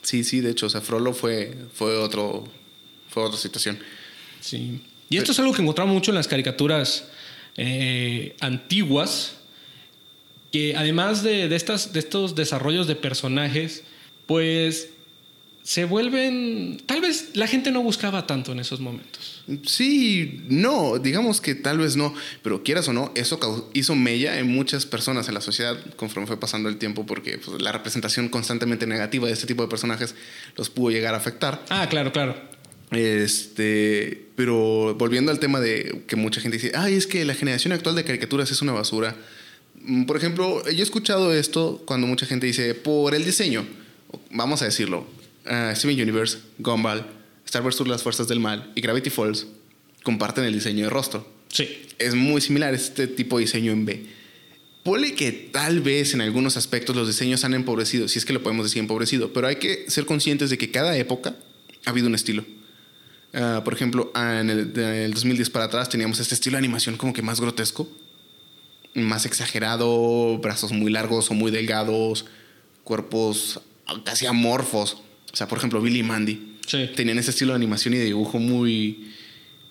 Sí, 0.03 0.23
sí, 0.23 0.39
de 0.39 0.51
hecho, 0.51 0.67
o 0.67 0.69
sea, 0.69 0.79
Frollo 0.79 1.11
fue, 1.13 1.53
fue, 1.73 1.97
otro, 1.97 2.45
fue 3.09 3.23
otra 3.23 3.37
situación. 3.37 3.77
Sí. 4.39 4.79
Y 5.09 5.17
esto 5.17 5.33
es 5.33 5.39
algo 5.39 5.53
que 5.53 5.61
encontramos 5.61 5.93
mucho 5.93 6.11
en 6.11 6.15
las 6.15 6.29
caricaturas 6.29 7.09
eh, 7.57 8.37
antiguas, 8.39 9.35
que 10.53 10.77
además 10.77 11.23
de, 11.23 11.49
de 11.49 11.55
estas, 11.57 11.91
de 11.91 11.99
estos 11.99 12.35
desarrollos 12.35 12.87
de 12.87 12.95
personajes, 12.95 13.83
pues 14.27 14.89
se 15.63 15.85
vuelven... 15.85 16.81
Tal 16.85 16.99
vez 16.99 17.29
la 17.35 17.47
gente 17.47 17.71
no 17.71 17.81
buscaba 17.81 18.27
tanto 18.27 18.51
en 18.51 18.59
esos 18.59 18.81
momentos. 18.81 19.43
Sí, 19.65 20.41
no, 20.49 20.99
digamos 20.99 21.39
que 21.39 21.55
tal 21.55 21.77
vez 21.77 21.95
no, 21.95 22.13
pero 22.41 22.63
quieras 22.63 22.87
o 22.89 22.93
no, 22.93 23.11
eso 23.15 23.69
hizo 23.73 23.95
mella 23.95 24.39
en 24.39 24.47
muchas 24.47 24.85
personas 24.85 25.29
en 25.29 25.33
la 25.33 25.41
sociedad 25.41 25.77
conforme 25.95 26.27
fue 26.27 26.37
pasando 26.37 26.67
el 26.67 26.77
tiempo, 26.77 27.05
porque 27.05 27.37
pues, 27.37 27.61
la 27.61 27.71
representación 27.71 28.27
constantemente 28.27 28.85
negativa 28.85 29.27
de 29.27 29.33
este 29.33 29.47
tipo 29.47 29.63
de 29.63 29.69
personajes 29.69 30.15
los 30.57 30.69
pudo 30.69 30.91
llegar 30.91 31.13
a 31.13 31.17
afectar. 31.17 31.63
Ah, 31.69 31.87
claro, 31.89 32.11
claro. 32.11 32.35
Este, 32.91 34.27
pero 34.35 34.95
volviendo 34.95 35.31
al 35.31 35.39
tema 35.39 35.61
de 35.61 36.03
que 36.07 36.17
mucha 36.17 36.41
gente 36.41 36.57
dice, 36.57 36.73
ay, 36.75 36.95
es 36.95 37.07
que 37.07 37.23
la 37.23 37.35
generación 37.35 37.71
actual 37.71 37.95
de 37.95 38.03
caricaturas 38.03 38.51
es 38.51 38.61
una 38.61 38.73
basura. 38.73 39.15
Mm, 39.81 40.03
Por 40.03 40.17
ejemplo, 40.17 40.61
yo 40.69 40.79
he 40.79 40.83
escuchado 40.83 41.33
esto 41.33 41.81
cuando 41.85 42.05
mucha 42.05 42.25
gente 42.25 42.47
dice, 42.47 42.75
por 42.75 43.15
el 43.15 43.23
diseño, 43.23 43.65
vamos 44.29 44.61
a 44.61 44.65
decirlo, 44.65 45.07
ah, 45.45 45.73
Steven 45.75 46.01
Universe, 46.01 46.39
Gumball, 46.59 47.05
Star 47.45 47.63
Wars 47.63 47.79
Las 47.85 48.03
Fuerzas 48.03 48.27
del 48.27 48.39
Mal 48.39 48.71
y 48.75 48.81
Gravity 48.81 49.09
Falls 49.09 49.47
comparten 50.03 50.43
el 50.43 50.53
diseño 50.53 50.85
de 50.85 50.89
rostro. 50.89 51.27
Sí, 51.49 51.69
Es 51.99 52.15
muy 52.15 52.41
similar 52.41 52.73
este 52.73 53.07
tipo 53.07 53.37
de 53.37 53.45
diseño 53.45 53.71
en 53.71 53.85
B. 53.85 54.05
Ponle 54.83 55.13
que 55.13 55.31
tal 55.31 55.79
vez 55.81 56.13
en 56.13 56.21
algunos 56.21 56.57
aspectos 56.57 56.95
los 56.95 57.07
diseños 57.07 57.45
han 57.45 57.53
empobrecido, 57.53 58.07
si 58.07 58.19
es 58.19 58.25
que 58.25 58.33
lo 58.33 58.43
podemos 58.43 58.65
decir 58.65 58.79
empobrecido, 58.79 59.31
pero 59.31 59.47
hay 59.47 59.55
que 59.57 59.89
ser 59.89 60.05
conscientes 60.05 60.49
de 60.49 60.57
que 60.57 60.71
cada 60.71 60.97
época 60.97 61.35
ha 61.85 61.89
habido 61.89 62.07
un 62.07 62.15
estilo. 62.15 62.43
Ah, 63.33 63.61
por 63.63 63.73
ejemplo, 63.73 64.11
en 64.15 64.49
el, 64.49 64.73
del 64.73 65.13
2010 65.13 65.49
para 65.51 65.65
atrás 65.65 65.89
teníamos 65.89 66.19
este 66.19 66.35
estilo 66.35 66.55
de 66.55 66.59
animación 66.59 66.97
como 66.97 67.13
que 67.13 67.21
más 67.21 67.39
grotesco, 67.39 67.89
más 68.93 69.25
exagerado, 69.25 70.37
brazos 70.39 70.71
muy 70.71 70.91
largos 70.91 71.31
o 71.31 71.33
muy 71.33 71.49
delgados, 71.49 72.25
cuerpos 72.83 73.61
casi 74.03 74.25
amorfos. 74.25 75.01
O 75.33 75.35
sea, 75.35 75.47
por 75.47 75.57
ejemplo, 75.57 75.81
Billy 75.81 75.99
y 75.99 76.03
Mandy 76.03 76.39
sí. 76.67 76.89
tenían 76.95 77.17
ese 77.17 77.31
estilo 77.31 77.53
de 77.53 77.55
animación 77.57 77.95
y 77.95 77.97
de 77.97 78.05
dibujo 78.05 78.37
muy... 78.39 79.09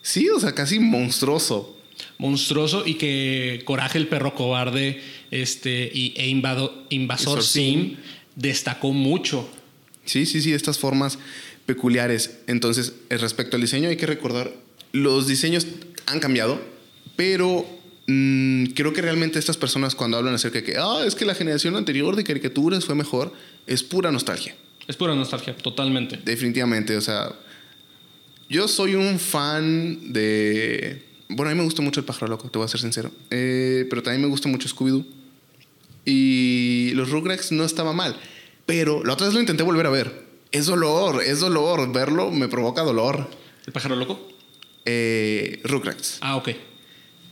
Sí, 0.03 0.29
o 0.29 0.41
sea, 0.41 0.53
casi 0.53 0.81
monstruoso. 0.81 1.79
Monstruoso 2.19 2.83
y 2.85 2.95
que 2.95 3.63
Coraje 3.65 3.99
el 3.99 4.09
perro 4.09 4.35
cobarde 4.35 5.01
este, 5.31 5.89
y, 5.95 6.15
e 6.17 6.27
Invado- 6.29 6.85
Invasor 6.91 7.45
Sim. 7.45 7.97
destacó 8.35 8.93
mucho. 8.93 9.49
Sí, 10.05 10.27
sí, 10.27 10.43
sí, 10.43 10.53
estas 10.53 10.79
formas 10.79 11.19
peculiares. 11.65 12.39
Entonces, 12.49 12.95
eh, 13.09 13.17
respecto 13.19 13.55
al 13.57 13.63
diseño, 13.63 13.89
hay 13.89 13.97
que 13.97 14.07
recordar, 14.07 14.53
los 14.91 15.29
diseños 15.29 15.69
han 16.07 16.19
cambiado, 16.19 16.61
pero 17.15 17.65
mm, 18.09 18.65
creo 18.75 18.93
que 18.93 19.01
realmente 19.01 19.39
estas 19.39 19.57
personas 19.57 19.95
cuando 19.95 20.17
hablan 20.17 20.35
acerca 20.35 20.59
de 20.59 20.65
que, 20.65 20.75
ah, 20.77 21.05
es 21.07 21.15
que 21.15 21.25
la 21.25 21.37
generación 21.37 21.77
anterior 21.77 22.17
de 22.17 22.25
caricaturas 22.25 22.85
fue 22.85 22.97
mejor, 22.97 23.33
es 23.69 23.85
pura 23.85 24.11
nostalgia. 24.11 24.57
Es 24.87 24.97
pura 24.97 25.15
nostalgia, 25.15 25.57
totalmente. 25.57 26.19
Definitivamente, 26.25 26.97
o 26.97 27.01
sea, 27.01 27.33
yo 28.49 28.69
soy 28.69 28.95
un 28.95 29.19
fan 29.19 30.13
de... 30.13 31.05
Bueno, 31.29 31.51
a 31.51 31.55
mí 31.55 31.59
me 31.59 31.65
gusta 31.65 31.83
mucho 31.83 32.01
el 32.01 32.07
pájaro 32.07 32.29
loco, 32.29 32.51
te 32.51 32.59
voy 32.59 32.67
a 32.67 32.69
ser 32.69 32.81
sincero. 32.81 33.11
Eh, 33.31 33.87
pero 33.89 34.03
también 34.03 34.21
me 34.21 34.29
gusta 34.29 34.49
mucho 34.49 34.69
Scooby-Doo. 34.69 35.07
Y 36.05 36.91
los 36.95 37.11
Rugrats 37.11 37.53
no 37.53 37.65
estaba 37.65 37.93
mal. 37.93 38.17
Pero 38.67 39.05
la 39.05 39.15
otra 39.15 39.27
vez 39.27 39.35
lo 39.35 39.41
intenté 39.41 39.63
volver 39.63 39.87
a 39.87 39.91
ver. 39.91 40.27
Es 40.51 40.67
dolor, 40.67 41.23
es 41.23 41.41
dolor. 41.41 41.91
Verlo 41.93 42.31
me 42.31 42.49
provoca 42.49 42.83
dolor. 42.83 43.31
¿El 43.67 43.73
pájaro 43.73 43.97
loco? 43.97 44.29
Eh, 44.85 45.61
Rugrats. 45.65 46.19
Ah, 46.21 46.37
ok. 46.37 46.51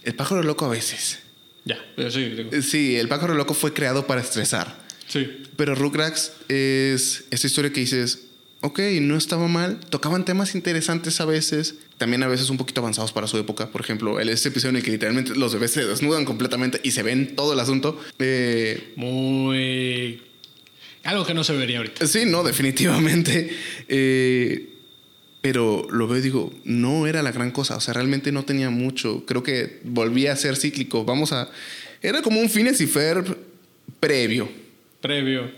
El 0.05 0.15
pájaro 0.15 0.43
loco 0.43 0.65
a 0.65 0.69
veces. 0.69 1.21
Ya, 1.65 1.79
pero 1.97 2.11
sí, 2.11 2.25
digo. 2.25 2.51
Sí, 2.63 2.97
el 2.97 3.09
pájaro 3.09 3.35
loco 3.35 3.53
fue 3.53 3.75
creado 3.75 4.07
para 4.07 4.21
estresar. 4.21 4.75
Sí. 5.11 5.29
Pero 5.57 5.75
Rugrats 5.75 6.33
es 6.49 7.25
esta 7.31 7.47
historia 7.47 7.73
que 7.73 7.81
dices, 7.81 8.21
ok, 8.61 8.79
no 9.01 9.17
estaba 9.17 9.49
mal, 9.49 9.81
tocaban 9.81 10.25
temas 10.25 10.55
interesantes 10.55 11.21
a 11.21 11.25
veces, 11.25 11.77
también 11.99 12.23
a 12.23 12.29
veces 12.29 12.49
un 12.51 12.57
poquito 12.57 12.81
avanzados 12.81 13.13
para 13.13 13.27
su 13.27 13.37
época. 13.37 13.71
Por 13.71 13.81
ejemplo, 13.81 14.21
el, 14.21 14.29
este 14.29 14.49
episodio 14.49 14.71
en 14.71 14.77
el 14.77 14.83
que 14.83 14.93
literalmente 14.93 15.35
los 15.35 15.53
bebés 15.53 15.73
se 15.73 15.85
desnudan 15.85 16.25
completamente 16.25 16.81
y 16.83 16.93
se 16.93 17.03
ven 17.03 17.35
todo 17.35 17.53
el 17.53 17.61
asunto. 17.61 18.01
Eh, 18.19 18.93
Muy. 18.97 20.23
Algo 21.03 21.25
que 21.25 21.35
no 21.35 21.45
se 21.45 21.55
vería 21.55 21.79
ahorita. 21.79 22.07
sí, 22.07 22.25
no, 22.27 22.43
definitivamente. 22.43 23.51
Eh, 23.93 24.69
pero 25.41 25.89
lo 25.91 26.07
veo 26.07 26.19
y 26.19 26.21
digo, 26.21 26.53
no 26.65 27.07
era 27.07 27.23
la 27.23 27.33
gran 27.33 27.51
cosa, 27.51 27.77
o 27.77 27.81
sea, 27.81 27.95
realmente 27.95 28.31
no 28.31 28.45
tenía 28.45 28.71
mucho. 28.71 29.25
Creo 29.27 29.43
que 29.43 29.81
volvía 29.85 30.33
a 30.33 30.37
ser 30.37 30.57
cíclico. 30.57 31.05
Vamos 31.05 31.33
a... 31.33 31.51
Era 32.03 32.21
como 32.23 32.41
un 32.41 32.51
Phineas 32.51 32.81
y 32.81 32.87
Ferb 32.87 33.37
previo. 33.99 34.49
Previo. 35.01 35.51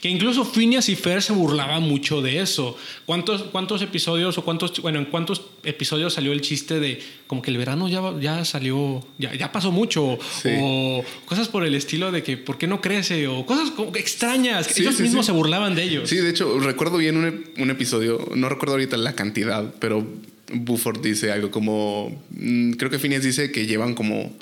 Que 0.00 0.08
incluso 0.08 0.44
Phineas 0.44 0.88
y 0.88 0.96
Fer 0.96 1.22
se 1.22 1.32
burlaba 1.32 1.80
mucho 1.80 2.20
de 2.20 2.40
eso. 2.40 2.76
¿Cuántos, 3.04 3.42
cuántos 3.44 3.82
episodios 3.82 4.36
o 4.36 4.44
cuántos, 4.44 4.80
bueno, 4.80 4.98
en 4.98 5.04
cuántos 5.06 5.42
episodios 5.64 6.14
salió 6.14 6.32
el 6.32 6.40
chiste 6.40 6.80
de 6.80 7.00
como 7.26 7.40
que 7.40 7.50
el 7.50 7.58
verano 7.58 7.88
ya, 7.88 8.00
ya 8.20 8.44
salió, 8.44 9.06
ya, 9.18 9.34
ya 9.34 9.52
pasó 9.52 9.70
mucho? 9.70 10.18
Sí. 10.42 10.50
O 10.60 11.04
cosas 11.24 11.48
por 11.48 11.64
el 11.64 11.74
estilo 11.74 12.10
de 12.10 12.22
que 12.22 12.36
¿por 12.36 12.58
qué 12.58 12.66
no 12.66 12.80
crece? 12.80 13.28
O 13.28 13.46
cosas 13.46 13.72
extrañas. 13.94 14.66
Sí, 14.66 14.82
Ellos 14.82 14.96
sí, 14.96 15.02
mismos 15.04 15.26
se 15.26 15.32
burlaban 15.32 15.74
de 15.74 15.84
ellos. 15.84 16.08
Sí, 16.08 16.16
de 16.16 16.30
hecho, 16.30 16.58
recuerdo 16.58 16.98
bien 16.98 17.16
un, 17.16 17.44
un 17.58 17.70
episodio, 17.70 18.28
no 18.34 18.48
recuerdo 18.48 18.74
ahorita 18.74 18.96
la 18.96 19.14
cantidad, 19.14 19.74
pero 19.78 20.06
Buford 20.52 21.00
dice 21.00 21.32
algo 21.32 21.50
como, 21.50 22.22
mm, 22.30 22.72
creo 22.72 22.90
que 22.90 22.98
Phineas 22.98 23.22
dice 23.22 23.50
que 23.50 23.66
llevan 23.66 23.94
como, 23.94 24.36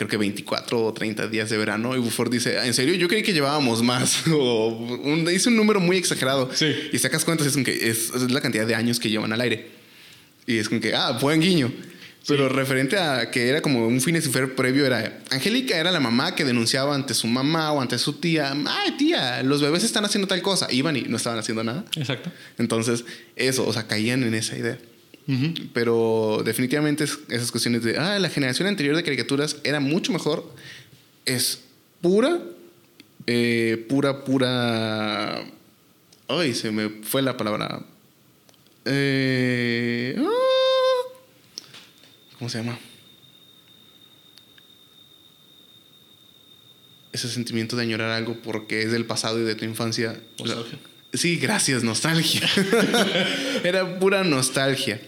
creo 0.00 0.08
que 0.08 0.16
24 0.16 0.82
o 0.82 0.92
30 0.94 1.28
días 1.28 1.50
de 1.50 1.58
verano, 1.58 1.94
y 1.94 1.98
Buford 1.98 2.30
dice, 2.30 2.58
"Ah, 2.58 2.66
en 2.66 2.72
serio, 2.72 2.94
yo 2.94 3.06
creí 3.06 3.22
que 3.22 3.34
llevábamos 3.34 3.82
más, 3.82 4.22
o 4.32 4.68
un, 4.68 5.26
dice 5.26 5.50
un 5.50 5.56
número 5.56 5.78
muy 5.78 5.98
exagerado, 5.98 6.48
Sí. 6.54 6.74
y 6.90 6.96
sacas 6.98 7.22
cuentas, 7.26 7.46
es, 7.46 7.54
que 7.62 7.90
es, 7.90 8.08
es 8.14 8.30
la 8.30 8.40
cantidad 8.40 8.66
de 8.66 8.74
años 8.74 8.98
que 8.98 9.10
llevan 9.10 9.30
al 9.34 9.42
aire, 9.42 9.68
y 10.46 10.56
es 10.56 10.70
como 10.70 10.80
que, 10.80 10.94
ah, 10.94 11.18
buen 11.20 11.40
guiño. 11.42 11.70
Pero 12.26 12.48
referente 12.48 12.96
a 12.98 13.30
que 13.30 13.48
era 13.48 13.60
como 13.60 13.86
un 13.86 13.96
y 13.96 14.20
Ferb 14.20 14.54
previo, 14.54 14.86
era 14.86 15.20
Angélica 15.30 15.76
era 15.78 15.90
la 15.90 16.00
mamá 16.00 16.34
que 16.34 16.44
denunciaba 16.44 16.94
ante 16.94 17.12
su 17.14 17.26
mamá 17.26 17.72
o 17.72 17.80
ante 17.80 17.98
su 17.98 18.14
tía, 18.14 18.54
ay 18.66 18.92
tía, 18.98 19.42
los 19.42 19.60
bebés 19.62 19.84
están 19.84 20.04
haciendo 20.04 20.28
tal 20.28 20.40
cosa. 20.42 20.66
Iban 20.70 20.96
y 20.96 21.02
no 21.02 21.16
estaban 21.16 21.38
haciendo 21.38 21.64
nada. 21.64 21.84
Exacto. 21.96 22.30
Entonces, 22.58 23.04
eso, 23.36 23.66
o 23.66 23.72
sea, 23.72 23.86
caían 23.86 24.22
en 24.22 24.34
esa 24.34 24.56
idea. 24.56 24.78
Pero 25.72 26.42
definitivamente 26.44 27.04
es- 27.04 27.18
esas 27.28 27.50
cuestiones 27.50 27.82
de, 27.84 27.96
ah, 27.98 28.18
la 28.18 28.28
generación 28.30 28.68
anterior 28.68 28.96
de 28.96 29.02
caricaturas 29.02 29.56
era 29.64 29.80
mucho 29.80 30.12
mejor, 30.12 30.44
es 31.26 31.60
pura, 32.00 32.40
eh, 33.26 33.84
pura, 33.88 34.24
pura... 34.24 35.44
Ay, 36.28 36.54
se 36.54 36.70
me 36.70 36.88
fue 37.02 37.22
la 37.22 37.36
palabra. 37.36 37.84
Eh, 38.84 40.16
ah, 40.18 41.12
¿Cómo 42.38 42.48
se 42.48 42.58
llama? 42.58 42.78
Ese 47.12 47.28
sentimiento 47.28 47.76
de 47.76 47.82
añorar 47.82 48.10
algo 48.12 48.36
porque 48.42 48.82
es 48.82 48.92
del 48.92 49.04
pasado 49.04 49.40
y 49.40 49.42
de 49.42 49.54
tu 49.56 49.64
infancia. 49.64 50.20
Nostalgia. 50.38 50.78
Sí, 51.12 51.36
gracias, 51.38 51.82
nostalgia. 51.82 52.48
Era 53.64 53.98
pura 53.98 54.22
nostalgia. 54.22 55.00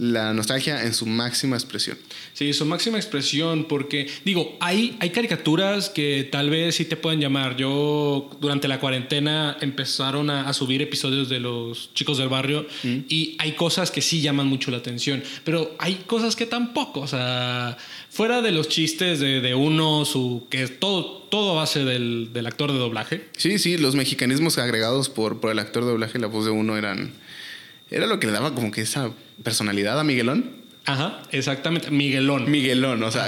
La 0.00 0.32
nostalgia 0.32 0.82
en 0.82 0.94
su 0.94 1.04
máxima 1.04 1.56
expresión. 1.56 1.98
Sí, 2.32 2.54
su 2.54 2.64
máxima 2.64 2.96
expresión, 2.96 3.66
porque 3.68 4.08
digo, 4.24 4.56
hay, 4.58 4.96
hay 4.98 5.10
caricaturas 5.10 5.90
que 5.90 6.26
tal 6.32 6.48
vez 6.48 6.76
sí 6.76 6.86
te 6.86 6.96
pueden 6.96 7.20
llamar. 7.20 7.58
Yo 7.58 8.30
durante 8.40 8.66
la 8.66 8.80
cuarentena 8.80 9.58
empezaron 9.60 10.30
a, 10.30 10.48
a 10.48 10.54
subir 10.54 10.80
episodios 10.80 11.28
de 11.28 11.40
los 11.40 11.92
chicos 11.92 12.16
del 12.16 12.30
barrio 12.30 12.66
y 12.82 13.36
hay 13.38 13.52
cosas 13.52 13.90
que 13.90 14.00
sí 14.00 14.22
llaman 14.22 14.46
mucho 14.46 14.70
la 14.70 14.78
atención, 14.78 15.22
pero 15.44 15.76
hay 15.78 15.96
cosas 16.06 16.34
que 16.34 16.46
tampoco. 16.46 17.00
O 17.00 17.06
sea, 17.06 17.76
fuera 18.08 18.40
de 18.40 18.52
los 18.52 18.70
chistes 18.70 19.20
de, 19.20 19.42
de 19.42 19.54
uno, 19.54 20.06
su, 20.06 20.46
que 20.48 20.62
es 20.62 20.80
todo, 20.80 21.04
todo 21.28 21.56
base 21.56 21.84
del, 21.84 22.30
del 22.32 22.46
actor 22.46 22.72
de 22.72 22.78
doblaje. 22.78 23.26
Sí, 23.36 23.58
sí, 23.58 23.76
los 23.76 23.96
mexicanismos 23.96 24.56
agregados 24.56 25.10
por, 25.10 25.40
por 25.40 25.50
el 25.50 25.58
actor 25.58 25.84
de 25.84 25.90
doblaje, 25.90 26.18
la 26.18 26.28
voz 26.28 26.46
de 26.46 26.52
uno 26.52 26.78
eran. 26.78 27.12
Era 27.90 28.06
lo 28.06 28.20
que 28.20 28.26
le 28.26 28.32
daba 28.32 28.54
como 28.54 28.70
que 28.70 28.82
esa 28.82 29.10
personalidad 29.42 29.98
a 29.98 30.04
Miguelón. 30.04 30.60
Ajá, 30.86 31.22
exactamente. 31.30 31.90
Miguelón. 31.90 32.50
Miguelón, 32.50 33.02
o 33.02 33.10
sea, 33.10 33.26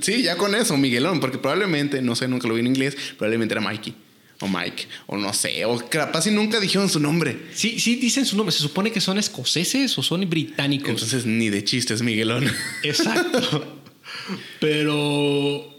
sí, 0.00 0.22
ya 0.22 0.36
con 0.36 0.54
eso, 0.54 0.76
Miguelón, 0.76 1.20
porque 1.20 1.38
probablemente, 1.38 2.00
no 2.02 2.16
sé, 2.16 2.28
nunca 2.28 2.48
lo 2.48 2.54
vi 2.54 2.60
en 2.60 2.68
inglés, 2.68 2.96
probablemente 3.18 3.54
era 3.54 3.60
Mikey, 3.60 3.94
o 4.40 4.48
Mike, 4.48 4.86
o 5.06 5.16
no 5.16 5.32
sé, 5.32 5.64
o 5.64 5.76
capaz 5.88 6.26
y 6.26 6.30
nunca 6.30 6.60
dijeron 6.60 6.88
su 6.88 7.00
nombre. 7.00 7.38
Sí, 7.52 7.78
sí 7.78 7.96
dicen 7.96 8.24
su 8.24 8.36
nombre. 8.36 8.52
Se 8.52 8.60
supone 8.60 8.90
que 8.90 9.00
son 9.00 9.18
escoceses 9.18 9.96
o 9.98 10.02
son 10.02 10.28
británicos. 10.28 10.90
Entonces, 10.90 11.26
ni 11.26 11.50
de 11.50 11.62
chistes, 11.62 12.02
Miguelón. 12.02 12.50
Exacto. 12.82 13.80
Pero 14.60 15.74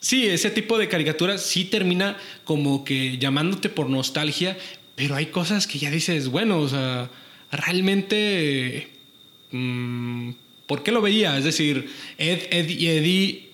sí, 0.00 0.26
ese 0.26 0.50
tipo 0.50 0.78
de 0.78 0.88
caricaturas 0.88 1.42
sí 1.42 1.64
termina 1.64 2.16
como 2.44 2.84
que 2.84 3.18
llamándote 3.18 3.68
por 3.68 3.88
nostalgia, 3.88 4.56
pero 4.96 5.14
hay 5.14 5.26
cosas 5.26 5.66
que 5.66 5.78
ya 5.78 5.90
dices, 5.90 6.28
bueno, 6.28 6.58
o 6.58 6.68
sea, 6.68 7.10
realmente, 7.50 8.88
mm, 9.52 10.30
¿por 10.66 10.82
qué 10.82 10.92
lo 10.92 11.00
veía? 11.02 11.36
Es 11.38 11.44
decir, 11.44 11.90
Ed, 12.18 12.40
Ed 12.50 12.68
y 12.68 12.86
Eddie, 12.88 13.50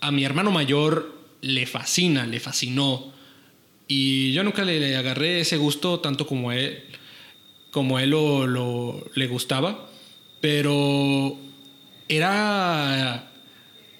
a 0.00 0.10
mi 0.10 0.24
hermano 0.24 0.50
mayor 0.50 1.14
le 1.40 1.66
fascina, 1.66 2.26
le 2.26 2.40
fascinó. 2.40 3.12
Y 3.88 4.32
yo 4.32 4.44
nunca 4.44 4.64
le, 4.64 4.78
le 4.80 4.96
agarré 4.96 5.40
ese 5.40 5.56
gusto 5.56 6.00
tanto 6.00 6.26
como 6.26 6.52
él, 6.52 6.84
como 7.70 7.98
él 7.98 8.10
lo, 8.10 8.46
lo- 8.46 9.10
le 9.14 9.26
gustaba, 9.26 9.88
pero 10.40 11.36
era, 12.08 13.30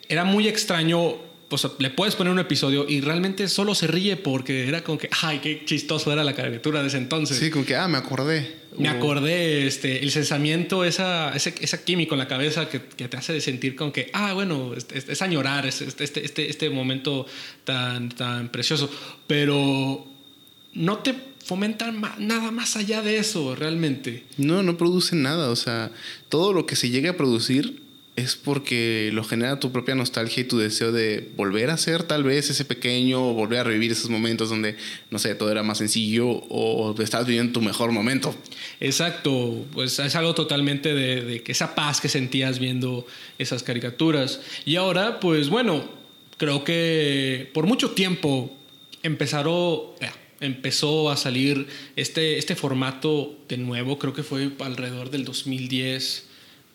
era 0.09 0.24
muy 0.24 0.49
extraño. 0.49 1.14
Pues 1.51 1.66
le 1.80 1.90
puedes 1.90 2.14
poner 2.14 2.32
un 2.32 2.38
episodio 2.38 2.86
y 2.88 3.01
realmente 3.01 3.48
solo 3.48 3.74
se 3.74 3.86
ríe 3.88 4.16
porque 4.16 4.68
era 4.68 4.82
como 4.84 4.96
que, 4.98 5.11
ay, 5.22 5.40
qué 5.40 5.64
chistoso 5.66 6.11
era 6.12 6.22
la 6.24 6.32
caricatura 6.34 6.80
de 6.80 6.86
ese 6.88 6.96
entonces. 6.96 7.36
Sí, 7.38 7.51
como 7.51 7.66
que, 7.66 7.74
ah, 7.76 7.88
me 7.88 7.98
acordé. 7.98 8.57
Me 8.78 8.88
O- 8.88 8.92
acordé, 8.92 9.66
este, 9.66 10.01
el 10.03 10.12
censamiento, 10.12 10.84
esa, 10.84 11.34
ese, 11.34 11.53
esa 11.61 11.82
químico 11.84 12.14
en 12.14 12.20
la 12.20 12.28
cabeza 12.28 12.68
que, 12.68 12.80
que 12.80 13.09
te 13.09 13.16
hace 13.16 13.40
sentir 13.40 13.74
con 13.74 13.90
que, 13.90 14.11
ah, 14.12 14.32
bueno, 14.32 14.74
es, 14.74 14.86
es- 14.94 15.09
es 15.09 15.22
añorar 15.22 15.66
es- 15.66 15.80
este, 15.82 16.05
este, 16.05 16.24
este, 16.24 16.48
este 16.48 16.70
momento 16.70 17.26
tan, 17.64 18.11
tan 18.11 18.48
precioso. 18.51 18.88
Pero 19.26 20.07
no 20.74 20.98
te 20.98 21.14
fomentan 21.44 22.01
nada 22.18 22.53
más 22.53 22.76
allá 22.76 23.03
de 23.03 23.18
eso, 23.18 23.57
realmente. 23.57 24.24
No, 24.36 24.62
no 24.62 24.76
produce 24.76 25.16
nada. 25.16 25.51
O 25.51 25.57
sea, 25.57 25.90
todo 26.28 26.53
lo 26.53 26.64
que 26.66 26.76
se 26.76 26.90
llegue 26.90 27.09
a 27.09 27.16
producir 27.16 27.82
es 28.21 28.37
porque 28.37 29.11
lo 29.12 29.25
genera 29.25 29.61
tu 29.61 29.73
propia 29.73 29.95
nostalgia 29.95 30.43
y 30.43 30.45
tu 30.45 30.59
deseo 30.59 30.93
de 30.93 31.31
volver 31.37 31.71
a 31.71 31.77
ser 31.77 32.03
tal 32.03 32.23
vez 32.23 32.51
ese 32.51 32.64
pequeño 32.64 33.31
o 33.31 33.35
volver 33.35 33.61
a 33.61 33.64
revivir 33.64 33.93
esos 33.93 34.11
momentos 34.11 34.51
donde, 34.51 34.77
no 35.11 35.18
sé, 35.18 35.35
todo 35.35 35.51
era 35.51 35.62
más 35.62 35.79
sencillo 35.79 36.29
o 36.29 36.95
estás 37.01 37.27
viviendo 37.27 37.53
tu 37.53 37.61
mejor 37.61 37.93
momento. 37.93 38.35
Exacto, 38.81 39.64
pues 39.73 39.99
es 39.99 40.14
algo 40.14 40.35
totalmente 40.35 40.95
de, 40.95 41.23
de 41.23 41.43
esa 41.47 41.75
paz 41.75 42.01
que 42.01 42.09
sentías 42.09 42.59
viendo 42.59 43.07
esas 43.39 43.62
caricaturas. 43.62 44.41
Y 44.64 44.77
ahora, 44.77 45.21
pues 45.21 45.49
bueno, 45.49 45.89
creo 46.37 46.64
que 46.64 47.51
por 47.53 47.66
mucho 47.66 47.91
tiempo 47.91 48.57
empezaron, 49.03 49.81
empezó 50.41 51.11
a 51.11 51.16
salir 51.16 51.66
este, 51.97 52.39
este 52.39 52.57
formato 52.57 53.37
de 53.49 53.59
nuevo, 53.59 53.99
creo 53.99 54.14
que 54.14 54.23
fue 54.23 54.51
alrededor 54.61 55.11
del 55.11 55.25
2010 55.25 56.30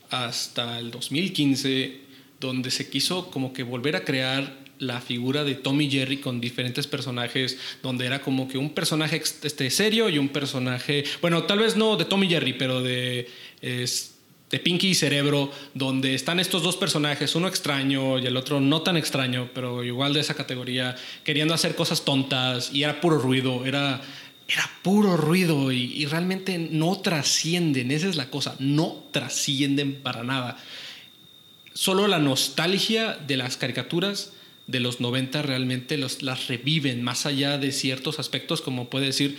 hasta 0.10 0.80
el 0.80 0.92
2015, 0.92 2.02
donde 2.40 2.72
se 2.72 2.90
quiso 2.90 3.30
como 3.32 3.54
que 3.54 3.64
volver 3.64 3.96
a 3.96 4.04
crear 4.04 4.66
la 4.80 5.02
figura 5.02 5.44
de 5.44 5.56
Tommy 5.56 5.90
Jerry 5.90 6.18
con 6.18 6.42
diferentes 6.42 6.88
personajes, 6.88 7.58
donde 7.82 8.06
era 8.06 8.22
como 8.22 8.48
que 8.48 8.58
un 8.58 8.72
personaje 8.72 9.22
este, 9.44 9.70
serio 9.70 10.10
y 10.10 10.18
un 10.18 10.30
personaje, 10.30 11.04
bueno, 11.22 11.44
tal 11.44 11.60
vez 11.60 11.76
no 11.76 11.96
de 11.96 12.06
Tommy 12.06 12.28
Jerry, 12.28 12.54
pero 12.54 12.82
de, 12.82 13.30
de 13.62 14.60
Pinky 14.60 14.90
y 14.90 14.96
Cerebro, 14.96 15.52
donde 15.74 16.14
están 16.14 16.40
estos 16.40 16.64
dos 16.64 16.78
personajes, 16.78 17.36
uno 17.36 17.48
extraño 17.48 18.20
y 18.20 18.26
el 18.26 18.38
otro 18.38 18.60
no 18.60 18.82
tan 18.82 18.98
extraño, 18.98 19.50
pero 19.54 19.84
igual 19.84 20.14
de 20.14 20.20
esa 20.20 20.34
categoría, 20.34 20.96
queriendo 21.24 21.54
hacer 21.54 21.76
cosas 21.76 22.06
tontas 22.06 22.72
y 22.74 22.84
era 22.84 23.02
puro 23.02 23.18
ruido, 23.18 23.66
era, 23.66 24.02
era 24.48 24.70
puro 24.84 25.18
ruido 25.18 25.72
y, 25.72 25.94
y 25.94 26.06
realmente 26.06 26.58
no 26.58 27.00
trascienden, 27.00 27.92
esa 27.92 28.08
es 28.08 28.16
la 28.16 28.30
cosa, 28.30 28.56
no 28.60 29.04
trascienden 29.12 29.96
para 29.96 30.24
nada. 30.24 30.58
Solo 31.74 32.08
la 32.08 32.20
nostalgia 32.20 33.14
de 33.16 33.38
las 33.38 33.58
caricaturas 33.58 34.32
de 34.68 34.80
los 34.80 35.00
90 35.00 35.42
realmente 35.42 35.98
los, 35.98 36.22
las 36.22 36.48
reviven 36.48 37.04
más 37.04 37.26
allá 37.26 37.58
de 37.58 37.72
ciertos 37.72 38.20
aspectos, 38.20 38.62
como 38.62 38.90
puede 38.90 39.08
decir, 39.08 39.38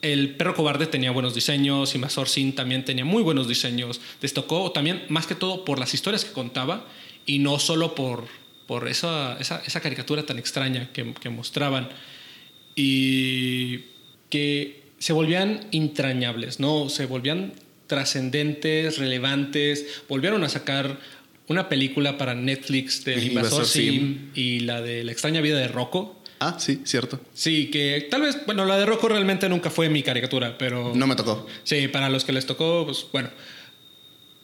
el 0.00 0.34
perro 0.36 0.54
cobarde 0.54 0.86
tenía 0.86 1.10
buenos 1.12 1.34
diseños, 1.34 1.94
Invasor 1.94 2.28
Sin 2.28 2.54
también 2.54 2.84
tenía 2.84 3.04
muy 3.04 3.22
buenos 3.22 3.46
diseños. 3.46 4.00
Destacó 4.20 4.72
también, 4.72 5.04
más 5.08 5.26
que 5.26 5.36
todo, 5.36 5.64
por 5.64 5.78
las 5.78 5.94
historias 5.94 6.24
que 6.24 6.32
contaba 6.32 6.84
y 7.24 7.38
no 7.38 7.60
solo 7.60 7.94
por, 7.94 8.26
por 8.66 8.88
esa, 8.88 9.38
esa, 9.38 9.80
caricatura 9.80 10.26
tan 10.26 10.40
extraña 10.40 10.90
que 10.92 11.30
mostraban. 11.30 11.88
Y 12.74 13.80
que 14.30 14.82
se 14.98 15.12
volvían 15.12 15.66
entrañables, 15.72 16.60
¿no? 16.60 16.88
Se 16.88 17.06
volvían 17.06 17.52
trascendentes, 17.86 18.98
relevantes. 18.98 20.02
Volvieron 20.08 20.44
a 20.44 20.48
sacar 20.48 20.98
una 21.48 21.68
película 21.68 22.16
para 22.16 22.34
Netflix 22.34 23.04
del 23.04 23.24
Invasor. 23.24 23.66
Sim 23.66 24.30
y 24.34 24.60
la 24.60 24.80
de 24.80 25.04
La 25.04 25.12
extraña 25.12 25.40
vida 25.40 25.58
de 25.58 25.68
Rocco. 25.68 26.22
Ah, 26.38 26.56
sí, 26.58 26.80
cierto. 26.84 27.20
Sí, 27.34 27.70
que 27.70 28.08
tal 28.10 28.22
vez, 28.22 28.38
bueno, 28.46 28.64
la 28.64 28.76
de 28.76 28.86
Rocco 28.86 29.08
realmente 29.08 29.48
nunca 29.48 29.70
fue 29.70 29.88
mi 29.88 30.02
caricatura, 30.02 30.58
pero... 30.58 30.92
No 30.94 31.06
me 31.06 31.14
tocó. 31.14 31.46
Sí, 31.62 31.86
para 31.88 32.08
los 32.08 32.24
que 32.24 32.32
les 32.32 32.46
tocó, 32.46 32.84
pues 32.84 33.06
bueno. 33.12 33.30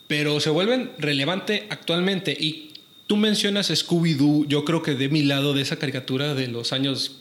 Pero 0.06 0.38
se 0.38 0.50
vuelven 0.50 0.92
relevante 0.98 1.66
actualmente. 1.70 2.36
Y 2.38 2.74
tú 3.08 3.16
mencionas 3.16 3.70
Scooby-Doo, 3.70 4.46
yo 4.46 4.64
creo 4.64 4.82
que 4.82 4.94
de 4.94 5.08
mi 5.08 5.22
lado 5.22 5.54
de 5.54 5.62
esa 5.62 5.76
caricatura 5.76 6.34
de 6.34 6.46
los 6.46 6.72
años 6.72 7.16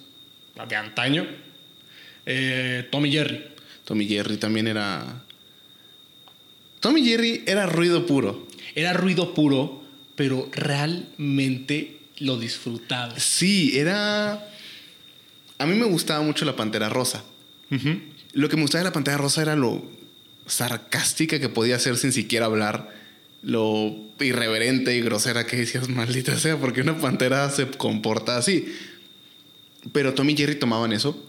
de 0.66 0.76
antaño, 0.76 1.26
eh, 2.26 2.88
Tommy 2.92 3.12
Jerry. 3.12 3.44
Tommy 3.86 4.08
Jerry 4.08 4.38
también 4.38 4.68
era. 4.68 5.24
Tommy 6.80 7.04
Jerry 7.04 7.44
era 7.46 7.66
ruido 7.66 8.06
puro. 8.06 8.48
Era 8.76 8.94
ruido 8.94 9.34
puro, 9.34 9.84
pero 10.16 10.50
realmente 10.52 12.00
lo 12.20 12.38
disfrutaba. 12.38 13.18
Sí, 13.20 13.78
era. 13.78 14.48
A 15.58 15.66
mí 15.66 15.76
me 15.76 15.86
gustaba 15.86 16.22
mucho 16.22 16.46
la 16.46 16.56
pantera 16.56 16.90
rosa. 16.90 17.24
Lo 18.34 18.50
que 18.50 18.56
me 18.56 18.62
gustaba 18.62 18.84
de 18.84 18.90
la 18.90 18.94
pantera 18.94 19.18
rosa 19.18 19.42
era 19.42 19.56
lo 19.56 19.84
sarcástica 20.46 21.40
que 21.40 21.50
podía 21.50 21.80
ser 21.80 21.98
sin 21.98 22.14
siquiera 22.14 22.46
hablar, 22.46 22.90
lo 23.42 23.96
irreverente 24.20 24.96
y 24.96 25.02
grosera 25.02 25.46
que 25.46 25.58
decías, 25.58 25.90
maldita 25.90 26.38
sea, 26.38 26.58
porque 26.58 26.82
una 26.82 26.98
pantera 26.98 27.50
se 27.50 27.68
comporta 27.68 28.38
así. 28.38 28.74
Pero 29.94 30.14
Tommy 30.14 30.34
y 30.34 30.38
Jerry 30.38 30.56
tomaban 30.56 30.92
eso 30.94 31.24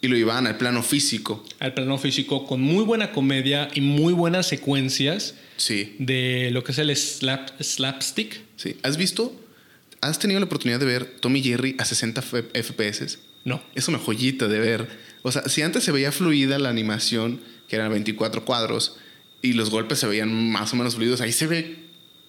y 0.00 0.08
lo 0.08 0.16
llevaban 0.16 0.46
al 0.46 0.56
plano 0.58 0.82
físico. 0.82 1.44
Al 1.60 1.72
plano 1.74 1.96
físico, 1.98 2.46
con 2.46 2.60
muy 2.60 2.84
buena 2.84 3.12
comedia 3.12 3.68
y 3.74 3.80
muy 3.80 4.12
buenas 4.12 4.46
secuencias 4.46 5.34
Sí, 5.56 5.94
de 5.98 6.50
lo 6.52 6.64
que 6.64 6.72
es 6.72 6.78
el 6.78 6.94
slap, 6.96 7.50
slapstick. 7.62 8.40
sí. 8.56 8.76
¿Has 8.82 8.96
visto? 8.96 9.34
¿Has 10.00 10.18
tenido 10.18 10.40
la 10.40 10.46
oportunidad 10.46 10.80
de 10.80 10.86
ver 10.86 11.04
Tommy 11.20 11.38
y 11.38 11.42
Jerry 11.44 11.76
a 11.78 11.84
60 11.84 12.20
F- 12.20 12.62
FPS? 12.62 13.18
No. 13.44 13.62
Es 13.74 13.88
una 13.88 13.98
joyita 13.98 14.48
de 14.48 14.58
ver. 14.58 14.88
O 15.22 15.32
sea, 15.32 15.48
si 15.48 15.62
antes 15.62 15.84
se 15.84 15.92
veía 15.92 16.12
fluida 16.12 16.58
la 16.58 16.68
animación, 16.68 17.40
que 17.68 17.76
eran 17.76 17.90
24 17.92 18.44
cuadros, 18.44 18.96
y 19.40 19.52
los 19.54 19.70
golpes 19.70 19.98
se 20.00 20.06
veían 20.06 20.50
más 20.50 20.72
o 20.72 20.76
menos 20.76 20.96
fluidos, 20.96 21.20
ahí 21.22 21.32
se 21.32 21.46
ve, 21.46 21.76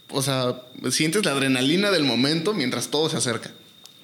o 0.09 0.21
sea, 0.21 0.61
sientes 0.91 1.25
la 1.25 1.31
adrenalina 1.31 1.91
del 1.91 2.03
momento 2.03 2.53
mientras 2.53 2.89
todo 2.91 3.09
se 3.09 3.17
acerca. 3.17 3.51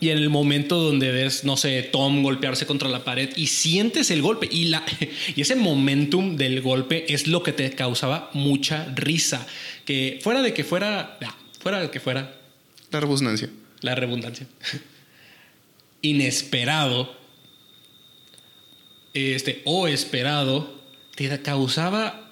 Y 0.01 0.09
en 0.09 0.17
el 0.17 0.31
momento 0.31 0.77
donde 0.79 1.11
ves, 1.11 1.43
no 1.43 1.55
sé, 1.55 1.83
Tom 1.83 2.23
golpearse 2.23 2.65
contra 2.65 2.89
la 2.89 3.03
pared 3.03 3.29
y 3.35 3.47
sientes 3.47 4.09
el 4.09 4.23
golpe 4.23 4.49
y, 4.51 4.65
la, 4.65 4.83
y 5.35 5.39
ese 5.39 5.55
momentum 5.55 6.35
del 6.37 6.61
golpe 6.61 7.13
es 7.13 7.27
lo 7.27 7.43
que 7.43 7.53
te 7.53 7.69
causaba 7.69 8.31
mucha 8.33 8.85
risa. 8.95 9.45
Que 9.85 10.19
fuera 10.23 10.41
de 10.41 10.55
que 10.55 10.63
fuera, 10.63 11.19
fuera 11.59 11.79
de 11.79 11.91
que 11.91 11.99
fuera 11.99 12.35
La 12.89 12.99
rebusnancia. 12.99 13.49
la 13.81 13.93
redundancia, 13.93 14.47
inesperado, 16.01 17.15
este, 19.13 19.61
o 19.65 19.87
esperado, 19.87 20.81
te 21.15 21.41
causaba 21.43 22.30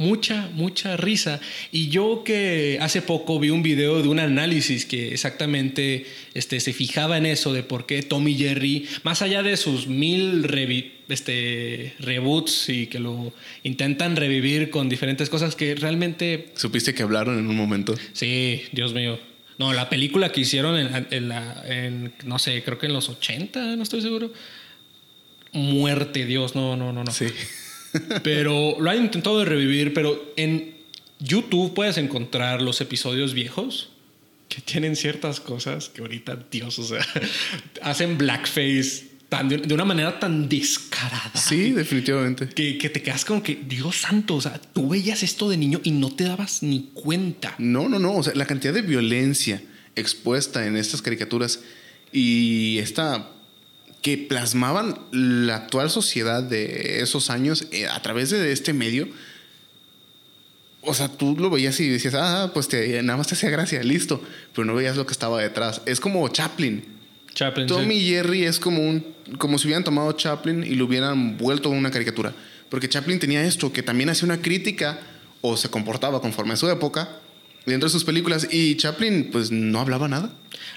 mucha, 0.00 0.48
mucha 0.54 0.96
risa. 0.96 1.40
Y 1.70 1.90
yo 1.90 2.24
que 2.24 2.78
hace 2.80 3.02
poco 3.02 3.38
vi 3.38 3.50
un 3.50 3.62
video 3.62 4.02
de 4.02 4.08
un 4.08 4.18
análisis 4.18 4.86
que 4.86 5.12
exactamente 5.12 6.06
este, 6.34 6.58
se 6.58 6.72
fijaba 6.72 7.18
en 7.18 7.26
eso, 7.26 7.52
de 7.52 7.62
por 7.62 7.86
qué 7.86 8.02
Tommy 8.02 8.34
Jerry, 8.34 8.88
más 9.04 9.20
allá 9.22 9.42
de 9.42 9.56
sus 9.58 9.86
mil 9.86 10.46
este, 11.08 11.94
reboots 12.00 12.70
y 12.70 12.86
que 12.86 12.98
lo 12.98 13.32
intentan 13.62 14.16
revivir 14.16 14.70
con 14.70 14.88
diferentes 14.88 15.28
cosas 15.28 15.54
que 15.54 15.74
realmente... 15.74 16.48
¿Supiste 16.56 16.94
que 16.94 17.02
hablaron 17.02 17.38
en 17.38 17.46
un 17.46 17.56
momento? 17.56 17.94
Sí, 18.14 18.62
Dios 18.72 18.94
mío. 18.94 19.20
No, 19.58 19.74
la 19.74 19.90
película 19.90 20.32
que 20.32 20.40
hicieron 20.40 20.78
en, 21.10 21.28
la, 21.28 21.62
en, 21.66 22.14
no 22.24 22.38
sé, 22.38 22.62
creo 22.62 22.78
que 22.78 22.86
en 22.86 22.94
los 22.94 23.10
80, 23.10 23.76
no 23.76 23.82
estoy 23.82 24.00
seguro. 24.00 24.32
Muerte, 25.52 26.24
Dios, 26.24 26.54
no, 26.54 26.74
no, 26.76 26.90
no, 26.90 27.04
no. 27.04 27.10
Sí. 27.10 27.26
Pero 28.22 28.76
lo 28.78 28.90
han 28.90 28.98
intentado 28.98 29.38
de 29.38 29.44
revivir, 29.44 29.92
pero 29.94 30.32
en 30.36 30.74
YouTube 31.18 31.74
puedes 31.74 31.98
encontrar 31.98 32.62
los 32.62 32.80
episodios 32.80 33.34
viejos 33.34 33.90
que 34.48 34.60
tienen 34.60 34.96
ciertas 34.96 35.40
cosas 35.40 35.88
que 35.88 36.02
ahorita, 36.02 36.36
Dios, 36.50 36.78
o 36.78 36.84
sea, 36.84 37.06
hacen 37.82 38.18
blackface 38.18 39.08
tan, 39.28 39.48
de, 39.48 39.72
una 39.72 39.84
manera 39.84 40.18
tan 40.18 40.48
descarada. 40.48 41.32
Sí, 41.36 41.70
definitivamente. 41.70 42.48
Que, 42.48 42.76
que, 42.76 42.90
te 42.90 43.00
quedas 43.00 43.24
como 43.24 43.42
que, 43.42 43.60
Dios 43.66 43.96
santo, 43.96 44.34
o 44.34 44.40
sea, 44.40 44.60
tú 44.60 44.88
veías 44.88 45.22
esto 45.22 45.48
de 45.48 45.56
niño 45.56 45.80
y 45.84 45.92
no 45.92 46.10
te 46.10 46.24
dabas 46.24 46.62
ni 46.62 46.90
cuenta. 46.92 47.54
No, 47.58 47.88
no, 47.88 47.98
no, 47.98 48.16
o 48.16 48.22
sea, 48.22 48.34
la 48.34 48.46
cantidad 48.46 48.74
de 48.74 48.82
violencia 48.82 49.62
expuesta 49.94 50.66
en 50.66 50.76
estas 50.76 51.00
caricaturas 51.00 51.60
y 52.12 52.78
esta 52.78 53.30
que 54.02 54.16
plasmaban 54.16 54.98
la 55.12 55.56
actual 55.56 55.90
sociedad 55.90 56.42
de 56.42 57.00
esos 57.00 57.30
años 57.30 57.66
eh, 57.70 57.86
a 57.86 58.00
través 58.02 58.30
de 58.30 58.52
este 58.52 58.72
medio. 58.72 59.08
O 60.82 60.94
sea, 60.94 61.08
tú 61.08 61.36
lo 61.38 61.50
veías 61.50 61.78
y 61.80 61.88
decías, 61.88 62.14
ah, 62.14 62.50
pues 62.54 62.68
te, 62.68 63.02
nada 63.02 63.18
más 63.18 63.26
te 63.26 63.34
hacía 63.34 63.50
gracia, 63.50 63.82
listo. 63.82 64.22
Pero 64.54 64.64
no 64.64 64.74
veías 64.74 64.96
lo 64.96 65.04
que 65.04 65.12
estaba 65.12 65.40
detrás. 65.42 65.82
Es 65.84 66.00
como 66.00 66.26
Chaplin. 66.28 66.84
Chaplin. 67.34 67.66
Tommy 67.66 67.96
y 67.96 68.08
Jerry 68.08 68.44
es 68.44 68.58
como 68.58 68.80
un, 68.80 69.04
como 69.38 69.58
si 69.58 69.66
hubieran 69.66 69.84
tomado 69.84 70.12
Chaplin 70.12 70.64
y 70.64 70.74
lo 70.74 70.86
hubieran 70.86 71.36
vuelto 71.36 71.68
una 71.68 71.90
caricatura. 71.90 72.32
Porque 72.70 72.88
Chaplin 72.88 73.18
tenía 73.18 73.44
esto, 73.44 73.72
que 73.72 73.82
también 73.82 74.08
hacía 74.08 74.24
una 74.24 74.40
crítica 74.40 74.98
o 75.42 75.56
se 75.56 75.68
comportaba 75.68 76.22
conforme 76.22 76.54
a 76.54 76.56
su 76.56 76.68
época 76.70 77.20
dentro 77.66 77.88
de 77.88 77.92
sus 77.92 78.04
películas. 78.04 78.48
Y 78.50 78.76
Chaplin, 78.76 79.30
pues 79.30 79.50
no 79.50 79.80
hablaba 79.80 80.08
nada 80.08 80.32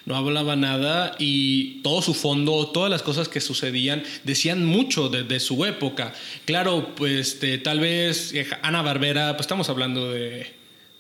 no 0.06 0.16
hablaba 0.16 0.56
nada 0.56 1.16
y 1.18 1.82
todo 1.82 2.02
su 2.02 2.14
fondo, 2.14 2.68
todas 2.68 2.90
las 2.90 3.02
cosas 3.02 3.30
que 3.30 3.40
sucedían, 3.40 4.04
decían 4.24 4.66
mucho 4.66 5.10
de, 5.10 5.40
su 5.40 5.66
época. 5.66 6.14
Claro, 6.46 6.94
pues 6.96 7.40
tal 7.64 7.80
vez 7.80 8.34
eh, 8.34 8.48
Ana 8.62 8.82
Barbera, 8.82 9.32
pues 9.34 9.42
estamos 9.42 9.70
hablando 9.70 10.12
de 10.12 10.54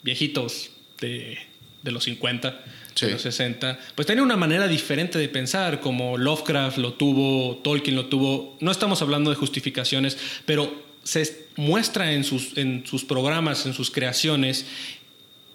viejitos 0.04 0.72
de, 1.00 1.38
los 1.84 2.04
50. 2.06 2.64
De 3.00 3.12
los 3.12 3.24
60, 3.24 3.80
pues 3.96 4.06
tenía 4.06 4.22
una 4.22 4.38
manera 4.38 4.68
diferente 4.68 5.18
de 5.18 5.28
pensar, 5.28 5.80
como 5.80 6.16
Lovecraft 6.16 6.78
lo 6.78 6.94
tuvo, 6.94 7.58
Tolkien 7.58 7.96
lo 7.96 8.06
tuvo. 8.06 8.56
No 8.62 8.70
estamos 8.70 9.02
hablando 9.02 9.32
de 9.32 9.36
justificaciones, 9.36 10.16
pero 10.46 10.72
se 11.04 11.48
muestra 11.56 12.14
en 12.14 12.24
sus, 12.24 12.56
en 12.56 12.86
sus 12.86 13.04
programas, 13.04 13.66
en 13.66 13.74
sus 13.74 13.90
creaciones, 13.90 14.68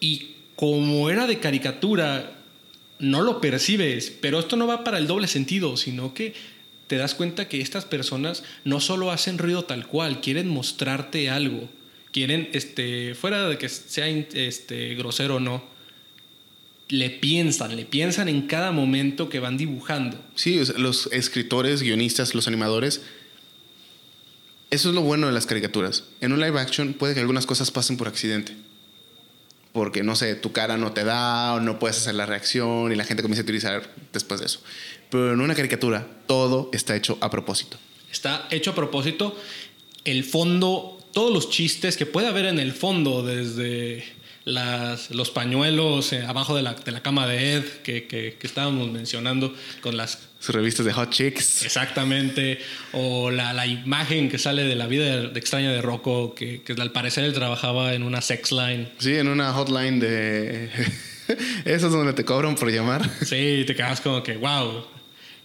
y 0.01 0.33
como 0.57 1.09
era 1.11 1.27
de 1.27 1.39
caricatura, 1.39 2.39
no 2.99 3.23
lo 3.23 3.41
percibes, 3.41 4.11
pero 4.21 4.41
esto 4.41 4.57
no 4.57 4.67
va 4.67 4.85
para 4.85 4.99
el 4.99 5.07
doble 5.07 5.29
sentido, 5.29 5.77
sino 5.77 6.15
que 6.15 6.35
te 6.89 6.97
das 6.97 7.15
cuenta 7.15 7.49
que 7.49 7.61
estas 7.61 7.85
personas 7.85 8.43
no 8.65 8.81
solo 8.81 9.11
hacen 9.11 9.39
ruido 9.39 9.65
tal 9.65 9.87
cual, 9.87 10.21
quieren 10.21 10.49
mostrarte 10.49 11.31
algo, 11.31 11.69
quieren, 12.13 12.49
este, 12.53 13.15
fuera 13.15 13.49
de 13.49 13.59
que 13.59 13.69
sea 13.69 14.09
este, 14.09 14.95
grosero 14.95 15.37
o 15.37 15.41
no, 15.41 15.63
le 16.89 17.11
piensan, 17.11 17.77
le 17.77 17.85
piensan 17.85 18.29
en 18.29 18.47
cada 18.47 18.73
momento 18.73 19.29
que 19.29 19.41
van 19.41 19.59
dibujando. 19.59 20.19
Sí, 20.35 20.61
los 20.77 21.09
escritores, 21.13 21.83
guionistas, 21.83 22.35
los 22.35 22.49
animadores, 22.49 23.03
eso 24.71 24.89
es 24.89 24.95
lo 24.95 25.03
bueno 25.03 25.27
de 25.27 25.33
las 25.33 25.47
caricaturas. 25.47 26.05
En 26.21 26.33
un 26.33 26.41
live 26.41 26.59
action 26.59 26.95
puede 26.95 27.15
que 27.15 27.21
algunas 27.21 27.47
cosas 27.47 27.71
pasen 27.71 27.97
por 27.97 28.09
accidente 28.09 28.57
porque 29.79 30.03
no 30.03 30.17
sé, 30.17 30.35
tu 30.35 30.51
cara 30.51 30.77
no 30.77 30.91
te 30.91 31.05
da 31.05 31.55
o 31.55 31.61
no 31.61 31.79
puedes 31.79 31.99
hacer 31.99 32.17
la 32.17 32.27
reacción 32.27 32.91
y 32.91 32.97
la 32.97 33.05
gente 33.05 33.23
comienza 33.23 33.43
a 33.43 33.45
utilizar 33.45 33.95
después 34.13 34.41
de 34.41 34.47
eso. 34.47 34.61
Pero 35.09 35.33
en 35.33 35.41
una 35.41 35.55
caricatura 35.55 36.05
todo 36.27 36.69
está 36.73 36.97
hecho 36.97 37.17
a 37.21 37.31
propósito. 37.31 37.77
Está 38.11 38.49
hecho 38.51 38.73
a 38.73 38.75
propósito. 38.75 39.39
El 40.05 40.25
fondo, 40.25 40.99
todos 41.13 41.33
los 41.33 41.49
chistes 41.49 41.97
que 41.97 42.07
puede 42.07 42.27
haber 42.27 42.47
en 42.47 42.59
el 42.59 42.73
fondo, 42.73 43.23
desde 43.23 44.05
los 44.45 45.31
pañuelos 45.31 46.13
eh, 46.13 46.25
abajo 46.27 46.57
de 46.57 46.63
la, 46.63 46.75
de 46.75 46.91
la, 46.91 47.01
cama 47.01 47.29
de 47.29 47.55
Ed 47.55 47.65
que, 47.85 48.09
que, 48.09 48.37
que, 48.37 48.47
estábamos 48.49 48.91
mencionando 48.91 49.55
con 49.81 49.97
las... 49.97 50.28
Sus 50.41 50.55
revistas 50.55 50.87
de 50.87 50.93
Hot 50.93 51.11
Chicks. 51.11 51.65
Exactamente. 51.65 52.61
O 52.93 53.31
la, 53.31 53.53
la 53.53 53.67
imagen 53.67 54.29
que 54.29 54.39
sale 54.39 54.65
de 54.65 54.77
la 54.77 54.87
vida 54.87 55.29
de, 55.29 55.39
extraña 55.39 55.73
de 55.73 55.83
Rocco, 55.83 56.35
que, 56.35 56.63
que, 56.63 56.75
al 56.75 56.93
parecer 56.93 57.25
él 57.25 57.33
trabajaba 57.33 57.95
en 57.95 58.03
una 58.03 58.21
sex 58.21 58.53
line. 58.53 58.89
Sí, 58.99 59.17
en 59.17 59.29
una 59.29 59.53
hotline 59.53 59.99
de... 59.99 60.71
Eso 61.65 61.87
es 61.87 61.93
donde 61.93 62.13
te 62.13 62.25
cobran 62.25 62.55
por 62.55 62.71
llamar. 62.71 63.09
Sí, 63.25 63.65
te 63.67 63.75
quedas 63.75 64.01
como 64.01 64.23
que, 64.23 64.37
wow. 64.37 64.87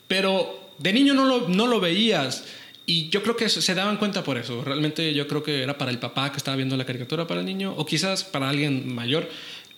Pero 0.07 0.72
de 0.78 0.94
niño 0.94 1.14
no 1.14 1.26
lo, 1.26 1.49
no 1.49 1.68
lo 1.68 1.80
veías. 1.80 2.44
Y 2.86 3.10
yo 3.10 3.24
creo 3.24 3.36
que 3.36 3.49
se 3.49 3.76
daban 3.76 3.98
cuenta 3.98 4.24
por 4.24 4.38
eso. 4.38 4.64
Realmente 4.64 5.14
yo 5.14 5.28
creo 5.28 5.41
que 5.41 5.64
era 5.64 5.78
para 5.78 5.90
el 5.90 5.99
papá 5.99 6.32
que 6.32 6.38
estaba 6.38 6.57
viendo 6.57 6.76
la 6.76 6.86
caricatura 6.86 7.26
para 7.26 7.40
el 7.40 7.45
niño 7.45 7.74
o 7.78 7.86
quizás 7.86 8.24
para 8.24 8.49
alguien 8.49 8.94
mayor. 8.94 9.30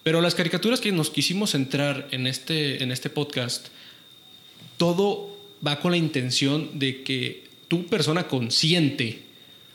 Pero 0.03 0.21
las 0.21 0.35
caricaturas 0.35 0.81
que 0.81 0.91
nos 0.91 1.09
quisimos 1.09 1.51
centrar 1.51 2.07
en 2.11 2.27
este, 2.27 2.83
en 2.83 2.91
este 2.91 3.09
podcast, 3.09 3.67
todo 4.77 5.35
va 5.65 5.79
con 5.79 5.91
la 5.91 5.97
intención 5.97 6.79
de 6.79 7.03
que 7.03 7.45
tu 7.67 7.85
persona 7.87 8.27
consciente 8.27 9.23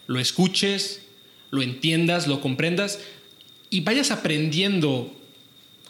lo 0.06 0.20
escuches, 0.20 1.02
lo 1.50 1.62
entiendas, 1.62 2.26
lo 2.26 2.40
comprendas 2.40 3.00
y 3.70 3.80
vayas 3.80 4.10
aprendiendo 4.10 5.16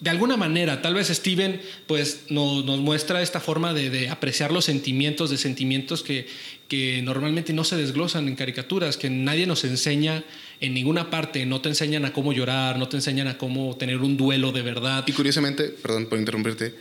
de 0.01 0.09
alguna 0.09 0.39
manera, 0.39 0.81
tal 0.81 0.95
vez 0.95 1.09
Steven 1.09 1.61
pues 1.87 2.23
nos, 2.31 2.65
muestra 2.65 3.21
esta 3.21 3.39
forma 3.39 3.75
de, 3.75 4.09
apreciar 4.09 4.51
los 4.51 4.65
sentimientos, 4.65 5.29
de 5.29 5.37
sentimientos 5.37 6.03
que, 6.03 6.27
que 6.69 7.03
normalmente 7.03 7.53
no 7.53 7.65
se 7.65 7.77
desglosan 7.77 8.27
en 8.27 8.35
caricaturas, 8.35 8.97
que 8.97 9.11
nadie 9.11 9.47
nos 9.47 9.65
enseña 9.65 10.25
en 10.61 10.73
ninguna 10.73 11.11
parte, 11.11 11.45
no 11.45 11.61
te 11.61 11.69
enseñan 11.69 12.07
a 12.07 12.15
cómo 12.15 12.33
llorar, 12.33 12.79
no 12.79 12.89
te 12.89 12.97
enseñan 12.97 13.29
a 13.29 13.37
cómo 13.37 13.77
tener 13.77 13.99
un 13.99 14.17
duelo 14.17 14.53
de 14.53 14.63
verdad. 14.63 15.05
Y 15.07 15.13
curiosamente, 15.13 15.65
perdón 15.65 16.07
por 16.07 16.19
interrumpirte, 16.19 16.75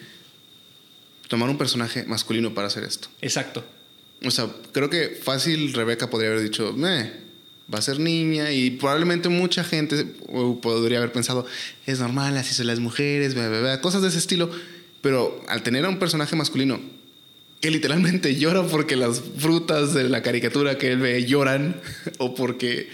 tomar 1.30 1.50
un 1.50 1.58
personaje 1.58 2.04
masculino 2.04 2.54
para 2.54 2.68
hacer 2.68 2.84
esto. 2.84 3.08
Exacto. 3.22 3.64
O 4.26 4.32
sea, 4.32 4.50
creo 4.74 4.90
que 4.90 5.18
fácil 5.24 5.72
Rebeca 5.74 6.10
podría 6.10 6.32
haber 6.32 6.44
dicho, 6.44 6.76
eh, 6.86 7.14
va 7.74 7.80
a 7.80 7.82
ser 7.82 8.00
niña 8.00 8.52
y 8.52 8.72
probablemente 8.72 9.30
mucha 9.30 9.64
gente 9.64 10.04
podría 10.62 10.98
haber 10.98 11.14
pensado, 11.14 11.46
es 11.86 12.00
normal, 12.00 12.36
así 12.36 12.54
son 12.54 12.68
las 12.68 12.80
mujeres, 12.80 13.36
cosas 13.82 14.02
de 14.02 14.10
ese 14.10 14.18
estilo. 14.18 14.50
Pero 15.02 15.42
al 15.48 15.64
tener 15.64 15.86
a 15.86 15.90
un 15.90 16.00
personaje 16.00 16.36
masculino 16.36 16.82
que 17.62 17.72
literalmente 17.72 18.36
llora 18.40 18.64
porque 18.64 18.96
las 18.98 19.22
frutas 19.38 19.94
de 19.94 20.10
la 20.10 20.22
caricatura 20.22 20.78
que 20.78 20.92
él 20.92 21.00
ve 21.00 21.26
lloran 21.26 21.80
o 22.18 22.36
porque 22.36 22.90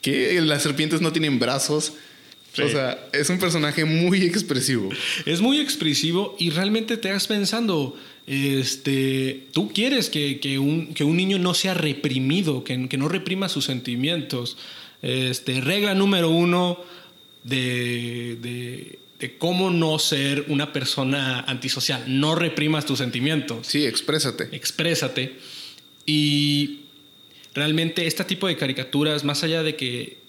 que 0.00 0.40
las 0.40 0.62
serpientes 0.62 1.02
no 1.02 1.12
tienen 1.12 1.38
brazos. 1.38 1.94
O 2.58 2.68
sea, 2.68 3.08
es 3.12 3.30
un 3.30 3.38
personaje 3.38 3.84
muy 3.84 4.22
expresivo. 4.24 4.90
Es 5.24 5.40
muy 5.40 5.60
expresivo 5.60 6.34
y 6.38 6.50
realmente 6.50 6.96
te 6.96 7.12
vas 7.12 7.26
pensando, 7.26 7.96
este, 8.26 9.46
tú 9.52 9.72
quieres 9.72 10.10
que, 10.10 10.58
un, 10.58 10.92
que 10.94 11.04
un, 11.04 11.16
niño 11.16 11.38
no 11.38 11.54
sea 11.54 11.74
reprimido, 11.74 12.64
que, 12.64 12.88
que, 12.88 12.96
no 12.96 13.08
reprima 13.08 13.48
sus 13.48 13.66
sentimientos. 13.66 14.56
Este, 15.02 15.60
regla 15.60 15.94
número 15.94 16.30
uno 16.30 16.78
de, 17.44 18.98
de, 19.18 19.36
cómo 19.38 19.70
no 19.70 19.98
ser 19.98 20.46
una 20.48 20.72
persona 20.72 21.40
antisocial. 21.40 22.04
No 22.06 22.34
reprimas 22.34 22.84
tus 22.84 22.98
sentimientos. 22.98 23.66
Sí, 23.66 23.86
exprésate. 23.86 24.48
Exprésate. 24.52 25.36
Y 26.04 26.80
realmente 27.54 28.06
este 28.06 28.24
tipo 28.24 28.48
de 28.48 28.56
caricaturas, 28.56 29.24
más 29.24 29.44
allá 29.44 29.62
de 29.62 29.76
que 29.76 30.19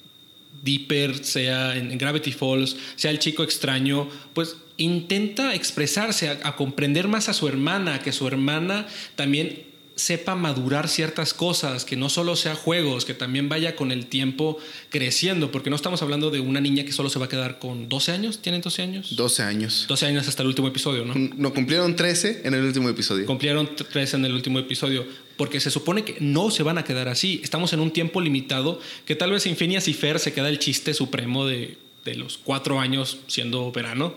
Deeper 0.62 1.24
sea 1.24 1.76
en 1.76 1.98
Gravity 1.98 2.32
Falls, 2.32 2.76
sea 2.96 3.12
el 3.12 3.20
chico 3.20 3.44
extraño, 3.44 4.10
pues 4.34 4.58
intenta 4.78 5.54
expresarse, 5.54 6.30
a, 6.30 6.56
comprender 6.56 7.08
más 7.08 7.30
a 7.30 7.34
su 7.34 7.48
hermana, 7.48 8.00
que 8.00 8.12
su 8.12 8.28
hermana 8.28 8.88
también 9.16 9.71
sepa 10.02 10.36
madurar 10.36 10.90
ciertas 10.90 11.34
cosas, 11.36 11.86
que 11.86 11.96
no 11.96 12.10
solo 12.10 12.36
sea 12.36 12.56
juegos, 12.56 13.06
que 13.06 13.14
también 13.14 13.50
vaya 13.50 13.76
con 13.76 13.92
el 13.92 14.08
tiempo 14.08 14.58
creciendo, 14.90 15.52
porque 15.52 15.70
no 15.70 15.76
estamos 15.76 16.02
hablando 16.02 16.32
de 16.32 16.40
una 16.40 16.60
niña 16.60 16.84
que 16.84 16.92
solo 16.92 17.10
se 17.10 17.20
va 17.20 17.26
a 17.26 17.30
quedar 17.30 17.60
con 17.60 17.88
12 17.88 18.12
años, 18.12 18.40
¿tienen 18.40 18.62
12 18.62 18.82
años? 18.82 19.16
12 19.16 19.44
años. 19.44 19.86
12 19.88 20.06
años 20.08 20.28
hasta 20.28 20.42
el 20.42 20.48
último 20.48 20.68
episodio, 20.68 21.06
¿no? 21.06 21.14
No, 21.16 21.54
cumplieron 21.54 21.96
13 21.96 22.42
en 22.46 22.54
el 22.56 22.64
último 22.64 22.90
episodio. 22.90 23.28
Cumplieron 23.28 23.76
13 23.76 24.18
en 24.18 24.26
el 24.26 24.34
último 24.34 24.58
episodio, 24.58 25.06
porque 25.38 25.60
se 25.60 25.70
supone 25.70 26.04
que 26.04 26.18
no 26.20 26.50
se 26.50 26.64
van 26.64 26.80
a 26.80 26.84
quedar 26.84 27.08
así. 27.08 27.40
Estamos 27.44 27.72
en 27.74 27.80
un 27.80 27.92
tiempo 27.92 28.22
limitado, 28.22 28.80
que 29.06 29.16
tal 29.16 29.32
vez 29.32 29.46
en 29.46 29.56
Phineas 29.56 29.88
y 29.88 29.94
Fer 29.94 30.18
se 30.18 30.34
queda 30.34 30.50
el 30.50 30.58
chiste 30.58 30.96
supremo 30.96 31.46
de, 31.46 31.78
de 32.06 32.16
los 32.16 32.40
cuatro 32.40 32.80
años 32.80 33.20
siendo 33.28 33.72
verano, 33.72 34.16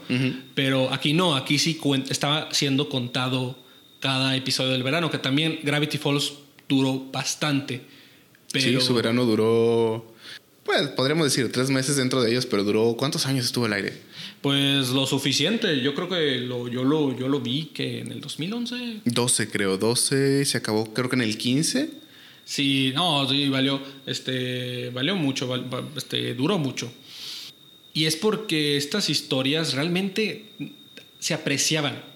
pero 0.55 0.91
aquí 0.95 1.13
no, 1.13 1.37
aquí 1.37 1.59
sí 1.59 1.79
estaba 2.09 2.49
siendo 2.53 2.89
contado 2.89 3.63
cada 4.05 4.37
episodio 4.37 4.73
del 4.73 4.83
verano, 4.83 5.11
que 5.11 5.17
también 5.17 5.61
Gravity 5.63 5.97
Falls 5.97 6.35
duró 6.69 7.07
bastante. 7.11 7.81
Sí, 8.49 8.79
su 8.83 8.93
verano 8.93 9.25
duró, 9.25 10.15
pues 10.63 10.89
podríamos 10.89 11.25
decir 11.25 11.51
tres 11.51 11.71
meses 11.71 11.97
dentro 11.97 12.23
de 12.23 12.31
ellos, 12.31 12.45
pero 12.45 12.65
duró, 12.65 12.97
¿cuántos 12.99 13.25
años 13.25 13.47
estuvo 13.47 13.65
al 13.65 13.73
aire? 13.73 13.95
Pues 14.43 14.91
lo 14.91 15.07
suficiente, 15.07 15.81
yo 15.81 15.95
creo 15.95 16.11
que 16.11 16.37
lo, 16.37 16.69
yo, 16.69 16.85
lo, 16.85 17.19
yo 17.19 17.29
lo 17.29 17.41
vi 17.41 17.71
que 17.73 18.01
en 18.01 18.13
el 18.13 18.21
2011. 18.21 19.01
12 19.07 19.49
creo, 19.49 19.79
12, 19.79 20.45
se 20.45 20.59
acabó 20.59 20.93
creo 20.93 21.09
que 21.09 21.17
en 21.17 21.23
el 21.23 21.39
15. 21.39 21.91
Sí, 22.45 22.93
no, 22.95 23.27
sí, 23.27 23.49
valió, 23.49 23.81
este, 24.05 24.91
valió 24.91 25.17
mucho, 25.17 25.49
este, 25.97 26.35
duró 26.35 26.59
mucho. 26.59 26.93
Y 27.95 28.05
es 28.05 28.17
porque 28.17 28.77
estas 28.77 29.09
historias 29.09 29.73
realmente 29.73 30.51
se 31.21 31.33
apreciaban 31.33 32.14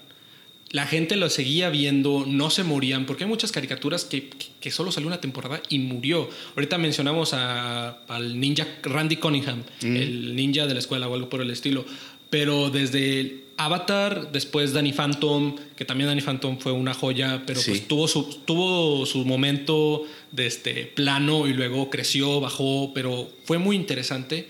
la 0.71 0.87
gente 0.87 1.17
lo 1.17 1.31
seguía 1.31 1.71
viendo, 1.71 2.25
no 2.27 2.51
se 2.51 2.63
morían, 2.63 3.07
porque 3.07 3.25
hay 3.25 3.31
muchas 3.31 3.53
caricaturas 3.53 4.05
que, 4.05 4.29
que, 4.61 4.71
solo 4.71 4.93
salió 4.93 5.07
una 5.07 5.21
temporada 5.21 5.63
y 5.69 5.79
murió. 5.79 6.29
Ahorita 6.57 6.77
mencionamos 6.77 7.33
al 7.33 8.39
ninja 8.39 8.67
Randy 8.83 9.17
Cunningham, 9.17 9.63
mm. 9.83 9.97
el 9.97 10.37
ninja 10.37 10.67
de 10.67 10.75
la 10.75 10.81
escuela 10.81 11.09
o 11.09 11.15
algo 11.15 11.29
por 11.31 11.41
el 11.41 11.51
estilo. 11.51 11.87
Pero 12.29 12.69
desde 12.69 13.45
Avatar, 13.57 14.31
después 14.31 14.75
Danny 14.75 14.93
Phantom, 14.93 15.57
que 15.75 15.87
también 15.87 16.09
Danny 16.09 16.21
Phantom 16.21 16.59
fue 16.59 16.73
una 16.73 16.93
joya, 16.93 17.43
pero 17.47 17.61
pues 17.65 17.89
tuvo 17.89 18.07
su, 18.07 18.25
tuvo 18.45 19.07
su 19.07 19.25
momento 19.25 20.05
de 20.33 20.47
este 20.47 20.85
plano 20.85 21.49
y 21.49 21.55
luego 21.55 21.89
creció, 21.89 22.41
bajó, 22.41 22.93
pero 22.93 23.31
fue 23.45 23.57
muy 23.57 23.75
interesante. 23.75 24.49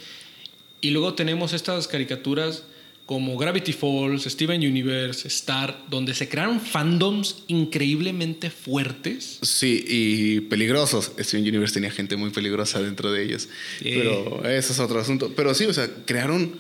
Y 0.81 0.91
luego 0.91 1.15
tenemos 1.15 1.53
estas 1.53 1.87
caricaturas 1.87 2.65
como 3.09 3.39
Gravity 3.39 3.73
Falls, 3.73 4.25
Steven 4.25 4.61
Universe, 4.61 5.27
Star, 5.29 5.83
donde 5.89 6.13
se 6.13 6.29
crearon 6.29 6.61
fandoms 6.61 7.37
increíblemente 7.47 8.51
fuertes. 8.51 9.39
Sí, 9.41 9.83
y 9.89 10.41
peligrosos. 10.43 11.13
Steven 11.19 11.43
Universe 11.43 11.73
tenía 11.73 11.91
gente 11.91 12.17
muy 12.19 12.29
peligrosa 12.29 12.83
dentro 12.83 13.11
de 13.11 13.25
ellos. 13.25 13.49
Pero 13.83 14.45
eso 14.45 14.75
es 14.75 14.79
otro 14.79 15.01
asunto. 15.01 15.33
Pero 15.35 15.55
sí, 15.55 15.65
o 15.65 15.73
sea, 15.73 15.89
crearon, 16.05 16.59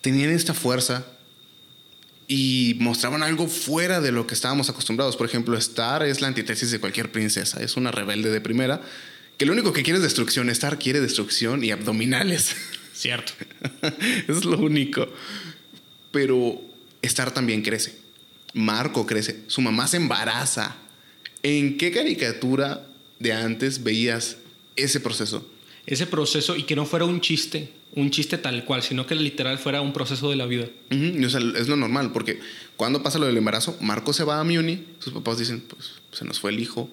tenían 0.00 0.30
esta 0.30 0.54
fuerza 0.54 1.04
y 2.28 2.76
mostraban 2.78 3.24
algo 3.24 3.48
fuera 3.48 4.00
de 4.00 4.12
lo 4.12 4.28
que 4.28 4.34
estábamos 4.34 4.70
acostumbrados. 4.70 5.16
Por 5.16 5.26
ejemplo, 5.26 5.58
Star 5.58 6.04
es 6.04 6.20
la 6.20 6.28
antítesis 6.28 6.70
de 6.70 6.78
cualquier 6.78 7.10
princesa. 7.10 7.60
Es 7.60 7.76
una 7.76 7.90
rebelde 7.90 8.30
de 8.30 8.40
primera 8.40 8.80
que 9.38 9.44
lo 9.44 9.54
único 9.54 9.72
que 9.72 9.82
quiere 9.82 9.96
es 9.96 10.04
destrucción. 10.04 10.48
Star 10.50 10.78
quiere 10.78 11.00
destrucción 11.00 11.64
y 11.64 11.72
abdominales. 11.72 12.54
Cierto. 12.96 13.32
es 14.28 14.44
lo 14.44 14.58
único. 14.58 15.06
Pero 16.10 16.62
Star 17.02 17.30
también 17.30 17.62
crece. 17.62 17.94
Marco 18.54 19.04
crece. 19.04 19.42
Su 19.48 19.60
mamá 19.60 19.86
se 19.86 19.98
embaraza. 19.98 20.76
¿En 21.42 21.76
qué 21.76 21.92
caricatura 21.92 22.86
de 23.18 23.34
antes 23.34 23.82
veías 23.82 24.38
ese 24.76 24.98
proceso? 25.00 25.46
Ese 25.84 26.06
proceso 26.06 26.56
y 26.56 26.62
que 26.62 26.74
no 26.74 26.86
fuera 26.86 27.04
un 27.04 27.20
chiste, 27.20 27.70
un 27.94 28.10
chiste 28.10 28.38
tal 28.38 28.64
cual, 28.64 28.82
sino 28.82 29.06
que 29.06 29.14
literal 29.14 29.58
fuera 29.58 29.82
un 29.82 29.92
proceso 29.92 30.30
de 30.30 30.36
la 30.36 30.46
vida. 30.46 30.66
es 30.90 31.68
lo 31.68 31.76
normal, 31.76 32.12
porque 32.12 32.40
cuando 32.76 33.02
pasa 33.02 33.18
lo 33.18 33.26
del 33.26 33.36
embarazo, 33.36 33.76
Marco 33.80 34.12
se 34.12 34.24
va 34.24 34.40
a 34.40 34.44
Muni, 34.44 34.84
sus 34.98 35.12
papás 35.12 35.38
dicen, 35.38 35.60
pues 35.60 35.92
se 36.10 36.24
nos 36.24 36.40
fue 36.40 36.50
el 36.50 36.58
hijo, 36.58 36.90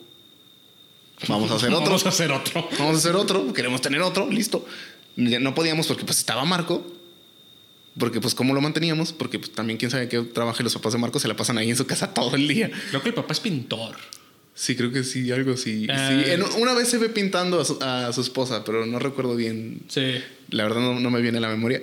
vamos 1.27 1.49
a 1.49 1.55
hacer 1.55 1.69
otro. 1.73 1.85
vamos 1.85 2.05
a 2.05 2.09
hacer 2.09 2.31
otro. 2.31 2.69
Vamos 2.77 2.95
a 2.95 2.97
hacer 2.99 3.15
otro, 3.15 3.51
queremos 3.51 3.81
tener 3.81 4.01
otro, 4.01 4.30
listo 4.30 4.63
no 5.15 5.56
podíamos 5.56 5.88
porque 5.88 6.06
pues 6.06 6.19
estaba 6.19 6.45
Marco. 6.45 6.85
Porque 7.98 8.19
pues 8.19 8.34
cómo 8.34 8.56
lo 8.56 8.61
manteníamos, 8.61 9.14
porque 9.14 9.38
pues 9.38 9.52
también 9.52 9.77
quién 9.77 9.91
sabe 9.91 10.10
qué 10.10 10.19
trabaja 10.22 10.64
los 10.64 10.73
papás 10.73 10.94
de 10.94 10.99
Marco 10.99 11.19
se 11.19 11.27
la 11.27 11.35
pasan 11.35 11.60
ahí 11.60 11.69
en 11.69 11.76
su 11.76 11.85
casa 11.85 12.14
todo 12.14 12.35
el 12.35 12.48
día. 12.48 12.72
Creo 12.90 13.03
que 13.03 13.10
el 13.10 13.15
papá 13.15 13.34
es 13.34 13.40
pintor. 13.40 13.95
Sí, 14.56 14.76
creo 14.76 14.91
que 14.91 15.03
sí, 15.03 15.31
algo 15.31 15.53
así. 15.53 15.88
Eh. 15.90 16.40
una 16.60 16.73
vez 16.73 16.88
se 16.88 16.99
ve 16.99 17.10
pintando 17.10 17.60
a 17.60 18.14
su, 18.14 18.22
esposa, 18.22 18.64
pero 18.64 18.85
no 18.85 18.99
recuerdo 18.99 19.35
bien. 19.35 19.81
Sí. 19.88 20.15
La 20.49 20.64
verdad 20.64 20.81
no, 20.81 21.10
me 21.10 21.22
viene 21.22 21.40
a 21.40 21.41
la 21.41 21.49
memoria. 21.49 21.81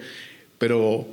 Pero 0.59 1.09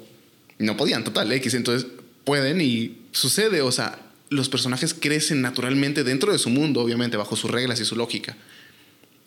no 0.59 0.77
podían, 0.77 1.03
total, 1.03 1.31
X. 1.31 1.55
Entonces 1.55 1.89
pueden 2.23 2.61
y 2.61 2.97
sucede. 3.11 3.61
O 3.61 3.71
sea, 3.71 3.99
los 4.29 4.49
personajes 4.49 4.93
crecen 4.93 5.41
naturalmente 5.41 6.03
dentro 6.03 6.31
de 6.31 6.37
su 6.37 6.49
mundo, 6.49 6.81
obviamente, 6.81 7.17
bajo 7.17 7.35
sus 7.35 7.49
reglas 7.49 7.79
y 7.79 7.85
su 7.85 7.95
lógica. 7.95 8.37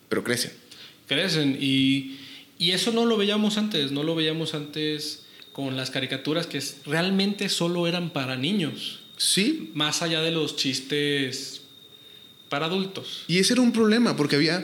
Pero 0.07 0.23
crecen. 0.23 0.53
Crecen 1.07 1.57
y 1.59 2.17
y 2.61 2.73
eso 2.73 2.91
no 2.91 3.05
lo 3.05 3.17
veíamos 3.17 3.57
antes, 3.57 3.91
no 3.91 4.03
lo 4.03 4.13
veíamos 4.13 4.53
antes 4.53 5.23
con 5.51 5.75
las 5.75 5.89
caricaturas 5.89 6.45
que 6.45 6.61
realmente 6.85 7.49
solo 7.49 7.87
eran 7.87 8.11
para 8.11 8.37
niños. 8.37 8.99
Sí. 9.17 9.71
Más 9.73 10.03
allá 10.03 10.21
de 10.21 10.29
los 10.29 10.57
chistes 10.57 11.61
para 12.49 12.67
adultos. 12.67 13.23
Y 13.27 13.39
ese 13.39 13.53
era 13.53 13.63
un 13.63 13.71
problema, 13.71 14.15
porque 14.15 14.35
había 14.35 14.63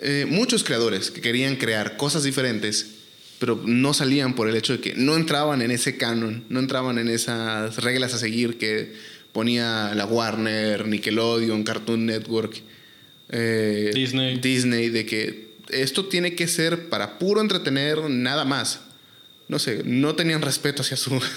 eh, 0.00 0.26
muchos 0.28 0.62
creadores 0.62 1.10
que 1.10 1.22
querían 1.22 1.56
crear 1.56 1.96
cosas 1.96 2.22
diferentes, 2.22 2.96
pero 3.38 3.58
no 3.64 3.94
salían 3.94 4.34
por 4.34 4.46
el 4.46 4.54
hecho 4.54 4.74
de 4.74 4.80
que 4.80 4.94
no 4.94 5.16
entraban 5.16 5.62
en 5.62 5.70
ese 5.70 5.96
canon, 5.96 6.44
no 6.50 6.60
entraban 6.60 6.98
en 6.98 7.08
esas 7.08 7.82
reglas 7.82 8.12
a 8.12 8.18
seguir 8.18 8.58
que 8.58 8.92
ponía 9.32 9.94
la 9.94 10.04
Warner, 10.04 10.86
Nickelodeon, 10.86 11.64
Cartoon 11.64 12.04
Network, 12.04 12.60
eh, 13.30 13.90
Disney. 13.94 14.36
Disney, 14.38 14.90
de 14.90 15.06
que 15.06 15.51
esto 15.68 16.06
tiene 16.06 16.34
que 16.34 16.48
ser 16.48 16.88
para 16.88 17.18
puro 17.18 17.40
entretener, 17.40 17.98
nada 18.10 18.44
más. 18.44 18.80
No 19.48 19.58
sé, 19.58 19.82
no 19.84 20.14
tenían 20.14 20.42
respeto 20.42 20.82
hacia 20.82 20.96
su... 20.96 21.20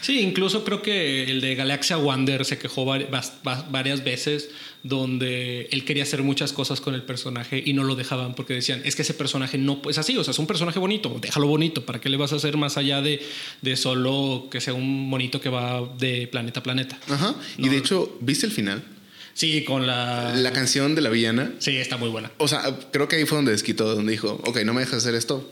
Sí, 0.00 0.20
incluso 0.20 0.64
creo 0.64 0.80
que 0.80 1.30
el 1.30 1.42
de 1.42 1.54
Galaxia 1.54 1.98
Wander 1.98 2.46
se 2.46 2.58
quejó 2.58 2.86
varias 2.86 4.04
veces 4.04 4.48
donde 4.82 5.68
él 5.70 5.84
quería 5.84 6.04
hacer 6.04 6.22
muchas 6.22 6.52
cosas 6.52 6.80
con 6.80 6.94
el 6.94 7.02
personaje 7.02 7.62
y 7.64 7.74
no 7.74 7.84
lo 7.84 7.94
dejaban 7.94 8.34
porque 8.34 8.54
decían, 8.54 8.80
es 8.84 8.96
que 8.96 9.02
ese 9.02 9.14
personaje 9.14 9.58
no 9.58 9.82
es 9.88 9.98
así, 9.98 10.16
o 10.16 10.24
sea, 10.24 10.30
es 10.30 10.38
un 10.38 10.46
personaje 10.46 10.78
bonito, 10.78 11.18
déjalo 11.20 11.46
bonito, 11.46 11.84
¿para 11.84 12.00
qué 12.00 12.08
le 12.08 12.16
vas 12.16 12.32
a 12.32 12.36
hacer 12.36 12.56
más 12.56 12.78
allá 12.78 13.02
de, 13.02 13.20
de 13.60 13.76
solo 13.76 14.48
que 14.50 14.60
sea 14.60 14.74
un 14.74 15.08
monito 15.08 15.40
que 15.40 15.50
va 15.50 15.82
de 15.98 16.26
planeta 16.26 16.60
a 16.60 16.62
planeta? 16.62 16.98
Ajá, 17.08 17.34
y 17.58 17.68
de 17.68 17.76
hecho, 17.76 18.16
¿viste 18.20 18.46
el 18.46 18.52
final? 18.52 18.82
Sí, 19.36 19.64
con 19.64 19.86
la... 19.86 20.34
La 20.34 20.50
canción 20.50 20.94
de 20.94 21.02
la 21.02 21.10
villana. 21.10 21.52
Sí, 21.58 21.76
está 21.76 21.98
muy 21.98 22.08
buena. 22.08 22.32
O 22.38 22.48
sea, 22.48 22.62
creo 22.90 23.06
que 23.06 23.16
ahí 23.16 23.26
fue 23.26 23.36
donde 23.36 23.52
desquitó, 23.52 23.94
donde 23.94 24.12
dijo, 24.12 24.40
ok, 24.46 24.62
no 24.64 24.72
me 24.72 24.80
dejas 24.80 24.96
hacer 24.96 25.14
esto. 25.14 25.46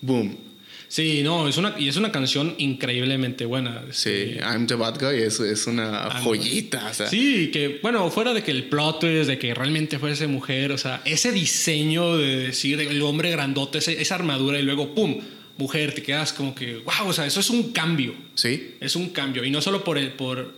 Boom. 0.00 0.38
Sí, 0.86 1.22
no, 1.24 1.48
es 1.48 1.56
una, 1.56 1.74
y 1.76 1.88
es 1.88 1.96
una 1.96 2.12
canción 2.12 2.54
increíblemente 2.58 3.44
buena. 3.44 3.82
Sí, 3.90 4.10
este, 4.10 4.38
I'm 4.42 4.68
the 4.68 4.76
Bad 4.76 5.00
Guy 5.00 5.22
es, 5.22 5.40
es 5.40 5.66
una 5.66 6.08
joyita. 6.22 6.86
O 6.88 6.94
sea. 6.94 7.08
Sí, 7.08 7.50
que 7.52 7.80
bueno, 7.82 8.08
fuera 8.12 8.32
de 8.32 8.44
que 8.44 8.52
el 8.52 8.68
plot 8.68 9.02
es 9.02 9.26
de 9.26 9.40
que 9.40 9.52
realmente 9.54 9.98
fuese 9.98 10.28
mujer, 10.28 10.70
o 10.70 10.78
sea, 10.78 11.02
ese 11.04 11.32
diseño 11.32 12.16
de 12.16 12.36
decir 12.36 12.80
el 12.80 13.02
hombre 13.02 13.32
grandote, 13.32 13.78
esa 13.78 14.14
armadura 14.14 14.60
y 14.60 14.62
luego, 14.62 14.94
¡pum! 14.94 15.18
Mujer, 15.58 15.94
te 15.94 16.02
quedas 16.02 16.32
como 16.32 16.54
que, 16.54 16.76
wow, 16.76 17.08
o 17.08 17.12
sea, 17.12 17.26
eso 17.26 17.40
es 17.40 17.50
un 17.50 17.72
cambio. 17.72 18.14
Sí. 18.34 18.74
Es 18.78 18.94
un 18.94 19.08
cambio. 19.08 19.42
Y 19.42 19.50
no 19.50 19.60
solo 19.60 19.82
por 19.82 19.98
el, 19.98 20.12
por 20.12 20.54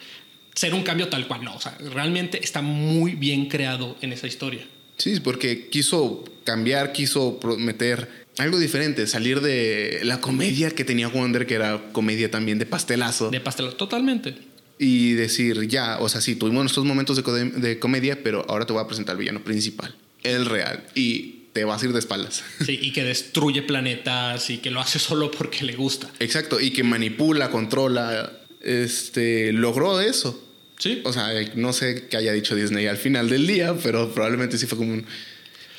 ser 0.58 0.74
un 0.74 0.82
cambio 0.82 1.06
tal 1.06 1.28
cual, 1.28 1.44
no, 1.44 1.54
o 1.54 1.60
sea, 1.60 1.78
realmente 1.78 2.42
está 2.42 2.62
muy 2.62 3.14
bien 3.14 3.46
creado 3.46 3.96
en 4.00 4.12
esa 4.12 4.26
historia. 4.26 4.66
Sí, 4.96 5.20
porque 5.20 5.68
quiso 5.68 6.24
cambiar, 6.42 6.92
quiso 6.92 7.38
meter 7.58 8.26
algo 8.38 8.58
diferente, 8.58 9.06
salir 9.06 9.40
de 9.40 10.00
la 10.02 10.20
comedia 10.20 10.70
que 10.70 10.84
tenía 10.84 11.06
Wonder, 11.06 11.46
que 11.46 11.54
era 11.54 11.92
comedia 11.92 12.28
también 12.28 12.58
de 12.58 12.66
pastelazo. 12.66 13.30
De 13.30 13.40
pastelazo, 13.40 13.76
totalmente. 13.76 14.34
Y 14.80 15.12
decir, 15.12 15.68
ya, 15.68 15.98
o 16.00 16.08
sea, 16.08 16.20
sí, 16.20 16.34
tuvimos 16.34 16.64
nuestros 16.64 16.84
momentos 16.84 17.22
de, 17.22 17.44
de 17.50 17.78
comedia, 17.78 18.24
pero 18.24 18.44
ahora 18.48 18.66
te 18.66 18.72
voy 18.72 18.82
a 18.82 18.88
presentar 18.88 19.12
el 19.12 19.20
villano 19.20 19.44
principal, 19.44 19.94
el 20.24 20.44
real. 20.44 20.84
Y 20.96 21.44
te 21.52 21.64
vas 21.64 21.80
a 21.80 21.86
ir 21.86 21.92
de 21.92 22.00
espaldas. 22.00 22.42
Sí, 22.66 22.80
y 22.82 22.92
que 22.92 23.04
destruye 23.04 23.62
planetas 23.62 24.50
y 24.50 24.58
que 24.58 24.72
lo 24.72 24.80
hace 24.80 24.98
solo 25.08 25.30
porque 25.30 25.64
le 25.64 25.76
gusta. 25.76 26.10
Exacto, 26.18 26.58
y 26.60 26.72
que 26.72 26.82
manipula, 26.82 27.52
controla, 27.52 28.32
este, 28.60 29.52
logró 29.52 30.00
eso. 30.00 30.47
Sí. 30.78 31.02
O 31.04 31.12
sea, 31.12 31.28
no 31.54 31.72
sé 31.72 32.06
qué 32.08 32.16
haya 32.16 32.32
dicho 32.32 32.54
Disney 32.54 32.86
al 32.86 32.96
final 32.96 33.28
del 33.28 33.46
día, 33.46 33.74
pero 33.82 34.12
probablemente 34.12 34.58
sí 34.58 34.66
fue 34.66 34.78
como 34.78 34.92
un... 34.92 35.04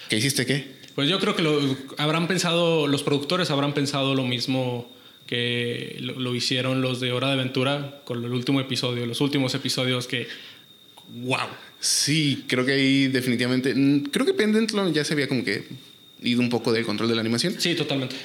¿Qué 0.09 0.17
hiciste 0.17 0.45
qué? 0.45 0.79
Pues 0.95 1.07
yo 1.07 1.19
creo 1.19 1.35
que 1.35 1.41
lo 1.41 1.77
habrán 1.97 2.27
pensado, 2.27 2.87
los 2.87 3.03
productores 3.03 3.49
habrán 3.51 3.73
pensado 3.73 4.15
lo 4.15 4.23
mismo 4.25 4.91
que 5.25 5.95
lo, 5.99 6.33
hicieron 6.35 6.81
los 6.81 6.99
de 6.99 7.11
Hora 7.11 7.27
de 7.27 7.33
Aventura 7.33 8.01
con 8.03 8.25
el 8.25 8.31
último 8.33 8.59
episodio, 8.59 9.05
los 9.05 9.21
últimos 9.21 9.53
episodios 9.53 10.07
que 10.07 10.27
wow. 11.21 11.47
Sí, 11.79 12.45
creo 12.47 12.65
que 12.65 12.73
ahí 12.73 13.07
definitivamente. 13.07 13.73
mm, 13.75 14.05
Creo 14.11 14.25
que 14.25 14.33
Pendleton 14.33 14.91
ya 14.91 15.03
se 15.05 15.13
había 15.13 15.27
como 15.27 15.43
que 15.43 15.63
ido 16.21 16.41
un 16.41 16.49
poco 16.49 16.73
del 16.73 16.85
control 16.85 17.09
de 17.09 17.15
la 17.15 17.21
animación. 17.21 17.55
Sí, 17.59 17.75
totalmente. 17.75 18.15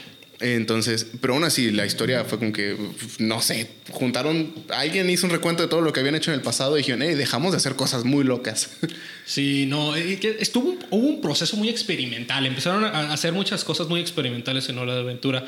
Entonces, 0.40 1.06
pero 1.20 1.34
aún 1.34 1.44
así, 1.44 1.70
la 1.70 1.86
historia 1.86 2.24
fue 2.24 2.38
como 2.38 2.52
que, 2.52 2.76
no 3.18 3.40
sé, 3.40 3.70
juntaron, 3.90 4.52
alguien 4.68 5.08
hizo 5.08 5.26
un 5.26 5.32
recuento 5.32 5.62
de 5.62 5.68
todo 5.68 5.80
lo 5.80 5.92
que 5.92 6.00
habían 6.00 6.16
hecho 6.16 6.32
en 6.32 6.36
el 6.36 6.42
pasado 6.42 6.76
y 6.76 6.80
dijeron, 6.80 7.02
hey, 7.02 7.14
dejamos 7.14 7.52
de 7.52 7.58
hacer 7.58 7.76
cosas 7.76 8.04
muy 8.04 8.24
locas. 8.24 8.70
Sí, 9.26 9.64
no, 9.66 9.96
eh, 9.96 10.20
estuvo 10.38 10.76
hubo 10.90 11.06
un 11.08 11.22
proceso 11.22 11.56
muy 11.56 11.70
experimental. 11.70 12.44
Empezaron 12.44 12.84
a 12.84 13.10
hacer 13.10 13.32
muchas 13.32 13.64
cosas 13.64 13.88
muy 13.88 13.98
experimentales 14.00 14.68
en 14.68 14.76
Hora 14.76 14.94
de 14.94 15.00
Aventura. 15.00 15.46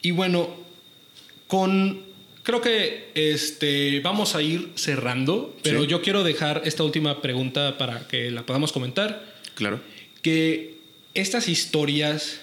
Y 0.00 0.12
bueno, 0.12 0.54
con 1.48 2.04
creo 2.44 2.60
que 2.60 3.10
este 3.16 3.98
vamos 3.98 4.36
a 4.36 4.42
ir 4.42 4.70
cerrando, 4.76 5.56
pero 5.64 5.82
Sí. 5.82 5.88
yo 5.88 6.02
quiero 6.02 6.22
dejar 6.22 6.62
esta 6.66 6.84
última 6.84 7.20
pregunta 7.20 7.78
para 7.78 8.06
que 8.06 8.30
la 8.30 8.46
podamos 8.46 8.70
comentar. 8.70 9.34
Claro. 9.56 9.80
Que 10.22 10.76
estas 11.14 11.48
historias, 11.48 12.38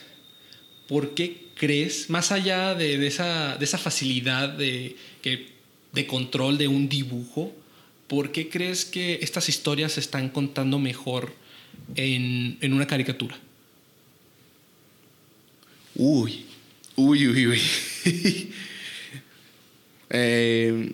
¿por 0.87 1.11
qué 1.11 1.46
crees, 1.57 2.09
más 2.09 2.31
allá 2.31 2.75
de, 2.75 2.97
de 2.97 3.07
esa, 3.07 3.57
de 3.57 3.65
esa 3.65 3.77
facilidad 3.77 4.49
de, 4.49 4.95
de 5.23 6.07
control 6.07 6.57
de 6.57 6.67
un 6.67 6.87
dibujo, 6.87 7.53
¿por 8.07 8.31
qué 8.31 8.49
crees 8.49 8.85
que 8.85 9.19
estas 9.21 9.49
historias 9.49 9.93
se 9.93 9.99
están 9.99 10.29
contando 10.29 10.79
mejor 10.79 11.33
en, 11.95 12.57
en 12.61 12.73
una 12.73 12.87
caricatura? 12.87 13.37
Uy, 15.95 16.45
uy, 16.95 17.27
uy, 17.27 17.47
uy. 17.47 17.61
Eh, 20.09 20.93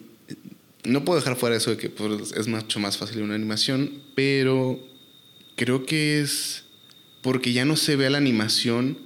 no 0.85 1.05
puedo 1.05 1.19
dejar 1.19 1.35
fuera 1.35 1.55
eso 1.55 1.69
de 1.69 1.77
que 1.77 1.87
pues, 1.87 2.31
es 2.31 2.47
mucho 2.47 2.79
más 2.79 2.97
fácil 2.97 3.21
una 3.21 3.35
animación, 3.35 4.01
pero 4.15 4.83
creo 5.55 5.85
que 5.85 6.19
es 6.19 6.63
porque 7.21 7.53
ya 7.53 7.63
no 7.63 7.75
se 7.75 7.95
ve 7.95 8.07
a 8.07 8.09
la 8.09 8.17
animación 8.17 8.97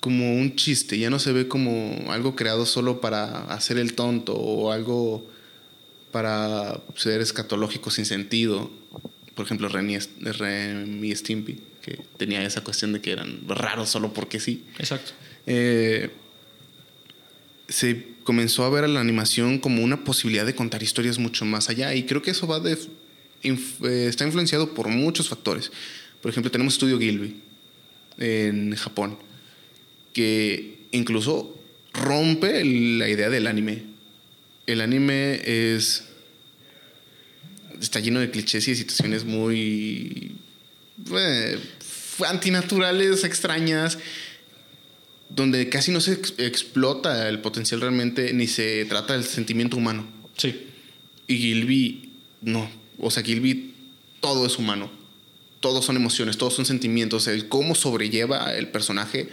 como 0.00 0.34
un 0.36 0.54
chiste, 0.56 0.98
ya 0.98 1.10
no 1.10 1.18
se 1.18 1.32
ve 1.32 1.48
como 1.48 2.12
algo 2.12 2.36
creado 2.36 2.66
solo 2.66 3.00
para 3.00 3.44
hacer 3.52 3.78
el 3.78 3.94
tonto 3.94 4.34
o 4.34 4.70
algo 4.72 5.28
para 6.12 6.80
ser 6.96 7.20
escatológico 7.20 7.90
sin 7.90 8.04
sentido. 8.06 8.70
Por 9.34 9.44
ejemplo, 9.44 9.68
Ren 9.68 9.90
y, 9.90 9.98
Ren 9.98 11.04
y 11.04 11.14
Stimpy, 11.14 11.58
que 11.82 12.00
tenía 12.16 12.42
esa 12.44 12.62
cuestión 12.62 12.92
de 12.92 13.00
que 13.00 13.12
eran 13.12 13.40
raros 13.48 13.88
solo 13.88 14.12
porque 14.12 14.40
sí. 14.40 14.64
Exacto. 14.78 15.12
Eh, 15.46 16.10
se 17.68 18.06
comenzó 18.24 18.64
a 18.64 18.70
ver 18.70 18.84
a 18.84 18.88
la 18.88 19.00
animación 19.00 19.58
como 19.58 19.82
una 19.82 20.04
posibilidad 20.04 20.46
de 20.46 20.54
contar 20.54 20.82
historias 20.82 21.18
mucho 21.18 21.44
más 21.44 21.68
allá 21.68 21.94
y 21.94 22.04
creo 22.04 22.22
que 22.22 22.30
eso 22.30 22.46
va 22.46 22.60
de, 22.60 22.78
inf- 23.42 23.84
eh, 23.84 24.06
está 24.08 24.24
influenciado 24.24 24.74
por 24.74 24.88
muchos 24.88 25.28
factores. 25.28 25.70
Por 26.22 26.30
ejemplo, 26.30 26.50
tenemos 26.50 26.74
Studio 26.74 26.98
Gilby 26.98 27.36
en 28.18 28.74
Japón 28.76 29.18
que 30.18 30.88
incluso 30.90 31.56
rompe 31.92 32.64
la 32.64 33.08
idea 33.08 33.30
del 33.30 33.46
anime. 33.46 33.84
El 34.66 34.80
anime 34.80 35.40
es 35.44 36.06
está 37.80 38.00
lleno 38.00 38.18
de 38.18 38.32
clichés 38.32 38.66
y 38.66 38.72
de 38.72 38.76
situaciones 38.78 39.24
muy 39.24 40.32
eh, 41.14 41.58
antinaturales, 42.26 43.22
extrañas 43.22 43.98
donde 45.28 45.68
casi 45.68 45.92
no 45.92 46.00
se 46.00 46.14
ex- 46.14 46.34
explota 46.38 47.28
el 47.28 47.38
potencial 47.38 47.80
realmente 47.80 48.32
ni 48.32 48.48
se 48.48 48.84
trata 48.86 49.12
del 49.12 49.22
sentimiento 49.22 49.76
humano. 49.76 50.08
Sí. 50.36 50.66
Y 51.28 51.36
Gilby, 51.36 52.10
no. 52.40 52.68
O 52.98 53.12
sea, 53.12 53.22
Gilby, 53.22 53.72
todo 54.18 54.46
es 54.46 54.58
humano. 54.58 54.90
Todos 55.60 55.84
son 55.84 55.94
emociones, 55.94 56.38
todos 56.38 56.54
son 56.54 56.66
sentimientos. 56.66 57.28
El 57.28 57.48
cómo 57.48 57.76
sobrelleva 57.76 58.56
el 58.56 58.68
personaje 58.68 59.28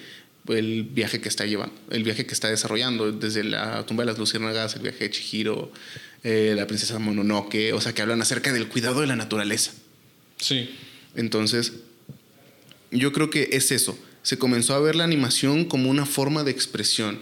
el 0.49 0.84
viaje 0.84 1.22
que 1.22 1.30
está 1.30 1.45
llevando, 1.45 1.73
el 1.89 2.03
viaje 2.03 2.26
que 2.26 2.34
está 2.34 2.49
desarrollando, 2.49 3.11
desde 3.11 3.43
la 3.43 3.85
tumba 3.85 4.03
de 4.03 4.11
las 4.11 4.19
luciérnagas, 4.19 4.76
el 4.76 4.81
viaje 4.84 5.05
de 5.05 5.09
Chihiro, 5.09 5.72
eh, 6.23 6.53
la 6.55 6.67
princesa 6.67 6.99
Mononoke, 6.99 7.72
o 7.73 7.81
sea, 7.81 7.93
que 7.93 8.01
hablan 8.01 8.22
acerca 8.22 8.51
del 8.53 8.67
cuidado 8.67 9.01
de 9.01 9.07
la 9.07 9.15
naturaleza. 9.15 9.72
Sí. 10.38 10.69
Entonces, 11.15 11.73
yo 12.91 13.11
creo 13.11 13.30
que 13.30 13.49
es 13.53 13.72
eso. 13.72 13.97
Se 14.23 14.38
comenzó 14.38 14.73
a 14.76 14.80
ver 14.80 14.95
la 14.95 15.03
animación 15.03 15.65
como 15.65 15.89
una 15.89 16.05
forma 16.05 16.43
de 16.43 16.51
expresión, 16.51 17.19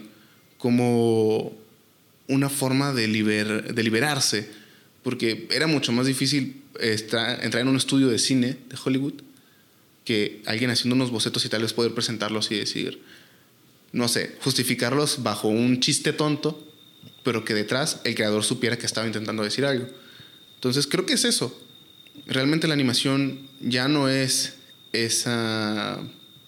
como 0.58 1.56
una 2.28 2.48
forma 2.48 2.92
de, 2.92 3.06
liber- 3.08 3.72
de 3.74 3.82
liberarse, 3.82 4.48
porque 5.02 5.46
era 5.50 5.66
mucho 5.66 5.92
más 5.92 6.06
difícil 6.06 6.62
estar- 6.80 7.44
entrar 7.44 7.60
en 7.62 7.68
un 7.68 7.76
estudio 7.76 8.08
de 8.08 8.18
cine 8.18 8.56
de 8.68 8.76
Hollywood 8.82 9.14
que 10.04 10.42
alguien 10.46 10.70
haciendo 10.70 10.94
unos 10.94 11.10
bocetos 11.10 11.44
y 11.44 11.48
tal 11.48 11.62
vez 11.62 11.72
poder 11.72 11.94
presentarlos 11.94 12.50
y 12.50 12.56
decir, 12.56 13.02
no 13.92 14.08
sé, 14.08 14.36
justificarlos 14.40 15.22
bajo 15.22 15.48
un 15.48 15.80
chiste 15.80 16.12
tonto, 16.12 16.66
pero 17.22 17.44
que 17.44 17.54
detrás 17.54 18.00
el 18.04 18.14
creador 18.14 18.44
supiera 18.44 18.76
que 18.76 18.86
estaba 18.86 19.06
intentando 19.06 19.42
decir 19.42 19.64
algo. 19.64 19.86
Entonces 20.56 20.86
creo 20.86 21.06
que 21.06 21.14
es 21.14 21.24
eso. 21.24 21.58
Realmente 22.26 22.68
la 22.68 22.74
animación 22.74 23.48
ya 23.60 23.88
no 23.88 24.08
es 24.08 24.56
esa 24.92 26.00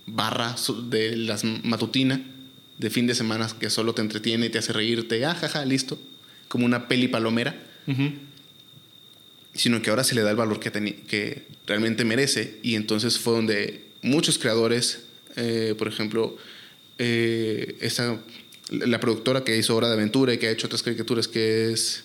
barra 0.06 0.54
de 0.88 1.16
las 1.16 1.44
matutina 1.44 2.24
de 2.78 2.90
fin 2.90 3.06
de 3.06 3.14
semana 3.14 3.48
que 3.58 3.70
solo 3.70 3.94
te 3.94 4.02
entretiene 4.02 4.46
y 4.46 4.50
te 4.50 4.58
hace 4.58 4.72
reírte, 4.72 5.24
ah, 5.24 5.34
jaja, 5.34 5.64
listo, 5.64 5.98
como 6.48 6.66
una 6.66 6.88
peli 6.88 7.08
palomera, 7.08 7.62
Ujú. 7.86 8.12
Sino 9.56 9.82
que 9.82 9.90
ahora 9.90 10.04
se 10.04 10.14
le 10.14 10.22
da 10.22 10.30
el 10.30 10.36
valor 10.36 10.60
que, 10.60 10.70
que 11.06 11.46
realmente 11.66 12.04
merece 12.04 12.58
y 12.62 12.74
entonces 12.74 13.18
fue 13.18 13.34
donde 13.34 13.86
muchos 14.02 14.38
creadores, 14.38 15.04
eh, 15.36 15.74
por 15.76 15.88
ejemplo, 15.88 16.36
eh, 16.98 17.76
esta, 17.80 18.20
la 18.70 19.00
productora 19.00 19.44
que 19.44 19.56
hizo 19.56 19.76
Hora 19.76 19.88
de 19.88 19.94
Aventura 19.94 20.32
y 20.32 20.38
que 20.38 20.48
ha 20.48 20.50
hecho 20.50 20.66
otras 20.66 20.82
caricaturas 20.82 21.28
que 21.28 21.72
es, 21.72 22.04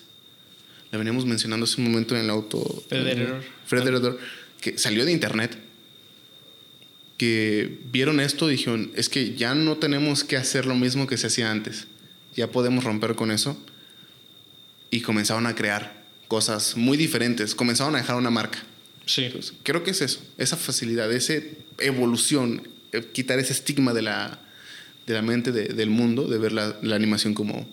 la 0.90 0.98
veníamos 0.98 1.24
mencionando 1.24 1.64
hace 1.64 1.80
un 1.80 1.90
momento 1.90 2.14
en 2.14 2.22
el 2.22 2.30
auto. 2.30 2.84
Federer. 2.88 3.42
Federer, 3.66 4.16
que 4.60 4.78
salió 4.78 5.04
de 5.04 5.12
internet, 5.12 5.56
que 7.16 7.78
vieron 7.92 8.20
esto 8.20 8.48
y 8.50 8.56
dijeron, 8.56 8.90
es 8.94 9.08
que 9.08 9.34
ya 9.34 9.54
no 9.54 9.76
tenemos 9.76 10.24
que 10.24 10.36
hacer 10.36 10.66
lo 10.66 10.74
mismo 10.74 11.06
que 11.06 11.16
se 11.16 11.28
hacía 11.28 11.50
antes, 11.50 11.86
ya 12.34 12.50
podemos 12.50 12.84
romper 12.84 13.14
con 13.14 13.30
eso. 13.30 13.56
Y 14.90 15.00
comenzaron 15.00 15.46
a 15.46 15.54
crear 15.54 16.01
cosas 16.36 16.78
muy 16.78 16.96
diferentes, 16.96 17.54
comenzaron 17.54 17.94
a 17.94 17.98
dejar 17.98 18.16
una 18.16 18.30
marca. 18.30 18.58
Sí. 19.04 19.24
Entonces, 19.24 19.52
creo 19.62 19.82
que 19.84 19.90
es 19.90 20.00
eso, 20.00 20.20
esa 20.38 20.56
facilidad, 20.56 21.12
esa 21.12 21.34
evolución, 21.78 22.66
eh, 22.92 23.04
quitar 23.12 23.38
ese 23.38 23.52
estigma 23.52 23.92
de 23.92 24.00
la, 24.00 24.40
de 25.06 25.12
la 25.12 25.20
mente 25.20 25.52
de- 25.52 25.68
del 25.74 25.90
mundo, 25.90 26.26
de 26.28 26.38
ver 26.38 26.52
la, 26.52 26.74
la 26.80 26.96
animación 26.96 27.34
como 27.34 27.68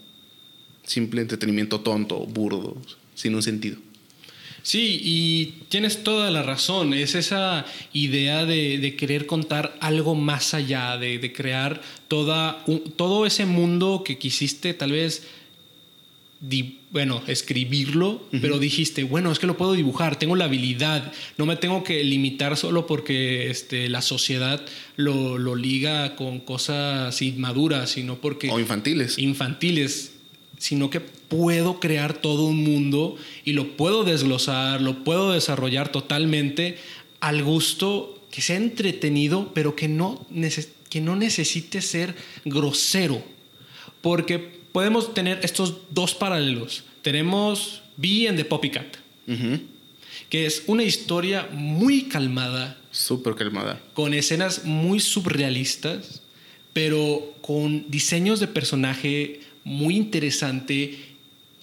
simple 0.86 1.22
entretenimiento 1.22 1.80
tonto, 1.80 2.20
burdo, 2.26 2.76
sin 3.16 3.34
un 3.34 3.42
sentido. 3.44 3.78
Sí, 4.62 5.00
y 5.02 5.64
tienes 5.70 6.04
toda 6.04 6.30
la 6.32 6.44
razón. 6.44 6.94
Es 6.94 7.16
esa 7.16 7.66
idea 7.94 8.44
de, 8.46 8.78
de 8.80 8.96
querer 8.98 9.26
contar 9.26 9.78
algo 9.80 10.16
más 10.16 10.54
allá, 10.54 10.98
de, 10.98 11.18
de 11.18 11.32
crear 11.32 11.82
toda, 12.10 12.62
un- 12.68 12.92
todo 12.98 13.26
ese 13.26 13.46
mundo 13.46 14.04
que 14.06 14.18
quisiste 14.18 14.74
tal 14.74 14.92
vez, 14.92 15.24
di- 16.42 16.80
bueno, 16.92 17.22
escribirlo, 17.28 18.24
pero 18.42 18.58
dijiste, 18.60 19.04
bueno, 19.04 19.32
es 19.32 19.40
que 19.40 19.46
lo 19.48 19.58
puedo 19.58 19.74
dibujar, 19.74 20.18
tengo 20.18 20.36
la 20.36 20.46
habilidad, 20.46 21.12
no 21.38 21.46
me 21.46 21.56
tengo 21.56 21.84
que 21.84 22.04
limitar 22.04 22.58
solo 22.58 22.88
porque 22.88 23.50
este, 23.52 23.90
la 23.90 24.02
sociedad 24.02 24.66
lo, 24.96 25.38
lo 25.38 25.56
liga 25.56 26.16
con 26.16 26.40
cosas 26.40 27.22
inmaduras, 27.22 27.92
sino 27.92 28.16
porque 28.16 28.50
O 28.50 28.60
infantiles. 28.60 29.18
infantiles, 29.20 30.14
sino 30.58 30.90
que 30.90 31.00
puedo 31.00 31.80
crear 31.80 32.14
todo 32.18 32.46
un 32.46 32.64
mundo 32.64 33.16
y 33.46 33.54
lo 33.54 33.78
puedo 33.78 34.04
desglosar, 34.04 34.82
lo 34.82 35.04
puedo 35.04 35.32
desarrollar 35.34 35.92
totalmente 35.92 36.78
al 37.20 37.44
gusto, 37.44 38.16
que 38.32 38.42
sea 38.42 38.56
entretenido, 38.58 39.52
pero 39.54 39.76
que 39.76 39.88
no, 39.88 40.26
que 40.90 41.02
no 41.02 41.16
necesite 41.16 41.82
ser 41.82 42.16
grosero. 42.46 43.24
Porque 44.02 44.59
podemos 44.72 45.14
tener 45.14 45.40
estos 45.44 45.76
dos 45.92 46.14
paralelos. 46.16 46.84
Tenemos 47.02 47.82
Bee 47.98 48.28
and 48.28 48.38
the 48.38 48.46
Poppycat, 48.46 48.98
Ujú. 49.28 49.60
que 50.30 50.46
es 50.46 50.64
una 50.68 50.84
historia 50.84 51.48
muy 51.52 52.04
calmada, 52.04 52.78
Súper 52.92 53.36
calmada. 53.36 53.82
con 53.94 54.14
escenas 54.14 54.66
muy 54.66 55.00
surrealistas, 55.00 56.22
pero 56.74 57.34
con 57.42 57.90
diseños 57.90 58.40
de 58.40 58.48
personaje 58.48 59.42
muy 59.64 59.96
interesante, 59.98 60.98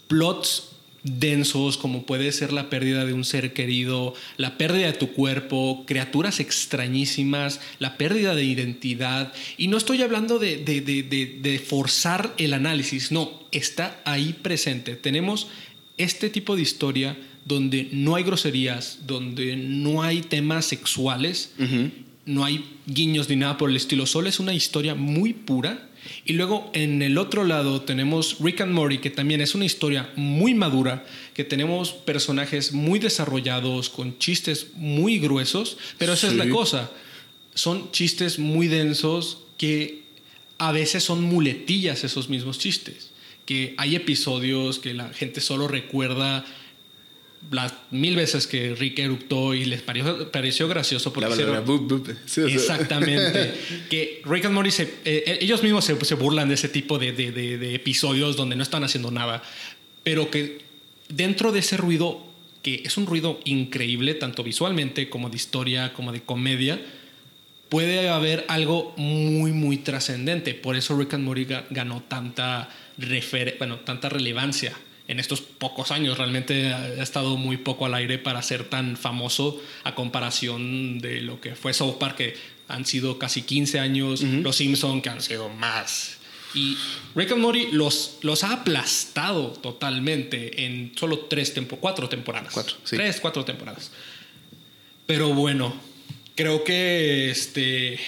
plots 0.08 0.70
densos 1.06 1.76
como 1.76 2.04
puede 2.04 2.32
ser 2.32 2.52
la 2.52 2.68
pérdida 2.68 3.04
de 3.04 3.12
un 3.12 3.24
ser 3.24 3.52
querido, 3.52 4.12
la 4.36 4.58
pérdida 4.58 4.86
de 4.86 4.92
tu 4.92 5.12
cuerpo, 5.12 5.84
criaturas 5.86 6.40
extrañísimas, 6.40 7.60
la 7.78 7.96
pérdida 7.96 8.34
de 8.34 8.44
identidad. 8.44 9.32
Y 9.56 9.68
no 9.68 9.76
estoy 9.76 10.02
hablando 10.02 10.38
de, 10.38 10.56
de- 10.58 10.80
de- 10.80 11.02
de- 11.40 11.58
forzar 11.58 12.34
el 12.38 12.52
análisis, 12.54 13.12
no, 13.12 13.30
está 13.52 14.00
ahí 14.04 14.34
presente. 14.42 14.96
Tenemos 14.96 15.48
este 15.96 16.28
tipo 16.28 16.56
de 16.56 16.62
historia 16.62 17.16
donde 17.44 17.88
no 17.92 18.16
hay 18.16 18.24
groserías, 18.24 19.00
donde 19.06 19.56
no 19.56 20.02
hay 20.02 20.20
temas 20.20 20.66
sexuales, 20.66 21.52
no 22.26 22.44
hay 22.44 22.64
guiños 22.86 23.28
ni 23.28 23.36
nada 23.36 23.56
por 23.56 23.70
el 23.70 23.76
estilo. 23.76 24.04
Solo 24.06 24.28
es 24.28 24.40
una 24.40 24.52
historia 24.52 24.94
muy 24.94 25.32
pura. 25.32 25.88
Y 26.24 26.34
luego 26.34 26.70
en 26.72 27.02
el 27.02 27.18
otro 27.18 27.44
lado 27.44 27.82
tenemos 27.82 28.36
Rick 28.40 28.60
and 28.62 28.72
Morty, 28.72 28.98
que 28.98 29.10
también 29.10 29.40
es 29.40 29.54
una 29.54 29.64
historia 29.64 30.10
muy 30.16 30.54
madura, 30.54 31.04
que 31.34 31.44
tenemos 31.44 31.92
personajes 31.92 32.72
muy 32.72 32.98
desarrollados, 32.98 33.88
con 33.88 34.18
chistes 34.18 34.68
muy 34.74 35.18
gruesos, 35.18 35.78
pero 35.98 36.14
esa 36.14 36.28
es 36.28 36.34
la 36.34 36.48
cosa. 36.48 36.90
Son 37.54 37.90
chistes 37.92 38.38
muy 38.38 38.68
densos 38.68 39.38
que 39.56 40.02
a 40.58 40.72
veces 40.72 41.04
son 41.04 41.22
muletillas 41.22 42.04
esos 42.04 42.28
mismos 42.28 42.58
chistes. 42.58 43.10
Que 43.44 43.74
hay 43.78 43.94
episodios 43.94 44.78
que 44.78 44.94
la 44.94 45.10
gente 45.10 45.40
solo 45.40 45.68
recuerda 45.68 46.44
las 47.50 47.72
mil 47.92 48.16
veces 48.16 48.46
que 48.46 48.74
Rick 48.74 48.98
eructó 48.98 49.54
y 49.54 49.64
les 49.66 49.80
pareció, 49.82 50.30
pareció 50.32 50.66
gracioso 50.68 51.12
porque 51.12 51.28
La, 51.30 51.36
la, 51.36 51.52
la, 51.52 51.60
bup, 51.60 51.88
bup. 51.88 52.08
Sí. 52.26 52.42
Exactamente. 52.42 53.54
que 53.90 54.20
Rick 54.24 54.46
and 54.46 54.54
Morty, 54.54 54.70
se- 54.70 54.94
eh, 55.04 55.38
ellos 55.40 55.62
mismos 55.62 55.84
se, 55.84 56.02
se 56.04 56.14
burlan 56.16 56.48
de 56.48 56.54
ese 56.54 56.68
tipo 56.68 56.98
de, 56.98 57.12
de- 57.12 57.30
de- 57.32 57.58
de 57.58 57.74
episodios 57.74 58.36
donde 58.36 58.56
no 58.56 58.62
están 58.62 58.82
haciendo 58.84 59.10
nada, 59.10 59.42
pero 60.02 60.30
que 60.30 60.58
dentro 61.08 61.52
de 61.52 61.60
ese 61.60 61.76
ruido, 61.76 62.26
que 62.62 62.82
es 62.84 62.96
un 62.96 63.06
ruido 63.06 63.38
increíble, 63.44 64.14
tanto 64.14 64.42
visualmente 64.42 65.08
como 65.08 65.30
de 65.30 65.36
historia, 65.36 65.92
como 65.92 66.10
de 66.10 66.22
comedia, 66.22 66.80
puede 67.68 68.08
haber 68.08 68.44
algo 68.48 68.92
muy, 68.96 69.52
muy 69.52 69.76
trascendente. 69.78 70.54
Por 70.54 70.74
eso 70.76 70.96
Rick 70.98 71.14
and 71.14 71.24
Morty 71.24 71.44
ga- 71.46 71.64
ganó 71.70 72.02
tanta, 72.08 72.68
refer- 72.98 73.56
bueno, 73.58 73.78
tanta 73.80 74.08
relevancia 74.08 74.72
en 75.08 75.20
estos 75.20 75.40
pocos 75.40 75.90
años. 75.90 76.18
Realmente 76.18 76.72
ha 76.72 77.02
estado 77.02 77.36
muy 77.36 77.56
poco 77.56 77.86
al 77.86 77.94
aire 77.94 78.18
para 78.18 78.42
ser 78.42 78.64
tan 78.64 78.96
famoso 78.96 79.60
a 79.84 79.94
comparación 79.94 80.98
de 80.98 81.20
lo 81.20 81.40
que 81.40 81.54
fue 81.54 81.72
South 81.72 81.96
Park, 81.98 82.16
que 82.16 82.36
han 82.68 82.84
sido 82.84 83.18
casi 83.18 83.42
15 83.42 83.78
años, 83.78 84.22
Los 84.22 84.56
Simpson 84.56 85.00
que 85.02 85.10
han 85.10 85.22
sido 85.22 85.48
más. 85.48 86.18
Y 86.54 86.76
Rick 87.14 87.32
and 87.32 87.42
Morty 87.42 87.68
los, 87.72 88.18
los 88.22 88.42
ha 88.42 88.52
aplastado 88.52 89.50
totalmente 89.50 90.64
en 90.64 90.92
solo 90.96 91.20
tres 91.20 91.52
tempo, 91.52 91.76
cuatro 91.76 92.08
temporadas. 92.08 92.52
Cuatro, 92.52 92.76
sí. 92.82 92.96
Tres, 92.96 93.20
cuatro 93.20 93.44
temporadas. 93.44 93.90
Pero 95.06 95.34
bueno, 95.34 95.74
creo 96.34 96.64
que 96.64 97.30
este 97.30 98.00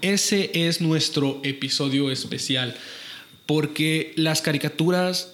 ese 0.00 0.50
es 0.54 0.80
nuestro 0.80 1.40
episodio 1.44 2.10
especial 2.10 2.76
porque 3.46 4.12
las 4.16 4.42
caricaturas, 4.42 5.33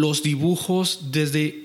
los 0.00 0.22
dibujos 0.22 1.10
desde 1.12 1.64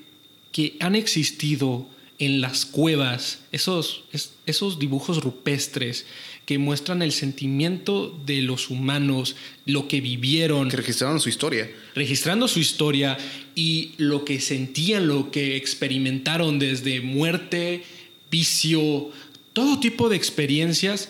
que 0.52 0.76
han 0.80 0.96
existido 0.96 1.88
en 2.20 2.40
las 2.40 2.66
cuevas, 2.66 3.40
esos, 3.52 4.04
es- 4.14 4.34
esos 4.46 4.78
dibujos 4.78 5.24
rupestres 5.24 6.06
que 6.46 6.58
muestran 6.58 7.02
el 7.02 7.12
sentimiento 7.14 8.16
de 8.26 8.42
los 8.42 8.70
humanos, 8.70 9.36
lo 9.66 9.88
que 9.88 10.02
vivieron, 10.02 10.70
Que 10.70 10.78
registraron 10.78 11.20
su 11.20 11.30
historia. 11.30 11.70
registrando 11.96 12.48
su 12.48 12.60
historia 12.60 13.18
y 13.56 13.92
lo 13.98 14.24
que 14.26 14.40
sentían, 14.40 15.08
lo 15.08 15.32
que 15.32 15.56
experimentaron 15.56 16.60
desde 16.60 17.02
muerte, 17.02 17.84
vicio, 18.30 19.10
todo 19.54 19.80
tipo 19.80 20.10
de 20.10 20.16
experiencias, 20.18 21.10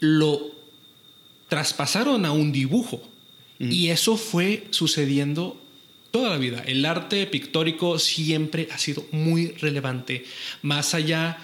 lo 0.00 0.52
traspasaron 1.48 2.24
a 2.24 2.32
un 2.32 2.52
dibujo. 2.52 3.02
Y 3.58 3.88
eso 3.88 4.16
fue 4.16 4.66
sucediendo 4.70 5.60
toda 6.10 6.30
la 6.30 6.38
vida. 6.38 6.62
El 6.66 6.84
arte 6.84 7.26
pictórico 7.26 7.98
siempre 7.98 8.68
ha 8.72 8.78
sido 8.78 9.06
muy 9.12 9.48
relevante, 9.48 10.24
más 10.62 10.94
allá 10.94 11.38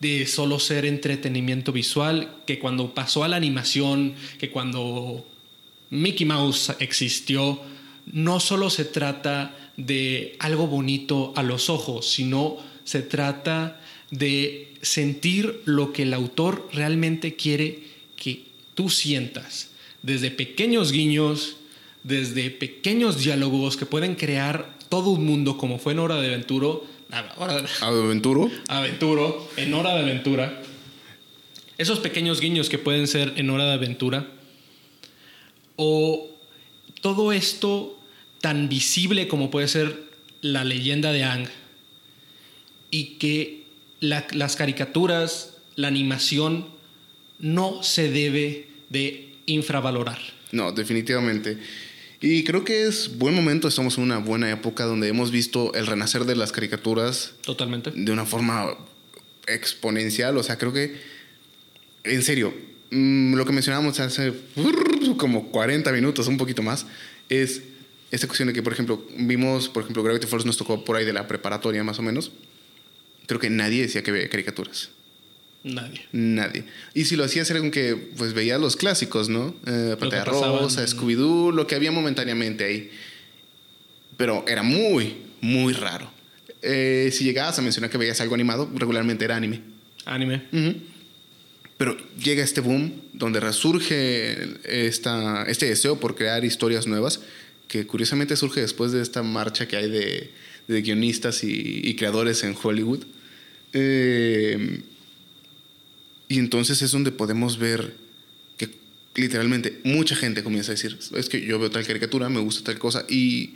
de 0.00 0.26
solo 0.26 0.58
ser 0.58 0.84
entretenimiento 0.84 1.72
visual, 1.72 2.36
que 2.46 2.58
cuando 2.58 2.94
pasó 2.94 3.24
a 3.24 3.28
la 3.28 3.36
animación, 3.36 4.14
que 4.38 4.50
cuando 4.50 5.26
Mickey 5.90 6.26
Mouse 6.26 6.72
existió, 6.78 7.60
no 8.06 8.40
solo 8.40 8.70
se 8.70 8.84
trata 8.84 9.70
de 9.76 10.36
algo 10.38 10.66
bonito 10.66 11.32
a 11.36 11.42
los 11.42 11.70
ojos, 11.70 12.10
sino 12.10 12.58
se 12.84 13.02
trata 13.02 13.80
de 14.10 14.74
sentir 14.82 15.62
lo 15.64 15.92
que 15.92 16.02
el 16.02 16.14
autor 16.14 16.68
realmente 16.72 17.34
quiere 17.34 17.80
que 18.16 18.44
tú 18.74 18.88
sientas. 18.88 19.70
Desde 20.02 20.30
pequeños 20.30 20.92
guiños, 20.92 21.57
desde 22.08 22.50
pequeños 22.50 23.22
diálogos 23.22 23.76
que 23.76 23.84
pueden 23.86 24.14
crear 24.14 24.76
todo 24.88 25.10
un 25.10 25.26
mundo 25.26 25.58
como 25.58 25.78
fue 25.78 25.92
en 25.92 25.98
Hora 25.98 26.16
de 26.16 26.28
Aventuro, 26.28 26.84
Hora 27.36 27.60
de- 27.62 27.68
Aventuro. 27.80 28.50
Aventuro, 28.68 29.48
en 29.56 29.74
Hora 29.74 29.94
de 29.94 30.00
Aventura. 30.02 30.62
Esos 31.76 31.98
pequeños 32.00 32.40
guiños 32.40 32.68
que 32.70 32.78
pueden 32.78 33.06
ser 33.06 33.34
en 33.36 33.50
Hora 33.50 33.66
de 33.66 33.72
Aventura. 33.74 34.26
O 35.76 36.28
todo 37.02 37.32
esto 37.32 37.98
tan 38.40 38.68
visible 38.68 39.28
como 39.28 39.50
puede 39.50 39.68
ser 39.68 40.04
la 40.40 40.64
leyenda 40.64 41.12
de 41.12 41.24
Ang. 41.24 41.48
Y 42.90 43.16
que 43.18 43.64
la- 44.00 44.26
las 44.32 44.56
caricaturas, 44.56 45.56
la 45.76 45.88
animación, 45.88 46.66
no 47.38 47.82
se 47.82 48.10
debe 48.10 48.68
de 48.88 49.34
infravalorar. 49.46 50.18
No, 50.52 50.72
definitivamente. 50.72 51.58
Y 52.20 52.42
creo 52.44 52.64
que 52.64 52.86
es 52.86 53.16
buen 53.16 53.34
momento, 53.34 53.68
estamos 53.68 53.96
en 53.96 54.04
una 54.04 54.18
buena 54.18 54.50
época 54.50 54.84
donde 54.84 55.08
hemos 55.08 55.30
visto 55.30 55.72
el 55.74 55.86
renacer 55.86 56.24
de 56.24 56.34
las 56.34 56.50
caricaturas 56.50 57.34
Totalmente. 57.42 57.92
de 57.94 58.12
una 58.12 58.26
forma 58.26 58.76
exponencial. 59.46 60.36
O 60.36 60.42
sea, 60.42 60.58
creo 60.58 60.72
que, 60.72 61.00
en 62.02 62.22
serio, 62.22 62.52
mm, 62.90 63.34
lo 63.34 63.44
que 63.44 63.52
mencionábamos 63.52 64.00
hace 64.00 64.32
como 65.16 65.50
40 65.50 65.92
minutos, 65.92 66.26
un 66.26 66.38
poquito 66.38 66.62
más, 66.62 66.86
es 67.28 67.62
esta 68.10 68.26
cuestión 68.26 68.48
de 68.48 68.52
que, 68.52 68.62
por 68.62 68.72
ejemplo, 68.72 69.04
vimos, 69.16 69.68
por 69.68 69.84
ejemplo, 69.84 70.02
Gravity 70.02 70.26
Falls 70.26 70.44
nos 70.44 70.56
tocó 70.56 70.84
por 70.84 70.96
ahí 70.96 71.04
de 71.04 71.12
la 71.12 71.28
preparatoria 71.28 71.84
más 71.84 72.00
o 72.00 72.02
menos. 72.02 72.32
Creo 73.26 73.38
que 73.38 73.50
nadie 73.50 73.82
decía 73.82 74.02
que 74.02 74.10
veía 74.10 74.28
caricaturas. 74.28 74.90
Nadie. 75.68 76.06
Nadie. 76.12 76.64
Y 76.94 77.04
si 77.04 77.16
lo 77.16 77.24
hacías 77.24 77.50
era 77.50 77.60
con 77.60 77.70
que 77.70 77.94
pues 78.16 78.32
veías 78.32 78.60
los 78.60 78.76
clásicos, 78.76 79.28
¿no? 79.28 79.54
Eh, 79.66 79.96
Pantalla. 79.98 80.24
Rosa, 80.24 80.86
Scooby-Doo, 80.86 81.52
lo 81.52 81.66
que 81.66 81.74
había 81.74 81.92
momentáneamente 81.92 82.64
ahí. 82.64 82.90
Pero 84.16 84.44
era 84.48 84.62
muy, 84.62 85.16
muy 85.40 85.72
raro. 85.74 86.10
Eh, 86.62 87.10
si 87.12 87.24
llegabas 87.24 87.58
a 87.58 87.62
mencionar 87.62 87.90
que 87.90 87.98
veías 87.98 88.20
algo 88.20 88.34
animado, 88.34 88.68
regularmente 88.74 89.24
era 89.24 89.36
anime. 89.36 89.60
Anime. 90.06 90.42
Pero 91.76 91.96
llega 92.18 92.42
este 92.42 92.60
boom 92.60 92.92
donde 93.12 93.38
resurge 93.38 94.56
esta, 94.64 95.44
este 95.44 95.66
deseo 95.66 96.00
por 96.00 96.16
crear 96.16 96.44
historias 96.44 96.86
nuevas, 96.86 97.20
que 97.68 97.86
curiosamente 97.86 98.34
surge 98.34 98.60
después 98.60 98.90
de 98.92 99.02
esta 99.02 99.22
marcha 99.22 99.68
que 99.68 99.76
hay 99.76 99.88
de, 99.88 100.30
de 100.66 100.82
guionistas 100.82 101.44
y, 101.44 101.80
y 101.84 101.94
creadores 101.94 102.42
en 102.42 102.56
Hollywood. 102.60 103.04
Eh, 103.72 104.80
y 106.28 106.38
entonces 106.38 106.82
es 106.82 106.90
donde 106.90 107.10
podemos 107.10 107.58
ver 107.58 107.96
que 108.56 108.70
literalmente 109.14 109.80
mucha 109.84 110.14
gente 110.14 110.42
comienza 110.42 110.72
a 110.72 110.74
decir, 110.74 110.98
es 111.16 111.28
que 111.28 111.44
yo 111.44 111.58
veo 111.58 111.70
tal 111.70 111.86
caricatura, 111.86 112.28
me 112.28 112.40
gusta 112.40 112.64
tal 112.64 112.78
cosa, 112.78 113.04
y 113.08 113.54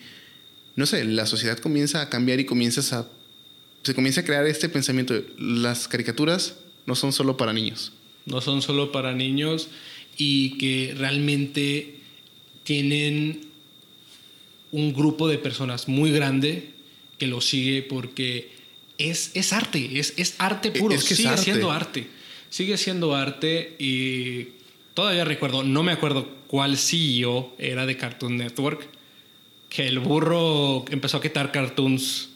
no 0.77 0.86
sé, 0.86 1.05
la 1.05 1.27
sociedad 1.27 1.59
comienza 1.59 2.01
a 2.01 2.09
cambiar 2.09 2.40
y 2.40 2.44
comienzas 2.44 2.93
a... 2.93 3.07
Se 3.82 3.94
comienza 3.94 4.20
a 4.23 4.24
crear 4.24 4.47
este 4.47 4.69
pensamiento 4.69 5.12
de 5.12 5.24
las 5.39 5.89
caricaturas 5.89 6.55
no 6.86 6.94
son 6.94 7.12
solo 7.12 7.36
para 7.36 7.53
niños. 7.53 7.93
no 8.27 8.40
son 8.40 8.62
solo 8.62 8.93
para 8.93 9.12
niños 9.12 9.69
y 10.16 10.57
que 10.59 10.94
realmente 10.97 11.97
tienen 12.65 13.40
un 14.70 14.93
grupo 14.94 15.28
de 15.28 15.39
personas 15.39 15.89
muy 15.89 16.12
grande 16.12 16.70
que 17.19 17.27
lo 17.27 17.40
sigue 17.40 17.82
porque 17.82 18.51
es, 18.99 19.32
es 19.35 19.53
arte, 19.53 19.99
es, 19.99 20.15
es 20.16 20.36
arte 20.39 20.70
puro, 20.70 20.94
Es 20.94 21.05
que 21.05 21.15
es 21.15 21.19
sigue 21.19 21.28
arte. 21.31 21.43
siendo 21.43 21.70
arte, 21.70 22.07
sigue 22.53 22.77
siendo 22.77 23.15
arte 23.15 23.77
y 23.79 24.49
todavía 24.93 25.24
recuerdo, 25.24 25.62
no 25.65 25.83
me 25.83 25.91
acuerdo 25.93 26.29
cuál 26.49 26.77
CEO 26.77 27.55
era 27.57 27.87
de 27.87 27.97
Cartoon 27.97 28.37
Network, 28.37 28.87
que 29.70 29.87
el 29.87 30.01
burro 30.01 30.85
empezó 30.91 31.16
a 31.16 31.23
quitar 31.23 31.51
cartoons 31.51 32.29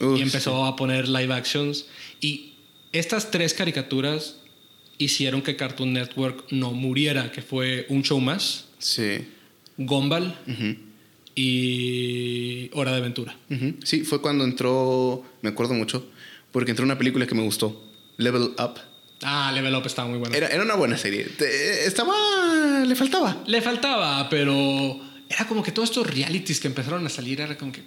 Uf, 0.00 0.18
y 0.18 0.22
empezó 0.22 0.66
a 0.66 0.76
poner 0.76 1.08
live 1.08 1.32
actions. 1.32 1.86
Y 2.20 2.52
estas 2.92 3.30
tres 3.30 3.54
caricaturas 3.54 4.36
hicieron 4.98 5.40
que 5.40 5.56
Cartoon 5.56 5.94
Network 5.94 6.44
no 6.50 6.72
muriera, 6.72 7.32
que 7.32 7.40
fue 7.40 7.86
Un 7.88 8.02
Show 8.02 8.20
Más, 8.20 8.66
Sí. 8.78 9.26
Gumball 9.78 10.36
y 11.34 12.68
Hora 12.74 12.90
de 12.92 12.98
Aventura. 12.98 13.34
Sí, 13.82 14.04
fue 14.04 14.20
cuando 14.20 14.44
entró, 14.44 15.24
me 15.40 15.48
acuerdo 15.48 15.72
mucho, 15.72 16.06
porque 16.52 16.70
entró 16.72 16.84
una 16.84 16.98
película 16.98 17.26
que 17.26 17.34
me 17.34 17.42
gustó, 17.42 17.82
Level 18.18 18.50
Up. 18.58 18.78
Ah, 19.24 19.50
Level 19.54 19.74
Up 19.74 19.86
estaba 19.86 20.06
muy 20.08 20.18
bueno. 20.18 20.34
Era, 20.36 20.48
era 20.48 20.62
una 20.62 20.74
buena 20.74 20.96
serie. 20.98 21.24
Te- 21.24 21.86
estaba, 21.86 22.14
le 22.86 22.94
faltaba. 22.94 23.42
Le 23.46 23.60
faltaba, 23.62 24.28
pero 24.28 25.00
era 25.28 25.46
como 25.48 25.62
que 25.62 25.72
todos 25.72 25.88
estos 25.88 26.06
realities 26.06 26.60
que 26.60 26.68
empezaron 26.68 27.04
a 27.06 27.08
salir 27.08 27.40
era 27.40 27.56
como 27.56 27.72
que, 27.72 27.82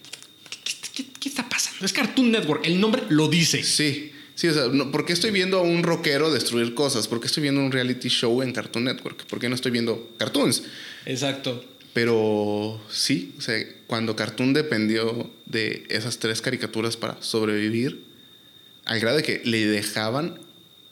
¿qué, 0.63 0.73
qué- 0.93 1.05
qué 1.19 1.29
está 1.29 1.47
pasando 1.47 1.85
Es 1.85 1.93
Cartoon 1.93 2.31
Network, 2.31 2.65
el 2.65 2.79
nombre 2.81 3.03
lo 3.09 3.27
dice. 3.27 3.63
Sí, 3.63 4.11
sí, 4.35 4.47
o 4.47 4.53
sea, 4.53 4.67
no, 4.67 4.91
¿por 4.91 5.05
qué 5.05 5.13
estoy 5.13 5.29
viendo 5.31 5.59
a 5.59 5.61
un 5.61 5.83
rockero 5.83 6.31
destruir 6.31 6.73
cosas? 6.73 7.07
¿Por 7.07 7.19
qué 7.19 7.27
estoy 7.27 7.43
viendo 7.43 7.61
un 7.61 7.71
reality 7.71 8.09
show 8.09 8.41
en 8.41 8.51
Cartoon 8.51 8.85
Network? 8.85 9.25
¿Por 9.27 9.39
qué 9.39 9.47
no 9.47 9.53
estoy 9.55 9.71
viendo 9.71 10.11
cartoons? 10.17 10.63
Exacto. 11.05 11.63
Pero 11.93 12.79
sí, 12.91 13.33
o 13.37 13.41
sea, 13.41 13.55
cuando 13.87 14.15
Cartoon 14.15 14.53
dependió 14.53 15.31
de 15.45 15.85
esas 15.89 16.19
tres 16.19 16.41
caricaturas 16.41 16.95
para 16.97 17.17
sobrevivir, 17.21 18.03
al 18.85 18.99
grado 18.99 19.17
de 19.17 19.23
que 19.23 19.41
le 19.45 19.65
dejaban 19.65 20.39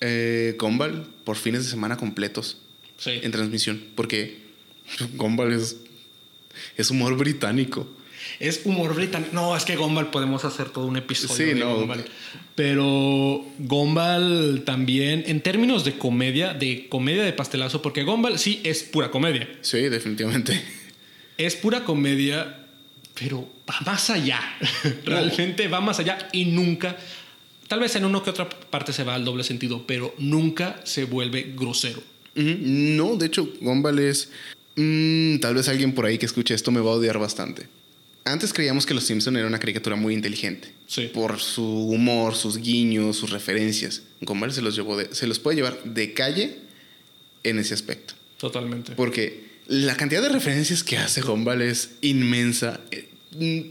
eh, 0.02 0.56
Gumball 0.60 1.08
por 1.24 1.36
fines 1.38 1.64
de 1.64 1.70
semana 1.70 1.98
completos 1.98 2.58
Sí. 2.98 3.12
en 3.24 3.32
transmisión, 3.32 3.84
porque 3.96 4.38
Gumball 5.16 5.54
es, 5.54 5.78
es 6.78 6.90
humor 6.92 7.18
británico. 7.18 7.88
Es 8.40 8.62
humor 8.66 8.96
británico. 8.96 9.32
No, 9.34 9.56
es 9.56 9.66
que 9.66 9.76
Gumball 9.76 10.10
podemos 10.10 10.46
hacer 10.46 10.70
todo 10.70 10.88
un 10.88 10.98
episodio 10.98 11.36
Sí, 11.36 11.44
de 11.44 11.56
no. 11.56 11.76
Gumball. 11.76 12.06
Pero 12.56 13.46
Gumball 13.60 14.64
también, 14.66 15.24
en 15.28 15.42
términos 15.42 15.84
de 15.84 15.98
comedia, 15.98 16.54
de 16.54 16.88
comedia 16.90 17.24
de 17.24 17.34
pastelazo, 17.34 17.82
porque 17.82 18.04
Gumball 18.04 18.40
sí 18.40 18.62
es 18.64 18.84
pura 18.84 19.12
comedia. 19.12 19.48
Sí, 19.62 19.78
definitivamente. 19.90 20.60
Es 21.38 21.56
pura 21.56 21.84
comedia, 21.84 22.66
pero 23.14 23.48
va 23.70 23.76
más 23.86 24.10
allá. 24.10 24.40
Realmente 25.06 25.68
va 25.68 25.82
más 25.82 26.00
allá 26.00 26.30
y 26.32 26.46
nunca, 26.46 26.98
tal 27.68 27.80
vez 27.80 27.96
en 27.96 28.06
uno 28.06 28.24
que 28.24 28.30
otra 28.30 28.48
parte 28.50 28.94
se 28.94 29.04
va 29.04 29.16
al 29.16 29.26
doble 29.26 29.44
sentido, 29.44 29.86
pero 29.88 30.14
nunca 30.18 30.82
se 30.86 31.06
vuelve 31.06 31.54
grosero. 31.56 32.02
No, 32.36 33.16
de 33.16 33.28
hecho, 33.28 33.50
Gumball 33.62 34.00
es. 34.00 34.30
mm, 34.76 35.38
tal 35.40 35.56
vez 35.56 35.68
alguien 35.70 35.94
por 35.94 36.06
ahí 36.06 36.18
que 36.18 36.26
escuche 36.26 36.54
esto 36.54 36.72
me 36.72 36.82
va 36.82 36.92
a 36.92 36.96
odiar 36.96 37.18
bastante. 37.18 37.68
Antes 38.26 38.52
creíamos 38.54 38.86
que 38.86 38.94
Los 38.96 39.04
Simpson 39.06 39.38
era 39.38 39.48
una 39.48 39.60
caricatura 39.60 39.96
muy 39.96 40.14
inteligente. 40.14 40.70
Sí. 40.88 41.10
Por 41.14 41.40
su 41.40 41.64
humor, 41.64 42.36
sus 42.36 42.58
guiños, 42.58 43.16
sus 43.18 43.30
referencias. 43.30 44.02
Gumball 44.22 44.52
se 44.52 44.62
los, 44.64 44.76
llevó 44.76 44.98
de- 44.98 45.14
se 45.14 45.28
los 45.28 45.38
puede 45.40 45.58
llevar 45.58 45.82
de 45.84 46.14
calle 46.14 46.58
en 47.44 47.60
ese 47.60 47.74
aspecto. 47.76 48.16
Totalmente. 48.38 48.94
Porque 48.94 49.46
la 49.68 49.96
cantidad 49.96 50.22
de 50.24 50.30
referencias 50.30 50.84
que 50.84 50.98
hace 50.98 51.22
Gumball 51.22 51.62
es 51.62 51.92
inmensa. 52.02 52.82
Eh, 52.92 53.10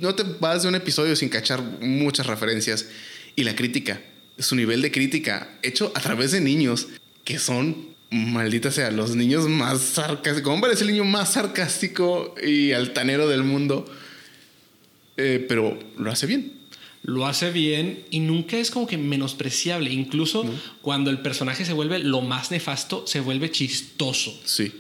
No 0.00 0.14
te 0.14 0.22
vas 0.40 0.62
de 0.62 0.68
un 0.68 0.74
episodio 0.74 1.16
sin 1.16 1.28
cachar 1.30 1.60
muchas 1.80 2.26
referencias. 2.26 2.86
Y 3.36 3.44
la 3.44 3.56
crítica, 3.56 4.00
su 4.38 4.54
nivel 4.54 4.82
de 4.82 4.90
crítica, 4.90 5.58
hecho 5.62 5.92
a 5.94 6.00
través 6.00 6.32
de 6.32 6.40
niños 6.40 6.88
que 7.24 7.38
son, 7.38 7.94
maldita 8.10 8.70
sea, 8.70 8.90
los 8.90 9.16
niños 9.16 9.48
más 9.48 9.80
sarcásticos. 9.80 10.52
Gumball 10.52 10.72
es 10.72 10.80
el 10.82 10.88
niño 10.88 11.04
más 11.04 11.32
sarcástico 11.32 12.34
y 12.42 12.72
altanero 12.72 13.28
del 13.28 13.42
mundo. 13.42 13.86
Eh, 15.16 15.44
pero 15.48 15.78
lo 15.96 16.10
hace 16.10 16.26
bien. 16.26 16.52
Lo 17.02 17.26
hace 17.26 17.50
bien 17.50 18.04
y 18.10 18.20
nunca 18.20 18.56
es 18.56 18.70
como 18.70 18.86
que 18.86 18.96
menospreciable. 18.96 19.90
Incluso 19.90 20.44
cuando 20.80 21.10
el 21.10 21.20
personaje 21.20 21.64
se 21.64 21.72
vuelve 21.72 21.98
lo 21.98 22.22
más 22.22 22.50
nefasto, 22.50 23.06
se 23.06 23.20
vuelve 23.20 23.50
chistoso. 23.50 24.38
Sí. 24.44 24.72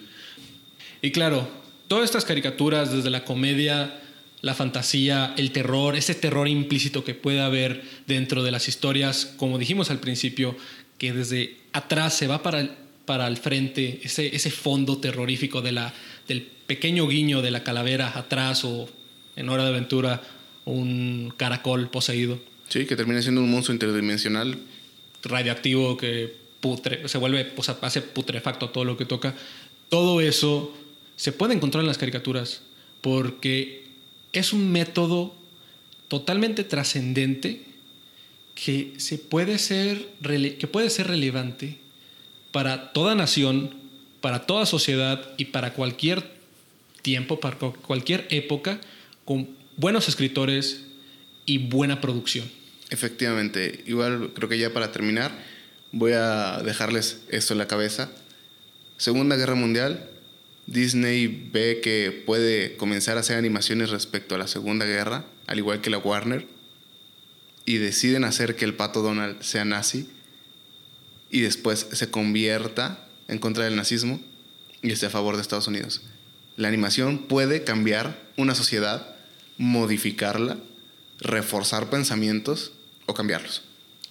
Y 1.02 1.10
claro, 1.10 1.46
todas 1.86 2.04
estas 2.04 2.24
caricaturas, 2.24 2.92
desde 2.92 3.10
la 3.10 3.24
comedia, 3.24 4.00
la 4.44 4.54
fantasía, 4.54 5.34
el 5.38 5.50
terror, 5.52 5.96
ese 5.96 6.14
terror 6.14 6.46
implícito 6.48 7.02
que 7.02 7.14
puede 7.14 7.40
haber 7.40 7.82
dentro 8.06 8.42
de 8.42 8.50
las 8.50 8.68
historias, 8.68 9.32
como 9.36 9.58
dijimos 9.58 9.90
al 9.90 10.00
principio, 10.00 10.54
que 10.98 11.12
desde 11.12 11.56
atrás 11.72 12.14
se 12.14 12.26
va 12.26 12.42
para 12.42 12.60
el, 12.60 12.70
para 13.06 13.26
el 13.26 13.36
frente, 13.38 14.00
ese, 14.04 14.34
ese 14.36 14.50
fondo 14.50 14.98
terrorífico 14.98 15.62
de 15.62 15.72
la, 15.72 15.92
del 16.28 16.42
pequeño 16.42 17.08
guiño 17.08 17.42
de 17.42 17.50
la 17.50 17.64
calavera 17.64 18.12
atrás 18.16 18.64
o 18.64 18.88
en 19.36 19.48
Hora 19.48 19.64
de 19.64 19.70
Aventura 19.70 20.22
un 20.66 21.32
caracol 21.36 21.88
poseído, 21.90 22.38
Sí, 22.68 22.86
que 22.86 22.96
termina 22.96 23.20
siendo 23.22 23.42
un 23.42 23.50
monstruo 23.50 23.74
interdimensional. 23.74 24.58
radiactivo 25.22 25.96
que 25.96 26.34
putre- 26.60 27.06
se 27.08 27.18
vuelve, 27.18 27.52
o 27.56 27.62
sea, 27.62 27.76
hace 27.82 28.00
putrefacto 28.02 28.66
a 28.66 28.72
todo 28.72 28.84
lo 28.84 28.96
que 28.96 29.04
toca. 29.06 29.34
Todo 29.88 30.20
eso 30.20 30.76
se 31.16 31.32
puede 31.32 31.54
encontrar 31.54 31.82
en 31.82 31.88
las 31.88 31.98
caricaturas 31.98 32.62
porque 33.00 33.83
es 34.34 34.52
un 34.52 34.70
método 34.70 35.34
totalmente 36.08 36.64
trascendente 36.64 37.62
que 38.54 38.94
se 38.98 39.18
puede 39.18 39.58
ser 39.58 40.06
que 40.58 40.66
puede 40.68 40.90
ser 40.90 41.08
relevante 41.08 41.78
para 42.52 42.92
toda 42.92 43.14
nación, 43.14 43.74
para 44.20 44.46
toda 44.46 44.64
sociedad 44.66 45.32
y 45.36 45.46
para 45.46 45.72
cualquier 45.74 46.22
tiempo, 47.02 47.40
para 47.40 47.58
cu- 47.58 47.74
cualquier 47.86 48.26
época, 48.30 48.80
con 49.24 49.48
buenos 49.76 50.08
escritores 50.08 50.84
y 51.46 51.58
buena 51.58 52.00
producción. 52.00 52.48
Efectivamente, 52.90 53.82
igual 53.86 54.32
creo 54.34 54.48
que 54.48 54.58
ya 54.58 54.72
para 54.72 54.92
terminar 54.92 55.32
voy 55.90 56.12
a 56.12 56.62
dejarles 56.64 57.22
esto 57.28 57.54
en 57.54 57.58
la 57.58 57.66
cabeza. 57.66 58.12
Segunda 58.98 59.34
Guerra 59.36 59.56
Mundial, 59.56 60.08
Disney 60.66 61.48
ve 61.52 61.80
que 61.82 62.22
puede 62.24 62.76
comenzar 62.76 63.16
a 63.16 63.20
hacer 63.20 63.36
animaciones 63.36 63.90
respecto 63.90 64.34
a 64.34 64.38
la 64.38 64.46
Segunda 64.46 64.86
Guerra, 64.86 65.24
al 65.46 65.58
igual 65.58 65.80
que 65.80 65.90
la 65.90 65.98
Warner, 65.98 66.46
y 67.66 67.76
deciden 67.76 68.24
hacer 68.24 68.56
que 68.56 68.64
el 68.64 68.74
pato 68.74 69.02
Donald 69.02 69.42
sea 69.42 69.64
nazi 69.64 70.08
y 71.30 71.40
después 71.40 71.86
se 71.92 72.10
convierta 72.10 73.06
en 73.28 73.38
contra 73.38 73.64
del 73.64 73.76
nazismo 73.76 74.20
y 74.82 74.92
esté 74.92 75.06
a 75.06 75.10
favor 75.10 75.36
de 75.36 75.42
Estados 75.42 75.66
Unidos. 75.66 76.02
La 76.56 76.68
animación 76.68 77.18
puede 77.18 77.64
cambiar 77.64 78.22
una 78.36 78.54
sociedad, 78.54 79.16
modificarla, 79.58 80.58
reforzar 81.20 81.90
pensamientos 81.90 82.72
o 83.06 83.14
cambiarlos. 83.14 83.62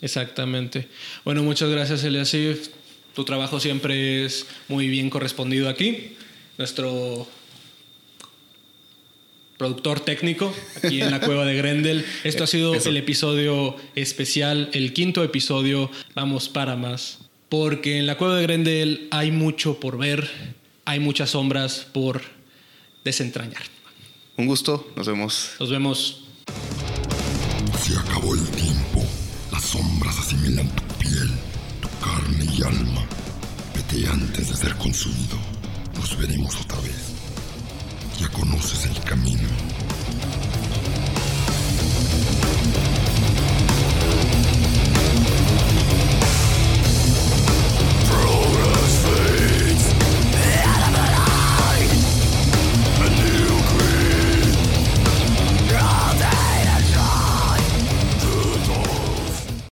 Exactamente. 0.02 0.90
Bueno, 1.24 1.44
muchas 1.44 1.70
gracias, 1.70 2.04
Eliasif. 2.04 2.70
Tu 3.14 3.24
trabajo 3.24 3.60
siempre 3.60 4.26
es 4.26 4.46
muy 4.68 4.90
bien 4.90 5.10
correspondido 5.10 5.70
aquí. 5.70 6.18
Nuestro 6.64 7.28
productor 9.58 10.00
técnico 10.00 10.54
aquí 10.78 11.02
en 11.02 11.12
la 11.12 11.20
cueva 11.20 11.44
de 11.44 11.56
Grendel. 11.56 12.06
Esto 12.24 12.46
ha 12.46 12.48
sido 12.48 12.74
Eso. 12.74 12.88
el 12.88 12.96
episodio 12.96 13.76
especial, 13.96 14.70
el 14.72 14.94
quinto 14.94 15.26
episodio. 15.26 15.92
Vamos 16.16 16.48
para 16.48 16.78
más. 16.78 17.20
Porque 17.50 17.98
en 17.98 18.08
la 18.08 18.18
cueva 18.18 18.38
de 18.38 18.44
Grendel 18.44 19.10
hay 19.12 19.30
mucho 19.32 19.78
por 19.82 19.98
ver, 19.98 20.32
hay 20.86 21.02
muchas 21.02 21.32
sombras 21.32 21.86
por 21.92 22.22
desentrañar. 23.04 23.64
Un 24.38 24.48
gusto, 24.48 24.90
nos 24.96 25.06
vemos. 25.06 25.50
Nos 25.60 25.70
vemos. 25.70 26.24
Se 27.78 27.94
acabó 27.98 28.36
el 28.36 28.50
tiempo. 28.52 29.06
Las 29.52 29.66
sombras 29.66 30.18
asimilan 30.18 30.74
tu 30.74 30.84
piel, 30.98 31.30
tu 31.82 31.90
carne 32.00 32.46
y 32.58 32.64
alma. 32.64 33.06
Vete 33.76 34.08
antes 34.08 34.48
de 34.48 34.56
ser 34.56 34.74
consumido. 34.76 35.53
Veremos 36.18 36.56
otra 36.62 36.80
vez. 36.82 37.14
Ya 38.20 38.30
conoces 38.30 38.86
el 38.86 39.00
camino. 39.04 39.48